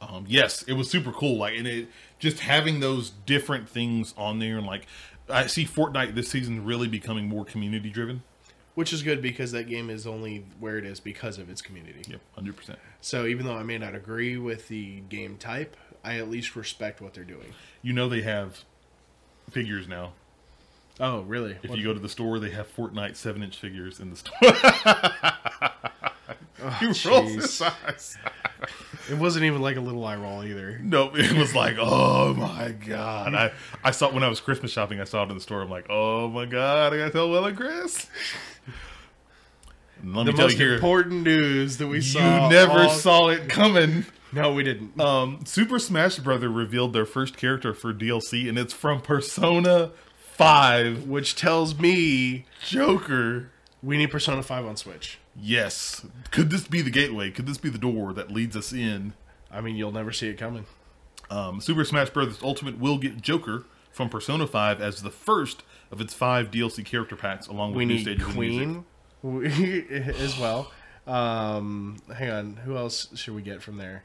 Um, 0.00 0.24
yes, 0.28 0.62
it 0.62 0.74
was 0.74 0.88
super 0.88 1.12
cool. 1.12 1.36
Like, 1.36 1.58
and 1.58 1.66
it 1.66 1.88
just 2.18 2.40
having 2.40 2.80
those 2.80 3.10
different 3.26 3.68
things 3.68 4.14
on 4.16 4.38
there, 4.38 4.56
and 4.56 4.66
like, 4.66 4.86
I 5.28 5.46
see 5.46 5.66
Fortnite 5.66 6.14
this 6.14 6.28
season 6.28 6.64
really 6.64 6.88
becoming 6.88 7.28
more 7.28 7.44
community 7.44 7.90
driven. 7.90 8.22
Which 8.76 8.92
is 8.92 9.02
good 9.02 9.20
because 9.20 9.50
that 9.52 9.68
game 9.68 9.90
is 9.90 10.06
only 10.06 10.46
where 10.60 10.78
it 10.78 10.86
is 10.86 11.00
because 11.00 11.36
of 11.38 11.50
its 11.50 11.60
community. 11.60 12.04
Yep, 12.06 12.20
hundred 12.36 12.56
percent. 12.56 12.78
So 13.00 13.26
even 13.26 13.44
though 13.44 13.56
I 13.56 13.64
may 13.64 13.76
not 13.76 13.96
agree 13.96 14.36
with 14.38 14.68
the 14.68 15.00
game 15.08 15.36
type, 15.36 15.76
I 16.04 16.18
at 16.18 16.30
least 16.30 16.56
respect 16.56 17.00
what 17.00 17.14
they're 17.14 17.24
doing. 17.24 17.54
You 17.82 17.92
know 17.92 18.08
they 18.08 18.22
have 18.22 18.64
figures 19.50 19.86
now. 19.88 20.12
Oh, 21.00 21.20
really? 21.22 21.56
If 21.62 21.70
What- 21.70 21.78
you 21.78 21.84
go 21.84 21.94
to 21.94 22.00
the 22.00 22.08
store, 22.08 22.38
they 22.38 22.50
have 22.50 22.74
Fortnite 22.74 23.16
seven 23.16 23.42
inch 23.42 23.56
figures 23.56 24.00
in 24.00 24.10
the 24.10 24.16
store. 24.16 24.34
Oh, 26.60 26.70
he 26.80 26.86
rolls 27.08 27.32
his 27.34 27.62
eyes. 27.62 28.18
It 29.08 29.16
wasn't 29.16 29.44
even 29.44 29.62
like 29.62 29.76
a 29.76 29.80
little 29.80 30.04
eye 30.04 30.16
roll 30.16 30.42
either. 30.42 30.80
No, 30.82 31.12
it 31.14 31.32
was 31.38 31.54
like, 31.54 31.76
oh 31.78 32.34
my 32.34 32.72
god! 32.72 33.32
I 33.32 33.52
I 33.84 33.92
saw 33.92 34.10
when 34.12 34.24
I 34.24 34.28
was 34.28 34.40
Christmas 34.40 34.72
shopping. 34.72 35.00
I 35.00 35.04
saw 35.04 35.22
it 35.22 35.28
in 35.30 35.36
the 35.36 35.40
store. 35.40 35.62
I'm 35.62 35.70
like, 35.70 35.86
oh 35.88 36.26
my 36.28 36.46
god! 36.46 36.92
I 36.92 36.96
gotta 36.96 37.10
tell 37.12 37.30
Will 37.30 37.46
and 37.46 37.56
Chris. 37.56 38.08
And 40.02 40.16
let 40.16 40.24
The 40.26 40.32
me 40.32 40.36
tell 40.36 40.46
most 40.46 40.58
you 40.58 40.64
here, 40.66 40.74
important 40.74 41.22
news 41.22 41.76
that 41.76 41.86
we 41.86 41.96
you 41.98 42.02
saw. 42.02 42.44
You 42.48 42.50
never 42.52 42.80
all- 42.80 42.90
saw 42.90 43.28
it 43.28 43.48
coming. 43.48 44.04
No, 44.32 44.52
we 44.52 44.62
didn't. 44.62 45.00
Um, 45.00 45.40
Super 45.46 45.78
Smash 45.78 46.18
Brother 46.18 46.48
revealed 46.50 46.92
their 46.92 47.06
first 47.06 47.36
character 47.36 47.72
for 47.74 47.94
DLC, 47.94 48.48
and 48.48 48.58
it's 48.58 48.72
from 48.74 49.00
Persona 49.00 49.90
Five. 50.16 51.06
Which 51.08 51.34
tells 51.34 51.78
me 51.78 52.44
Joker. 52.64 53.50
we 53.82 53.96
need 53.96 54.10
Persona 54.10 54.42
5 54.42 54.66
on 54.66 54.76
Switch. 54.76 55.18
Yes. 55.34 56.04
Could 56.30 56.50
this 56.50 56.66
be 56.68 56.80
the 56.82 56.90
gateway? 56.90 57.30
Could 57.30 57.46
this 57.46 57.58
be 57.58 57.68
the 57.70 57.78
door 57.78 58.12
that 58.12 58.30
leads 58.30 58.56
us 58.56 58.72
in? 58.72 59.14
I 59.50 59.60
mean, 59.60 59.76
you'll 59.76 59.92
never 59.92 60.12
see 60.12 60.28
it 60.28 60.38
coming. 60.38 60.66
Um, 61.30 61.60
Super 61.60 61.84
Smash 61.84 62.10
Bros. 62.10 62.42
Ultimate 62.42 62.78
will 62.78 62.98
get 62.98 63.20
Joker 63.20 63.64
from 63.90 64.08
Persona 64.08 64.46
5 64.46 64.80
as 64.80 65.02
the 65.02 65.10
first 65.10 65.62
of 65.90 66.00
its 66.00 66.14
five 66.14 66.50
DLC 66.50 66.84
character 66.84 67.16
packs, 67.16 67.46
along 67.48 67.70
with 67.70 67.78
We 67.78 67.84
new 67.86 67.94
need 67.94 68.02
stages. 68.02 68.26
Queen. 68.26 68.84
as 70.18 70.38
well. 70.38 70.70
Um, 71.06 71.96
hang 72.14 72.30
on, 72.30 72.56
who 72.56 72.76
else 72.76 73.08
should 73.18 73.34
we 73.34 73.42
get 73.42 73.62
from 73.62 73.78
there? 73.78 74.04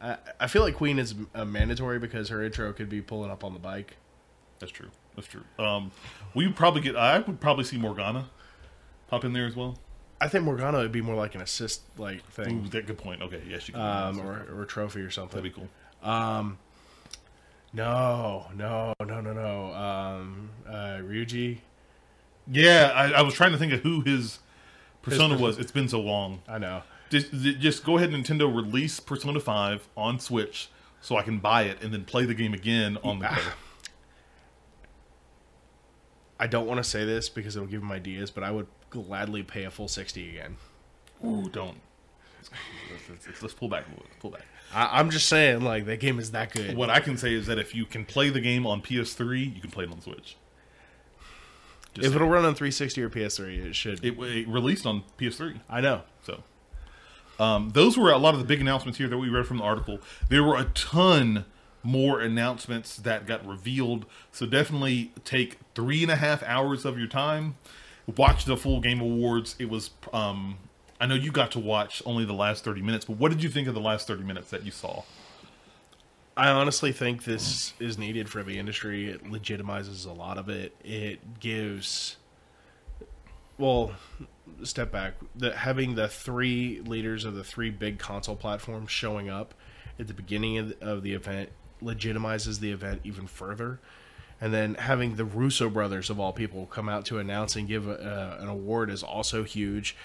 I, 0.00 0.16
I 0.40 0.46
feel 0.46 0.62
like 0.62 0.74
Queen 0.74 0.98
is 0.98 1.14
a 1.34 1.44
mandatory 1.44 1.98
because 1.98 2.28
her 2.28 2.42
intro 2.42 2.72
could 2.72 2.88
be 2.88 3.00
pulling 3.00 3.30
up 3.30 3.44
on 3.44 3.52
the 3.52 3.58
bike. 3.58 3.96
That's 4.58 4.72
true. 4.72 4.90
That's 5.16 5.28
true. 5.28 5.42
Um, 5.58 5.90
we 6.34 6.46
would 6.46 6.56
probably 6.56 6.80
get. 6.80 6.96
I 6.96 7.18
would 7.18 7.40
probably 7.40 7.64
see 7.64 7.78
Morgana 7.78 8.26
pop 9.08 9.24
in 9.24 9.32
there 9.32 9.46
as 9.46 9.54
well. 9.56 9.78
I 10.20 10.28
think 10.28 10.44
Morgana 10.44 10.78
would 10.78 10.92
be 10.92 11.02
more 11.02 11.14
like 11.16 11.34
an 11.34 11.40
assist 11.40 11.82
like 11.98 12.18
Ooh, 12.18 12.44
thing, 12.44 12.68
that 12.70 12.86
good 12.86 12.98
point. 12.98 13.22
Okay, 13.22 13.42
yes, 13.48 13.68
you 13.68 13.74
can. 13.74 13.82
um, 13.82 14.20
or 14.20 14.46
or 14.52 14.62
a 14.62 14.66
trophy 14.66 15.00
or 15.00 15.10
something. 15.10 15.42
that'd 15.42 15.54
be 15.54 15.60
cool. 15.60 15.68
No, 17.74 18.46
no, 18.54 18.94
no, 19.00 19.20
no, 19.20 19.32
no. 19.32 19.74
Um, 19.74 20.50
uh, 20.66 20.98
Ryuji. 21.02 21.58
Yeah, 22.46 22.92
I, 22.94 23.12
I 23.12 23.22
was 23.22 23.34
trying 23.34 23.50
to 23.52 23.58
think 23.58 23.72
of 23.72 23.80
who 23.80 24.02
his 24.02 24.38
persona 25.02 25.30
person- 25.34 25.42
was. 25.42 25.58
It's 25.58 25.72
been 25.72 25.88
so 25.88 26.00
long. 26.00 26.42
I 26.46 26.58
know. 26.58 26.82
Just, 27.20 27.60
just 27.60 27.84
go 27.84 27.96
ahead, 27.96 28.10
Nintendo, 28.10 28.52
release 28.52 28.98
Persona 28.98 29.38
Five 29.38 29.86
on 29.96 30.18
Switch 30.18 30.68
so 31.00 31.16
I 31.16 31.22
can 31.22 31.38
buy 31.38 31.62
it 31.62 31.80
and 31.80 31.92
then 31.92 32.04
play 32.04 32.24
the 32.24 32.34
game 32.34 32.54
again 32.54 32.98
on 33.04 33.20
the 33.20 33.26
ah. 33.28 33.34
go. 33.36 33.50
I 36.40 36.48
don't 36.48 36.66
want 36.66 36.78
to 36.78 36.84
say 36.84 37.04
this 37.04 37.28
because 37.28 37.54
it'll 37.54 37.68
give 37.68 37.82
him 37.82 37.92
ideas, 37.92 38.30
but 38.32 38.42
I 38.42 38.50
would 38.50 38.66
gladly 38.90 39.44
pay 39.44 39.62
a 39.62 39.70
full 39.70 39.86
sixty 39.86 40.28
again. 40.30 40.56
Ooh, 41.24 41.48
don't. 41.52 41.80
Let's, 42.38 42.50
let's- 43.08 43.26
let's- 43.26 43.42
let's 43.42 43.54
pull 43.54 43.68
back 43.68 43.88
little. 43.88 44.06
Pull 44.18 44.30
back. 44.30 44.42
I, 44.74 44.98
I'm 44.98 45.10
just 45.10 45.28
saying, 45.28 45.62
like 45.62 45.86
that 45.86 46.00
game 46.00 46.18
is 46.18 46.32
that 46.32 46.52
good. 46.52 46.76
What 46.76 46.90
I 46.90 46.98
can 46.98 47.16
say 47.16 47.32
is 47.32 47.46
that 47.46 47.58
if 47.58 47.76
you 47.76 47.84
can 47.84 48.04
play 48.04 48.28
the 48.30 48.40
game 48.40 48.66
on 48.66 48.82
PS3, 48.82 49.54
you 49.54 49.60
can 49.60 49.70
play 49.70 49.84
it 49.84 49.90
on 49.92 50.00
Switch. 50.00 50.36
Just 51.94 52.08
if 52.08 52.14
it'll 52.16 52.28
run 52.28 52.44
on 52.44 52.56
360 52.56 53.02
or 53.02 53.08
PS3, 53.08 53.66
it 53.66 53.76
should. 53.76 54.04
it, 54.04 54.18
it 54.18 54.48
released 54.48 54.84
on 54.84 55.04
PS3. 55.16 55.60
I 55.68 55.80
know. 55.80 56.02
So, 56.24 56.42
um, 57.38 57.70
those 57.70 57.96
were 57.96 58.10
a 58.10 58.18
lot 58.18 58.34
of 58.34 58.40
the 58.40 58.46
big 58.46 58.60
announcements 58.60 58.98
here 58.98 59.08
that 59.08 59.18
we 59.18 59.28
read 59.28 59.46
from 59.46 59.58
the 59.58 59.64
article. 59.64 60.00
There 60.28 60.42
were 60.42 60.56
a 60.56 60.64
ton 60.64 61.44
more 61.82 62.20
announcements 62.20 62.96
that 62.96 63.26
got 63.26 63.46
revealed. 63.46 64.06
So 64.32 64.46
definitely 64.46 65.12
take 65.24 65.58
three 65.74 66.02
and 66.02 66.10
a 66.10 66.16
half 66.16 66.42
hours 66.42 66.84
of 66.84 66.98
your 66.98 67.08
time, 67.08 67.56
watch 68.16 68.46
the 68.46 68.56
full 68.56 68.80
Game 68.80 69.00
Awards. 69.00 69.54
It 69.58 69.68
was, 69.68 69.90
um, 70.12 70.56
I 70.98 71.06
know 71.06 71.14
you 71.14 71.30
got 71.30 71.50
to 71.52 71.60
watch 71.60 72.02
only 72.06 72.24
the 72.24 72.32
last 72.32 72.64
thirty 72.64 72.80
minutes, 72.80 73.04
but 73.04 73.18
what 73.18 73.30
did 73.30 73.42
you 73.42 73.50
think 73.50 73.68
of 73.68 73.74
the 73.74 73.80
last 73.80 74.06
thirty 74.06 74.22
minutes 74.22 74.48
that 74.50 74.64
you 74.64 74.70
saw? 74.70 75.02
I 76.36 76.48
honestly 76.48 76.90
think 76.90 77.24
this 77.24 77.74
is 77.78 77.98
needed 77.98 78.28
for 78.28 78.42
the 78.42 78.58
industry. 78.58 79.10
It 79.10 79.24
legitimizes 79.24 80.06
a 80.06 80.12
lot 80.12 80.38
of 80.38 80.48
it. 80.48 80.74
It 80.82 81.38
gives, 81.38 82.16
well, 83.58 83.92
step 84.62 84.92
back. 84.92 85.14
The 85.34 85.54
having 85.56 85.94
the 85.94 86.08
three 86.08 86.80
leaders 86.84 87.24
of 87.24 87.34
the 87.34 87.44
three 87.44 87.70
big 87.70 87.98
console 87.98 88.36
platforms 88.36 88.90
showing 88.90 89.28
up 89.28 89.54
at 89.98 90.06
the 90.06 90.14
beginning 90.14 90.58
of 90.58 90.68
the, 90.68 90.86
of 90.86 91.02
the 91.02 91.12
event 91.14 91.50
legitimizes 91.82 92.60
the 92.60 92.70
event 92.70 93.00
even 93.04 93.26
further. 93.26 93.80
And 94.40 94.52
then 94.52 94.74
having 94.74 95.16
the 95.16 95.24
Russo 95.24 95.70
brothers 95.70 96.10
of 96.10 96.18
all 96.18 96.32
people 96.32 96.66
come 96.66 96.88
out 96.88 97.04
to 97.06 97.18
announce 97.18 97.56
and 97.56 97.68
give 97.68 97.88
a, 97.88 97.94
uh, 97.94 98.42
an 98.42 98.48
award 98.48 98.90
is 98.90 99.02
also 99.02 99.44
huge. 99.44 99.96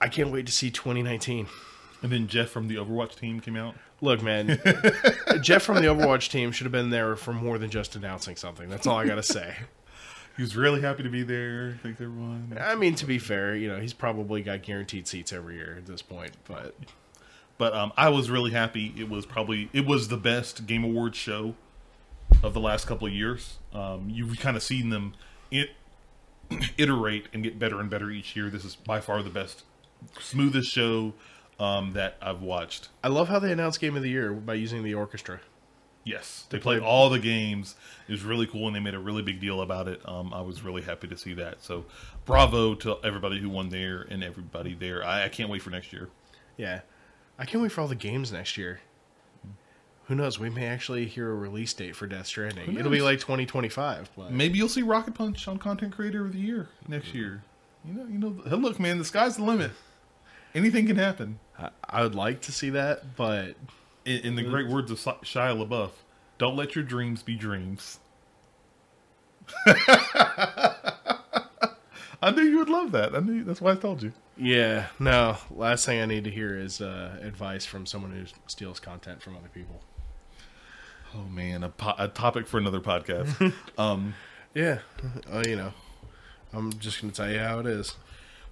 I 0.00 0.08
can't 0.08 0.32
wait 0.32 0.46
to 0.46 0.52
see 0.52 0.70
2019. 0.70 1.46
And 2.02 2.10
then 2.10 2.26
Jeff 2.26 2.48
from 2.48 2.68
the 2.68 2.76
Overwatch 2.76 3.16
team 3.16 3.40
came 3.40 3.56
out. 3.56 3.74
Look, 4.00 4.22
man, 4.22 4.46
Jeff 5.42 5.62
from 5.62 5.76
the 5.76 5.88
Overwatch 5.88 6.30
team 6.30 6.50
should 6.52 6.64
have 6.64 6.72
been 6.72 6.90
there 6.90 7.14
for 7.16 7.32
more 7.34 7.58
than 7.58 7.70
just 7.70 7.94
announcing 7.94 8.36
something. 8.36 8.68
That's 8.70 8.86
all 8.86 8.96
I 8.96 9.06
got 9.06 9.16
to 9.16 9.22
say. 9.22 9.54
He 10.40 10.42
was 10.42 10.56
really 10.56 10.80
happy 10.80 11.02
to 11.02 11.10
be 11.10 11.22
there. 11.22 11.78
Thanks 11.82 12.00
everyone. 12.00 12.56
I 12.58 12.74
mean, 12.74 12.94
to 12.94 13.04
be 13.04 13.18
fair, 13.18 13.54
you 13.54 13.68
know, 13.68 13.78
he's 13.78 13.92
probably 13.92 14.40
got 14.40 14.62
guaranteed 14.62 15.06
seats 15.06 15.34
every 15.34 15.56
year 15.56 15.74
at 15.76 15.84
this 15.84 16.00
point, 16.00 16.32
but 16.48 16.74
But 17.58 17.74
um, 17.74 17.92
I 17.94 18.08
was 18.08 18.30
really 18.30 18.50
happy. 18.50 18.94
It 18.96 19.10
was 19.10 19.26
probably 19.26 19.68
it 19.74 19.84
was 19.84 20.08
the 20.08 20.16
best 20.16 20.66
Game 20.66 20.82
Awards 20.82 21.18
show 21.18 21.56
of 22.42 22.54
the 22.54 22.60
last 22.60 22.86
couple 22.86 23.06
of 23.06 23.12
years. 23.12 23.58
Um, 23.74 24.08
you've 24.08 24.38
kind 24.38 24.56
of 24.56 24.62
seen 24.62 24.88
them 24.88 25.12
it, 25.50 25.72
iterate 26.78 27.26
and 27.34 27.42
get 27.42 27.58
better 27.58 27.78
and 27.78 27.90
better 27.90 28.10
each 28.10 28.34
year. 28.34 28.48
This 28.48 28.64
is 28.64 28.76
by 28.76 29.00
far 29.00 29.22
the 29.22 29.28
best, 29.28 29.64
smoothest 30.20 30.70
show 30.70 31.12
um, 31.58 31.92
that 31.92 32.16
I've 32.22 32.40
watched. 32.40 32.88
I 33.04 33.08
love 33.08 33.28
how 33.28 33.40
they 33.40 33.52
announced 33.52 33.78
Game 33.78 33.94
of 33.94 34.02
the 34.02 34.08
Year 34.08 34.32
by 34.32 34.54
using 34.54 34.84
the 34.84 34.94
orchestra. 34.94 35.40
Yes, 36.02 36.46
they 36.48 36.58
played 36.58 36.80
all 36.80 37.10
the 37.10 37.18
games. 37.18 37.74
It 38.08 38.12
was 38.12 38.22
really 38.22 38.46
cool, 38.46 38.66
and 38.66 38.74
they 38.74 38.80
made 38.80 38.94
a 38.94 38.98
really 38.98 39.22
big 39.22 39.38
deal 39.38 39.60
about 39.60 39.86
it. 39.86 40.00
Um, 40.08 40.32
I 40.32 40.40
was 40.40 40.62
really 40.62 40.82
happy 40.82 41.06
to 41.08 41.16
see 41.16 41.34
that. 41.34 41.62
So, 41.62 41.84
bravo 42.24 42.74
to 42.76 42.96
everybody 43.04 43.38
who 43.38 43.50
won 43.50 43.68
there 43.68 44.06
and 44.08 44.24
everybody 44.24 44.74
there. 44.74 45.04
I, 45.04 45.24
I 45.24 45.28
can't 45.28 45.50
wait 45.50 45.60
for 45.62 45.70
next 45.70 45.92
year. 45.92 46.08
Yeah. 46.56 46.80
I 47.38 47.44
can't 47.44 47.62
wait 47.62 47.72
for 47.72 47.80
all 47.80 47.88
the 47.88 47.94
games 47.94 48.32
next 48.32 48.56
year. 48.56 48.80
Who 50.04 50.14
knows? 50.14 50.38
We 50.40 50.50
may 50.50 50.66
actually 50.66 51.06
hear 51.06 51.30
a 51.30 51.34
release 51.34 51.72
date 51.72 51.94
for 51.94 52.06
Death 52.06 52.26
Stranding. 52.26 52.76
It'll 52.76 52.90
be 52.90 53.00
like 53.00 53.20
2025. 53.20 54.10
But 54.16 54.32
Maybe 54.32 54.58
you'll 54.58 54.68
see 54.68 54.82
Rocket 54.82 55.14
Punch 55.14 55.46
on 55.46 55.58
Content 55.58 55.94
Creator 55.94 56.26
of 56.26 56.32
the 56.32 56.40
Year 56.40 56.68
next 56.88 57.14
year. 57.14 57.44
You 57.84 57.94
know, 57.94 58.04
you 58.06 58.18
know. 58.18 58.56
Look, 58.56 58.80
man, 58.80 58.98
the 58.98 59.04
sky's 59.04 59.36
the 59.36 59.44
limit. 59.44 59.70
Anything 60.54 60.86
can 60.86 60.96
happen. 60.96 61.38
I, 61.56 61.70
I 61.84 62.02
would 62.02 62.16
like 62.16 62.40
to 62.42 62.52
see 62.52 62.70
that, 62.70 63.16
but 63.16 63.54
In, 64.04 64.18
in 64.20 64.34
the 64.36 64.42
great 64.42 64.68
words 64.68 64.90
of 64.90 64.98
Shia 64.98 65.56
LaBeouf, 65.56 65.90
"Don't 66.38 66.56
let 66.56 66.74
your 66.74 66.84
dreams 66.84 67.22
be 67.22 67.36
dreams." 67.36 67.98
I 72.22 72.30
knew 72.32 72.42
you 72.42 72.58
would 72.58 72.68
love 72.68 72.92
that. 72.92 73.14
I 73.14 73.20
knew 73.20 73.44
that's 73.44 73.60
why 73.60 73.72
I 73.72 73.76
told 73.76 74.02
you. 74.02 74.12
yeah, 74.36 74.86
no. 74.98 75.36
Last 75.50 75.86
thing 75.86 76.00
I 76.00 76.06
need 76.06 76.24
to 76.24 76.30
hear 76.30 76.56
is 76.58 76.80
uh, 76.80 77.18
advice 77.22 77.64
from 77.64 77.86
someone 77.86 78.12
who 78.12 78.24
steals 78.46 78.78
content 78.78 79.22
from 79.22 79.36
other 79.36 79.48
people. 79.52 79.80
Oh 81.14 81.24
man, 81.24 81.64
a, 81.64 81.70
po- 81.70 81.94
a 81.98 82.08
topic 82.08 82.46
for 82.46 82.58
another 82.58 82.80
podcast. 82.80 83.52
um, 83.78 84.14
Yeah, 84.54 84.80
uh, 85.32 85.42
you 85.46 85.56
know, 85.56 85.72
I'm 86.52 86.72
just 86.74 87.00
gonna 87.00 87.12
tell 87.12 87.30
you 87.30 87.38
how 87.38 87.58
it 87.60 87.66
is. 87.66 87.96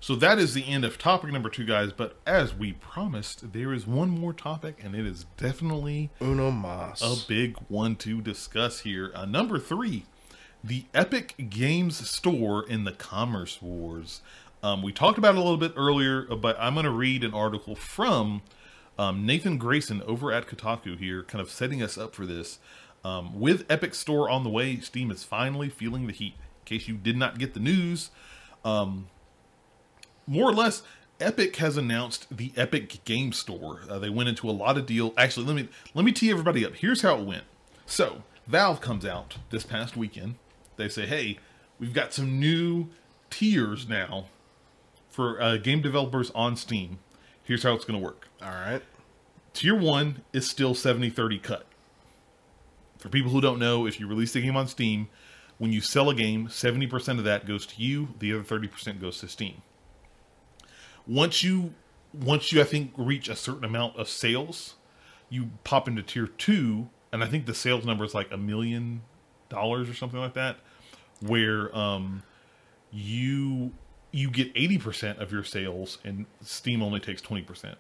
So 0.01 0.15
that 0.17 0.39
is 0.39 0.55
the 0.55 0.67
end 0.67 0.85
of 0.85 0.99
topic 0.99 1.33
number 1.33 1.49
two, 1.49 1.65
guys. 1.65 1.93
But 1.93 2.17
as 2.27 2.55
we 2.55 2.73
promised, 2.73 3.53
there 3.53 3.73
is 3.73 3.87
one 3.87 4.11
more 4.11 4.33
topic, 4.33 4.83
and 4.83 4.95
it 4.95 5.05
is 5.05 5.27
definitely 5.37 6.11
Uno 6.21 6.51
mas. 6.51 7.03
a 7.03 7.27
big 7.27 7.57
one 7.69 7.97
to 7.97 8.21
discuss 8.21 8.81
here. 8.81 9.11
Uh, 9.15 9.25
number 9.25 9.59
three, 9.59 10.05
the 10.63 10.85
Epic 10.95 11.35
Games 11.51 12.09
Store 12.09 12.67
in 12.67 12.85
the 12.85 12.93
Commerce 12.93 13.61
Wars. 13.61 14.23
Um, 14.63 14.83
we 14.83 14.93
talked 14.93 15.19
about 15.19 15.35
it 15.35 15.39
a 15.39 15.43
little 15.43 15.57
bit 15.57 15.73
earlier, 15.77 16.23
but 16.23 16.57
I'm 16.59 16.75
going 16.75 16.85
to 16.85 16.91
read 16.91 17.23
an 17.23 17.35
article 17.35 17.75
from 17.77 18.43
um, 18.99 19.25
Nathan 19.25 19.57
Grayson 19.59 20.03
over 20.03 20.33
at 20.33 20.47
Kotaku 20.47 20.99
here, 20.99 21.23
kind 21.23 21.41
of 21.41 21.51
setting 21.51 21.83
us 21.83 21.97
up 21.97 22.15
for 22.15 22.27
this. 22.27 22.59
Um, 23.05 23.39
with 23.39 23.65
Epic 23.71 23.95
Store 23.95 24.29
on 24.29 24.43
the 24.43 24.51
way, 24.51 24.81
Steam 24.81 25.11
is 25.11 25.23
finally 25.23 25.69
feeling 25.69 26.07
the 26.07 26.13
heat. 26.13 26.35
In 26.35 26.65
case 26.79 26.89
you 26.89 26.97
did 26.97 27.17
not 27.17 27.39
get 27.39 27.55
the 27.55 27.61
news, 27.61 28.11
more 30.29 30.49
or 30.49 30.55
less, 30.55 30.83
Epic 31.21 31.57
has 31.57 31.77
announced 31.77 32.27
the 32.31 32.53
Epic 32.57 33.05
Game 33.05 33.33
Store. 33.33 33.81
Uh, 33.89 33.99
they 33.99 34.11
went 34.11 34.29
into 34.29 34.49
a 34.49 34.53
lot 34.53 34.79
of 34.79 34.87
deal. 34.87 35.13
Actually, 35.17 35.47
let 35.47 35.57
me 35.57 35.69
let 35.95 36.05
me 36.05 36.13
tee 36.13 36.31
everybody 36.31 36.65
up. 36.65 36.77
Here's 36.77 37.03
how 37.03 37.19
it 37.19 37.25
went. 37.25 37.45
So 37.87 38.23
Valve 38.47 38.81
comes 38.81 39.05
out 39.05 39.37
this 39.51 39.65
past 39.65 39.97
weekend. 39.97 40.37
They 40.77 40.89
say, 40.89 41.07
"Hey, 41.07 41.39
we've 41.81 41.95
got 41.95 42.13
some 42.13 42.39
new 42.39 42.89
tiers 43.31 43.89
now 43.89 44.27
for 45.09 45.41
uh, 45.43 45.57
game 45.57 45.83
developers 45.83 46.31
on 46.35 46.57
Steam. 46.57 46.99
Here's 47.43 47.63
how 47.63 47.73
it's 47.73 47.85
going 47.85 47.99
to 47.99 48.05
work. 48.05 48.29
All 48.43 48.51
right. 48.51 48.83
Tier 49.53 49.75
one 49.75 50.23
is 50.33 50.49
still 50.49 50.75
70-30 50.75 51.43
cut. 51.43 51.67
For 52.99 53.09
people 53.09 53.33
who 53.33 53.41
don't 53.41 53.59
know, 53.59 53.87
if 53.87 53.99
you 53.99 54.07
release 54.07 54.33
the 54.33 54.41
game 54.43 54.57
on 54.57 54.69
Steam, 54.69 55.09
when 55.57 55.73
you 55.73 55.81
sell 55.81 56.11
a 56.11 56.15
game, 56.15 56.47
70% 56.49 57.19
of 57.19 57.25
that 57.25 57.47
goes 57.47 57.67
to 57.67 57.83
you, 57.83 58.09
the 58.19 58.33
other 58.33 58.43
30% 58.45 59.01
goes 59.01 59.19
to 59.19 59.29
Steam. 59.29 59.63
Once 61.09 61.43
you 61.43 61.75
once 62.13 62.53
you 62.53 62.61
I 62.61 62.65
think 62.65 62.93
reach 62.97 63.29
a 63.29 63.37
certain 63.37 63.65
amount 63.65 63.97
of 63.97 64.09
sales, 64.09 64.75
you 65.31 65.51
pop 65.65 65.89
into 65.89 66.03
tier 66.03 66.27
2 66.27 66.89
and 67.13 67.25
I 67.25 67.27
think 67.27 67.47
the 67.47 67.55
sales 67.55 67.85
number 67.85 68.05
is 68.05 68.15
like 68.15 68.31
a 68.31 68.37
million 68.37 69.03
dollars 69.49 69.89
or 69.89 69.95
something 69.95 70.21
like 70.21 70.35
that 70.35 70.59
where 71.21 71.75
um 71.77 72.23
you 72.93 73.73
you 74.11 74.31
get 74.31 74.55
80% 74.55 75.19
of 75.21 75.33
your 75.33 75.45
sales 75.45 75.99
and 76.05 76.25
Steam 76.43 76.83
only 76.83 77.01
takes 77.01 77.21
20%. 77.21 77.75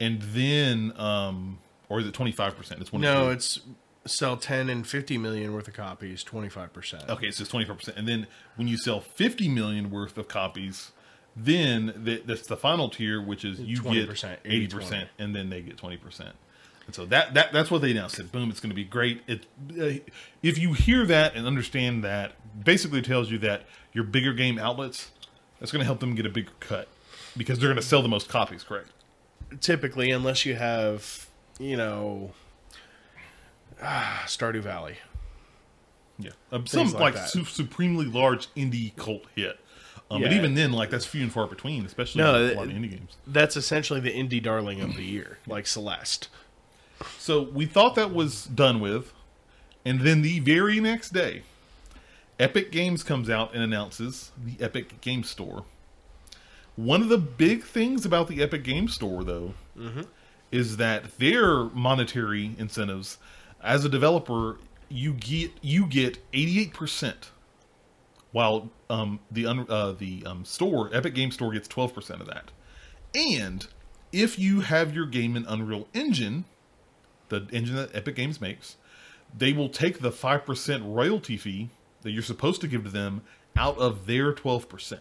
And 0.00 0.22
then 0.22 0.92
um 0.96 1.58
or 1.88 2.00
is 2.00 2.06
it 2.06 2.14
25%? 2.14 2.80
It's 2.80 2.92
one 2.92 3.04
of 3.04 3.14
the 3.14 3.22
No, 3.24 3.30
it's 3.30 3.60
sell 4.06 4.36
10 4.36 4.68
and 4.70 4.86
50 4.86 5.18
million 5.18 5.52
worth 5.52 5.68
of 5.68 5.74
copies, 5.74 6.24
25%. 6.24 7.08
Okay, 7.08 7.22
so 7.22 7.26
it's 7.26 7.38
just 7.38 7.50
twenty 7.50 7.66
four 7.66 7.74
percent, 7.74 7.98
and 7.98 8.08
then 8.08 8.26
when 8.56 8.66
you 8.68 8.78
sell 8.78 9.00
fifty 9.00 9.48
million 9.48 9.90
worth 9.90 10.16
of 10.16 10.26
copies, 10.28 10.92
then 11.36 11.92
the, 11.96 12.22
that's 12.24 12.46
the 12.46 12.56
final 12.56 12.88
tier, 12.88 13.22
which 13.22 13.44
is 13.44 13.60
you 13.60 13.76
get 13.76 14.08
20%, 14.08 14.36
eighty 14.44 14.66
80-20. 14.66 14.70
percent, 14.70 15.08
and 15.18 15.34
then 15.34 15.50
they 15.50 15.60
get 15.62 15.76
twenty 15.76 15.96
percent. 15.96 16.34
And 16.86 16.94
so 16.94 17.04
that, 17.06 17.34
that 17.34 17.52
that's 17.52 17.70
what 17.70 17.82
they 17.82 17.92
announced. 17.92 18.16
Said, 18.16 18.32
boom, 18.32 18.50
it's 18.50 18.58
going 18.58 18.70
to 18.70 18.74
be 18.74 18.84
great. 18.84 19.22
It, 19.28 19.46
uh, 19.80 20.02
if 20.42 20.58
you 20.58 20.72
hear 20.72 21.06
that 21.06 21.36
and 21.36 21.46
understand 21.46 22.02
that, 22.02 22.32
basically 22.64 23.00
tells 23.00 23.30
you 23.30 23.38
that 23.38 23.62
your 23.92 24.02
bigger 24.02 24.32
game 24.32 24.58
outlets, 24.58 25.10
that's 25.60 25.70
going 25.70 25.80
to 25.80 25.86
help 25.86 26.00
them 26.00 26.14
get 26.14 26.26
a 26.26 26.30
bigger 26.30 26.50
cut 26.58 26.88
because 27.36 27.58
they're 27.58 27.68
going 27.68 27.80
to 27.80 27.86
sell 27.86 28.02
the 28.02 28.08
most 28.08 28.28
copies, 28.28 28.64
correct? 28.64 28.88
Typically, 29.60 30.10
unless 30.10 30.44
you 30.44 30.56
have, 30.56 31.28
you 31.58 31.76
know, 31.76 32.32
ah, 33.82 34.24
Stardew 34.26 34.60
Valley. 34.60 34.96
Yeah, 36.18 36.32
um, 36.52 36.66
some 36.66 36.90
like 36.92 37.14
like, 37.14 37.26
su- 37.28 37.44
supremely 37.44 38.06
large 38.06 38.52
indie 38.54 38.94
cult 38.96 39.24
hit. 39.34 39.58
Um, 40.10 40.22
But 40.22 40.32
even 40.32 40.54
then, 40.54 40.72
like 40.72 40.90
that's 40.90 41.06
few 41.06 41.22
and 41.22 41.32
far 41.32 41.46
between, 41.46 41.86
especially 41.86 42.22
No, 42.22 42.34
a 42.34 42.54
lot 42.54 42.66
of 42.66 42.72
indie 42.72 42.90
games. 42.90 43.16
That's 43.26 43.56
essentially 43.56 44.00
the 44.00 44.10
indie 44.10 44.42
darling 44.42 44.80
of 44.80 44.96
the 44.96 45.04
year, 45.04 45.38
like 45.46 45.66
Celeste. 45.66 46.28
So 47.18 47.42
we 47.42 47.64
thought 47.66 47.94
that 47.94 48.12
was 48.12 48.44
done 48.44 48.80
with, 48.80 49.12
and 49.84 50.00
then 50.00 50.22
the 50.22 50.40
very 50.40 50.80
next 50.80 51.10
day, 51.12 51.42
Epic 52.38 52.72
Games 52.72 53.02
comes 53.02 53.30
out 53.30 53.54
and 53.54 53.62
announces 53.62 54.32
the 54.42 54.62
Epic 54.62 55.00
Game 55.00 55.22
Store. 55.24 55.64
One 56.76 57.02
of 57.02 57.08
the 57.08 57.18
big 57.18 57.62
things 57.64 58.04
about 58.04 58.28
the 58.28 58.42
Epic 58.42 58.64
Game 58.64 58.88
Store, 58.88 59.22
though, 59.24 59.54
is 60.50 60.76
that 60.78 61.18
their 61.18 61.64
monetary 61.66 62.54
incentives, 62.58 63.18
as 63.62 63.84
a 63.84 63.88
developer, 63.88 64.58
you 64.88 65.12
get 65.12 65.52
you 65.62 65.86
get 65.86 66.18
eighty 66.32 66.60
eight 66.60 66.74
percent, 66.74 67.30
while 68.32 68.70
um, 68.88 69.20
the 69.30 69.46
uh, 69.46 69.92
the 69.92 70.24
um, 70.26 70.44
store 70.44 70.90
Epic 70.92 71.14
Game 71.14 71.30
Store 71.30 71.52
gets 71.52 71.68
twelve 71.68 71.94
percent 71.94 72.20
of 72.20 72.26
that, 72.28 72.50
and 73.14 73.66
if 74.12 74.38
you 74.38 74.60
have 74.60 74.94
your 74.94 75.06
game 75.06 75.36
in 75.36 75.46
Unreal 75.46 75.86
Engine, 75.94 76.44
the 77.28 77.46
engine 77.52 77.76
that 77.76 77.94
Epic 77.94 78.16
Games 78.16 78.40
makes, 78.40 78.76
they 79.36 79.52
will 79.52 79.68
take 79.68 80.00
the 80.00 80.10
5% 80.10 80.94
royalty 80.94 81.36
fee 81.36 81.70
that 82.02 82.10
you're 82.10 82.22
supposed 82.22 82.60
to 82.62 82.68
give 82.68 82.84
to 82.84 82.90
them 82.90 83.22
out 83.56 83.78
of 83.78 84.06
their 84.06 84.32
12%. 84.32 84.98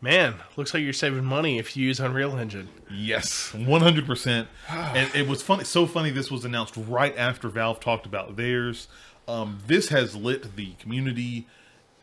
Man, 0.00 0.36
looks 0.56 0.74
like 0.74 0.82
you're 0.82 0.92
saving 0.92 1.24
money 1.24 1.58
if 1.58 1.76
you 1.76 1.86
use 1.86 2.00
Unreal 2.00 2.36
Engine. 2.36 2.68
Yes, 2.90 3.52
100%. 3.54 4.46
and 4.68 5.14
it 5.14 5.28
was 5.28 5.42
funny, 5.42 5.62
so 5.62 5.86
funny 5.86 6.10
this 6.10 6.28
was 6.30 6.44
announced 6.44 6.74
right 6.76 7.16
after 7.16 7.48
Valve 7.48 7.78
talked 7.78 8.04
about 8.04 8.36
theirs. 8.36 8.88
Um, 9.28 9.60
this 9.66 9.88
has 9.88 10.16
lit 10.16 10.56
the 10.56 10.72
community 10.74 11.46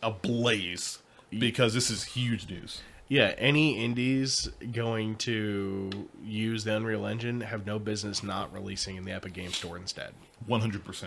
ablaze 0.01 0.99
because 1.29 1.73
this 1.73 1.89
is 1.89 2.03
huge 2.03 2.49
news. 2.49 2.81
Yeah, 3.07 3.33
any 3.39 3.83
indies 3.83 4.49
going 4.71 5.15
to 5.17 6.07
use 6.23 6.63
the 6.63 6.75
Unreal 6.75 7.07
Engine 7.07 7.41
have 7.41 7.65
no 7.65 7.79
business 7.79 8.21
not 8.21 8.53
releasing 8.53 8.97
in 8.97 9.03
the 9.03 9.11
Epic 9.11 9.33
Game 9.33 9.51
Store 9.51 9.77
instead. 9.77 10.13
100%. 10.47 11.03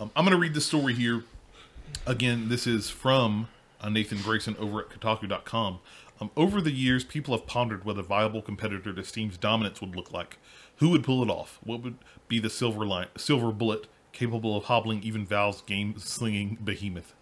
Um, 0.00 0.10
I'm 0.16 0.24
going 0.24 0.32
to 0.32 0.40
read 0.40 0.54
the 0.54 0.60
story 0.60 0.92
here. 0.92 1.22
Again, 2.04 2.48
this 2.48 2.66
is 2.66 2.90
from 2.90 3.48
uh, 3.80 3.88
Nathan 3.88 4.18
Grayson 4.22 4.56
over 4.58 4.80
at 4.80 4.88
Kotaku.com. 4.88 5.78
Um, 6.20 6.30
over 6.36 6.60
the 6.60 6.72
years, 6.72 7.04
people 7.04 7.36
have 7.36 7.46
pondered 7.46 7.84
what 7.84 7.96
a 7.96 8.02
viable 8.02 8.42
competitor 8.42 8.92
to 8.92 9.04
Steam's 9.04 9.36
dominance 9.36 9.80
would 9.80 9.94
look 9.94 10.12
like. 10.12 10.38
Who 10.76 10.88
would 10.90 11.04
pull 11.04 11.22
it 11.22 11.30
off? 11.30 11.60
What 11.62 11.80
would 11.82 11.98
be 12.26 12.40
the 12.40 12.50
silver 12.50 12.84
line, 12.84 13.06
silver 13.16 13.52
bullet 13.52 13.86
capable 14.16 14.56
of 14.56 14.64
hobbling 14.64 15.02
even 15.02 15.26
Valve's 15.26 15.60
game-slinging 15.60 16.58
behemoth? 16.64 17.12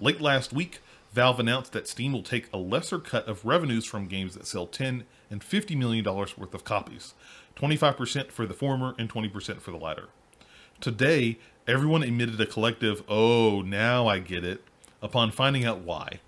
Late 0.00 0.20
last 0.20 0.52
week, 0.52 0.80
Valve 1.12 1.38
announced 1.38 1.72
that 1.72 1.86
Steam 1.86 2.12
will 2.12 2.22
take 2.22 2.48
a 2.52 2.58
lesser 2.58 2.98
cut 2.98 3.28
of 3.28 3.44
revenues 3.44 3.84
from 3.84 4.08
games 4.08 4.34
that 4.34 4.46
sell 4.46 4.66
10 4.66 5.04
and 5.30 5.44
50 5.44 5.76
million 5.76 6.04
dollars 6.04 6.36
worth 6.36 6.54
of 6.54 6.64
copies, 6.64 7.14
25% 7.56 8.32
for 8.32 8.46
the 8.46 8.54
former 8.54 8.94
and 8.98 9.12
20% 9.12 9.60
for 9.60 9.70
the 9.70 9.76
latter. 9.76 10.08
Today, 10.80 11.38
everyone 11.68 12.02
emitted 12.02 12.40
a 12.40 12.46
collective, 12.46 13.02
oh, 13.08 13.62
now 13.62 14.08
I 14.08 14.18
get 14.18 14.44
it, 14.44 14.64
upon 15.00 15.30
finding 15.30 15.64
out 15.64 15.80
why. 15.80 16.18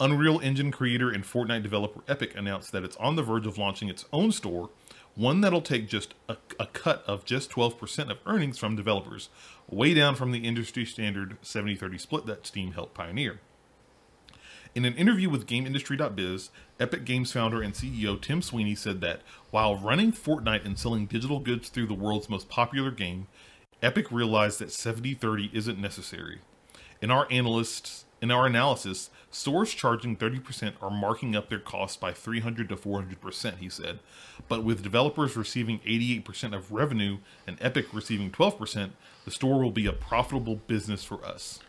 Unreal 0.00 0.40
Engine 0.40 0.70
creator 0.70 1.10
and 1.10 1.24
Fortnite 1.24 1.62
developer 1.62 2.00
Epic 2.08 2.34
announced 2.34 2.72
that 2.72 2.84
it's 2.84 2.96
on 2.96 3.16
the 3.16 3.22
verge 3.22 3.46
of 3.46 3.58
launching 3.58 3.90
its 3.90 4.06
own 4.12 4.32
store, 4.32 4.70
one 5.14 5.40
that'll 5.40 5.60
take 5.60 5.88
just 5.88 6.14
a, 6.28 6.36
a 6.58 6.66
cut 6.66 7.04
of 7.06 7.24
just 7.24 7.50
12% 7.50 8.10
of 8.10 8.18
earnings 8.26 8.58
from 8.58 8.76
developers, 8.76 9.28
way 9.68 9.94
down 9.94 10.14
from 10.14 10.32
the 10.32 10.46
industry 10.46 10.84
standard 10.84 11.36
70 11.42 11.76
30 11.76 11.98
split 11.98 12.26
that 12.26 12.46
Steam 12.46 12.72
helped 12.72 12.94
pioneer. 12.94 13.40
In 14.74 14.84
an 14.84 14.94
interview 14.94 15.28
with 15.28 15.46
GameIndustry.biz, 15.46 16.50
Epic 16.78 17.04
Games 17.04 17.32
founder 17.32 17.60
and 17.60 17.74
CEO 17.74 18.20
Tim 18.20 18.40
Sweeney 18.40 18.76
said 18.76 19.00
that 19.00 19.22
while 19.50 19.76
running 19.76 20.12
Fortnite 20.12 20.64
and 20.64 20.78
selling 20.78 21.06
digital 21.06 21.40
goods 21.40 21.68
through 21.68 21.88
the 21.88 21.94
world's 21.94 22.28
most 22.28 22.48
popular 22.48 22.92
game, 22.92 23.26
Epic 23.82 24.12
realized 24.12 24.60
that 24.60 24.68
70-30 24.68 25.52
isn't 25.52 25.80
necessary. 25.80 26.38
In 27.02 27.10
our 27.10 27.26
analysts 27.30 28.04
in 28.20 28.30
our 28.30 28.46
analysis, 28.46 29.10
stores 29.30 29.72
charging 29.72 30.16
30% 30.16 30.74
are 30.82 30.90
marking 30.90 31.36
up 31.36 31.48
their 31.48 31.58
costs 31.58 31.96
by 31.96 32.12
300 32.12 32.68
to 32.68 32.76
400%, 32.76 33.58
he 33.58 33.68
said. 33.68 34.00
But 34.48 34.64
with 34.64 34.82
developers 34.82 35.36
receiving 35.36 35.80
88% 35.80 36.54
of 36.54 36.72
revenue 36.72 37.18
and 37.46 37.56
Epic 37.60 37.86
receiving 37.92 38.30
12%, 38.30 38.90
the 39.24 39.30
store 39.30 39.62
will 39.62 39.70
be 39.70 39.86
a 39.86 39.92
profitable 39.92 40.56
business 40.56 41.04
for 41.04 41.24
us. 41.24 41.60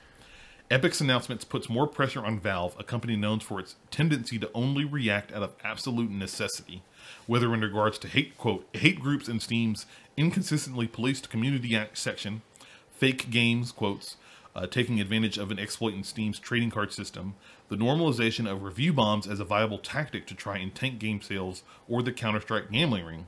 Epic's 0.72 1.02
announcements 1.02 1.44
puts 1.44 1.70
more 1.70 1.86
pressure 1.86 2.26
on 2.26 2.40
Valve, 2.40 2.78
a 2.80 2.84
company 2.84 3.18
known 3.18 3.42
for 3.42 3.60
its 3.60 3.76
tendency 3.92 4.40
to 4.40 4.50
only 4.54 4.86
react 4.86 5.34
out 5.34 5.44
of 5.44 5.54
absolute 5.66 6.10
necessity, 6.10 6.82
whether 7.28 7.54
in 7.54 7.60
regards 7.60 7.98
to 7.98 8.08
hate 8.08 8.38
quote 8.38 8.66
hate 8.74 8.98
groups 8.98 9.28
in 9.28 9.42
Steam's 9.42 9.86
inconsistently 10.16 10.88
policed 10.88 11.30
community 11.30 11.78
section, 11.92 12.42
fake 12.90 13.30
games 13.30 13.74
quotes, 13.74 14.16
uh, 14.56 14.68
taking 14.68 15.00
advantage 15.00 15.38
of 15.38 15.52
an 15.52 15.60
exploit 15.60 15.94
in 15.94 16.04
Steam's 16.04 16.40
trading 16.40 16.72
card 16.72 16.92
system, 16.92 17.36
the 17.70 17.76
normalization 17.76 18.50
of 18.50 18.64
review 18.64 18.94
bombs 18.94 19.28
as 19.28 19.40
a 19.40 19.46
viable 19.46 19.78
tactic 19.78 20.28
to 20.28 20.36
try 20.36 20.58
and 20.58 20.76
tank 20.76 21.00
game 21.00 21.22
sales, 21.22 21.64
or 21.88 22.02
the 22.02 22.12
Counter 22.12 22.42
Strike 22.42 22.72
gambling 22.72 23.06
ring. 23.06 23.28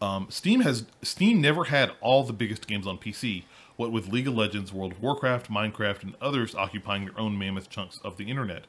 Um, 0.00 0.26
Steam 0.30 0.62
has 0.62 0.86
Steam 1.02 1.40
never 1.40 1.64
had 1.64 1.92
all 2.00 2.24
the 2.24 2.32
biggest 2.32 2.66
games 2.66 2.86
on 2.86 2.98
PC. 2.98 3.44
What 3.76 3.92
with 3.92 4.08
League 4.08 4.28
of 4.28 4.34
Legends, 4.34 4.72
World 4.72 4.92
of 4.92 5.02
Warcraft, 5.02 5.48
Minecraft, 5.48 6.02
and 6.02 6.14
others 6.20 6.54
occupying 6.54 7.04
their 7.04 7.18
own 7.18 7.38
mammoth 7.38 7.70
chunks 7.70 8.00
of 8.04 8.16
the 8.16 8.28
internet. 8.28 8.66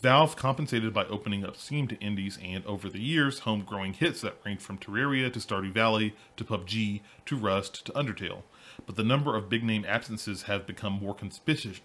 Valve 0.00 0.34
compensated 0.34 0.94
by 0.94 1.04
opening 1.04 1.44
up 1.44 1.58
Steam 1.58 1.86
to 1.88 1.96
indies 1.96 2.38
and, 2.42 2.64
over 2.64 2.88
the 2.88 3.00
years, 3.00 3.40
home 3.40 3.62
growing 3.62 3.92
hits 3.92 4.22
that 4.22 4.38
range 4.44 4.60
from 4.60 4.78
Terraria 4.78 5.30
to 5.30 5.38
Stardew 5.38 5.72
Valley 5.72 6.14
to 6.38 6.44
PUBG 6.44 7.02
to 7.26 7.36
Rust 7.36 7.84
to 7.84 7.92
Undertale. 7.92 8.42
But 8.86 8.96
the 8.96 9.04
number 9.04 9.36
of 9.36 9.48
big 9.48 9.62
name 9.62 9.84
absences 9.86 10.42
have 10.42 10.66
become 10.66 10.94
more 10.94 11.14
conspicuous, 11.14 11.80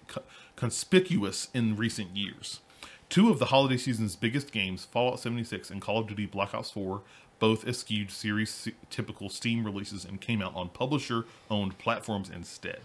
conspicuous 0.55 1.49
in 1.53 1.75
recent 1.75 2.15
years. 2.15 2.61
Two 3.09 3.29
of 3.29 3.39
the 3.39 3.45
holiday 3.45 3.77
season's 3.77 4.15
biggest 4.15 4.51
games, 4.51 4.85
Fallout 4.85 5.19
76 5.19 5.69
and 5.69 5.81
Call 5.81 5.99
of 5.99 6.07
Duty 6.07 6.25
Black 6.25 6.53
Ops 6.53 6.71
4, 6.71 7.01
both 7.37 7.67
eschewed 7.67 8.11
series 8.11 8.69
typical 8.89 9.29
Steam 9.29 9.63
releases 9.63 10.05
and 10.05 10.21
came 10.21 10.41
out 10.41 10.55
on 10.55 10.69
publisher 10.69 11.25
owned 11.49 11.77
platforms 11.77 12.29
instead. 12.29 12.79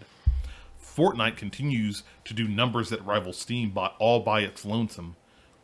Fortnite 0.83 1.37
continues 1.37 2.03
to 2.25 2.33
do 2.33 2.47
numbers 2.47 2.89
that 2.89 3.05
rival 3.05 3.33
Steam 3.33 3.71
by, 3.71 3.91
all 3.97 4.19
by 4.19 4.41
its 4.41 4.65
lonesome. 4.65 5.15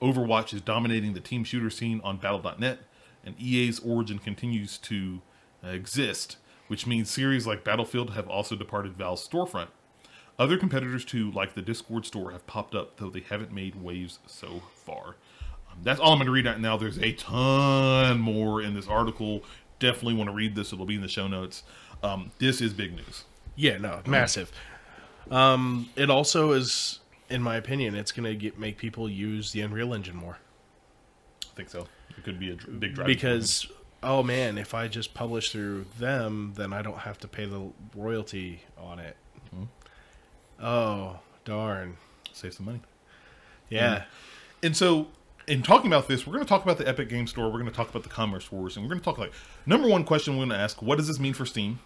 Overwatch 0.01 0.53
is 0.53 0.61
dominating 0.61 1.13
the 1.13 1.19
team 1.19 1.43
shooter 1.43 1.69
scene 1.69 1.99
on 2.03 2.17
Battle.net, 2.17 2.79
and 3.25 3.39
EA's 3.39 3.79
origin 3.79 4.19
continues 4.19 4.77
to 4.79 5.21
uh, 5.63 5.69
exist, 5.69 6.37
which 6.67 6.85
means 6.87 7.09
series 7.09 7.45
like 7.47 7.63
Battlefield 7.63 8.11
have 8.11 8.27
also 8.27 8.55
departed 8.55 8.95
Valve's 8.97 9.27
storefront. 9.27 9.67
Other 10.39 10.57
competitors 10.57 11.03
too, 11.03 11.31
like 11.31 11.55
the 11.55 11.61
Discord 11.61 12.05
store, 12.05 12.31
have 12.31 12.45
popped 12.45 12.75
up, 12.75 12.97
though 12.97 13.09
they 13.09 13.21
haven't 13.27 13.51
made 13.51 13.81
waves 13.81 14.19
so 14.27 14.61
far. 14.85 15.15
Um, 15.71 15.79
that's 15.83 15.99
all 15.99 16.11
I'm 16.11 16.19
going 16.19 16.27
to 16.27 16.31
read 16.31 16.45
right 16.45 16.59
now. 16.59 16.77
There's 16.77 16.99
a 16.99 17.13
ton 17.13 18.19
more 18.19 18.61
in 18.61 18.75
this 18.75 18.87
article. 18.87 19.43
Definitely 19.79 20.13
want 20.13 20.29
to 20.29 20.33
read 20.35 20.55
this. 20.55 20.71
It'll 20.71 20.85
be 20.85 20.95
in 20.95 21.01
the 21.01 21.07
show 21.07 21.27
notes. 21.27 21.63
Um, 22.03 22.31
this 22.37 22.61
is 22.61 22.73
big 22.73 22.95
news. 22.95 23.23
Yeah, 23.55 23.77
no, 23.77 24.01
massive. 24.05 24.51
Um, 25.31 25.89
it 25.95 26.11
also 26.11 26.51
is, 26.51 26.99
in 27.29 27.41
my 27.41 27.55
opinion, 27.55 27.95
it's 27.95 28.11
going 28.11 28.25
to 28.25 28.35
get 28.35 28.59
make 28.59 28.77
people 28.77 29.09
use 29.09 29.51
the 29.51 29.61
Unreal 29.61 29.93
Engine 29.93 30.15
more 30.15 30.37
I 31.43 31.55
think 31.55 31.69
so. 31.69 31.87
It 32.15 32.23
could 32.23 32.39
be 32.39 32.51
a 32.51 32.55
dr- 32.55 32.79
big 32.79 32.93
driver. 32.93 33.07
because 33.07 33.67
oh 34.03 34.23
man, 34.23 34.57
if 34.57 34.73
I 34.73 34.87
just 34.87 35.13
publish 35.13 35.51
through 35.51 35.85
them, 35.99 36.53
then 36.55 36.73
I 36.73 36.81
don't 36.81 36.99
have 36.99 37.17
to 37.19 37.27
pay 37.27 37.45
the 37.45 37.71
royalty 37.95 38.63
on 38.77 38.99
it. 38.99 39.15
Mm-hmm. 39.53 40.65
Oh 40.65 41.19
darn! 41.45 41.97
save 42.37 42.53
some 42.53 42.65
money. 42.65 42.81
Yeah, 43.69 44.03
And 44.63 44.77
so, 44.77 45.07
in 45.45 45.61
talking 45.61 45.87
about 45.87 46.07
this, 46.07 46.25
we're 46.25 46.33
going 46.33 46.45
to 46.45 46.49
talk 46.49 46.63
about 46.63 46.77
the 46.77 46.87
Epic 46.87 47.09
Game 47.09 47.27
Store. 47.27 47.47
We're 47.47 47.59
going 47.59 47.65
to 47.65 47.75
talk 47.75 47.89
about 47.89 48.03
the 48.03 48.09
Commerce 48.09 48.49
Wars, 48.49 48.77
and 48.77 48.85
we're 48.85 48.89
going 48.89 48.99
to 48.99 49.03
talk 49.03 49.17
like 49.17 49.33
number 49.65 49.89
one 49.89 50.03
question 50.03 50.33
we're 50.35 50.45
going 50.45 50.57
to 50.57 50.63
ask: 50.63 50.81
What 50.81 50.97
does 50.97 51.07
this 51.07 51.19
mean 51.19 51.33
for 51.33 51.45
Steam? 51.45 51.79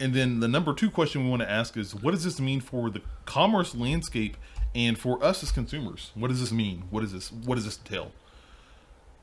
And 0.00 0.14
then 0.14 0.40
the 0.40 0.48
number 0.48 0.74
two 0.74 0.90
question 0.90 1.24
we 1.24 1.30
want 1.30 1.42
to 1.42 1.50
ask 1.50 1.76
is: 1.76 1.94
What 1.94 2.10
does 2.10 2.24
this 2.24 2.40
mean 2.40 2.60
for 2.60 2.90
the 2.90 3.00
commerce 3.24 3.74
landscape 3.74 4.36
and 4.74 4.98
for 4.98 5.22
us 5.24 5.42
as 5.42 5.50
consumers? 5.50 6.10
What 6.14 6.28
does 6.28 6.40
this 6.40 6.52
mean? 6.52 6.84
What 6.90 7.00
does 7.00 7.12
this? 7.12 7.32
What 7.32 7.54
does 7.54 7.64
this 7.64 7.78
entail? 7.78 8.12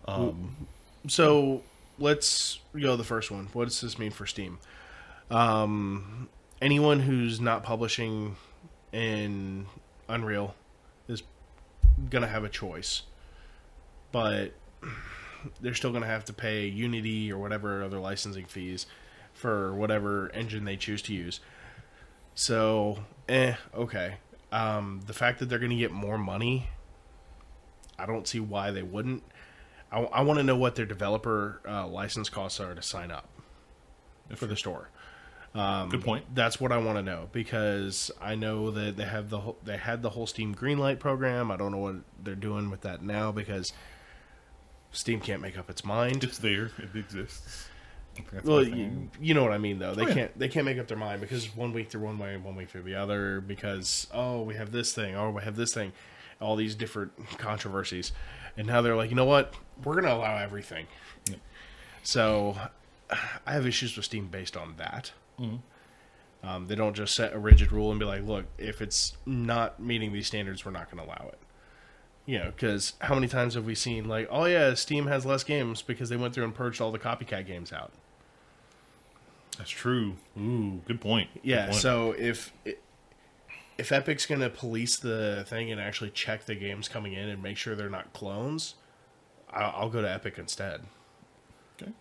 Um, 0.07 0.67
so 1.07 1.61
let's 1.99 2.59
go 2.79 2.95
the 2.95 3.03
first 3.03 3.31
one. 3.31 3.49
What 3.53 3.65
does 3.65 3.81
this 3.81 3.99
mean 3.99 4.11
for 4.11 4.25
Steam? 4.25 4.59
Um, 5.29 6.29
anyone 6.61 6.99
who's 7.01 7.39
not 7.39 7.63
publishing 7.63 8.35
in 8.91 9.67
Unreal 10.07 10.55
is 11.07 11.23
gonna 12.09 12.27
have 12.27 12.43
a 12.43 12.49
choice, 12.49 13.03
but 14.11 14.53
they're 15.61 15.73
still 15.73 15.91
gonna 15.91 16.05
have 16.05 16.25
to 16.25 16.33
pay 16.33 16.65
Unity 16.65 17.31
or 17.31 17.37
whatever 17.37 17.83
other 17.83 17.99
licensing 17.99 18.45
fees 18.45 18.85
for 19.33 19.73
whatever 19.73 20.29
engine 20.33 20.65
they 20.65 20.75
choose 20.75 21.01
to 21.03 21.13
use. 21.13 21.39
So, 22.35 22.99
eh, 23.27 23.55
okay. 23.73 24.15
Um, 24.51 25.01
the 25.05 25.13
fact 25.13 25.39
that 25.39 25.47
they're 25.47 25.59
gonna 25.59 25.75
get 25.75 25.91
more 25.91 26.17
money, 26.17 26.69
I 27.97 28.05
don't 28.05 28.27
see 28.27 28.39
why 28.39 28.71
they 28.71 28.83
wouldn't. 28.83 29.23
I, 29.91 30.01
I 30.01 30.21
want 30.21 30.37
to 30.39 30.43
know 30.43 30.55
what 30.55 30.75
their 30.75 30.85
developer 30.85 31.61
uh, 31.67 31.87
license 31.87 32.29
costs 32.29 32.59
are 32.59 32.75
to 32.75 32.81
sign 32.81 33.11
up 33.11 33.27
for 34.35 34.45
the 34.45 34.55
store. 34.55 34.89
Um, 35.55 35.89
Good 35.89 36.03
point. 36.03 36.25
That's 36.35 36.61
what 36.61 36.71
I 36.71 36.77
want 36.77 36.97
to 36.99 37.01
know 37.01 37.27
because 37.31 38.11
I 38.21 38.35
know 38.35 38.69
that 38.69 38.97
they 38.97 39.05
have 39.05 39.29
the 39.31 39.39
whole, 39.39 39.57
they 39.63 39.77
had 39.77 40.03
the 40.03 40.11
whole 40.11 40.27
Steam 40.27 40.53
Greenlight 40.53 40.99
program. 40.99 41.49
I 41.49 41.57
don't 41.57 41.71
know 41.71 41.79
what 41.79 41.95
they're 42.23 42.35
doing 42.35 42.69
with 42.69 42.81
that 42.81 43.01
now 43.01 43.31
because 43.31 43.73
Steam 44.91 45.19
can't 45.19 45.41
make 45.41 45.57
up 45.57 45.69
its 45.69 45.83
mind. 45.83 46.23
It's 46.23 46.37
there. 46.37 46.71
It 46.77 46.95
exists. 46.95 47.67
Well, 48.43 48.63
you, 48.63 49.09
you 49.21 49.33
know 49.33 49.43
what 49.43 49.53
I 49.53 49.57
mean, 49.59 49.79
though. 49.79 49.95
They 49.95 50.03
Oh, 50.03 50.07
yeah. 50.09 50.13
can't 50.13 50.39
they 50.39 50.49
can't 50.49 50.65
make 50.65 50.77
up 50.77 50.87
their 50.87 50.97
mind 50.97 51.21
because 51.21 51.55
one 51.55 51.71
week 51.73 51.89
they're 51.89 52.01
one 52.01 52.17
way, 52.19 52.35
one 52.37 52.55
week 52.55 52.71
they're 52.71 52.81
the 52.81 52.95
other. 52.95 53.39
Because 53.39 54.07
oh, 54.13 54.41
we 54.43 54.55
have 54.55 54.71
this 54.71 54.93
thing, 54.93 55.15
oh, 55.15 55.31
we 55.31 55.41
have 55.43 55.55
this 55.55 55.73
thing, 55.73 55.93
all 56.41 56.55
these 56.57 56.75
different 56.75 57.11
controversies, 57.37 58.11
and 58.57 58.67
now 58.67 58.81
they're 58.81 58.95
like, 58.95 59.09
you 59.09 59.15
know 59.15 59.25
what, 59.25 59.53
we're 59.83 59.95
gonna 59.95 60.13
allow 60.13 60.37
everything. 60.37 60.87
So, 62.03 62.57
I 63.45 63.53
have 63.53 63.65
issues 63.67 63.95
with 63.95 64.05
Steam 64.05 64.27
based 64.27 64.55
on 64.55 64.75
that. 64.77 65.11
Mm-hmm. 65.39 66.47
Um, 66.47 66.67
they 66.67 66.75
don't 66.75 66.95
just 66.95 67.13
set 67.13 67.33
a 67.33 67.39
rigid 67.39 67.71
rule 67.71 67.91
and 67.91 67.99
be 67.99 68.05
like, 68.05 68.23
look, 68.23 68.45
if 68.57 68.81
it's 68.81 69.17
not 69.25 69.79
meeting 69.79 70.13
these 70.13 70.27
standards, 70.27 70.63
we're 70.63 70.71
not 70.71 70.89
going 70.89 71.03
to 71.05 71.09
allow 71.09 71.27
it. 71.27 71.37
You 72.25 72.39
know, 72.39 72.51
because 72.51 72.93
how 73.01 73.15
many 73.15 73.27
times 73.27 73.55
have 73.55 73.65
we 73.65 73.75
seen 73.75 74.07
like, 74.07 74.27
oh 74.31 74.45
yeah, 74.45 74.73
Steam 74.75 75.07
has 75.07 75.25
less 75.25 75.43
games 75.43 75.81
because 75.81 76.09
they 76.09 76.15
went 76.15 76.33
through 76.33 76.45
and 76.45 76.55
purged 76.55 76.79
all 76.79 76.91
the 76.91 76.99
copycat 76.99 77.45
games 77.45 77.73
out. 77.73 77.91
That's 79.57 79.69
true. 79.71 80.15
Ooh, 80.39 80.81
good 80.85 81.01
point. 81.01 81.29
Good 81.33 81.41
Yeah. 81.43 81.65
point. 81.65 81.75
So 81.77 82.11
if 82.13 82.53
if 83.79 83.91
Epic's 83.91 84.25
going 84.25 84.41
to 84.41 84.49
police 84.49 84.97
the 84.97 85.45
thing 85.47 85.71
and 85.71 85.79
actually 85.79 86.09
check 86.09 86.45
the 86.45 86.55
games 86.55 86.89
coming 86.89 87.13
in 87.13 87.29
and 87.29 87.41
make 87.41 87.57
sure 87.57 87.75
they're 87.75 87.89
not 87.89 88.11
clones, 88.13 88.75
I'll, 89.51 89.73
I'll 89.75 89.89
go 89.89 90.01
to 90.01 90.11
Epic 90.11 90.37
instead. 90.37 90.81
Okay. 91.81 91.91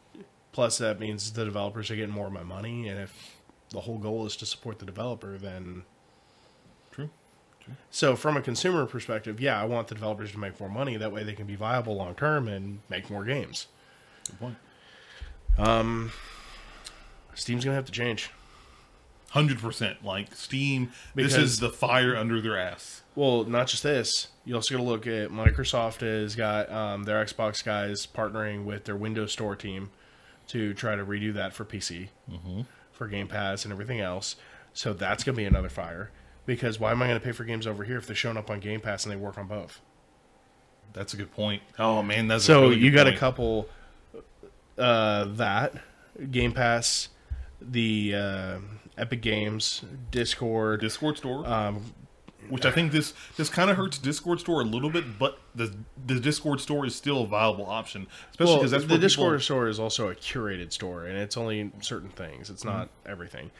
Plus, 0.52 0.78
that 0.78 0.98
means 0.98 1.32
the 1.32 1.44
developers 1.44 1.90
are 1.90 1.96
getting 1.96 2.14
more 2.14 2.26
of 2.26 2.32
my 2.32 2.42
money, 2.42 2.88
and 2.88 2.98
if 2.98 3.36
the 3.70 3.80
whole 3.80 3.98
goal 3.98 4.26
is 4.26 4.34
to 4.36 4.46
support 4.46 4.80
the 4.80 4.86
developer, 4.86 5.38
then 5.38 5.84
True. 6.90 7.10
so 7.90 8.16
from 8.16 8.36
a 8.36 8.42
consumer 8.42 8.84
perspective, 8.86 9.40
yeah, 9.40 9.60
I 9.60 9.64
want 9.64 9.88
the 9.88 9.94
developers 9.94 10.32
to 10.32 10.38
make 10.38 10.58
more 10.58 10.70
money. 10.70 10.96
That 10.96 11.12
way, 11.12 11.22
they 11.22 11.34
can 11.34 11.46
be 11.46 11.54
viable 11.54 11.94
long 11.94 12.14
term 12.14 12.48
and 12.48 12.80
make 12.88 13.08
more 13.08 13.24
games. 13.24 13.68
Good 14.26 14.40
point. 14.40 14.56
Um, 15.58 16.12
Steam's 17.34 17.64
gonna 17.64 17.76
have 17.76 17.86
to 17.86 17.92
change. 17.92 18.30
Hundred 19.30 19.58
percent. 19.58 20.04
Like 20.04 20.34
Steam, 20.34 20.90
Because- 21.14 21.34
this 21.34 21.42
is 21.42 21.60
the 21.60 21.70
fire 21.70 22.16
under 22.16 22.40
their 22.40 22.58
ass. 22.58 23.02
Well, 23.14 23.44
not 23.44 23.66
just 23.66 23.82
this. 23.82 24.28
You 24.44 24.54
also 24.54 24.74
got 24.76 24.82
to 24.82 24.88
look 24.88 25.06
at 25.06 25.30
Microsoft 25.30 26.00
has 26.00 26.34
got 26.36 26.70
um, 26.70 27.02
their 27.02 27.22
Xbox 27.24 27.62
guys 27.64 28.06
partnering 28.06 28.64
with 28.64 28.84
their 28.84 28.96
Windows 28.96 29.32
Store 29.32 29.56
team 29.56 29.90
to 30.46 30.72
try 30.72 30.94
to 30.96 31.04
redo 31.04 31.34
that 31.34 31.52
for 31.52 31.64
PC, 31.64 32.08
for 32.92 33.06
Game 33.08 33.26
Pass 33.28 33.64
and 33.64 33.72
everything 33.72 34.00
else. 34.00 34.36
So 34.72 34.92
that's 34.92 35.24
going 35.24 35.34
to 35.34 35.36
be 35.36 35.44
another 35.44 35.68
fire. 35.68 36.10
Because 36.46 36.78
why 36.80 36.92
am 36.92 37.02
I 37.02 37.08
going 37.08 37.18
to 37.18 37.24
pay 37.24 37.32
for 37.32 37.44
games 37.44 37.66
over 37.66 37.84
here 37.84 37.98
if 37.98 38.06
they're 38.06 38.16
showing 38.16 38.36
up 38.38 38.48
on 38.48 38.60
Game 38.60 38.80
Pass 38.80 39.04
and 39.04 39.12
they 39.12 39.16
work 39.16 39.36
on 39.36 39.46
both? 39.48 39.80
That's 40.94 41.12
a 41.12 41.16
good 41.18 41.32
point. 41.32 41.62
Oh 41.78 42.02
man, 42.02 42.28
that's 42.28 42.44
a 42.44 42.46
So 42.46 42.62
really 42.62 42.76
you 42.78 42.90
got 42.92 43.06
a 43.08 43.16
couple 43.16 43.68
uh, 44.78 45.24
that 45.24 45.74
Game 46.30 46.52
Pass, 46.52 47.08
the 47.60 48.14
uh, 48.14 48.58
Epic 48.98 49.22
Games, 49.22 49.82
Discord, 50.10 50.80
Discord 50.80 51.16
store, 51.18 51.46
um, 51.46 51.94
which 52.48 52.64
I 52.64 52.70
think 52.70 52.92
this 52.92 53.12
this 53.36 53.48
kind 53.48 53.70
of 53.70 53.76
hurts 53.76 53.98
Discord 53.98 54.40
store 54.40 54.60
a 54.60 54.64
little 54.64 54.90
bit, 54.90 55.18
but 55.18 55.38
the 55.54 55.74
the 56.06 56.18
Discord 56.20 56.60
store 56.60 56.86
is 56.86 56.94
still 56.94 57.22
a 57.22 57.26
viable 57.26 57.66
option, 57.66 58.06
especially 58.30 58.46
well, 58.52 58.58
because 58.58 58.70
that's 58.70 58.84
the 58.86 58.98
Discord 58.98 59.32
people, 59.34 59.44
store 59.44 59.68
is 59.68 59.78
also 59.78 60.08
a 60.08 60.14
curated 60.14 60.72
store, 60.72 61.04
and 61.04 61.18
it's 61.18 61.36
only 61.36 61.70
certain 61.80 62.10
things. 62.10 62.50
It's 62.50 62.64
not 62.64 62.86
Mm-hmm. 62.86 63.10
everything. 63.10 63.50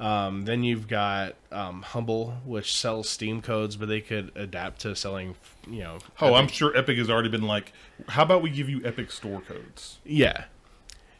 Um, 0.00 0.46
then 0.46 0.64
you've 0.64 0.88
got 0.88 1.36
um, 1.52 1.82
Humble, 1.82 2.32
which 2.44 2.76
sells 2.76 3.08
Steam 3.08 3.40
codes, 3.40 3.76
but 3.76 3.88
they 3.88 4.00
could 4.00 4.32
adapt 4.34 4.80
to 4.80 4.96
selling, 4.96 5.36
you 5.70 5.80
know. 5.80 5.98
Oh, 6.20 6.34
I'm 6.34 6.48
sure 6.48 6.76
Epic 6.76 6.98
has 6.98 7.08
already 7.08 7.28
been 7.28 7.46
like, 7.46 7.72
how 8.08 8.24
about 8.24 8.42
we 8.42 8.50
give 8.50 8.68
you 8.68 8.80
Epic 8.84 9.12
store 9.12 9.40
codes? 9.42 9.98
yeah, 10.04 10.44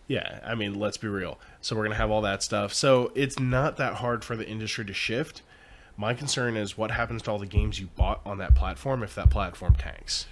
yeah. 0.09 0.41
I 0.45 0.57
mean, 0.57 0.75
let's 0.81 0.97
be 0.97 1.07
real. 1.07 1.39
So 1.63 1.75
we're 1.77 1.85
gonna 1.85 1.95
have 1.95 2.11
all 2.11 2.21
that 2.23 2.43
stuff. 2.43 2.75
So 2.75 3.11
it's 3.15 3.39
not 3.39 3.77
that 3.79 3.95
hard 3.95 4.25
for 4.25 4.37
the 4.37 4.47
industry 4.47 4.85
to 4.85 4.93
shift. 4.93 5.41
My 5.97 6.13
concern 6.15 6.57
is 6.57 6.77
what 6.77 6.91
happens 6.91 7.23
to 7.23 7.31
all 7.31 7.39
the 7.39 7.47
games 7.47 7.79
you 7.81 7.87
bought 7.97 8.21
on 8.27 8.39
that 8.39 8.55
platform 8.55 9.03
if 9.03 9.15
that 9.15 9.31
platform 9.31 9.75
tanks. 9.75 10.27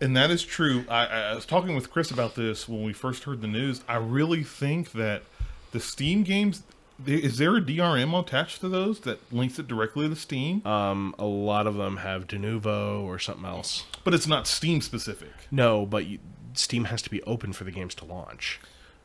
And 0.00 0.16
that 0.16 0.30
is 0.30 0.42
true. 0.42 0.84
I, 0.88 1.06
I 1.06 1.34
was 1.34 1.46
talking 1.46 1.74
with 1.74 1.90
Chris 1.90 2.10
about 2.10 2.34
this 2.34 2.68
when 2.68 2.82
we 2.82 2.92
first 2.92 3.24
heard 3.24 3.40
the 3.40 3.46
news. 3.46 3.82
I 3.88 3.96
really 3.96 4.42
think 4.42 4.92
that 4.92 5.22
the 5.70 5.80
Steam 5.80 6.22
games 6.24 6.62
is 7.06 7.38
there 7.38 7.56
a 7.56 7.60
DRM 7.60 8.18
attached 8.18 8.60
to 8.60 8.68
those 8.68 9.00
that 9.00 9.18
links 9.32 9.58
it 9.58 9.66
directly 9.66 10.08
to 10.08 10.14
Steam, 10.14 10.64
Um, 10.64 11.12
a 11.18 11.24
lot 11.24 11.66
of 11.66 11.74
them 11.74 11.96
have 11.98 12.26
Denuvo 12.28 13.02
or 13.02 13.18
something 13.18 13.44
else. 13.44 13.84
but 14.04 14.14
it's 14.14 14.28
not 14.28 14.46
Steam 14.46 14.80
specific. 14.80 15.32
No, 15.50 15.86
but 15.86 16.06
you, 16.06 16.18
Steam 16.54 16.84
has 16.84 17.02
to 17.02 17.10
be 17.10 17.20
open 17.24 17.52
for 17.52 17.64
the 17.64 17.72
games 17.72 17.94
to 17.96 18.04
launch. 18.04 18.60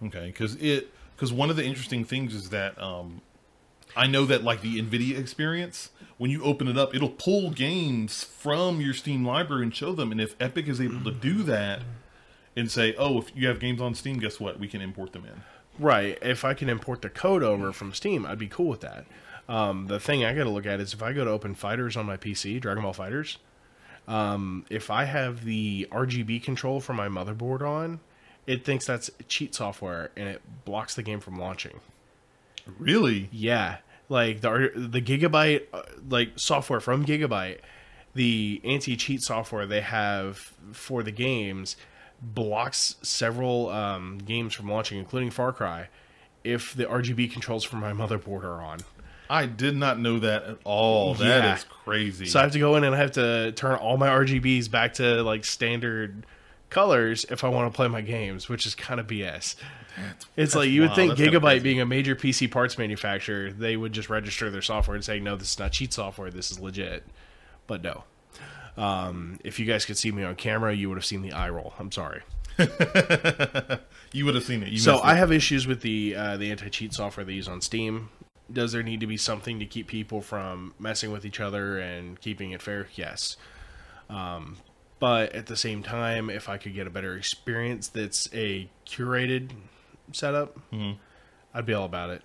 Okay, 0.06 0.28
because 0.28 0.56
it 0.58 0.94
because 1.20 1.34
one 1.34 1.50
of 1.50 1.58
the 1.58 1.66
interesting 1.66 2.06
things 2.06 2.34
is 2.34 2.50
that 2.50 2.82
um, 2.82 3.20
I 3.94 4.08
know 4.08 4.24
that 4.28 4.42
like 4.42 4.62
the 4.62 4.82
Nvidia 4.82 5.20
experience, 5.20 5.90
when 6.18 6.32
you 6.32 6.42
open 6.46 6.70
it 6.70 6.78
up, 6.78 6.96
it'll 6.96 7.10
pull 7.10 7.52
games 7.52 8.24
from 8.24 8.80
your 8.80 8.94
Steam 8.94 9.26
library 9.26 9.64
and 9.64 9.76
show 9.76 9.92
them. 9.92 10.14
And 10.14 10.22
if 10.22 10.34
Epic 10.40 10.70
is 10.70 10.80
able 10.80 11.04
to 11.04 11.12
do 11.12 11.44
that 11.44 11.82
and 12.56 12.72
say, 12.72 12.96
"Oh, 12.98 13.18
if 13.18 13.36
you 13.36 13.50
have 13.50 13.60
games 13.60 13.82
on 13.82 13.96
Steam, 13.96 14.20
guess 14.20 14.40
what? 14.40 14.62
We 14.62 14.70
can 14.70 14.80
import 14.80 15.12
them 15.12 15.26
in." 15.26 15.42
Right. 15.78 16.18
If 16.22 16.46
I 16.46 16.54
can 16.54 16.70
import 16.70 17.02
the 17.02 17.10
code 17.10 17.44
over 17.44 17.74
from 17.74 17.94
Steam, 17.94 18.26
I'd 18.26 18.40
be 18.40 18.48
cool 18.48 18.68
with 18.68 18.82
that. 18.82 19.06
Um, 19.50 19.88
the 19.88 20.00
thing 20.00 20.24
I 20.24 20.34
got 20.34 20.46
to 20.46 20.50
look 20.50 20.66
at 20.66 20.80
is 20.80 20.94
if 20.94 21.04
I 21.04 21.12
go 21.12 21.26
to 21.26 21.32
open 21.32 21.54
FighterZ 21.54 21.98
on 21.98 22.06
my 22.06 22.16
PC, 22.16 22.62
Dragon 22.62 22.84
Ball 22.84 22.94
FighterZ, 22.94 23.36
um, 24.08 24.66
if 24.70 24.90
I 24.90 25.04
have 25.04 25.44
the 25.44 25.86
RGB 25.92 26.42
control 26.44 26.80
for 26.80 26.94
my 26.94 27.10
motherboard 27.10 27.62
on, 27.62 28.00
it 28.48 28.66
thinks 28.66 28.86
that's 28.86 29.10
cheat 29.28 29.54
software 29.56 30.12
and 30.18 30.28
it 30.28 30.42
blocks 30.66 30.96
the 30.96 31.04
game 31.04 31.20
from 31.20 31.38
launching. 31.38 31.80
Really? 32.78 33.30
Yeah, 33.32 33.78
like 34.10 34.42
the 34.42 34.72
the 34.76 35.02
Gigabyte 35.02 35.64
uh, 35.74 35.84
like 36.08 36.32
software 36.38 36.80
from 36.80 37.06
Gigabyte, 37.06 37.60
the 38.14 38.62
anti 38.64 38.96
cheat 38.96 39.22
software 39.22 39.66
they 39.66 39.82
have 39.82 40.54
for 40.72 41.04
the 41.04 41.12
games 41.12 41.76
blocks 42.22 42.96
several 43.02 43.70
um, 43.70 44.18
games 44.18 44.54
from 44.54 44.70
launching, 44.70 45.00
including 45.00 45.32
Far 45.32 45.54
Cry, 45.54 45.88
if 46.44 46.74
the 46.74 46.84
RGB 46.84 47.32
controls 47.32 47.64
for 47.64 47.78
my 47.78 47.92
motherboard 47.94 48.44
are 48.44 48.62
on. 48.62 48.80
I 49.30 49.46
did 49.46 49.76
not 49.78 50.00
know 50.00 50.20
that 50.20 50.44
at 50.44 50.58
all. 50.66 51.14
That 51.14 51.46
is 51.58 51.64
Yeah. 51.64 51.70
crazy. 51.86 52.26
So 52.26 52.40
I 52.40 52.44
have 52.44 52.52
to 52.54 52.60
go 52.60 52.76
in 52.76 52.84
and 52.84 52.94
I 52.96 52.98
have 52.98 53.12
to 53.12 53.52
turn 53.54 53.76
all 53.76 53.96
my 53.96 54.08
RGBs 54.10 54.70
back 54.72 54.96
to 54.96 55.22
like 55.24 55.46
standard 55.46 56.26
colors 56.70 57.26
if 57.30 57.44
I 57.44 57.50
want 57.50 57.72
to 57.72 57.76
play 57.76 57.88
my 57.88 58.02
games, 58.02 58.48
which 58.50 58.66
is 58.66 58.76
kind 58.76 59.00
of 59.00 59.08
BS. 59.08 59.56
It's 60.38 60.56
like 60.56 60.70
you 60.70 60.82
would 60.82 60.96
think 60.96 61.18
that's 61.18 61.22
Gigabyte 61.22 61.62
being 61.64 61.82
a 61.82 61.86
major 61.86 62.16
PC 62.16 62.50
parts 62.50 62.78
manufacturer, 62.78 63.52
they 63.52 63.76
would 63.76 63.92
just 63.92 64.10
register 64.10 64.50
their 64.50 64.62
software 64.62 64.96
and 64.96 65.04
say, 65.04 65.20
"No, 65.20 65.36
this 65.36 65.52
is 65.52 65.60
not 65.60 65.72
cheat 65.72 65.92
software. 65.94 66.30
This 66.30 66.52
is 66.52 66.60
legit." 66.60 67.04
But 67.68 67.84
no. 67.84 68.04
Um, 68.78 69.40
if 69.44 69.60
you 69.60 69.66
guys 69.66 69.86
could 69.86 69.98
see 69.98 70.12
me 70.12 70.24
on 70.24 70.36
camera, 70.36 70.74
you 70.74 70.88
would 70.90 70.98
have 70.98 71.06
seen 71.06 71.22
the 71.22 71.34
eye 71.34 71.50
roll. 71.50 71.74
I'm 71.80 71.92
sorry. 71.92 72.22
you 74.12 74.26
would 74.26 74.36
have 74.36 74.44
seen 74.44 74.64
it. 74.64 74.70
You 74.70 74.80
So 74.80 74.98
I 74.98 75.14
it. 75.14 75.18
have 75.18 75.32
issues 75.32 75.68
with 75.68 75.82
the 75.82 76.16
uh, 76.16 76.38
the 76.38 76.52
anti 76.52 76.70
cheat 76.70 76.94
software 76.94 77.26
they 77.26 77.34
use 77.34 77.48
on 77.48 77.62
Steam. 77.62 78.10
Does 78.52 78.72
there 78.72 78.82
need 78.84 79.00
to 79.02 79.08
be 79.08 79.18
something 79.18 79.60
to 79.60 79.66
keep 79.66 79.88
people 79.88 80.22
from 80.22 80.74
messing 80.80 81.12
with 81.12 81.24
each 81.26 81.40
other 81.40 81.78
and 81.78 82.20
keeping 82.20 82.52
it 82.52 82.62
fair? 82.62 82.88
Yes. 82.96 83.38
Um, 84.10 84.58
but 85.00 85.34
at 85.34 85.46
the 85.48 85.56
same 85.56 85.84
time, 85.84 86.30
if 86.30 86.50
I 86.50 86.58
could 86.58 86.74
get 86.74 86.88
a 86.88 86.90
better 86.90 87.16
experience 87.16 87.88
that's 87.88 88.28
a 88.34 88.70
curated 88.88 89.52
setup, 90.12 90.56
Mm-hmm. 90.72 90.98
I'd 91.54 91.66
be 91.66 91.74
all 91.74 91.86
about 91.86 92.10
it. 92.12 92.22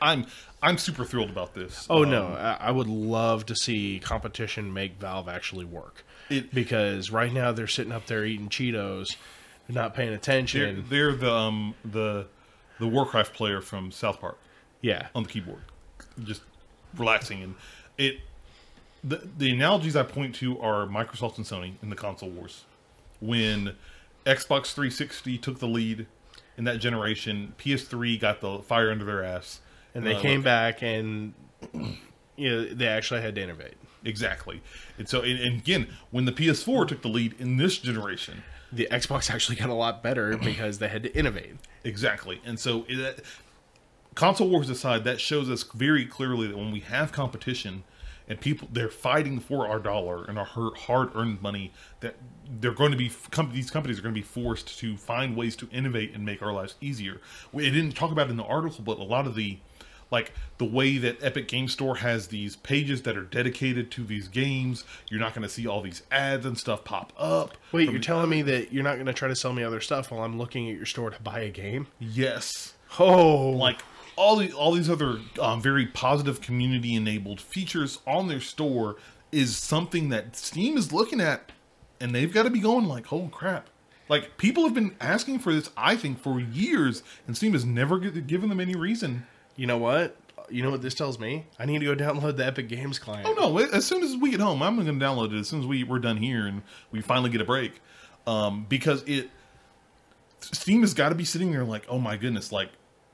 I'm 0.00 0.26
I'm 0.62 0.78
super 0.78 1.04
thrilled 1.04 1.30
about 1.30 1.54
this. 1.54 1.86
Oh 1.90 2.04
Um, 2.04 2.10
no, 2.10 2.26
I, 2.28 2.56
I 2.60 2.70
would 2.70 2.86
love 2.86 3.46
to 3.46 3.56
see 3.56 4.00
competition 4.02 4.72
make 4.72 4.98
Valve 5.00 5.28
actually 5.28 5.64
work. 5.64 6.04
It- 6.30 6.54
because 6.54 7.10
right 7.10 7.32
now 7.32 7.52
they're 7.52 7.66
sitting 7.66 7.92
up 7.92 8.06
there 8.06 8.24
eating 8.24 8.48
Cheetos, 8.48 9.16
not 9.68 9.94
paying 9.94 10.08
They're, 10.10 10.16
attention. 10.18 10.84
they're 10.88 11.14
the 11.14 11.32
um 11.32 11.74
the 11.84 12.26
the 12.78 12.86
Warcraft 12.86 13.34
player 13.34 13.60
from 13.60 13.90
South 13.90 14.20
Park 14.20 14.38
yeah, 14.80 15.08
on 15.14 15.24
the 15.24 15.28
keyboard, 15.28 15.62
just 16.22 16.42
relaxing 16.96 17.42
and 17.42 17.54
it. 17.98 18.18
The 19.04 19.28
the 19.36 19.50
analogies 19.50 19.94
I 19.96 20.02
point 20.02 20.34
to 20.36 20.58
are 20.60 20.86
Microsoft 20.86 21.36
and 21.36 21.46
Sony 21.46 21.74
in 21.82 21.90
the 21.90 21.96
console 21.96 22.30
wars, 22.30 22.64
when 23.20 23.74
Xbox 24.26 24.72
360 24.74 25.38
took 25.38 25.58
the 25.60 25.68
lead 25.68 26.06
in 26.56 26.64
that 26.64 26.78
generation, 26.78 27.54
PS3 27.58 28.18
got 28.20 28.40
the 28.40 28.58
fire 28.60 28.90
under 28.90 29.04
their 29.04 29.22
ass, 29.22 29.60
and 29.94 30.04
they 30.04 30.14
Uh, 30.16 30.20
came 30.20 30.42
back 30.42 30.82
and 30.82 31.34
you 32.36 32.50
know 32.50 32.64
they 32.66 32.86
actually 32.88 33.20
had 33.20 33.34
to 33.36 33.42
innovate. 33.42 33.74
exactly. 34.04 34.60
And 34.98 35.08
so, 35.08 35.22
and, 35.22 35.38
and 35.38 35.60
again, 35.60 35.88
when 36.10 36.24
the 36.24 36.32
PS4 36.32 36.88
took 36.88 37.02
the 37.02 37.08
lead 37.08 37.34
in 37.38 37.56
this 37.56 37.78
generation, 37.78 38.42
The 38.72 38.88
Xbox 38.90 39.30
actually 39.30 39.56
got 39.56 39.68
a 39.70 39.74
lot 39.74 40.02
better 40.02 40.36
because 40.36 40.78
they 40.78 40.88
had 40.88 41.02
to 41.04 41.16
innovate. 41.16 41.54
Exactly. 41.84 42.40
And 42.44 42.58
so, 42.60 42.84
it, 42.88 43.24
console 44.14 44.48
wars 44.50 44.68
aside, 44.68 45.04
that 45.04 45.20
shows 45.20 45.48
us 45.48 45.62
very 45.62 46.04
clearly 46.04 46.48
that 46.48 46.56
when 46.58 46.70
we 46.72 46.80
have 46.80 47.10
competition 47.12 47.84
and 48.28 48.40
people 48.40 48.68
they're 48.72 48.88
fighting 48.88 49.40
for 49.40 49.66
our 49.66 49.78
dollar 49.78 50.24
and 50.24 50.38
our 50.38 50.44
hard 50.44 51.10
earned 51.14 51.42
money, 51.42 51.72
that 52.00 52.16
they're 52.60 52.72
going 52.72 52.92
to 52.92 52.96
be 52.96 53.10
these 53.52 53.70
companies 53.70 53.98
are 53.98 54.02
going 54.02 54.14
to 54.14 54.20
be 54.20 54.26
forced 54.26 54.78
to 54.78 54.96
find 54.96 55.36
ways 55.36 55.56
to 55.56 55.68
innovate 55.72 56.14
and 56.14 56.24
make 56.24 56.42
our 56.42 56.52
lives 56.52 56.74
easier. 56.80 57.20
We 57.52 57.66
it 57.66 57.70
didn't 57.70 57.92
talk 57.92 58.12
about 58.12 58.30
in 58.30 58.36
the 58.36 58.44
article, 58.44 58.84
but 58.84 58.98
a 58.98 59.04
lot 59.04 59.26
of 59.26 59.34
the 59.34 59.58
like 60.10 60.32
the 60.58 60.64
way 60.64 60.98
that 60.98 61.22
Epic 61.22 61.48
Game 61.48 61.68
Store 61.68 61.96
has 61.96 62.28
these 62.28 62.56
pages 62.56 63.02
that 63.02 63.16
are 63.16 63.24
dedicated 63.24 63.90
to 63.92 64.04
these 64.04 64.28
games, 64.28 64.84
you're 65.10 65.20
not 65.20 65.34
going 65.34 65.42
to 65.42 65.48
see 65.48 65.66
all 65.66 65.82
these 65.82 66.02
ads 66.10 66.46
and 66.46 66.56
stuff 66.56 66.84
pop 66.84 67.12
up. 67.18 67.56
Wait, 67.72 67.90
you're 67.90 68.00
telling 68.00 68.30
me 68.30 68.42
that 68.42 68.72
you're 68.72 68.84
not 68.84 68.94
going 68.94 69.06
to 69.06 69.12
try 69.12 69.28
to 69.28 69.36
sell 69.36 69.52
me 69.52 69.62
other 69.62 69.80
stuff 69.80 70.10
while 70.10 70.22
I'm 70.22 70.38
looking 70.38 70.68
at 70.70 70.76
your 70.76 70.86
store 70.86 71.10
to 71.10 71.20
buy 71.22 71.40
a 71.40 71.50
game? 71.50 71.88
yes. 71.98 72.74
Oh, 72.98 73.50
like 73.50 73.82
all 74.18 74.36
the 74.36 74.52
all 74.52 74.72
these 74.72 74.90
other 74.90 75.20
um, 75.40 75.62
very 75.62 75.86
positive 75.86 76.40
community 76.40 76.94
enabled 76.94 77.40
features 77.40 78.00
on 78.06 78.28
their 78.28 78.40
store 78.40 78.96
is 79.30 79.56
something 79.56 80.08
that 80.08 80.36
Steam 80.36 80.76
is 80.76 80.92
looking 80.92 81.20
at, 81.20 81.52
and 82.00 82.14
they've 82.14 82.32
got 82.32 82.42
to 82.42 82.50
be 82.50 82.58
going 82.58 82.86
like, 82.86 83.12
"Oh 83.12 83.28
crap!" 83.28 83.68
Like 84.08 84.36
people 84.36 84.64
have 84.64 84.74
been 84.74 84.96
asking 85.00 85.38
for 85.38 85.52
this, 85.54 85.70
I 85.76 85.94
think, 85.96 86.20
for 86.20 86.40
years, 86.40 87.02
and 87.26 87.36
Steam 87.36 87.52
has 87.52 87.64
never 87.64 87.98
given 87.98 88.48
them 88.48 88.60
any 88.60 88.74
reason. 88.74 89.26
you 89.56 89.66
know 89.66 89.78
what? 89.78 90.16
You 90.50 90.62
know 90.62 90.70
what 90.70 90.80
this 90.82 90.94
tells 90.94 91.18
me? 91.18 91.44
I 91.58 91.66
need 91.66 91.80
to 91.80 91.94
go 91.94 91.94
download 91.94 92.38
the 92.38 92.46
Epic 92.46 92.68
Games 92.68 92.98
client. 92.98 93.28
Oh 93.28 93.34
no! 93.34 93.58
As 93.58 93.84
soon 93.84 94.02
as 94.02 94.16
we 94.16 94.30
get 94.30 94.40
home, 94.40 94.62
I'm 94.62 94.74
going 94.74 94.86
to 94.86 95.04
download 95.04 95.32
it. 95.32 95.38
As 95.38 95.48
soon 95.48 95.60
as 95.60 95.66
we 95.66 95.84
we're 95.84 95.98
done 96.00 96.16
here 96.16 96.46
and 96.46 96.62
we 96.90 97.02
finally 97.02 97.30
get 97.30 97.40
a 97.40 97.44
break, 97.44 97.80
um, 98.26 98.66
because 98.68 99.02
it 99.06 99.30
Steam 100.40 100.80
has 100.80 100.94
got 100.94 101.10
to 101.10 101.14
be 101.14 101.24
sitting 101.24 101.52
there 101.52 101.64
like, 101.64 101.84
oh 101.88 101.98
my 101.98 102.16
goodness, 102.16 102.50
like 102.50 102.70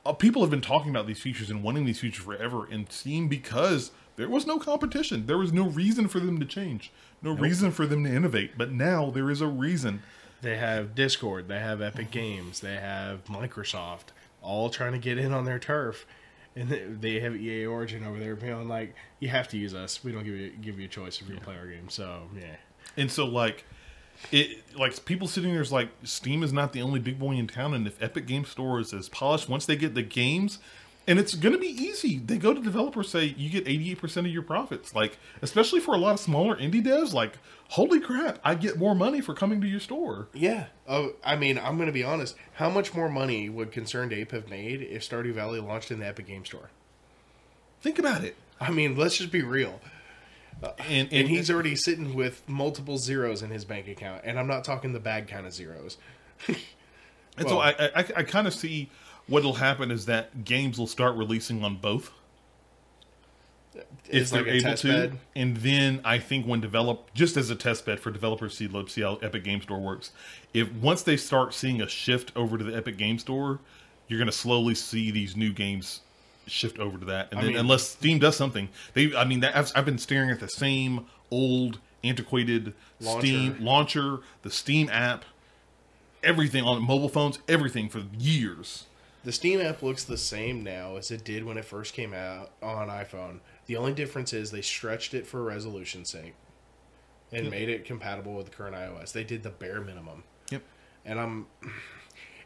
Uh, 0.07 0.13
people 0.13 0.43
have 0.43 0.51
been 0.51 0.61
talking 0.61 0.91
about 0.91 1.07
these 1.07 1.21
features 1.21 1.49
and 1.51 1.63
wanting 1.63 1.85
these 1.87 1.99
features 2.01 2.25
forever 2.25 2.71
in 2.71 2.89
Steam 2.91 3.27
because 3.29 3.91
there 4.17 4.29
was 4.29 4.47
no 4.47 4.59
competition. 4.59 5.27
There 5.27 5.39
was 5.39 5.53
no 5.53 5.65
reason 5.67 6.09
for 6.09 6.21
them 6.21 6.39
to 6.41 6.47
change, 6.47 6.93
no 7.23 7.33
reason 7.33 7.71
for 7.71 7.87
them 7.87 8.05
to 8.05 8.11
innovate. 8.15 8.59
But 8.59 8.71
now 8.71 9.11
there 9.11 9.31
is 9.31 9.41
a 9.41 9.47
reason. 9.47 10.03
They 10.43 10.59
have 10.59 10.95
Discord, 10.95 11.49
they 11.49 11.59
have 11.59 11.81
Epic 11.81 12.11
Games, 12.11 12.61
they 12.61 12.75
have 12.75 13.25
Microsoft, 13.25 14.13
all 14.43 14.69
trying 14.69 14.93
to 14.93 14.99
get 14.99 15.17
in 15.17 15.33
on 15.33 15.47
their 15.47 15.59
turf. 15.59 16.07
And 16.55 16.69
they- 17.01 17.19
have 17.21 17.35
EA 17.35 17.67
Origin 17.67 18.05
over 18.05 18.19
there 18.21 18.37
being 18.37 18.69
like, 18.69 18.95
"You 19.19 19.29
have 19.31 19.49
to 19.49 19.59
use 19.59 19.75
us. 19.75 20.05
We 20.05 20.13
don't 20.13 20.23
give 20.23 20.35
you 20.37 20.51
give 20.51 20.79
you 20.79 20.85
a 20.85 20.89
choice 20.89 21.21
if 21.21 21.29
you 21.29 21.37
play 21.39 21.57
our 21.57 21.67
game." 21.67 21.89
So 21.89 22.29
yeah, 22.37 22.57
And 22.97 23.11
so 23.11 23.25
like 23.25 23.65
it 24.33 24.63
like 24.77 25.05
people 25.05 25.29
sitting 25.29 25.53
there 25.53 25.63
is 25.63 25.73
like 25.73 25.89
Steam 26.03 26.43
is 26.43 26.53
not 26.53 26.73
the 26.73 26.83
only 26.83 27.01
big 27.01 27.19
boy 27.19 27.33
in 27.33 27.47
town 27.47 27.75
and 27.75 27.87
if 27.87 28.03
Epic 28.03 28.27
Game 28.27 28.45
Store 28.45 28.81
is 28.81 28.93
as 28.93 29.09
polished 29.09 29.49
once 29.49 29.67
they 29.67 29.77
get 29.77 29.95
the 29.95 30.03
games 30.03 30.59
and 31.07 31.19
it's 31.19 31.35
going 31.35 31.53
to 31.53 31.59
be 31.59 31.67
easy. 31.67 32.19
They 32.19 32.39
go 32.39 32.55
to 32.55 32.63
developers 32.63 33.11
say 33.11 33.35
you 33.37 33.51
get 33.51 33.67
88% 33.67 34.17
of 34.19 34.27
your 34.29 34.43
profits. 34.43 34.95
Like 34.95 35.19
especially 35.43 35.81
for 35.81 35.95
a 35.95 35.99
lot 35.99 36.15
of 36.15 36.21
smaller 36.21 36.57
indie 36.57 36.85
devs 36.85 37.13
like 37.13 37.39
holy 37.71 38.01
crap, 38.01 38.39
I 38.45 38.55
get 38.55 38.79
more 38.79 38.95
money 38.95 39.21
for 39.21 39.35
coming 39.35 39.61
to 39.61 39.67
your 39.67 39.81
store. 39.81 40.29
yeah. 40.33 40.67
Oh, 40.87 41.15
I 41.25 41.37
mean, 41.37 41.59
I'm 41.59 41.77
going 41.77 41.87
to 41.87 41.93
be 41.93 42.05
honest. 42.05 42.37
How 42.55 42.69
much 42.69 42.95
more 42.95 43.09
money 43.09 43.49
would 43.49 43.73
ConcernedApe 43.73 44.33
have 44.33 44.51
made 44.51 44.83
if 44.83 45.09
Stardew 45.09 45.33
Valley 45.33 45.59
launched 45.59 45.91
in 45.91 45.99
the 45.99 46.07
Epic 46.07 46.27
Game 46.27 46.45
Store? 46.45 46.69
Think 47.81 47.99
about 47.99 48.23
it. 48.23 48.37
I 48.61 48.71
mean, 48.71 48.95
let's 48.97 49.17
just 49.17 49.33
be 49.33 49.43
real. 49.43 49.81
Uh, 50.63 50.71
and, 50.89 51.13
And 51.13 51.29
he's 51.29 51.51
already 51.51 51.77
sitting 51.77 52.15
with 52.15 52.43
multiple 52.49 52.97
zeros 52.99 53.43
in 53.43 53.51
his 53.51 53.65
bank 53.65 53.89
account, 53.89 54.23
and 54.25 54.39
I'm 54.39 54.47
not 54.47 54.65
talking 54.65 54.93
the 54.93 55.01
bad 55.01 55.29
kind 55.29 55.47
of 55.47 55.53
zeros. 55.53 55.99
And 57.37 57.49
so 57.49 57.59
I, 57.59 57.71
I, 57.71 57.91
I 57.97 58.23
kind 58.23 58.47
of 58.47 58.55
see 58.55 58.91
what'll 59.27 59.55
happen 59.55 59.91
is 59.91 60.07
that 60.07 60.45
games 60.45 60.79
will 60.79 60.87
start 60.87 61.17
releasing 61.17 61.65
on 61.65 61.77
both 61.77 62.13
if 63.75 63.85
It's 64.09 64.31
they're 64.31 64.43
like 64.43 64.65
able 64.65 64.77
to. 64.77 64.87
bed. 64.89 65.19
And 65.35 65.57
then 65.57 66.01
I 66.05 66.19
think 66.19 66.47
when 66.47 66.61
develop 66.61 67.13
just 67.15 67.37
as 67.37 67.51
a 67.51 67.57
test 67.57 67.87
bed 67.87 67.99
for 67.99 68.11
developers 68.11 68.57
see 68.57 68.69
see 68.87 69.03
how 69.03 69.17
Epic 69.17 69.43
Game 69.45 69.61
Store 69.63 69.81
works. 69.81 70.13
If 70.53 70.71
once 70.75 71.03
they 71.03 71.17
start 71.17 71.55
seeing 71.55 71.83
a 71.83 71.89
shift 71.89 72.31
over 72.37 72.57
to 72.57 72.65
the 72.65 72.77
Epic 72.77 72.97
Game 72.97 73.19
Store, 73.19 73.59
you're 74.07 74.19
going 74.19 74.27
to 74.27 74.33
slowly 74.33 74.75
see 74.75 75.11
these 75.11 75.37
new 75.37 75.53
games 75.53 76.03
shift 76.47 76.79
over 76.79 76.99
to 76.99 77.05
that. 77.07 77.31
And 77.31 77.39
I 77.41 77.43
then 77.43 77.51
mean- 77.53 77.61
unless 77.61 77.89
Steam 77.89 78.19
does 78.19 78.37
something, 78.37 78.69
they 78.95 79.15
I 79.15 79.25
mean 79.25 79.41
that 79.41 79.57
I've, 79.57 79.73
I've 79.75 79.85
been 79.85 79.99
staring 79.99 80.31
at 80.31 80.41
the 80.41 80.49
same 80.49 81.07
old 81.31 81.79
antiquated 82.03 82.75
Launcher. 83.01 83.21
Steam 83.27 83.57
launcher, 83.61 84.19
the 84.43 84.51
Steam 84.51 84.89
app, 84.91 85.25
everything 86.23 86.65
on 86.65 86.83
mobile 86.83 87.09
phones, 87.09 87.39
everything 87.49 87.89
for 87.89 88.03
years. 88.19 88.85
The 89.25 89.33
Steam 89.33 89.61
app 89.61 89.83
looks 89.83 90.05
the 90.05 90.19
same 90.19 90.63
now 90.63 90.97
as 90.97 91.11
it 91.11 91.25
did 91.25 91.45
when 91.45 91.57
it 91.57 91.65
first 91.65 91.95
came 91.95 92.13
out 92.13 92.51
on 92.63 92.89
iPhone. 92.89 93.39
The 93.67 93.77
only 93.79 93.95
difference 93.95 94.35
is 94.35 94.51
they 94.51 94.61
stretched 94.61 95.15
it 95.15 95.27
for 95.27 95.43
resolution 95.43 96.05
sake 96.05 96.35
and 97.33 97.51
made 97.51 97.71
it 97.71 97.87
compatible 97.87 98.35
with 98.35 98.47
the 98.47 98.53
current 98.53 98.77
iOS. 98.77 99.13
They 99.13 99.25
did 99.25 99.43
the 99.43 99.51
bare 99.51 99.81
minimum. 99.81 100.25
Yep. 100.51 100.63
And 101.07 101.19
I'm 101.19 101.47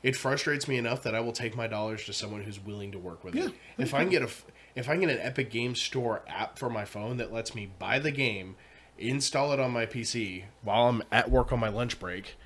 it 0.02 0.16
frustrates 0.16 0.68
me 0.68 0.76
enough 0.76 1.02
that 1.02 1.14
I 1.14 1.20
will 1.20 1.32
take 1.32 1.56
my 1.56 1.66
dollars 1.66 2.04
to 2.06 2.12
someone 2.12 2.42
who's 2.42 2.60
willing 2.60 2.92
to 2.92 2.98
work 2.98 3.24
with 3.24 3.34
Yeah, 3.34 3.46
it. 3.46 3.52
If 3.78 3.94
I 3.94 4.02
can 4.02 4.10
get 4.10 4.22
a 4.22 4.28
if 4.74 4.88
I 4.88 4.92
can 4.92 5.00
get 5.00 5.10
an 5.10 5.18
Epic 5.20 5.50
Games 5.50 5.80
Store 5.80 6.22
app 6.28 6.58
for 6.58 6.70
my 6.70 6.84
phone 6.84 7.16
that 7.16 7.32
lets 7.32 7.54
me 7.54 7.70
buy 7.78 7.98
the 7.98 8.12
game, 8.12 8.54
install 8.98 9.52
it 9.52 9.58
on 9.60 9.70
my 9.72 9.86
PC 9.86 10.44
while 10.62 10.88
I'm 10.88 11.02
at 11.10 11.30
work 11.30 11.52
on 11.52 11.58
my 11.58 11.68
lunch 11.68 11.98
break, 11.98 12.36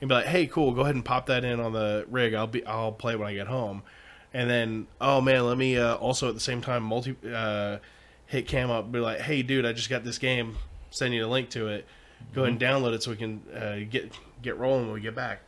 and 0.00 0.08
be 0.08 0.14
like, 0.14 0.26
"Hey, 0.26 0.46
cool, 0.46 0.72
go 0.72 0.82
ahead 0.82 0.94
and 0.94 1.04
pop 1.04 1.26
that 1.26 1.44
in 1.44 1.58
on 1.60 1.72
the 1.72 2.06
rig. 2.08 2.34
I'll 2.34 2.46
be 2.46 2.64
I'll 2.64 2.92
play 2.92 3.14
it 3.14 3.18
when 3.18 3.28
I 3.28 3.34
get 3.34 3.48
home." 3.48 3.82
And 4.32 4.50
then, 4.50 4.88
oh 5.00 5.20
man, 5.20 5.46
let 5.46 5.56
me 5.58 5.76
uh, 5.78 5.94
also 5.96 6.28
at 6.28 6.34
the 6.34 6.40
same 6.40 6.60
time 6.60 6.82
multi 6.82 7.16
uh, 7.32 7.78
hit 8.26 8.46
cam 8.48 8.70
up, 8.70 8.90
be 8.92 8.98
like, 9.00 9.20
"Hey, 9.20 9.42
dude, 9.42 9.64
I 9.66 9.72
just 9.72 9.90
got 9.90 10.04
this 10.04 10.18
game. 10.18 10.56
Send 10.90 11.12
you 11.14 11.22
the 11.22 11.28
link 11.28 11.50
to 11.50 11.68
it. 11.68 11.86
Go 12.34 12.42
ahead 12.42 12.52
and 12.52 12.60
Mm-hmm. 12.60 12.84
download 12.84 12.94
it 12.94 13.02
so 13.02 13.10
we 13.12 13.16
can 13.16 13.42
uh, 13.54 13.78
get 13.90 14.12
get 14.42 14.56
rolling 14.58 14.84
when 14.86 14.94
we 14.94 15.00
get 15.00 15.14
back." 15.14 15.40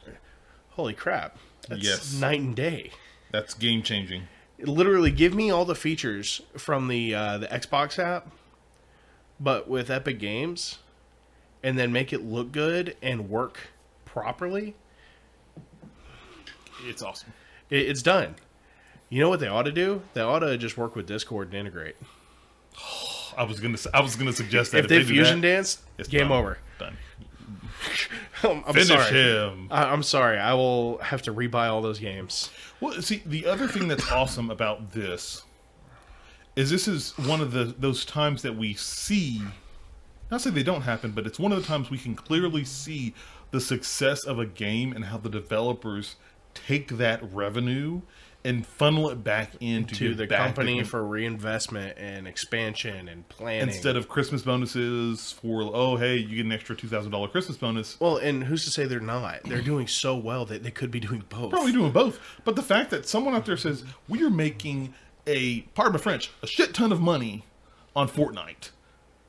Holy 0.77 0.95
crap! 0.95 1.37
That's 1.69 1.83
Yes. 1.83 2.13
night 2.15 2.41
and 2.41 2.55
day. 2.55 2.91
That's 3.33 3.55
game 3.55 3.83
changing. 3.83 4.23
Literally, 4.61 5.11
give 5.11 5.35
me 5.35 5.51
all 5.51 5.65
the 5.65 5.75
features 5.75 6.41
from 6.57 6.89
the 6.89 7.15
uh, 7.15 7.39
the 7.39 7.47
Xbox 7.49 7.99
app, 7.99 8.29
but 9.41 9.69
with 9.69 9.91
Epic 9.91 10.19
Games, 10.19 10.79
and 11.63 11.79
then 11.79 11.93
make 11.93 12.13
it 12.13 12.23
look 12.23 12.53
good 12.53 12.97
and 13.03 13.29
work 13.29 13.69
properly. 14.05 14.75
It's 16.85 17.03
awesome. 17.03 17.33
It, 17.71 17.89
it's 17.89 18.03
done. 18.03 18.37
You 19.09 19.21
know 19.21 19.29
what 19.29 19.41
they 19.41 19.49
ought 19.49 19.63
to 19.65 19.73
do? 19.73 20.03
They 20.15 20.21
ought 20.21 20.41
to 20.41 20.57
just 20.59 20.77
work 20.77 20.95
with 20.97 21.07
Discord 21.07 21.49
and 21.49 21.57
integrate. 21.57 21.97
I 23.37 23.45
was 23.45 23.61
gonna 23.61 23.79
I 23.93 24.01
was 24.01 24.17
gonna 24.17 24.33
suggest 24.33 24.73
that 24.73 24.79
If 24.85 24.89
they 24.89 24.99
do 25.01 25.07
fusion 25.07 25.41
that, 25.41 25.49
dance, 25.49 25.83
it's 25.99 26.09
game 26.09 26.29
done. 26.29 26.33
over. 26.39 26.59
Done. 26.79 26.97
I'm, 28.43 28.63
I'm 28.67 28.75
Finish 28.75 28.89
sorry. 28.89 29.13
him. 29.13 29.69
I, 29.71 29.85
I'm 29.85 30.03
sorry. 30.03 30.39
I 30.39 30.55
will 30.55 30.99
have 30.99 31.23
to 31.23 31.33
rebuy 31.33 31.69
all 31.69 31.83
those 31.83 31.99
games. 31.99 32.51
Well, 32.81 33.01
see, 33.03 33.23
the 33.25 33.47
other 33.47 33.69
thing 33.69 33.89
that's 33.89 34.11
awesome 34.11 34.51
about 34.51 34.93
this 34.93 35.43
is 36.55 36.71
this 36.71 36.89
is 36.89 37.17
one 37.19 37.41
of 37.41 37.53
the 37.53 37.65
those 37.79 38.05
times 38.05 38.43
that 38.43 38.57
we 38.57 38.75
see. 38.75 39.43
Not 40.31 40.41
say 40.41 40.51
they 40.51 40.63
don't 40.63 40.83
happen, 40.83 41.13
but 41.13 41.27
it's 41.27 41.39
one 41.39 41.53
of 41.53 41.59
the 41.61 41.67
times 41.67 41.91
we 41.91 41.99
can 41.99 42.15
clearly 42.17 42.65
see 42.65 43.15
the 43.53 43.61
success 43.61 44.25
of 44.25 44.39
a 44.39 44.47
game 44.47 44.93
and 44.93 45.05
how 45.05 45.19
the 45.19 45.29
developers 45.29 46.17
take 46.55 46.89
that 46.97 47.21
revenue 47.33 48.01
and 48.47 48.67
funnel 48.67 49.11
it 49.11 49.23
back 49.25 49.51
into 49.61 49.95
To 50.11 50.15
the 50.15 50.27
back 50.27 50.39
company 50.55 50.83
for 50.85 51.05
reinvestment 51.05 51.99
and 51.99 52.27
expansion 52.29 53.09
and 53.09 53.29
planning. 53.29 53.69
instead 53.69 53.97
of 53.97 54.09
Christmas 54.09 54.43
bonuses 54.43 55.33
for 55.33 55.63
oh 55.75 55.97
hey 55.97 56.17
you 56.17 56.37
get 56.37 56.47
an 56.47 56.53
extra 56.53 56.77
two 56.77 56.89
thousand 56.89 57.13
dollar 57.13 57.29
Christmas 57.29 57.57
bonus. 57.57 57.99
well, 58.01 58.17
and 58.17 58.45
who's 58.45 58.65
to 58.65 58.71
say 58.71 58.85
they're 58.87 59.01
not? 59.01 59.43
They're 59.45 59.61
doing 59.63 59.87
so 59.87 60.17
well 60.17 60.45
that 60.47 60.63
they 60.63 60.71
could 60.71 60.91
be 60.91 61.01
doing 61.01 61.25
both. 61.29 61.51
Probably 61.51 61.73
doing 61.73 61.93
both. 61.93 62.19
But 62.45 62.57
the 62.57 62.63
fact 62.63 62.91
that 62.91 63.07
someone 63.09 63.35
out 63.35 63.47
there 63.47 63.57
says 63.57 63.85
we 64.09 64.23
are 64.23 64.31
making 64.31 64.95
a 65.27 65.63
pardon 65.75 65.95
my 65.95 65.99
French, 65.99 66.31
a 66.43 66.47
shit 66.47 66.73
ton 66.73 66.93
of 66.93 67.01
money 67.01 67.45
on 67.95 68.09
Fortnite. 68.09 68.71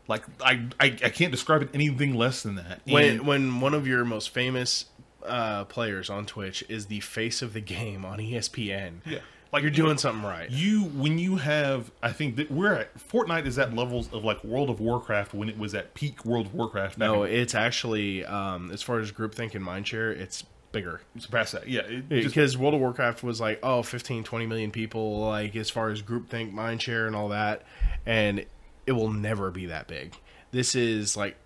Like 0.07 0.23
I, 0.41 0.67
I, 0.79 0.85
I 0.85 1.09
can't 1.09 1.31
describe 1.31 1.61
it 1.63 1.69
anything 1.73 2.13
less 2.15 2.43
than 2.43 2.55
that. 2.55 2.81
when 2.85 3.03
And- 3.17 3.27
when 3.27 3.59
one 3.59 3.73
of 3.73 3.87
your 3.87 4.05
most 4.05 4.29
famous 4.29 4.85
uh, 5.27 5.65
players 5.65 6.09
on 6.09 6.25
Twitch 6.25 6.63
is 6.69 6.87
the 6.87 6.99
face 7.01 7.41
of 7.41 7.53
the 7.53 7.61
game 7.61 8.05
on 8.05 8.19
ESPN. 8.19 9.01
Yeah. 9.05 9.19
Like 9.53 9.61
you're 9.61 9.71
doing 9.71 9.97
something 9.97 10.25
right. 10.25 10.49
You 10.49 10.83
when 10.83 11.17
you 11.19 11.37
have, 11.37 11.89
I 12.03 12.11
think 12.11 12.35
that 12.35 12.51
we're 12.51 12.73
at 12.73 12.97
Fortnite 12.97 13.45
is 13.45 13.57
at 13.57 13.73
levels 13.73 14.11
of 14.11 14.23
like 14.25 14.43
World 14.43 14.69
of 14.69 14.79
Warcraft 14.81 15.33
when 15.33 15.47
it 15.47 15.57
was 15.57 15.73
at 15.73 15.93
peak 15.93 16.25
World 16.25 16.47
of 16.47 16.53
Warcraft. 16.53 16.97
No, 16.97 17.23
in- 17.23 17.33
it's 17.33 17.55
actually 17.55 18.25
um, 18.25 18.71
as 18.71 18.81
far 18.81 18.99
as 18.99 19.11
groupthink 19.11 19.55
and 19.55 19.65
mindshare, 19.65 20.11
it's 20.11 20.43
bigger. 20.73 21.01
surpass 21.17 21.51
that. 21.51 21.67
Yeah, 21.67 21.81
it 21.81 22.09
just, 22.09 22.27
because 22.35 22.57
World 22.57 22.73
of 22.73 22.81
Warcraft 22.81 23.23
was 23.23 23.39
like, 23.39 23.59
oh, 23.63 23.83
15, 23.83 24.23
20 24.25 24.45
million 24.45 24.69
people, 24.71 25.21
like 25.21 25.55
as 25.55 25.69
far 25.69 25.89
as 25.89 26.01
groupthink, 26.01 26.53
mindshare, 26.53 27.07
and 27.07 27.15
all 27.15 27.29
that, 27.29 27.63
and 28.05 28.45
it 28.85 28.91
will 28.91 29.11
never 29.11 29.49
be 29.49 29.67
that 29.67 29.87
big. 29.87 30.15
This 30.51 30.75
is 30.75 31.15
like 31.15 31.37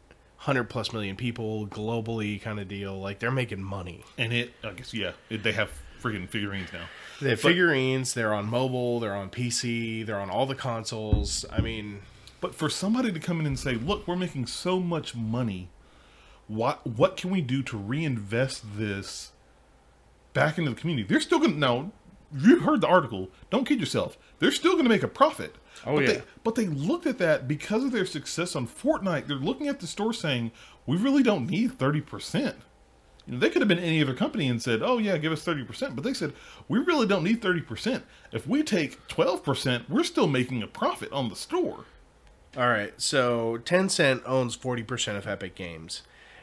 100 0.42 0.66
plus 0.66 0.92
million 0.92 1.16
people 1.16 1.68
globally 1.68 2.42
kind 2.42 2.60
of 2.60 2.68
deal. 2.68 3.00
Like 3.00 3.20
they're 3.20 3.30
making 3.32 3.62
money. 3.62 4.04
and 4.18 4.34
it. 4.34 4.54
I 4.64 4.72
guess 4.72 4.92
yeah, 4.94 5.12
it, 5.30 5.44
they 5.44 5.52
have 5.52 5.70
freaking 6.02 6.28
figurines 6.28 6.74
now. 6.74 6.86
They 7.22 7.30
have 7.30 7.42
figurines, 7.42 8.16
they're 8.16 8.34
on 8.34 8.48
mobile, 8.48 9.00
they're 9.00 9.14
on 9.14 9.30
PC, 9.30 10.04
they're 10.04 10.20
on 10.20 10.32
all 10.32 10.48
the 10.48 10.56
consoles. 10.56 11.46
I 11.52 11.62
mean, 11.62 12.02
But 12.40 12.56
for 12.56 12.70
somebody 12.72 13.12
to 13.12 13.20
come 13.20 13.40
in 13.40 13.46
and 13.46 13.60
say, 13.60 13.76
"Look, 13.76 14.08
we're 14.08 14.16
making 14.16 14.48
so 14.48 14.80
much 14.80 15.14
money. 15.16 15.70
What 16.48 16.88
what 16.88 17.18
can 17.18 17.30
we 17.30 17.42
do 17.42 17.62
to 17.62 17.78
reinvest 17.78 18.64
this 18.78 19.32
back 20.34 20.58
into 20.58 20.72
the 20.72 20.76
community?" 20.76 21.08
They're 21.08 21.22
still 21.22 21.38
going 21.38 21.54
to 21.54 21.60
now. 21.60 21.92
You 22.36 22.62
heard 22.62 22.82
the 22.82 22.88
article. 22.88 23.30
Don't 23.52 23.66
kid 23.66 23.80
yourself. 23.80 24.18
They're 24.40 24.52
still 24.52 24.72
going 24.72 24.86
to 24.86 24.90
make 24.90 25.04
a 25.04 25.08
profit. 25.08 25.56
Oh, 25.86 25.96
but 25.96 26.02
yeah. 26.02 26.14
They, 26.14 26.22
but 26.44 26.56
they 26.56 26.68
looked 26.68 27.06
at 27.08 27.18
that 27.20 27.48
because 27.48 27.84
of 27.84 27.92
their 27.92 28.06
success 28.06 28.56
on 28.56 28.68
Fortnite. 28.68 29.28
They're 29.28 29.38
looking 29.38 29.68
at 29.68 29.80
the 29.80 29.88
store 29.88 30.14
saying, 30.14 30.52
"We 30.86 30.98
really 30.98 31.24
don't 31.24 31.48
need 31.48 31.78
thirty 31.78 32.02
percent." 32.02 32.58
You 33.26 33.34
know, 33.34 33.40
they 33.40 33.50
could 33.50 33.62
have 33.62 33.70
been 33.70 33.80
any 33.80 34.02
other 34.02 34.14
company 34.14 34.48
and 34.48 34.62
said, 34.62 34.82
"Oh 34.82 34.98
yeah, 34.98 35.18
give 35.18 35.32
us 35.32 35.44
thirty 35.44 35.64
percent," 35.64 35.96
but 35.96 36.04
they 36.04 36.14
said, 36.14 36.34
"We 36.68 36.80
really 36.80 37.08
don't 37.08 37.24
need 37.24 37.42
thirty 37.42 37.62
percent. 37.62 38.04
If 38.32 38.48
we 38.48 38.64
take 38.64 39.08
twelve 39.08 39.44
percent, 39.44 39.90
we're 39.90 40.04
still 40.04 40.28
making 40.28 40.64
a 40.64 40.68
profit 40.68 41.12
on 41.12 41.30
the 41.30 41.36
store." 41.36 41.86
All 42.58 42.68
right, 42.68 42.94
so 42.98 43.60
Tencent 43.64 44.24
owns 44.26 44.58
40% 44.58 45.16
of 45.16 45.26
Epic 45.26 45.56
Games, 45.56 46.02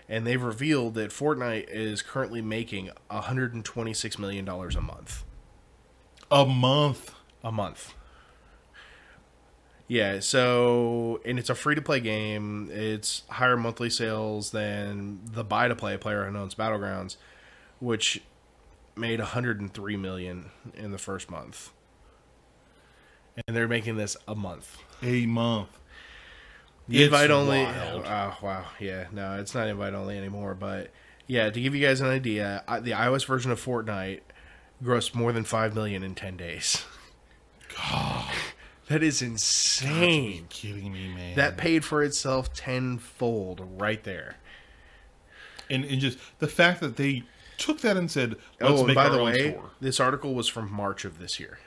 and 0.09 0.27
they've 0.27 0.43
revealed 0.43 0.95
that 0.95 1.11
Fortnite 1.11 1.67
is 1.69 2.01
currently 2.01 2.41
making 2.41 2.89
$126 3.11 4.19
million 4.19 4.49
a 4.49 4.81
month. 4.81 5.25
A 6.31 6.47
month. 6.47 7.13
A 7.45 7.53
month. 7.53 7.93
Yeah, 9.91 10.21
so, 10.21 11.21
and 11.25 11.39
it's 11.39 11.49
a 11.49 11.55
free 11.55 11.75
to 11.75 11.81
play 11.81 12.01
game. 12.01 12.69
It's 12.71 13.23
higher 13.31 13.57
monthly 13.57 13.89
sales 13.89 14.51
than 14.51 15.21
the 15.25 15.43
buy 15.43 15.67
to 15.69 15.75
play 15.75 15.97
PlayerUnknown's 15.97 16.55
Battlegrounds, 16.55 17.17
which 17.81 18.21
made 18.95 19.19
103 19.19 19.97
million 19.97 20.51
in 20.75 20.91
the 20.91 20.99
first 20.99 21.31
month. 21.31 21.71
And 23.47 23.57
they're 23.57 23.69
making 23.69 23.97
this 23.97 24.17
a 24.27 24.35
month. 24.35 24.77
A 25.03 25.25
month. 25.25 25.69
The 26.89 26.99
It's 27.05 27.07
invite 27.07 27.31
only. 27.31 27.63
wild. 27.65 28.05
Oh 28.07 28.37
wow, 28.43 28.65
yeah, 28.81 29.07
no, 29.13 29.39
it's 29.39 29.55
not 29.55 29.69
invite 29.69 29.95
only 29.95 30.19
anymore. 30.19 30.55
But 30.55 30.91
yeah, 31.27 31.49
to 31.51 31.61
give 31.61 31.75
you 31.75 31.87
guys 31.87 32.01
an 32.01 32.09
idea, 32.09 32.63
the 32.83 32.91
iOS 32.93 33.27
version 33.27 33.51
of 33.51 33.63
Fortnite 33.63 34.21
grossed 34.83 35.15
more 35.15 35.33
than 35.33 35.45
five 35.45 35.75
million 35.75 36.03
in 36.03 36.15
ten 36.15 36.37
days. 36.37 36.85
God, 37.77 38.25
That 38.89 39.03
is 39.03 39.21
you 39.23 39.29
insane. 39.29 40.47
kidding 40.49 40.93
me, 40.93 41.13
man? 41.15 41.37
That 41.37 41.57
paid 41.57 41.85
for 41.85 42.03
itself 42.03 42.53
tenfold 42.55 43.67
right 43.79 44.03
there. 44.05 44.37
and, 45.71 45.85
and 45.85 46.01
just 46.01 46.19
the 46.39 46.49
fact 46.49 46.81
that 46.81 46.97
they 46.97 47.25
took 47.59 47.81
that 47.83 47.97
and 47.97 48.11
said, 48.11 48.37
"Let's 48.61 48.81
oh, 48.81 48.87
and 48.87 48.95
by 48.95 49.09
the 49.09 49.23
way, 49.23 49.51
store." 49.53 49.71
this 49.81 50.01
article 50.01 50.35
was 50.35 50.49
from 50.49 50.73
March 50.73 51.05
of 51.05 51.19
this 51.19 51.39
year, 51.39 51.59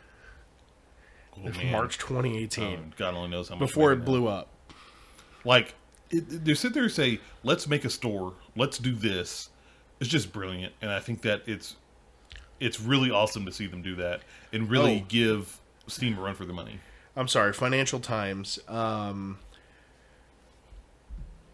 Oh. 1.38 1.50
March 1.72 1.98
2018, 1.98 2.64
Oh, 2.64 2.94
God 2.98 3.14
only 3.14 3.30
knows 3.30 3.50
how 3.50 3.56
much 3.56 3.68
before 3.68 3.92
it 3.94 4.04
blew 4.06 4.28
up. 4.28 4.50
Like 5.46 5.76
it, 6.10 6.44
they 6.46 6.54
sit 6.56 6.74
there 6.74 6.84
and 6.84 6.92
say, 6.92 7.20
"Let's 7.44 7.68
make 7.68 7.86
a 7.86 7.90
store. 7.90 8.34
Let's 8.56 8.78
do 8.78 8.94
this." 8.96 9.50
It's 10.00 10.10
just 10.10 10.34
brilliant, 10.34 10.74
and 10.82 10.90
I 10.92 11.00
think 11.00 11.22
that 11.22 11.44
it's 11.46 11.76
it's 12.60 12.80
really 12.80 13.12
awesome 13.12 13.46
to 13.46 13.52
see 13.52 13.68
them 13.68 13.82
do 13.82 13.96
that 13.98 14.22
and 14.54 14.70
really 14.70 15.02
Oh. 15.02 15.06
give 15.08 15.60
Steam 15.88 16.18
a 16.18 16.22
run 16.22 16.36
for 16.36 16.46
the 16.46 16.54
money. 16.54 16.80
I'm 17.16 17.28
sorry, 17.28 17.54
Financial 17.54 18.00
Times. 18.00 18.60
Um, 18.68 19.40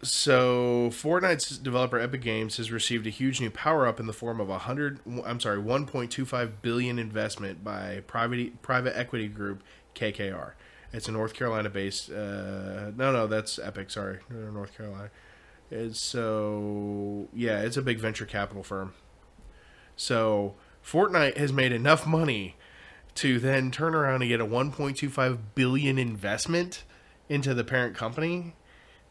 so 0.04 0.90
Fortnite's 0.92 1.58
developer 1.58 2.00
Epic 2.00 2.22
Games 2.22 2.58
has 2.58 2.72
received 2.72 3.08
a 3.08 3.10
huge 3.10 3.42
new 3.42 3.50
power 3.50 3.88
up 3.88 4.00
in 4.00 4.06
the 4.06 4.14
form 4.14 4.40
of 4.40 4.50
a 4.50 4.60
hundred. 4.60 5.00
I'm 5.26 5.40
sorry, 5.40 5.58
1.25 5.58 6.52
billion 6.62 7.00
investment 7.00 7.64
by 7.64 8.04
private 8.06 8.62
private 8.62 8.98
equity 8.98 9.28
group 9.28 9.64
KKR. 9.96 10.52
It's 10.94 11.08
a 11.08 11.12
North 11.12 11.34
Carolina 11.34 11.70
based. 11.70 12.12
Uh, 12.12 12.92
no, 12.96 13.12
no, 13.12 13.28
that's 13.28 13.60
Epic. 13.60 13.90
Sorry, 13.90 14.20
North 14.30 14.78
Carolina. 14.78 15.10
It's 15.72 16.00
so 16.00 17.28
yeah, 17.34 17.62
it's 17.62 17.78
a 17.78 17.82
big 17.82 18.00
venture 18.00 18.26
capital 18.26 18.64
firm. 18.64 18.94
So 19.96 20.54
Fortnite 20.86 21.38
has 21.38 21.52
made 21.52 21.72
enough 21.72 22.06
money 22.06 22.56
to 23.18 23.40
then 23.40 23.72
turn 23.72 23.94
around 23.96 24.22
and 24.22 24.30
get 24.30 24.40
a 24.42 24.46
1.25 24.46 25.38
billion 25.56 25.98
investment 25.98 26.84
into 27.30 27.54
the 27.54 27.64
parent 27.64 27.96
company. 27.96 28.56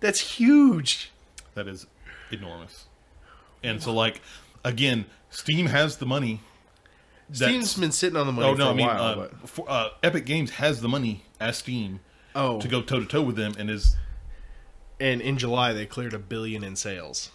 That's 0.00 0.20
huge. 0.38 1.10
That 1.54 1.68
is 1.68 1.86
enormous. 2.30 2.86
And 3.62 3.82
so, 3.82 3.92
like 3.92 4.20
again, 4.64 5.06
Steam 5.30 5.66
has 5.66 5.96
the 5.96 6.06
money. 6.06 6.40
Steam's 7.32 7.74
been 7.74 7.92
sitting 7.92 8.16
on 8.16 8.26
the 8.26 8.32
money 8.32 8.48
Oh 8.48 8.52
for 8.52 8.58
no, 8.58 8.68
a 8.68 8.70
I 8.70 8.74
mean, 8.74 8.86
while, 8.86 9.02
uh, 9.02 9.14
but 9.16 9.48
for, 9.48 9.64
uh, 9.68 9.88
Epic 10.02 10.26
Games 10.26 10.50
has 10.52 10.80
the 10.80 10.88
money 10.88 11.24
as 11.40 11.56
Steam 11.58 11.98
oh, 12.36 12.60
to 12.60 12.68
go 12.68 12.82
toe 12.82 13.00
to 13.00 13.06
toe 13.06 13.22
with 13.22 13.34
them, 13.36 13.54
and 13.58 13.68
is 13.68 13.96
and 15.00 15.20
in 15.20 15.36
July 15.36 15.72
they 15.72 15.86
cleared 15.86 16.14
a 16.14 16.18
billion 16.18 16.62
in 16.62 16.76
sales. 16.76 17.30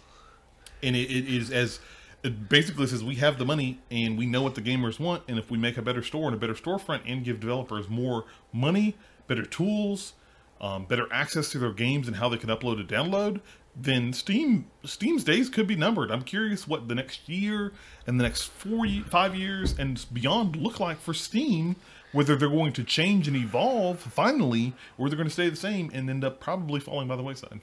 and 0.82 0.96
it, 0.96 1.10
it 1.10 1.28
is 1.28 1.50
as 1.50 1.78
it 2.22 2.48
basically 2.48 2.86
says 2.86 3.02
we 3.02 3.16
have 3.16 3.38
the 3.38 3.44
money 3.44 3.80
and 3.90 4.16
we 4.16 4.26
know 4.26 4.42
what 4.42 4.54
the 4.54 4.62
gamers 4.62 5.00
want, 5.00 5.24
and 5.28 5.38
if 5.38 5.50
we 5.50 5.58
make 5.58 5.76
a 5.76 5.82
better 5.82 6.02
store 6.02 6.26
and 6.26 6.34
a 6.34 6.38
better 6.38 6.54
storefront 6.54 7.02
and 7.06 7.24
give 7.24 7.40
developers 7.40 7.88
more 7.88 8.24
money, 8.52 8.96
better 9.26 9.44
tools, 9.44 10.14
um, 10.60 10.84
better 10.84 11.08
access 11.12 11.50
to 11.50 11.58
their 11.58 11.72
games 11.72 12.06
and 12.06 12.16
how 12.16 12.28
they 12.28 12.36
can 12.36 12.48
upload 12.48 12.78
and 12.78 12.88
download, 12.88 13.40
then 13.74 14.12
Steam 14.12 14.66
Steam's 14.84 15.24
days 15.24 15.48
could 15.48 15.66
be 15.66 15.74
numbered. 15.74 16.10
I'm 16.10 16.22
curious 16.22 16.68
what 16.68 16.88
the 16.88 16.94
next 16.94 17.28
year 17.28 17.72
and 18.06 18.20
the 18.20 18.24
next 18.24 18.42
four, 18.42 18.86
five 19.08 19.34
years 19.34 19.76
and 19.78 20.04
beyond 20.12 20.56
look 20.56 20.78
like 20.78 21.00
for 21.00 21.14
Steam. 21.14 21.76
Whether 22.12 22.36
they're 22.36 22.50
going 22.50 22.74
to 22.74 22.84
change 22.84 23.26
and 23.26 23.34
evolve 23.34 23.98
finally, 23.98 24.74
or 24.98 25.08
they're 25.08 25.16
going 25.16 25.28
to 25.28 25.32
stay 25.32 25.48
the 25.48 25.56
same 25.56 25.90
and 25.94 26.10
end 26.10 26.24
up 26.24 26.40
probably 26.40 26.78
falling 26.78 27.08
by 27.08 27.16
the 27.16 27.22
wayside. 27.22 27.62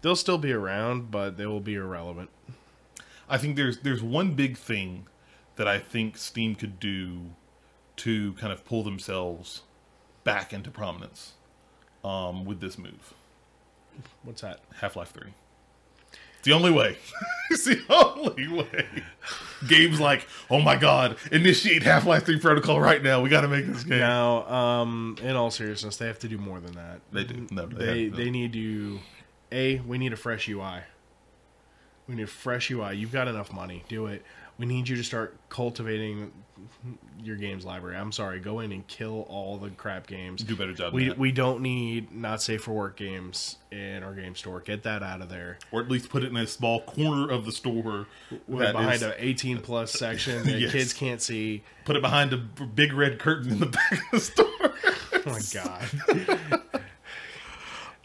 They'll 0.00 0.16
still 0.16 0.38
be 0.38 0.50
around, 0.50 1.10
but 1.10 1.36
they 1.36 1.44
will 1.44 1.60
be 1.60 1.74
irrelevant. 1.74 2.30
I 3.30 3.38
think 3.38 3.56
there's 3.56 3.78
there's 3.78 4.02
one 4.02 4.34
big 4.34 4.58
thing 4.58 5.06
that 5.56 5.68
I 5.68 5.78
think 5.78 6.18
Steam 6.18 6.54
could 6.54 6.80
do 6.80 7.30
to 7.96 8.32
kind 8.34 8.52
of 8.52 8.64
pull 8.64 8.82
themselves 8.82 9.62
back 10.24 10.52
into 10.52 10.70
prominence 10.70 11.34
um, 12.04 12.44
with 12.44 12.60
this 12.60 12.76
move. 12.76 13.14
What's 14.22 14.42
that? 14.42 14.60
Half 14.80 14.96
Life 14.96 15.10
Three. 15.10 15.32
It's 16.38 16.46
the 16.46 16.52
only 16.52 16.72
way. 16.72 16.96
it's 17.50 17.64
the 17.66 17.82
only 17.90 18.48
way. 18.48 18.86
Games 19.68 20.00
like, 20.00 20.26
oh 20.48 20.60
my 20.60 20.76
god, 20.76 21.16
initiate 21.30 21.82
Half 21.82 22.06
Life 22.06 22.24
Three 22.24 22.40
protocol 22.40 22.80
right 22.80 23.02
now. 23.02 23.20
We 23.20 23.28
got 23.28 23.42
to 23.42 23.48
make 23.48 23.66
this 23.66 23.84
game. 23.84 23.98
Now, 23.98 24.48
um, 24.48 25.16
in 25.22 25.36
all 25.36 25.50
seriousness, 25.50 25.98
they 25.98 26.06
have 26.06 26.18
to 26.20 26.28
do 26.28 26.38
more 26.38 26.58
than 26.58 26.72
that. 26.72 27.00
They 27.12 27.24
do. 27.24 27.46
No, 27.50 27.66
they 27.66 28.08
they 28.08 28.24
they 28.24 28.30
need 28.30 28.52
to. 28.54 28.98
A, 29.52 29.80
we 29.80 29.98
need 29.98 30.12
a 30.12 30.16
fresh 30.16 30.48
UI. 30.48 30.80
We 32.10 32.16
need 32.16 32.24
a 32.24 32.26
fresh 32.26 32.72
UI. 32.72 32.96
You've 32.96 33.12
got 33.12 33.28
enough 33.28 33.52
money. 33.52 33.84
Do 33.88 34.06
it. 34.06 34.24
We 34.58 34.66
need 34.66 34.88
you 34.88 34.96
to 34.96 35.04
start 35.04 35.36
cultivating 35.48 36.32
your 37.22 37.36
games 37.36 37.64
library. 37.64 37.96
I'm 37.96 38.10
sorry. 38.10 38.40
Go 38.40 38.58
in 38.58 38.72
and 38.72 38.84
kill 38.88 39.24
all 39.28 39.56
the 39.58 39.70
crap 39.70 40.08
games. 40.08 40.42
Do 40.42 40.56
better 40.56 40.72
job. 40.72 40.92
We, 40.92 41.02
than 41.04 41.08
that. 41.10 41.18
we 41.18 41.30
don't 41.30 41.60
need 41.62 42.12
not 42.12 42.42
safe 42.42 42.62
for 42.64 42.72
work 42.72 42.96
games 42.96 43.58
in 43.70 44.02
our 44.02 44.12
game 44.12 44.34
store. 44.34 44.58
Get 44.58 44.82
that 44.82 45.04
out 45.04 45.20
of 45.22 45.28
there. 45.28 45.58
or 45.70 45.80
at 45.80 45.88
least 45.88 46.08
put 46.10 46.24
it 46.24 46.30
in 46.30 46.36
a 46.36 46.48
small 46.48 46.80
corner 46.82 47.30
of 47.30 47.44
the 47.46 47.52
store 47.52 48.06
that 48.48 48.72
behind 48.72 48.96
is- 48.96 49.02
an 49.02 49.14
18 49.16 49.58
plus 49.60 49.92
section 49.92 50.42
that 50.42 50.58
Yes. 50.60 50.72
kids 50.72 50.92
can't 50.92 51.22
see. 51.22 51.62
put 51.84 51.94
it 51.94 52.02
behind 52.02 52.32
a 52.32 52.36
big 52.36 52.92
red 52.92 53.20
curtain 53.20 53.52
in 53.52 53.60
the 53.60 53.66
back 53.66 53.92
of 53.92 54.00
the 54.10 54.20
store. 54.20 54.74
Oh 55.14 55.22
my 55.26 55.40
god. 55.54 56.82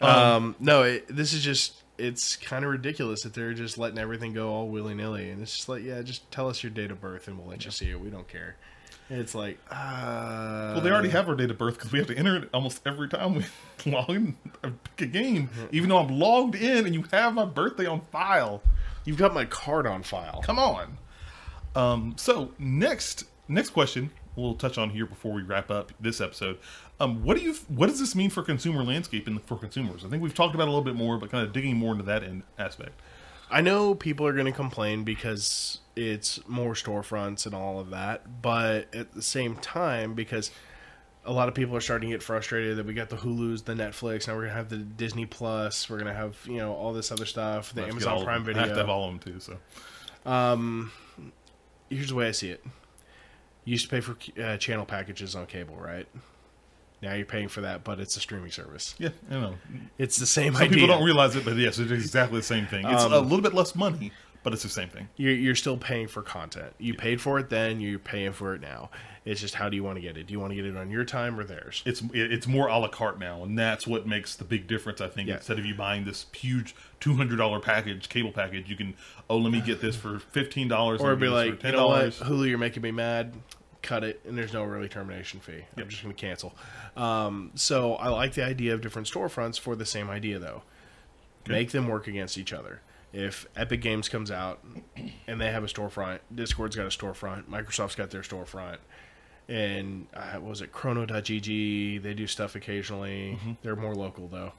um, 0.00 0.54
no, 0.60 0.84
it, 0.84 1.06
this 1.08 1.32
is 1.32 1.42
just 1.42 1.82
it's 1.98 2.36
kind 2.36 2.64
of 2.64 2.70
ridiculous 2.70 3.22
that 3.22 3.34
they're 3.34 3.54
just 3.54 3.78
letting 3.78 3.98
everything 3.98 4.32
go 4.32 4.50
all 4.50 4.68
willy 4.68 4.94
nilly, 4.94 5.30
and 5.30 5.42
it's 5.42 5.56
just 5.56 5.68
like, 5.68 5.82
yeah, 5.82 6.02
just 6.02 6.30
tell 6.30 6.48
us 6.48 6.62
your 6.62 6.70
date 6.70 6.90
of 6.90 7.00
birth 7.00 7.28
and 7.28 7.38
we'll 7.38 7.48
let 7.48 7.64
you 7.64 7.70
see 7.70 7.90
it. 7.90 8.00
We 8.00 8.10
don't 8.10 8.28
care. 8.28 8.56
And 9.08 9.20
it's 9.20 9.34
like, 9.34 9.58
uh, 9.70 10.72
Well, 10.74 10.80
they 10.80 10.90
already 10.90 11.10
have 11.10 11.28
our 11.28 11.36
date 11.36 11.50
of 11.50 11.58
birth 11.58 11.74
because 11.74 11.92
we 11.92 11.98
have 12.00 12.08
to 12.08 12.16
enter 12.16 12.36
it 12.36 12.48
almost 12.52 12.80
every 12.84 13.08
time 13.08 13.36
we 13.36 13.44
log 13.90 14.10
in 14.10 14.36
and 14.64 14.82
pick 14.96 15.08
a 15.08 15.10
game. 15.10 15.48
Even 15.70 15.90
though 15.90 15.98
I'm 15.98 16.18
logged 16.18 16.56
in 16.56 16.86
and 16.86 16.94
you 16.94 17.04
have 17.12 17.32
my 17.34 17.44
birthday 17.44 17.86
on 17.86 18.00
file. 18.12 18.62
You've 19.04 19.16
got 19.16 19.32
my 19.32 19.44
card 19.44 19.86
on 19.86 20.02
file. 20.02 20.42
Come 20.42 20.58
on. 20.58 20.98
Um, 21.76 22.14
so 22.16 22.50
next 22.58 23.24
next 23.48 23.70
question 23.70 24.10
we'll 24.36 24.54
touch 24.54 24.78
on 24.78 24.90
here 24.90 25.06
before 25.06 25.32
we 25.32 25.42
wrap 25.42 25.70
up 25.70 25.92
this 25.98 26.20
episode. 26.20 26.58
Um, 27.00 27.24
what 27.24 27.36
do 27.36 27.42
you 27.42 27.54
what 27.68 27.88
does 27.88 27.98
this 27.98 28.14
mean 28.14 28.30
for 28.30 28.42
consumer 28.42 28.84
landscape 28.84 29.26
and 29.26 29.42
for 29.44 29.56
consumers? 29.56 30.04
I 30.04 30.08
think 30.08 30.22
we've 30.22 30.34
talked 30.34 30.54
about 30.54 30.64
it 30.64 30.68
a 30.68 30.72
little 30.72 30.84
bit 30.84 30.94
more, 30.94 31.18
but 31.18 31.30
kind 31.30 31.44
of 31.46 31.52
digging 31.52 31.76
more 31.76 31.92
into 31.92 32.04
that 32.04 32.22
in 32.22 32.42
aspect. 32.58 33.00
I 33.50 33.60
know 33.60 33.94
people 33.94 34.26
are 34.26 34.32
going 34.32 34.46
to 34.46 34.52
complain 34.52 35.04
because 35.04 35.78
it's 35.94 36.40
more 36.48 36.74
storefronts 36.74 37.46
and 37.46 37.54
all 37.54 37.78
of 37.78 37.90
that, 37.90 38.42
but 38.42 38.92
at 38.94 39.12
the 39.12 39.22
same 39.22 39.54
time, 39.56 40.14
because 40.14 40.50
a 41.24 41.32
lot 41.32 41.48
of 41.48 41.54
people 41.54 41.76
are 41.76 41.80
starting 41.80 42.10
to 42.10 42.14
get 42.16 42.22
frustrated 42.24 42.76
that 42.76 42.86
we 42.86 42.92
got 42.94 43.08
the 43.08 43.16
Hulu's, 43.16 43.62
the 43.62 43.74
Netflix, 43.74 44.26
now 44.26 44.34
we're 44.34 44.42
gonna 44.42 44.54
have 44.54 44.68
the 44.68 44.78
Disney 44.78 45.26
Plus, 45.26 45.88
we're 45.88 45.98
gonna 45.98 46.12
have 46.14 46.36
you 46.46 46.56
know 46.56 46.72
all 46.74 46.92
this 46.92 47.12
other 47.12 47.24
stuff, 47.26 47.72
the 47.72 47.82
I 47.82 47.84
have 47.86 47.94
to 47.94 48.00
get 48.00 48.08
Amazon 48.08 48.24
Prime 48.24 48.40
I 48.42 48.44
Video. 48.44 48.62
have 48.62 48.70
to 48.72 48.76
have 48.78 48.88
all 48.88 49.04
of 49.08 49.10
them 49.20 49.32
too. 49.34 49.38
So 49.40 49.58
Um, 50.28 50.90
here's 51.88 52.08
the 52.08 52.14
way 52.16 52.26
I 52.28 52.32
see 52.32 52.50
it. 52.50 52.64
You 53.66 53.72
used 53.72 53.84
to 53.84 53.90
pay 53.90 54.00
for 54.00 54.16
uh, 54.42 54.56
channel 54.56 54.86
packages 54.86 55.34
on 55.36 55.44
cable, 55.46 55.76
right? 55.76 56.06
Now 57.02 57.12
you're 57.12 57.26
paying 57.26 57.48
for 57.48 57.60
that, 57.60 57.84
but 57.84 58.00
it's 58.00 58.16
a 58.16 58.20
streaming 58.20 58.50
service. 58.52 58.94
yeah, 58.98 59.10
I 59.30 59.34
know. 59.34 59.54
It's 59.98 60.16
the 60.16 60.24
same 60.26 60.54
Some 60.54 60.62
idea. 60.62 60.74
people 60.78 60.86
don't 60.88 61.04
realize 61.04 61.36
it, 61.36 61.44
but 61.44 61.56
yes, 61.56 61.78
it's 61.78 61.90
exactly 61.92 62.38
the 62.38 62.42
same 62.44 62.66
thing. 62.66 62.86
It's 62.86 63.02
Um, 63.02 63.12
a 63.12 63.18
little 63.20 63.42
bit 63.42 63.52
less 63.52 63.74
money, 63.74 64.12
but 64.42 64.54
it's 64.54 64.62
the 64.62 64.70
same 64.70 64.88
thing. 64.88 65.08
you're, 65.16 65.34
you're 65.34 65.54
still 65.54 65.76
paying 65.76 66.06
for 66.08 66.22
content. 66.22 66.72
You 66.78 66.94
paid 66.94 67.20
for 67.20 67.38
it 67.38 67.50
then, 67.50 67.80
you're 67.80 67.98
paying 67.98 68.32
for 68.32 68.54
it 68.54 68.62
now. 68.62 68.88
It's 69.26 69.40
just 69.40 69.56
how 69.56 69.68
do 69.68 69.74
you 69.74 69.82
want 69.82 69.96
to 69.96 70.00
get 70.00 70.16
it? 70.16 70.28
Do 70.28 70.32
you 70.32 70.38
want 70.40 70.52
to 70.52 70.54
get 70.54 70.64
it 70.64 70.76
on 70.76 70.88
your 70.88 71.04
time 71.04 71.38
or 71.38 71.42
theirs? 71.42 71.82
It's 71.84 72.00
it's 72.14 72.46
more 72.46 72.68
a 72.68 72.78
la 72.78 72.86
carte 72.86 73.18
now, 73.18 73.42
and 73.42 73.58
that's 73.58 73.84
what 73.84 74.06
makes 74.06 74.36
the 74.36 74.44
big 74.44 74.68
difference. 74.68 75.00
I 75.00 75.08
think 75.08 75.28
Yeah. 75.28 75.34
instead 75.34 75.58
of 75.58 75.66
you 75.66 75.74
buying 75.74 76.04
this 76.04 76.26
huge 76.32 76.76
two 77.00 77.14
hundred 77.16 77.36
dollar 77.38 77.58
package, 77.58 78.08
cable 78.08 78.30
package, 78.30 78.70
you 78.70 78.76
can 78.76 78.94
oh 79.28 79.36
let 79.38 79.50
me 79.50 79.60
get 79.60 79.80
this 79.80 79.96
for 79.96 80.20
fifteen 80.20 80.68
dollars, 80.68 81.00
Or 81.00 81.16
be 81.16 81.26
like, 81.26 81.60
you 81.64 81.72
know 81.72 81.88
what. 81.88 82.10
Hulu, 82.12 82.48
you're 82.48 82.56
making 82.56 82.84
me 82.84 82.92
mad. 82.92 83.32
Cut 83.86 84.02
it, 84.02 84.20
and 84.26 84.36
there's 84.36 84.52
no 84.52 84.64
early 84.64 84.88
termination 84.88 85.38
fee. 85.38 85.64
I'm 85.76 85.88
just 85.88 86.02
going 86.02 86.12
to 86.12 86.20
cancel. 86.20 86.52
Um, 86.96 87.52
so 87.54 87.94
I 87.94 88.08
like 88.08 88.34
the 88.34 88.44
idea 88.44 88.74
of 88.74 88.80
different 88.80 89.06
storefronts 89.06 89.60
for 89.60 89.76
the 89.76 89.86
same 89.86 90.10
idea, 90.10 90.40
though. 90.40 90.62
Make 91.46 91.70
them 91.70 91.86
work 91.86 92.08
against 92.08 92.36
each 92.36 92.52
other. 92.52 92.80
If 93.12 93.46
Epic 93.54 93.80
Games 93.80 94.08
comes 94.08 94.32
out 94.32 94.58
and 95.28 95.40
they 95.40 95.52
have 95.52 95.62
a 95.62 95.68
storefront, 95.68 96.18
Discord's 96.34 96.74
got 96.74 96.86
a 96.86 96.88
storefront, 96.88 97.44
Microsoft's 97.44 97.94
got 97.94 98.10
their 98.10 98.22
storefront, 98.22 98.78
and 99.48 100.08
uh, 100.12 100.32
what 100.32 100.50
was 100.50 100.62
it 100.62 100.72
Chrono.gg? 100.72 102.02
They 102.02 102.14
do 102.14 102.26
stuff 102.26 102.56
occasionally. 102.56 103.38
Mm-hmm. 103.38 103.52
They're 103.62 103.76
more 103.76 103.94
local 103.94 104.26
though. 104.26 104.52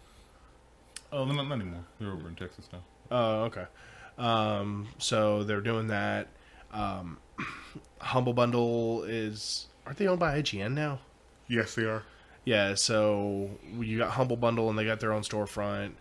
Oh, 1.11 1.25
no, 1.25 1.33
not 1.33 1.51
anymore. 1.51 1.83
They're 1.99 2.11
over 2.11 2.29
in 2.29 2.35
Texas 2.35 2.69
now. 2.71 2.83
Oh, 3.11 3.43
okay. 3.43 3.65
Um, 4.17 4.87
so 4.97 5.43
they're 5.43 5.61
doing 5.61 5.87
that. 5.87 6.29
Um, 6.71 7.17
Humble 7.99 8.33
Bundle 8.33 9.03
is 9.03 9.67
aren't 9.85 9.97
they 9.97 10.07
owned 10.07 10.19
by 10.19 10.41
IGN 10.41 10.73
now? 10.73 10.99
Yes, 11.47 11.75
they 11.75 11.83
are. 11.83 12.03
Yeah, 12.45 12.75
so 12.75 13.49
you 13.77 13.97
got 13.97 14.11
Humble 14.11 14.37
Bundle 14.37 14.69
and 14.69 14.77
they 14.79 14.85
got 14.85 14.99
their 14.99 15.11
own 15.13 15.21
storefront. 15.21 15.91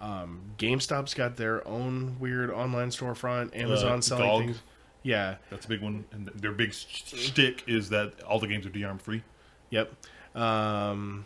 Um, 0.00 0.40
GameStop's 0.58 1.14
got 1.14 1.36
their 1.36 1.66
own 1.66 2.16
weird 2.18 2.50
online 2.50 2.90
storefront. 2.90 3.56
Amazon 3.56 3.98
Uh, 3.98 4.00
selling 4.02 4.24
GOG. 4.28 4.44
things. 4.46 4.62
Yeah. 5.02 5.36
That's 5.50 5.66
a 5.66 5.68
big 5.68 5.80
one, 5.82 6.04
and 6.12 6.28
their 6.34 6.52
big 6.52 6.72
sh- 6.74 7.04
shtick 7.14 7.62
is 7.66 7.90
that 7.90 8.22
all 8.22 8.38
the 8.38 8.46
games 8.46 8.66
are 8.66 8.70
DRM 8.70 9.00
free. 9.00 9.22
Yep. 9.70 9.92
Um, 10.34 11.24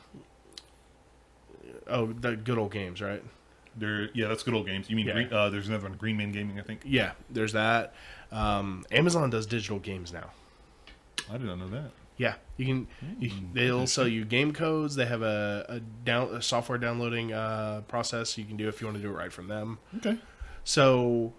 oh, 1.89 2.07
the 2.13 2.37
good 2.37 2.59
old 2.59 2.73
games, 2.73 3.01
right? 3.01 3.23
They're 3.77 4.11
yeah, 4.15 4.29
that's 4.29 4.43
good 4.43 4.55
old 4.55 4.67
games. 4.67 4.91
You 4.91 4.97
mean 4.97 5.07
Yeah. 5.07 5.13
Green, 5.15 5.33
uh, 5.33 5.49
there's 5.51 5.69
another 5.69 5.89
one, 5.89 5.97
Green 5.97 6.17
Man 6.17 6.33
Gaming, 6.33 6.59
I 6.59 6.63
think. 6.63 6.81
Yeah, 6.85 7.13
there's 7.31 7.53
that. 7.53 7.95
Um, 8.31 8.85
Amazon 8.91 9.31
does 9.31 9.47
digital 9.47 9.79
games 9.79 10.13
now. 10.13 10.31
I 11.31 11.39
did 11.39 11.47
not 11.47 11.59
know 11.59 11.69
that. 11.69 11.91
Yeah, 12.17 12.35
you 12.57 12.67
can. 12.67 12.89
You, 13.21 13.31
Hmm, 13.31 13.53
they'll 13.55 13.87
sell 13.87 14.09
you 14.09 14.25
game 14.25 14.53
codes. 14.53 14.97
They 14.97 15.07
have 15.07 15.23
a, 15.23 15.65
a 15.69 15.81
down 15.81 16.35
a 16.35 16.43
software 16.43 16.77
downloading 16.79 17.33
uh, 17.33 17.83
process 17.87 18.37
you 18.37 18.45
can 18.45 18.57
do 18.57 18.69
if 18.69 18.81
you 18.81 18.87
want 18.89 18.97
to 18.97 19.03
do 19.03 19.09
it 19.11 19.13
right 19.17 19.33
from 19.33 19.47
them. 19.49 19.79
Okay. 19.99 20.19
So, 20.65 21.33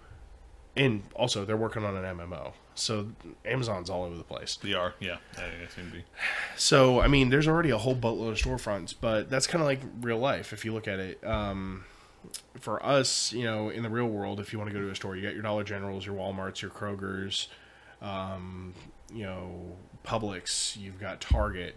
and 0.78 1.03
also 1.16 1.44
they're 1.44 1.57
working 1.57 1.84
on 1.84 1.98
an 1.98 2.18
MMO. 2.18 2.53
So 2.76 3.10
Amazon's 3.44 3.90
all 3.90 4.06
over 4.06 4.16
the 4.16 4.24
place. 4.24 4.57
They 4.64 4.74
are. 4.74 4.94
Yeah, 5.02 5.18
seem 5.76 5.88
to 5.88 5.98
be. 5.98 6.03
So 6.56 7.02
I 7.02 7.07
mean, 7.10 7.30
there's 7.30 7.48
already 7.48 7.72
a 7.72 7.78
whole 7.78 7.95
boatload 7.95 8.32
of 8.34 8.40
storefronts, 8.40 8.95
but 8.99 9.30
that's 9.30 9.48
kind 9.48 9.61
of 9.61 9.68
like 9.68 9.82
real 9.99 10.18
life 10.20 10.53
if 10.53 10.64
you 10.64 10.74
look 10.74 10.88
at 10.88 10.99
it. 10.99 11.22
Um, 11.26 11.84
for 12.60 12.84
us, 12.86 13.32
you 13.34 13.44
know, 13.44 13.70
in 13.70 13.84
the 13.84 13.90
real 13.90 14.08
world, 14.08 14.40
if 14.40 14.52
you 14.52 14.60
want 14.60 14.70
to 14.70 14.74
go 14.78 14.84
to 14.84 14.91
a 14.91 14.96
store, 14.96 15.16
you 15.16 15.22
got 15.24 15.34
your 15.34 15.44
Dollar 15.44 15.64
Generals, 15.64 16.06
your 16.06 16.16
WalMarts, 16.16 16.62
your 16.62 16.72
Krogers, 16.72 17.48
um, 18.02 18.74
you 19.14 19.24
know, 19.24 19.78
Publix. 20.06 20.78
You've 20.78 21.00
got 21.00 21.22
Target. 21.22 21.76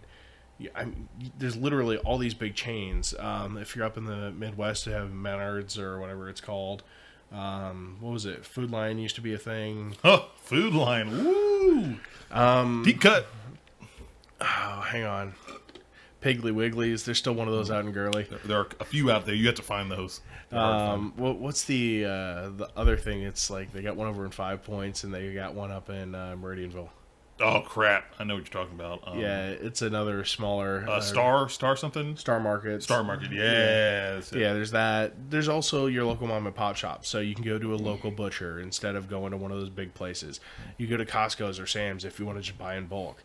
I 0.75 0.85
mean, 0.85 1.09
there's 1.37 1.55
literally 1.57 1.97
all 1.97 2.17
these 2.17 2.33
big 2.33 2.55
chains. 2.55 3.13
Um, 3.19 3.57
if 3.57 3.75
you're 3.75 3.85
up 3.85 3.97
in 3.97 4.05
the 4.05 4.31
Midwest, 4.31 4.85
you 4.85 4.93
have 4.93 5.09
Menards 5.09 5.77
or 5.77 5.99
whatever 5.99 6.29
it's 6.29 6.41
called. 6.41 6.83
Um, 7.31 7.97
what 7.99 8.13
was 8.13 8.25
it? 8.25 8.45
Food 8.45 8.69
Lion 8.71 8.99
used 8.99 9.15
to 9.15 9.21
be 9.21 9.33
a 9.33 9.37
thing. 9.39 9.95
Oh, 10.03 10.29
Food 10.37 10.73
Lion. 10.73 11.23
Woo! 11.25 11.95
Um, 12.31 12.83
Deep 12.85 13.01
cut. 13.01 13.25
oh, 14.39 14.81
hang 14.85 15.03
on. 15.03 15.33
Piggly 16.23 16.53
Wigglies. 16.53 17.03
There's 17.05 17.17
still 17.17 17.33
one 17.33 17.47
of 17.47 17.53
those 17.53 17.69
out 17.69 17.85
in 17.85 17.91
Gurley. 17.91 18.23
There- 18.23 18.39
There 18.45 18.57
are 18.59 18.67
a 18.79 18.85
few 18.85 19.11
out 19.11 19.25
there. 19.25 19.35
You 19.35 19.45
have 19.47 19.55
to 19.55 19.61
find 19.61 19.91
those. 19.91 20.21
They're 20.49 20.59
hard 20.59 20.73
to 20.73 20.79
find. 20.85 20.91
Um, 21.01 21.13
what, 21.17 21.37
what's 21.39 21.65
the 21.65 22.05
uh, 22.05 22.09
the 22.49 22.69
other 22.77 22.95
thing? 22.97 23.21
It's 23.23 23.49
like 23.49 23.73
they 23.73 23.81
got 23.81 23.95
one 23.95 24.07
over 24.07 24.23
in 24.25 24.31
Five 24.31 24.63
Points, 24.63 25.03
and 25.03 25.13
they 25.13 25.33
got 25.33 25.53
one 25.53 25.71
up 25.71 25.89
in 25.89 26.15
uh, 26.15 26.35
Meridianville. 26.39 26.89
oh 27.41 27.61
crap! 27.61 28.05
I 28.19 28.23
know 28.23 28.35
what 28.35 28.43
you're 28.53 28.63
talking 28.63 28.79
about. 28.79 29.01
Um, 29.07 29.19
yeah, 29.19 29.47
it's 29.47 29.81
another 29.81 30.23
smaller 30.23 30.85
Uh, 30.87 31.01
Star, 31.01 31.49
Star 31.49 31.75
something. 31.75 32.15
Star 32.15 32.39
Market. 32.39 32.83
Star 32.83 33.03
Market. 33.03 33.31
Yes. 33.31 34.31
Yeah, 34.31 34.53
there's 34.53 34.71
that. 34.71 35.31
There's 35.31 35.47
also 35.49 35.87
your 35.87 36.05
local 36.05 36.27
mom 36.27 36.45
and 36.45 36.55
pop 36.55 36.75
shop, 36.75 37.05
so 37.05 37.19
you 37.19 37.33
can 37.35 37.43
go 37.43 37.57
to 37.57 37.73
a 37.73 37.75
local 37.75 38.11
butcher 38.11 38.59
instead 38.59 38.95
of 38.95 39.09
going 39.09 39.31
to 39.31 39.37
one 39.37 39.51
of 39.51 39.59
those 39.59 39.69
big 39.69 39.93
places. 39.95 40.39
You 40.77 40.85
go 40.87 40.95
to 40.97 41.05
Costco's 41.05 41.59
or 41.59 41.65
Sam's 41.65 42.05
if 42.05 42.19
you 42.19 42.25
want 42.27 42.37
to 42.37 42.43
just 42.43 42.57
buy 42.59 42.75
in 42.75 42.85
bulk. 42.85 43.23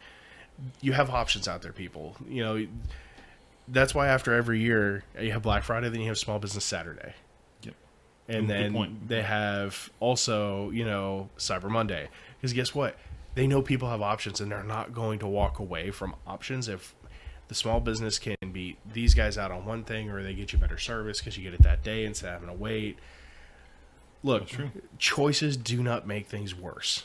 You 0.80 0.92
have 0.92 1.10
options 1.10 1.46
out 1.48 1.62
there, 1.62 1.72
people. 1.72 2.16
You 2.28 2.42
know, 2.44 2.66
that's 3.68 3.94
why 3.94 4.08
after 4.08 4.34
every 4.34 4.60
year 4.60 5.04
you 5.20 5.30
have 5.32 5.42
Black 5.42 5.62
Friday, 5.62 5.88
then 5.88 6.00
you 6.00 6.08
have 6.08 6.18
Small 6.18 6.38
Business 6.38 6.64
Saturday. 6.64 7.14
Yep. 7.62 7.74
and 8.28 8.46
Good 8.46 8.54
then 8.54 8.72
point. 8.72 9.08
they 9.08 9.22
have 9.22 9.90
also 10.00 10.70
you 10.70 10.84
know 10.84 11.28
cyber 11.38 11.68
monday 11.70 12.08
because 12.36 12.52
guess 12.52 12.74
what 12.74 12.96
they 13.34 13.46
know 13.46 13.62
people 13.62 13.88
have 13.88 14.02
options 14.02 14.40
and 14.40 14.50
they're 14.50 14.62
not 14.64 14.92
going 14.92 15.18
to 15.20 15.26
walk 15.26 15.58
away 15.60 15.90
from 15.90 16.14
options 16.26 16.68
if 16.68 16.94
the 17.48 17.54
small 17.54 17.80
business 17.80 18.18
can 18.18 18.36
beat 18.52 18.76
these 18.92 19.14
guys 19.14 19.38
out 19.38 19.50
on 19.50 19.64
one 19.64 19.82
thing 19.84 20.10
or 20.10 20.22
they 20.22 20.34
get 20.34 20.52
you 20.52 20.58
better 20.58 20.76
service 20.78 21.18
because 21.18 21.36
you 21.38 21.44
get 21.44 21.54
it 21.54 21.62
that 21.62 21.82
day 21.82 22.04
instead 22.04 22.28
of 22.34 22.40
having 22.40 22.48
to 22.48 22.60
wait 22.62 22.98
look 24.22 24.48
choices 24.98 25.56
do 25.56 25.82
not 25.82 26.06
make 26.06 26.26
things 26.26 26.54
worse 26.54 27.04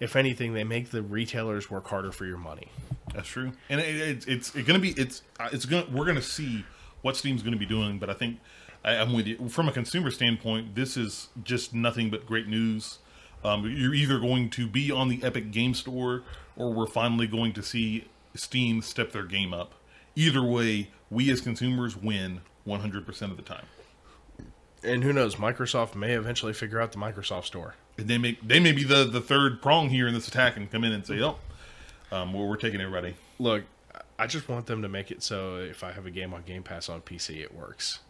if 0.00 0.16
anything 0.16 0.54
they 0.54 0.64
make 0.64 0.90
the 0.90 1.02
retailers 1.02 1.70
work 1.70 1.86
harder 1.88 2.10
for 2.10 2.24
your 2.26 2.38
money 2.38 2.68
That's 3.14 3.28
true, 3.28 3.52
and 3.68 3.80
it, 3.80 3.96
it, 3.96 4.28
it's 4.28 4.54
it's 4.54 4.66
gonna 4.66 4.78
be 4.78 4.90
it's 4.90 5.22
uh, 5.38 5.48
it's 5.52 5.64
gonna 5.66 5.86
we're 5.92 6.06
gonna 6.06 6.22
see 6.22 6.64
what 7.02 7.16
Steam's 7.16 7.42
gonna 7.42 7.56
be 7.56 7.66
doing, 7.66 7.98
but 7.98 8.10
I 8.10 8.14
think 8.14 8.38
I, 8.84 8.96
I'm 8.96 9.12
with 9.12 9.26
you 9.26 9.48
from 9.48 9.68
a 9.68 9.72
consumer 9.72 10.10
standpoint. 10.10 10.74
This 10.74 10.96
is 10.96 11.28
just 11.42 11.74
nothing 11.74 12.10
but 12.10 12.26
great 12.26 12.46
news. 12.48 12.98
Um, 13.44 13.64
you're 13.64 13.94
either 13.94 14.18
going 14.18 14.50
to 14.50 14.66
be 14.66 14.90
on 14.90 15.08
the 15.08 15.22
Epic 15.22 15.50
Game 15.50 15.72
Store, 15.74 16.22
or 16.56 16.72
we're 16.72 16.86
finally 16.86 17.26
going 17.26 17.52
to 17.54 17.62
see 17.62 18.06
Steam 18.34 18.82
step 18.82 19.12
their 19.12 19.24
game 19.24 19.54
up. 19.54 19.74
Either 20.14 20.42
way, 20.42 20.90
we 21.10 21.30
as 21.30 21.40
consumers 21.40 21.96
win 21.96 22.42
100 22.64 23.06
percent 23.06 23.30
of 23.32 23.36
the 23.38 23.42
time. 23.42 23.66
and 24.82 25.02
who 25.04 25.12
knows 25.12 25.36
microsoft 25.36 25.94
may 25.94 26.12
eventually 26.12 26.52
figure 26.52 26.80
out 26.80 26.92
the 26.92 26.98
microsoft 26.98 27.44
store 27.44 27.74
And 27.98 28.08
they 28.08 28.18
may 28.18 28.38
they 28.42 28.60
may 28.60 28.72
be 28.72 28.84
the 28.84 29.04
the 29.04 29.20
third 29.20 29.60
prong 29.60 29.90
here 29.90 30.08
in 30.08 30.14
this 30.14 30.28
attack 30.28 30.56
and 30.56 30.70
come 30.70 30.84
in 30.84 30.92
and 30.92 31.06
say, 31.06 31.20
"Oh, 31.20 31.36
um, 32.10 32.32
well, 32.32 32.46
we're 32.46 32.56
taking 32.56 32.80
everybody." 32.80 33.14
Look, 33.38 33.64
I 34.18 34.26
just 34.26 34.48
want 34.48 34.66
them 34.66 34.82
to 34.82 34.88
make 34.88 35.10
it 35.10 35.22
so 35.22 35.56
if 35.56 35.82
I 35.82 35.92
have 35.92 36.06
a 36.06 36.10
game 36.10 36.34
on 36.34 36.42
Game 36.42 36.62
Pass 36.62 36.88
on 36.88 37.00
PC, 37.00 37.40
it 37.42 37.54
works. 37.54 38.00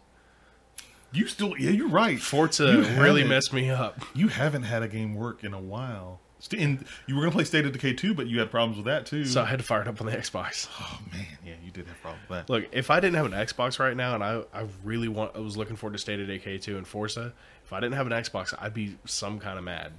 You 1.12 1.26
still, 1.26 1.56
yeah, 1.56 1.70
you're 1.70 1.88
right. 1.88 2.20
Forza 2.20 2.66
You 2.66 3.00
really 3.00 3.24
messed 3.24 3.52
me 3.52 3.68
up. 3.70 4.00
You 4.14 4.28
haven't 4.28 4.62
had 4.62 4.82
a 4.82 4.88
game 4.88 5.14
work 5.14 5.42
in 5.42 5.52
a 5.52 5.60
while. 5.60 6.20
And 6.56 6.84
you 7.06 7.16
were 7.16 7.22
going 7.22 7.32
to 7.32 7.36
play 7.36 7.44
State 7.44 7.66
of 7.66 7.72
Decay 7.72 7.92
2, 7.94 8.14
but 8.14 8.26
you 8.26 8.38
had 8.38 8.50
problems 8.50 8.76
with 8.76 8.86
that 8.86 9.06
too. 9.06 9.24
So 9.26 9.42
I 9.42 9.44
had 9.44 9.58
to 9.58 9.64
fire 9.64 9.82
it 9.82 9.88
up 9.88 10.00
on 10.00 10.06
the 10.06 10.16
Xbox. 10.16 10.68
oh 10.80 10.98
man, 11.12 11.26
yeah, 11.44 11.54
you 11.62 11.70
did 11.70 11.86
have 11.86 12.00
problems 12.00 12.28
with 12.28 12.38
that. 12.38 12.52
Look, 12.52 12.68
if 12.72 12.90
I 12.90 12.98
didn't 12.98 13.16
have 13.16 13.26
an 13.26 13.32
Xbox 13.32 13.78
right 13.78 13.96
now, 13.96 14.14
and 14.14 14.24
I, 14.24 14.42
I 14.54 14.66
really 14.82 15.08
want, 15.08 15.36
I 15.36 15.40
was 15.40 15.56
looking 15.56 15.76
forward 15.76 15.92
to 15.92 15.98
State 15.98 16.18
of 16.18 16.28
Decay 16.28 16.58
2 16.58 16.78
and 16.78 16.86
Forza. 16.86 17.34
If 17.70 17.74
I 17.74 17.78
didn't 17.78 17.94
have 17.94 18.08
an 18.08 18.12
Xbox, 18.12 18.52
I'd 18.58 18.74
be 18.74 18.96
some 19.04 19.38
kind 19.38 19.56
of 19.56 19.62
mad. 19.62 19.92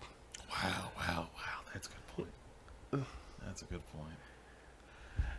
Wow, 0.50 0.92
wow, 0.98 1.28
wow. 1.34 1.60
That's 1.74 1.88
a 1.88 1.92
good 1.92 2.28
point. 2.92 3.08
That's 3.46 3.62
a 3.62 3.66
good 3.66 3.82
point. 3.94 4.18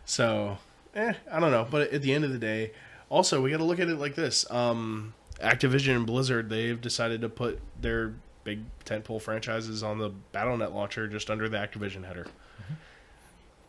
So, 0.05 0.57
eh, 0.95 1.13
I 1.31 1.39
don't 1.39 1.51
know. 1.51 1.67
But 1.69 1.93
at 1.93 2.01
the 2.01 2.11
end 2.11 2.25
of 2.25 2.31
the 2.31 2.39
day, 2.39 2.71
also 3.07 3.39
we 3.39 3.51
got 3.51 3.57
to 3.57 3.63
look 3.63 3.79
at 3.79 3.87
it 3.87 3.99
like 3.99 4.15
this: 4.15 4.49
um, 4.49 5.13
Activision 5.41 5.95
and 5.95 6.07
Blizzard, 6.07 6.49
they've 6.49 6.81
decided 6.81 7.21
to 7.21 7.29
put 7.29 7.59
their 7.79 8.15
big 8.43 8.61
tentpole 8.83 9.21
franchises 9.21 9.83
on 9.83 9.99
the 9.99 10.09
BattleNet 10.33 10.73
launcher 10.73 11.07
just 11.07 11.29
under 11.29 11.47
the 11.47 11.57
Activision 11.57 12.03
header. 12.03 12.25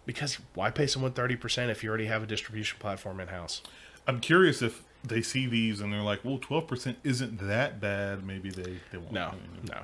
Because 0.06 0.38
why 0.54 0.70
pay 0.70 0.86
someone 0.86 1.12
thirty 1.12 1.36
percent 1.36 1.70
if 1.70 1.84
you 1.84 1.90
already 1.90 2.06
have 2.06 2.22
a 2.22 2.26
distribution 2.26 2.78
platform 2.78 3.20
in 3.20 3.28
house? 3.28 3.60
I'm 4.08 4.20
curious 4.20 4.62
if 4.62 4.84
they 5.06 5.22
see 5.22 5.46
these 5.46 5.80
and 5.80 5.92
they're 5.92 6.02
like, 6.02 6.24
well, 6.24 6.38
12% 6.38 6.96
isn't 7.04 7.46
that 7.46 7.80
bad. 7.80 8.26
Maybe 8.26 8.50
they, 8.50 8.80
they 8.90 8.98
won't. 8.98 9.12
No, 9.12 9.26
I 9.26 9.32
mean, 9.32 9.64
no, 9.68 9.80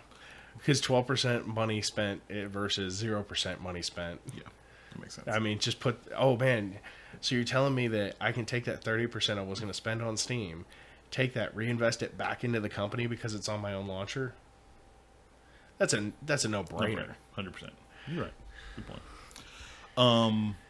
because 0.59 0.81
twelve 0.81 1.07
percent 1.07 1.47
money 1.47 1.83
spent 1.83 2.23
versus 2.29 2.95
zero 2.95 3.23
percent 3.23 3.61
money 3.61 3.83
spent. 3.83 4.21
Yeah, 4.35 4.43
that 4.93 5.01
makes 5.01 5.15
sense. 5.15 5.29
I 5.29 5.39
mean, 5.39 5.59
just 5.59 5.81
put. 5.81 5.99
Oh 6.17 6.37
man, 6.37 6.79
so 7.21 7.35
you're 7.35 7.45
telling 7.45 7.75
me 7.75 7.89
that 7.89 8.17
I 8.21 8.33
can 8.33 8.45
take 8.45 8.65
that 8.65 8.83
thirty 8.83 9.07
percent 9.07 9.39
I 9.39 9.43
was 9.43 9.61
going 9.61 9.71
to 9.71 9.77
spend 9.77 10.03
on 10.03 10.17
Steam, 10.17 10.65
take 11.11 11.35
that, 11.35 11.55
reinvest 11.55 12.03
it 12.03 12.17
back 12.17 12.45
into 12.45 12.61
the 12.61 12.69
company 12.69 13.07
because 13.07 13.35
it's 13.35 13.49
on 13.49 13.61
my 13.61 13.73
own 13.73 13.87
launcher? 13.87 14.35
That's 15.79 15.95
a 15.95 16.13
that's 16.23 16.45
a 16.45 16.49
no 16.49 16.65
brainer. 16.65 17.15
Hundred 17.33 17.53
percent. 17.55 17.73
You're 18.09 18.25
right. 18.25 18.33
Good 18.77 18.87
point. 18.87 19.03
Um, 19.97 20.57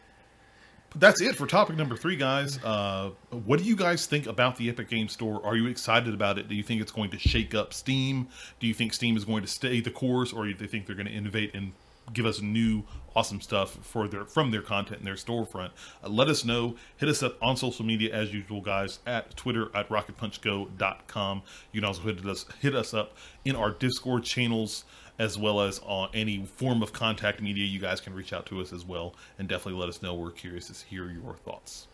that's 0.95 1.21
it 1.21 1.35
for 1.35 1.47
topic 1.47 1.77
number 1.77 1.95
three, 1.95 2.15
guys. 2.15 2.61
Uh, 2.63 3.11
what 3.45 3.59
do 3.59 3.65
you 3.65 3.75
guys 3.75 4.05
think 4.05 4.27
about 4.27 4.57
the 4.57 4.69
Epic 4.69 4.89
Game 4.89 5.07
Store? 5.07 5.43
Are 5.45 5.55
you 5.55 5.67
excited 5.67 6.13
about 6.13 6.37
it? 6.37 6.49
Do 6.49 6.55
you 6.55 6.63
think 6.63 6.81
it's 6.81 6.91
going 6.91 7.11
to 7.11 7.19
shake 7.19 7.55
up 7.55 7.73
Steam? 7.73 8.27
Do 8.59 8.67
you 8.67 8.73
think 8.73 8.93
Steam 8.93 9.15
is 9.15 9.23
going 9.23 9.41
to 9.41 9.47
stay 9.47 9.79
the 9.79 9.91
course, 9.91 10.33
or 10.33 10.43
do 10.43 10.49
you 10.49 10.67
think 10.67 10.85
they're 10.85 10.95
going 10.95 11.07
to 11.07 11.13
innovate 11.13 11.55
and 11.55 11.71
give 12.13 12.25
us 12.25 12.41
new 12.41 12.83
awesome 13.15 13.39
stuff 13.39 13.77
for 13.81 14.07
their 14.07 14.25
from 14.25 14.51
their 14.51 14.61
content 14.61 14.99
in 14.99 15.05
their 15.05 15.15
storefront? 15.15 15.71
Uh, 16.03 16.09
let 16.09 16.27
us 16.27 16.43
know. 16.43 16.75
Hit 16.97 17.07
us 17.07 17.23
up 17.23 17.37
on 17.41 17.55
social 17.55 17.85
media 17.85 18.13
as 18.13 18.33
usual, 18.33 18.59
guys. 18.59 18.99
At 19.05 19.35
Twitter 19.37 19.69
at 19.73 19.87
RocketPunchGo.com. 19.87 21.41
You 21.71 21.81
can 21.81 21.87
also 21.87 22.01
hit 22.01 22.25
us 22.25 22.45
hit 22.59 22.75
us 22.75 22.93
up 22.93 23.15
in 23.45 23.55
our 23.55 23.71
Discord 23.71 24.23
channels 24.25 24.83
as 25.19 25.37
well 25.37 25.61
as 25.61 25.79
on 25.79 26.09
any 26.13 26.45
form 26.45 26.81
of 26.81 26.93
contact 26.93 27.41
media, 27.41 27.65
you 27.65 27.79
guys 27.79 28.01
can 28.01 28.13
reach 28.13 28.33
out 28.33 28.45
to 28.47 28.61
us 28.61 28.73
as 28.73 28.85
well 28.85 29.15
and 29.37 29.47
definitely 29.47 29.79
let 29.79 29.89
us 29.89 30.01
know. 30.01 30.15
We're 30.15 30.31
curious 30.31 30.67
to 30.67 30.85
hear 30.85 31.09
your 31.09 31.35
thoughts. 31.35 31.87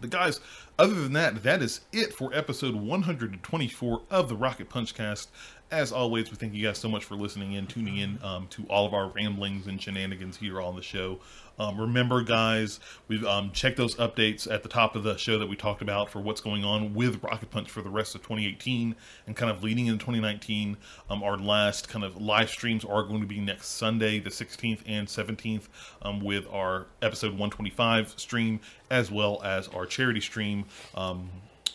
But 0.00 0.10
guys, 0.10 0.40
other 0.78 0.94
than 0.94 1.12
that, 1.14 1.42
that 1.44 1.62
is 1.62 1.80
it 1.92 2.12
for 2.12 2.34
episode 2.34 2.74
124 2.74 4.02
of 4.10 4.28
the 4.28 4.36
Rocket 4.36 4.68
Punch 4.68 4.94
Cast. 4.94 5.30
As 5.70 5.92
always, 5.92 6.30
we 6.30 6.36
thank 6.36 6.54
you 6.54 6.66
guys 6.66 6.78
so 6.78 6.88
much 6.88 7.04
for 7.04 7.14
listening 7.14 7.52
in, 7.52 7.66
tuning 7.66 7.96
in 7.96 8.18
um, 8.22 8.46
to 8.48 8.64
all 8.68 8.86
of 8.86 8.92
our 8.92 9.08
ramblings 9.08 9.66
and 9.66 9.80
shenanigans 9.80 10.36
here 10.36 10.60
on 10.60 10.76
the 10.76 10.82
show. 10.82 11.20
Um, 11.58 11.80
remember, 11.80 12.22
guys, 12.22 12.80
we've 13.08 13.24
um, 13.24 13.50
checked 13.52 13.76
those 13.76 13.94
updates 13.96 14.50
at 14.50 14.62
the 14.62 14.68
top 14.68 14.96
of 14.96 15.02
the 15.02 15.16
show 15.16 15.38
that 15.38 15.46
we 15.46 15.56
talked 15.56 15.82
about 15.82 16.10
for 16.10 16.20
what's 16.20 16.40
going 16.40 16.64
on 16.64 16.94
with 16.94 17.22
Rocket 17.22 17.50
Punch 17.50 17.70
for 17.70 17.82
the 17.82 17.90
rest 17.90 18.14
of 18.14 18.22
2018 18.22 18.96
and 19.26 19.36
kind 19.36 19.50
of 19.50 19.62
leading 19.62 19.86
into 19.86 19.98
2019. 20.04 20.76
Um, 21.08 21.22
our 21.22 21.36
last 21.36 21.88
kind 21.88 22.04
of 22.04 22.20
live 22.20 22.50
streams 22.50 22.84
are 22.84 23.02
going 23.04 23.20
to 23.20 23.26
be 23.26 23.40
next 23.40 23.68
Sunday, 23.68 24.18
the 24.18 24.30
16th 24.30 24.80
and 24.86 25.06
17th, 25.06 25.68
um, 26.02 26.20
with 26.20 26.46
our 26.52 26.86
episode 27.02 27.30
125 27.30 28.14
stream 28.16 28.60
as 28.90 29.10
well 29.10 29.40
as 29.44 29.68
our 29.68 29.86
charity 29.86 30.20
stream 30.20 30.64
um, 30.94 31.30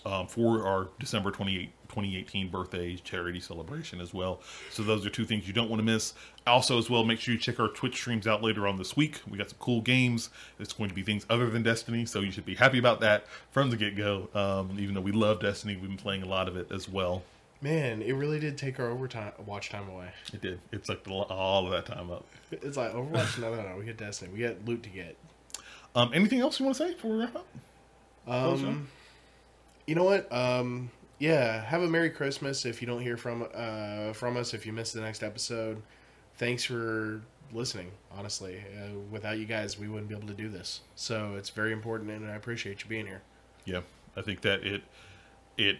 um, 0.06 0.27
for 0.27 0.65
our 0.65 0.89
December 0.99 1.31
28th. 1.31 1.69
2018 1.90 2.49
birthday 2.49 2.95
charity 2.95 3.40
celebration 3.40 3.99
as 3.99 4.14
well. 4.14 4.40
So 4.72 4.84
those 4.84 5.06
are 5.06 5.10
two 5.10 5.26
things 5.26 5.48
you 5.48 5.53
don't 5.53 5.70
want 5.70 5.80
to 5.80 5.86
miss. 5.86 6.14
Also, 6.48 6.78
as 6.78 6.90
well, 6.90 7.03
make 7.03 7.20
sure 7.20 7.34
you 7.34 7.40
check 7.40 7.60
our 7.60 7.68
Twitch 7.68 7.95
streams 7.95 8.28
out 8.28 8.41
later 8.41 8.68
on 8.68 8.78
this 8.78 8.95
week. 8.95 9.22
We 9.30 9.38
got 9.38 9.49
some 9.49 9.60
cool 9.60 9.82
games. 9.82 10.30
It's 10.60 10.74
going 10.74 10.90
to 10.90 10.95
be 10.95 11.03
things 11.03 11.26
other 11.30 11.49
than 11.49 11.64
Destiny, 11.64 12.06
so 12.06 12.22
you 12.22 12.32
should 12.32 12.45
be 12.45 12.56
happy 12.56 12.80
about 12.80 13.02
that 13.02 13.26
from 13.52 13.70
the 13.70 13.78
get 13.78 13.95
go. 13.98 14.30
Um, 14.34 14.78
even 14.80 14.95
though 14.95 15.02
we 15.02 15.11
love 15.11 15.41
Destiny, 15.41 15.76
we've 15.76 15.90
been 15.90 15.98
playing 15.98 16.24
a 16.24 16.28
lot 16.28 16.48
of 16.48 16.56
it 16.56 16.72
as 16.72 16.88
well. 16.88 17.24
Man, 17.61 18.02
it 18.02 18.14
really 18.14 18.40
did 18.40 18.57
take 18.57 18.80
our 18.80 18.90
overtime 18.90 19.34
watch 19.45 19.70
time 19.70 19.90
away. 19.90 20.11
It 20.34 20.41
did. 20.41 20.60
It 20.72 20.86
the, 20.86 21.11
all 21.11 21.66
of 21.66 21.72
that 21.72 21.86
time 21.94 22.10
up. 22.10 22.26
It's 22.52 22.78
like 22.78 22.94
Overwatch. 22.94 23.38
no, 23.40 23.53
no, 23.53 23.61
no. 23.61 23.76
We 23.78 23.86
get 23.86 23.98
Destiny. 23.98 24.32
We 24.34 24.40
got 24.40 24.64
loot 24.66 24.82
to 24.84 24.90
get. 24.90 25.18
Um, 25.94 26.11
anything 26.14 26.40
else 26.40 26.60
you 26.60 26.66
want 26.66 26.78
to 26.78 26.84
say 26.86 26.94
before 26.94 27.11
we 27.11 27.18
wrap 27.18 27.36
up? 27.36 27.48
Um, 28.28 28.88
you 29.88 29.95
know 29.95 30.03
what? 30.03 30.32
Um, 30.32 30.91
yeah, 31.19 31.63
have 31.65 31.83
a 31.83 31.87
Merry 31.87 32.09
Christmas 32.09 32.65
if 32.65 32.81
you 32.81 32.87
don't 32.87 33.01
hear 33.01 33.17
from 33.17 33.47
uh, 33.53 34.13
from 34.13 34.37
us. 34.37 34.53
If 34.53 34.65
you 34.65 34.73
miss 34.73 34.93
the 34.93 35.01
next 35.01 35.21
episode, 35.21 35.81
thanks 36.37 36.63
for 36.63 37.21
listening. 37.51 37.91
Honestly, 38.11 38.63
uh, 38.77 38.97
without 39.11 39.37
you 39.37 39.45
guys, 39.45 39.77
we 39.77 39.89
wouldn't 39.89 40.07
be 40.07 40.15
able 40.15 40.27
to 40.27 40.33
do 40.33 40.47
this. 40.47 40.81
So 40.95 41.35
it's 41.35 41.49
very 41.49 41.73
important, 41.73 42.09
and 42.09 42.29
I 42.29 42.35
appreciate 42.35 42.83
you 42.83 42.89
being 42.89 43.05
here. 43.05 43.21
Yeah, 43.65 43.81
I 44.15 44.21
think 44.21 44.41
that 44.41 44.63
it 44.63 44.81
it 45.57 45.79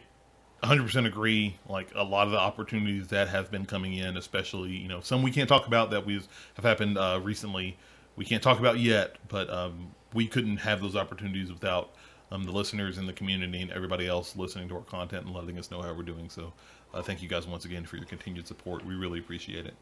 100% 0.62 1.06
agree. 1.06 1.58
Like 1.70 1.90
a 1.96 2.04
lot 2.04 2.28
of 2.28 2.32
the 2.32 2.40
opportunities 2.40 3.08
that 3.08 3.30
have 3.30 3.50
been 3.50 3.66
coming 3.66 3.94
in, 3.94 4.18
especially 4.18 4.72
you 4.72 4.90
know 4.90 5.00
some 5.00 5.24
we 5.24 5.32
can't 5.32 5.50
talk 5.50 5.68
about 5.68 5.92
that 5.92 6.06
we 6.06 6.22
have 6.56 6.66
happened 6.66 6.98
uh, 6.98 7.20
recently. 7.24 7.78
We 8.18 8.26
can't 8.26 8.44
talk 8.44 8.60
about 8.60 8.80
yet, 8.80 9.16
but 9.30 9.50
um, 9.50 9.92
we 10.14 10.28
couldn't 10.28 10.58
have 10.58 10.82
those 10.82 10.98
opportunities 10.98 11.50
without 11.50 11.94
um, 12.32 12.44
the 12.44 12.52
listeners 12.52 12.98
in 12.98 13.06
the 13.06 13.14
community 13.14 13.62
and 13.62 13.72
everybody 13.72 14.08
else 14.08 14.36
listening 14.36 14.68
to 14.70 14.76
our 14.76 14.82
content 14.82 15.26
and 15.26 15.36
letting 15.36 15.58
us 15.58 15.72
know 15.72 15.82
how 15.82 15.94
we're 15.94 16.04
doing. 16.04 16.30
So, 16.30 16.54
uh, 16.94 17.02
thank 17.02 17.22
you 17.22 17.30
guys 17.30 17.48
once 17.48 17.66
again 17.66 17.86
for 17.86 17.98
your 17.98 18.06
continued 18.06 18.48
support. 18.48 18.86
We 18.86 18.96
really 18.96 19.20
appreciate 19.20 19.66
it. 19.66 19.76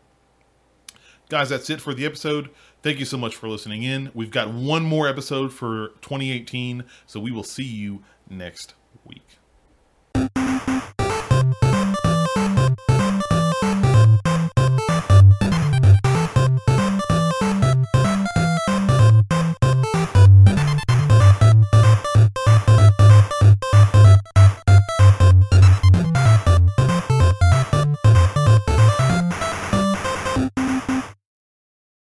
Guys, 1.30 1.49
that's 1.49 1.69
it 1.69 1.82
for 1.82 1.94
the 1.94 2.06
episode. 2.06 2.49
Thank 2.82 2.99
you 2.99 3.06
so 3.06 3.18
much 3.18 3.36
for 3.36 3.49
listening 3.49 3.84
in. 3.84 4.11
We've 4.14 4.32
got 4.32 4.53
one 4.53 4.84
more 4.84 5.10
episode 5.10 5.52
for 5.52 5.90
2018, 6.02 6.86
so 7.06 7.19
we 7.19 7.32
will 7.32 7.44
see 7.44 7.65
you 7.65 8.03
next 8.30 8.76
week. 9.06 9.36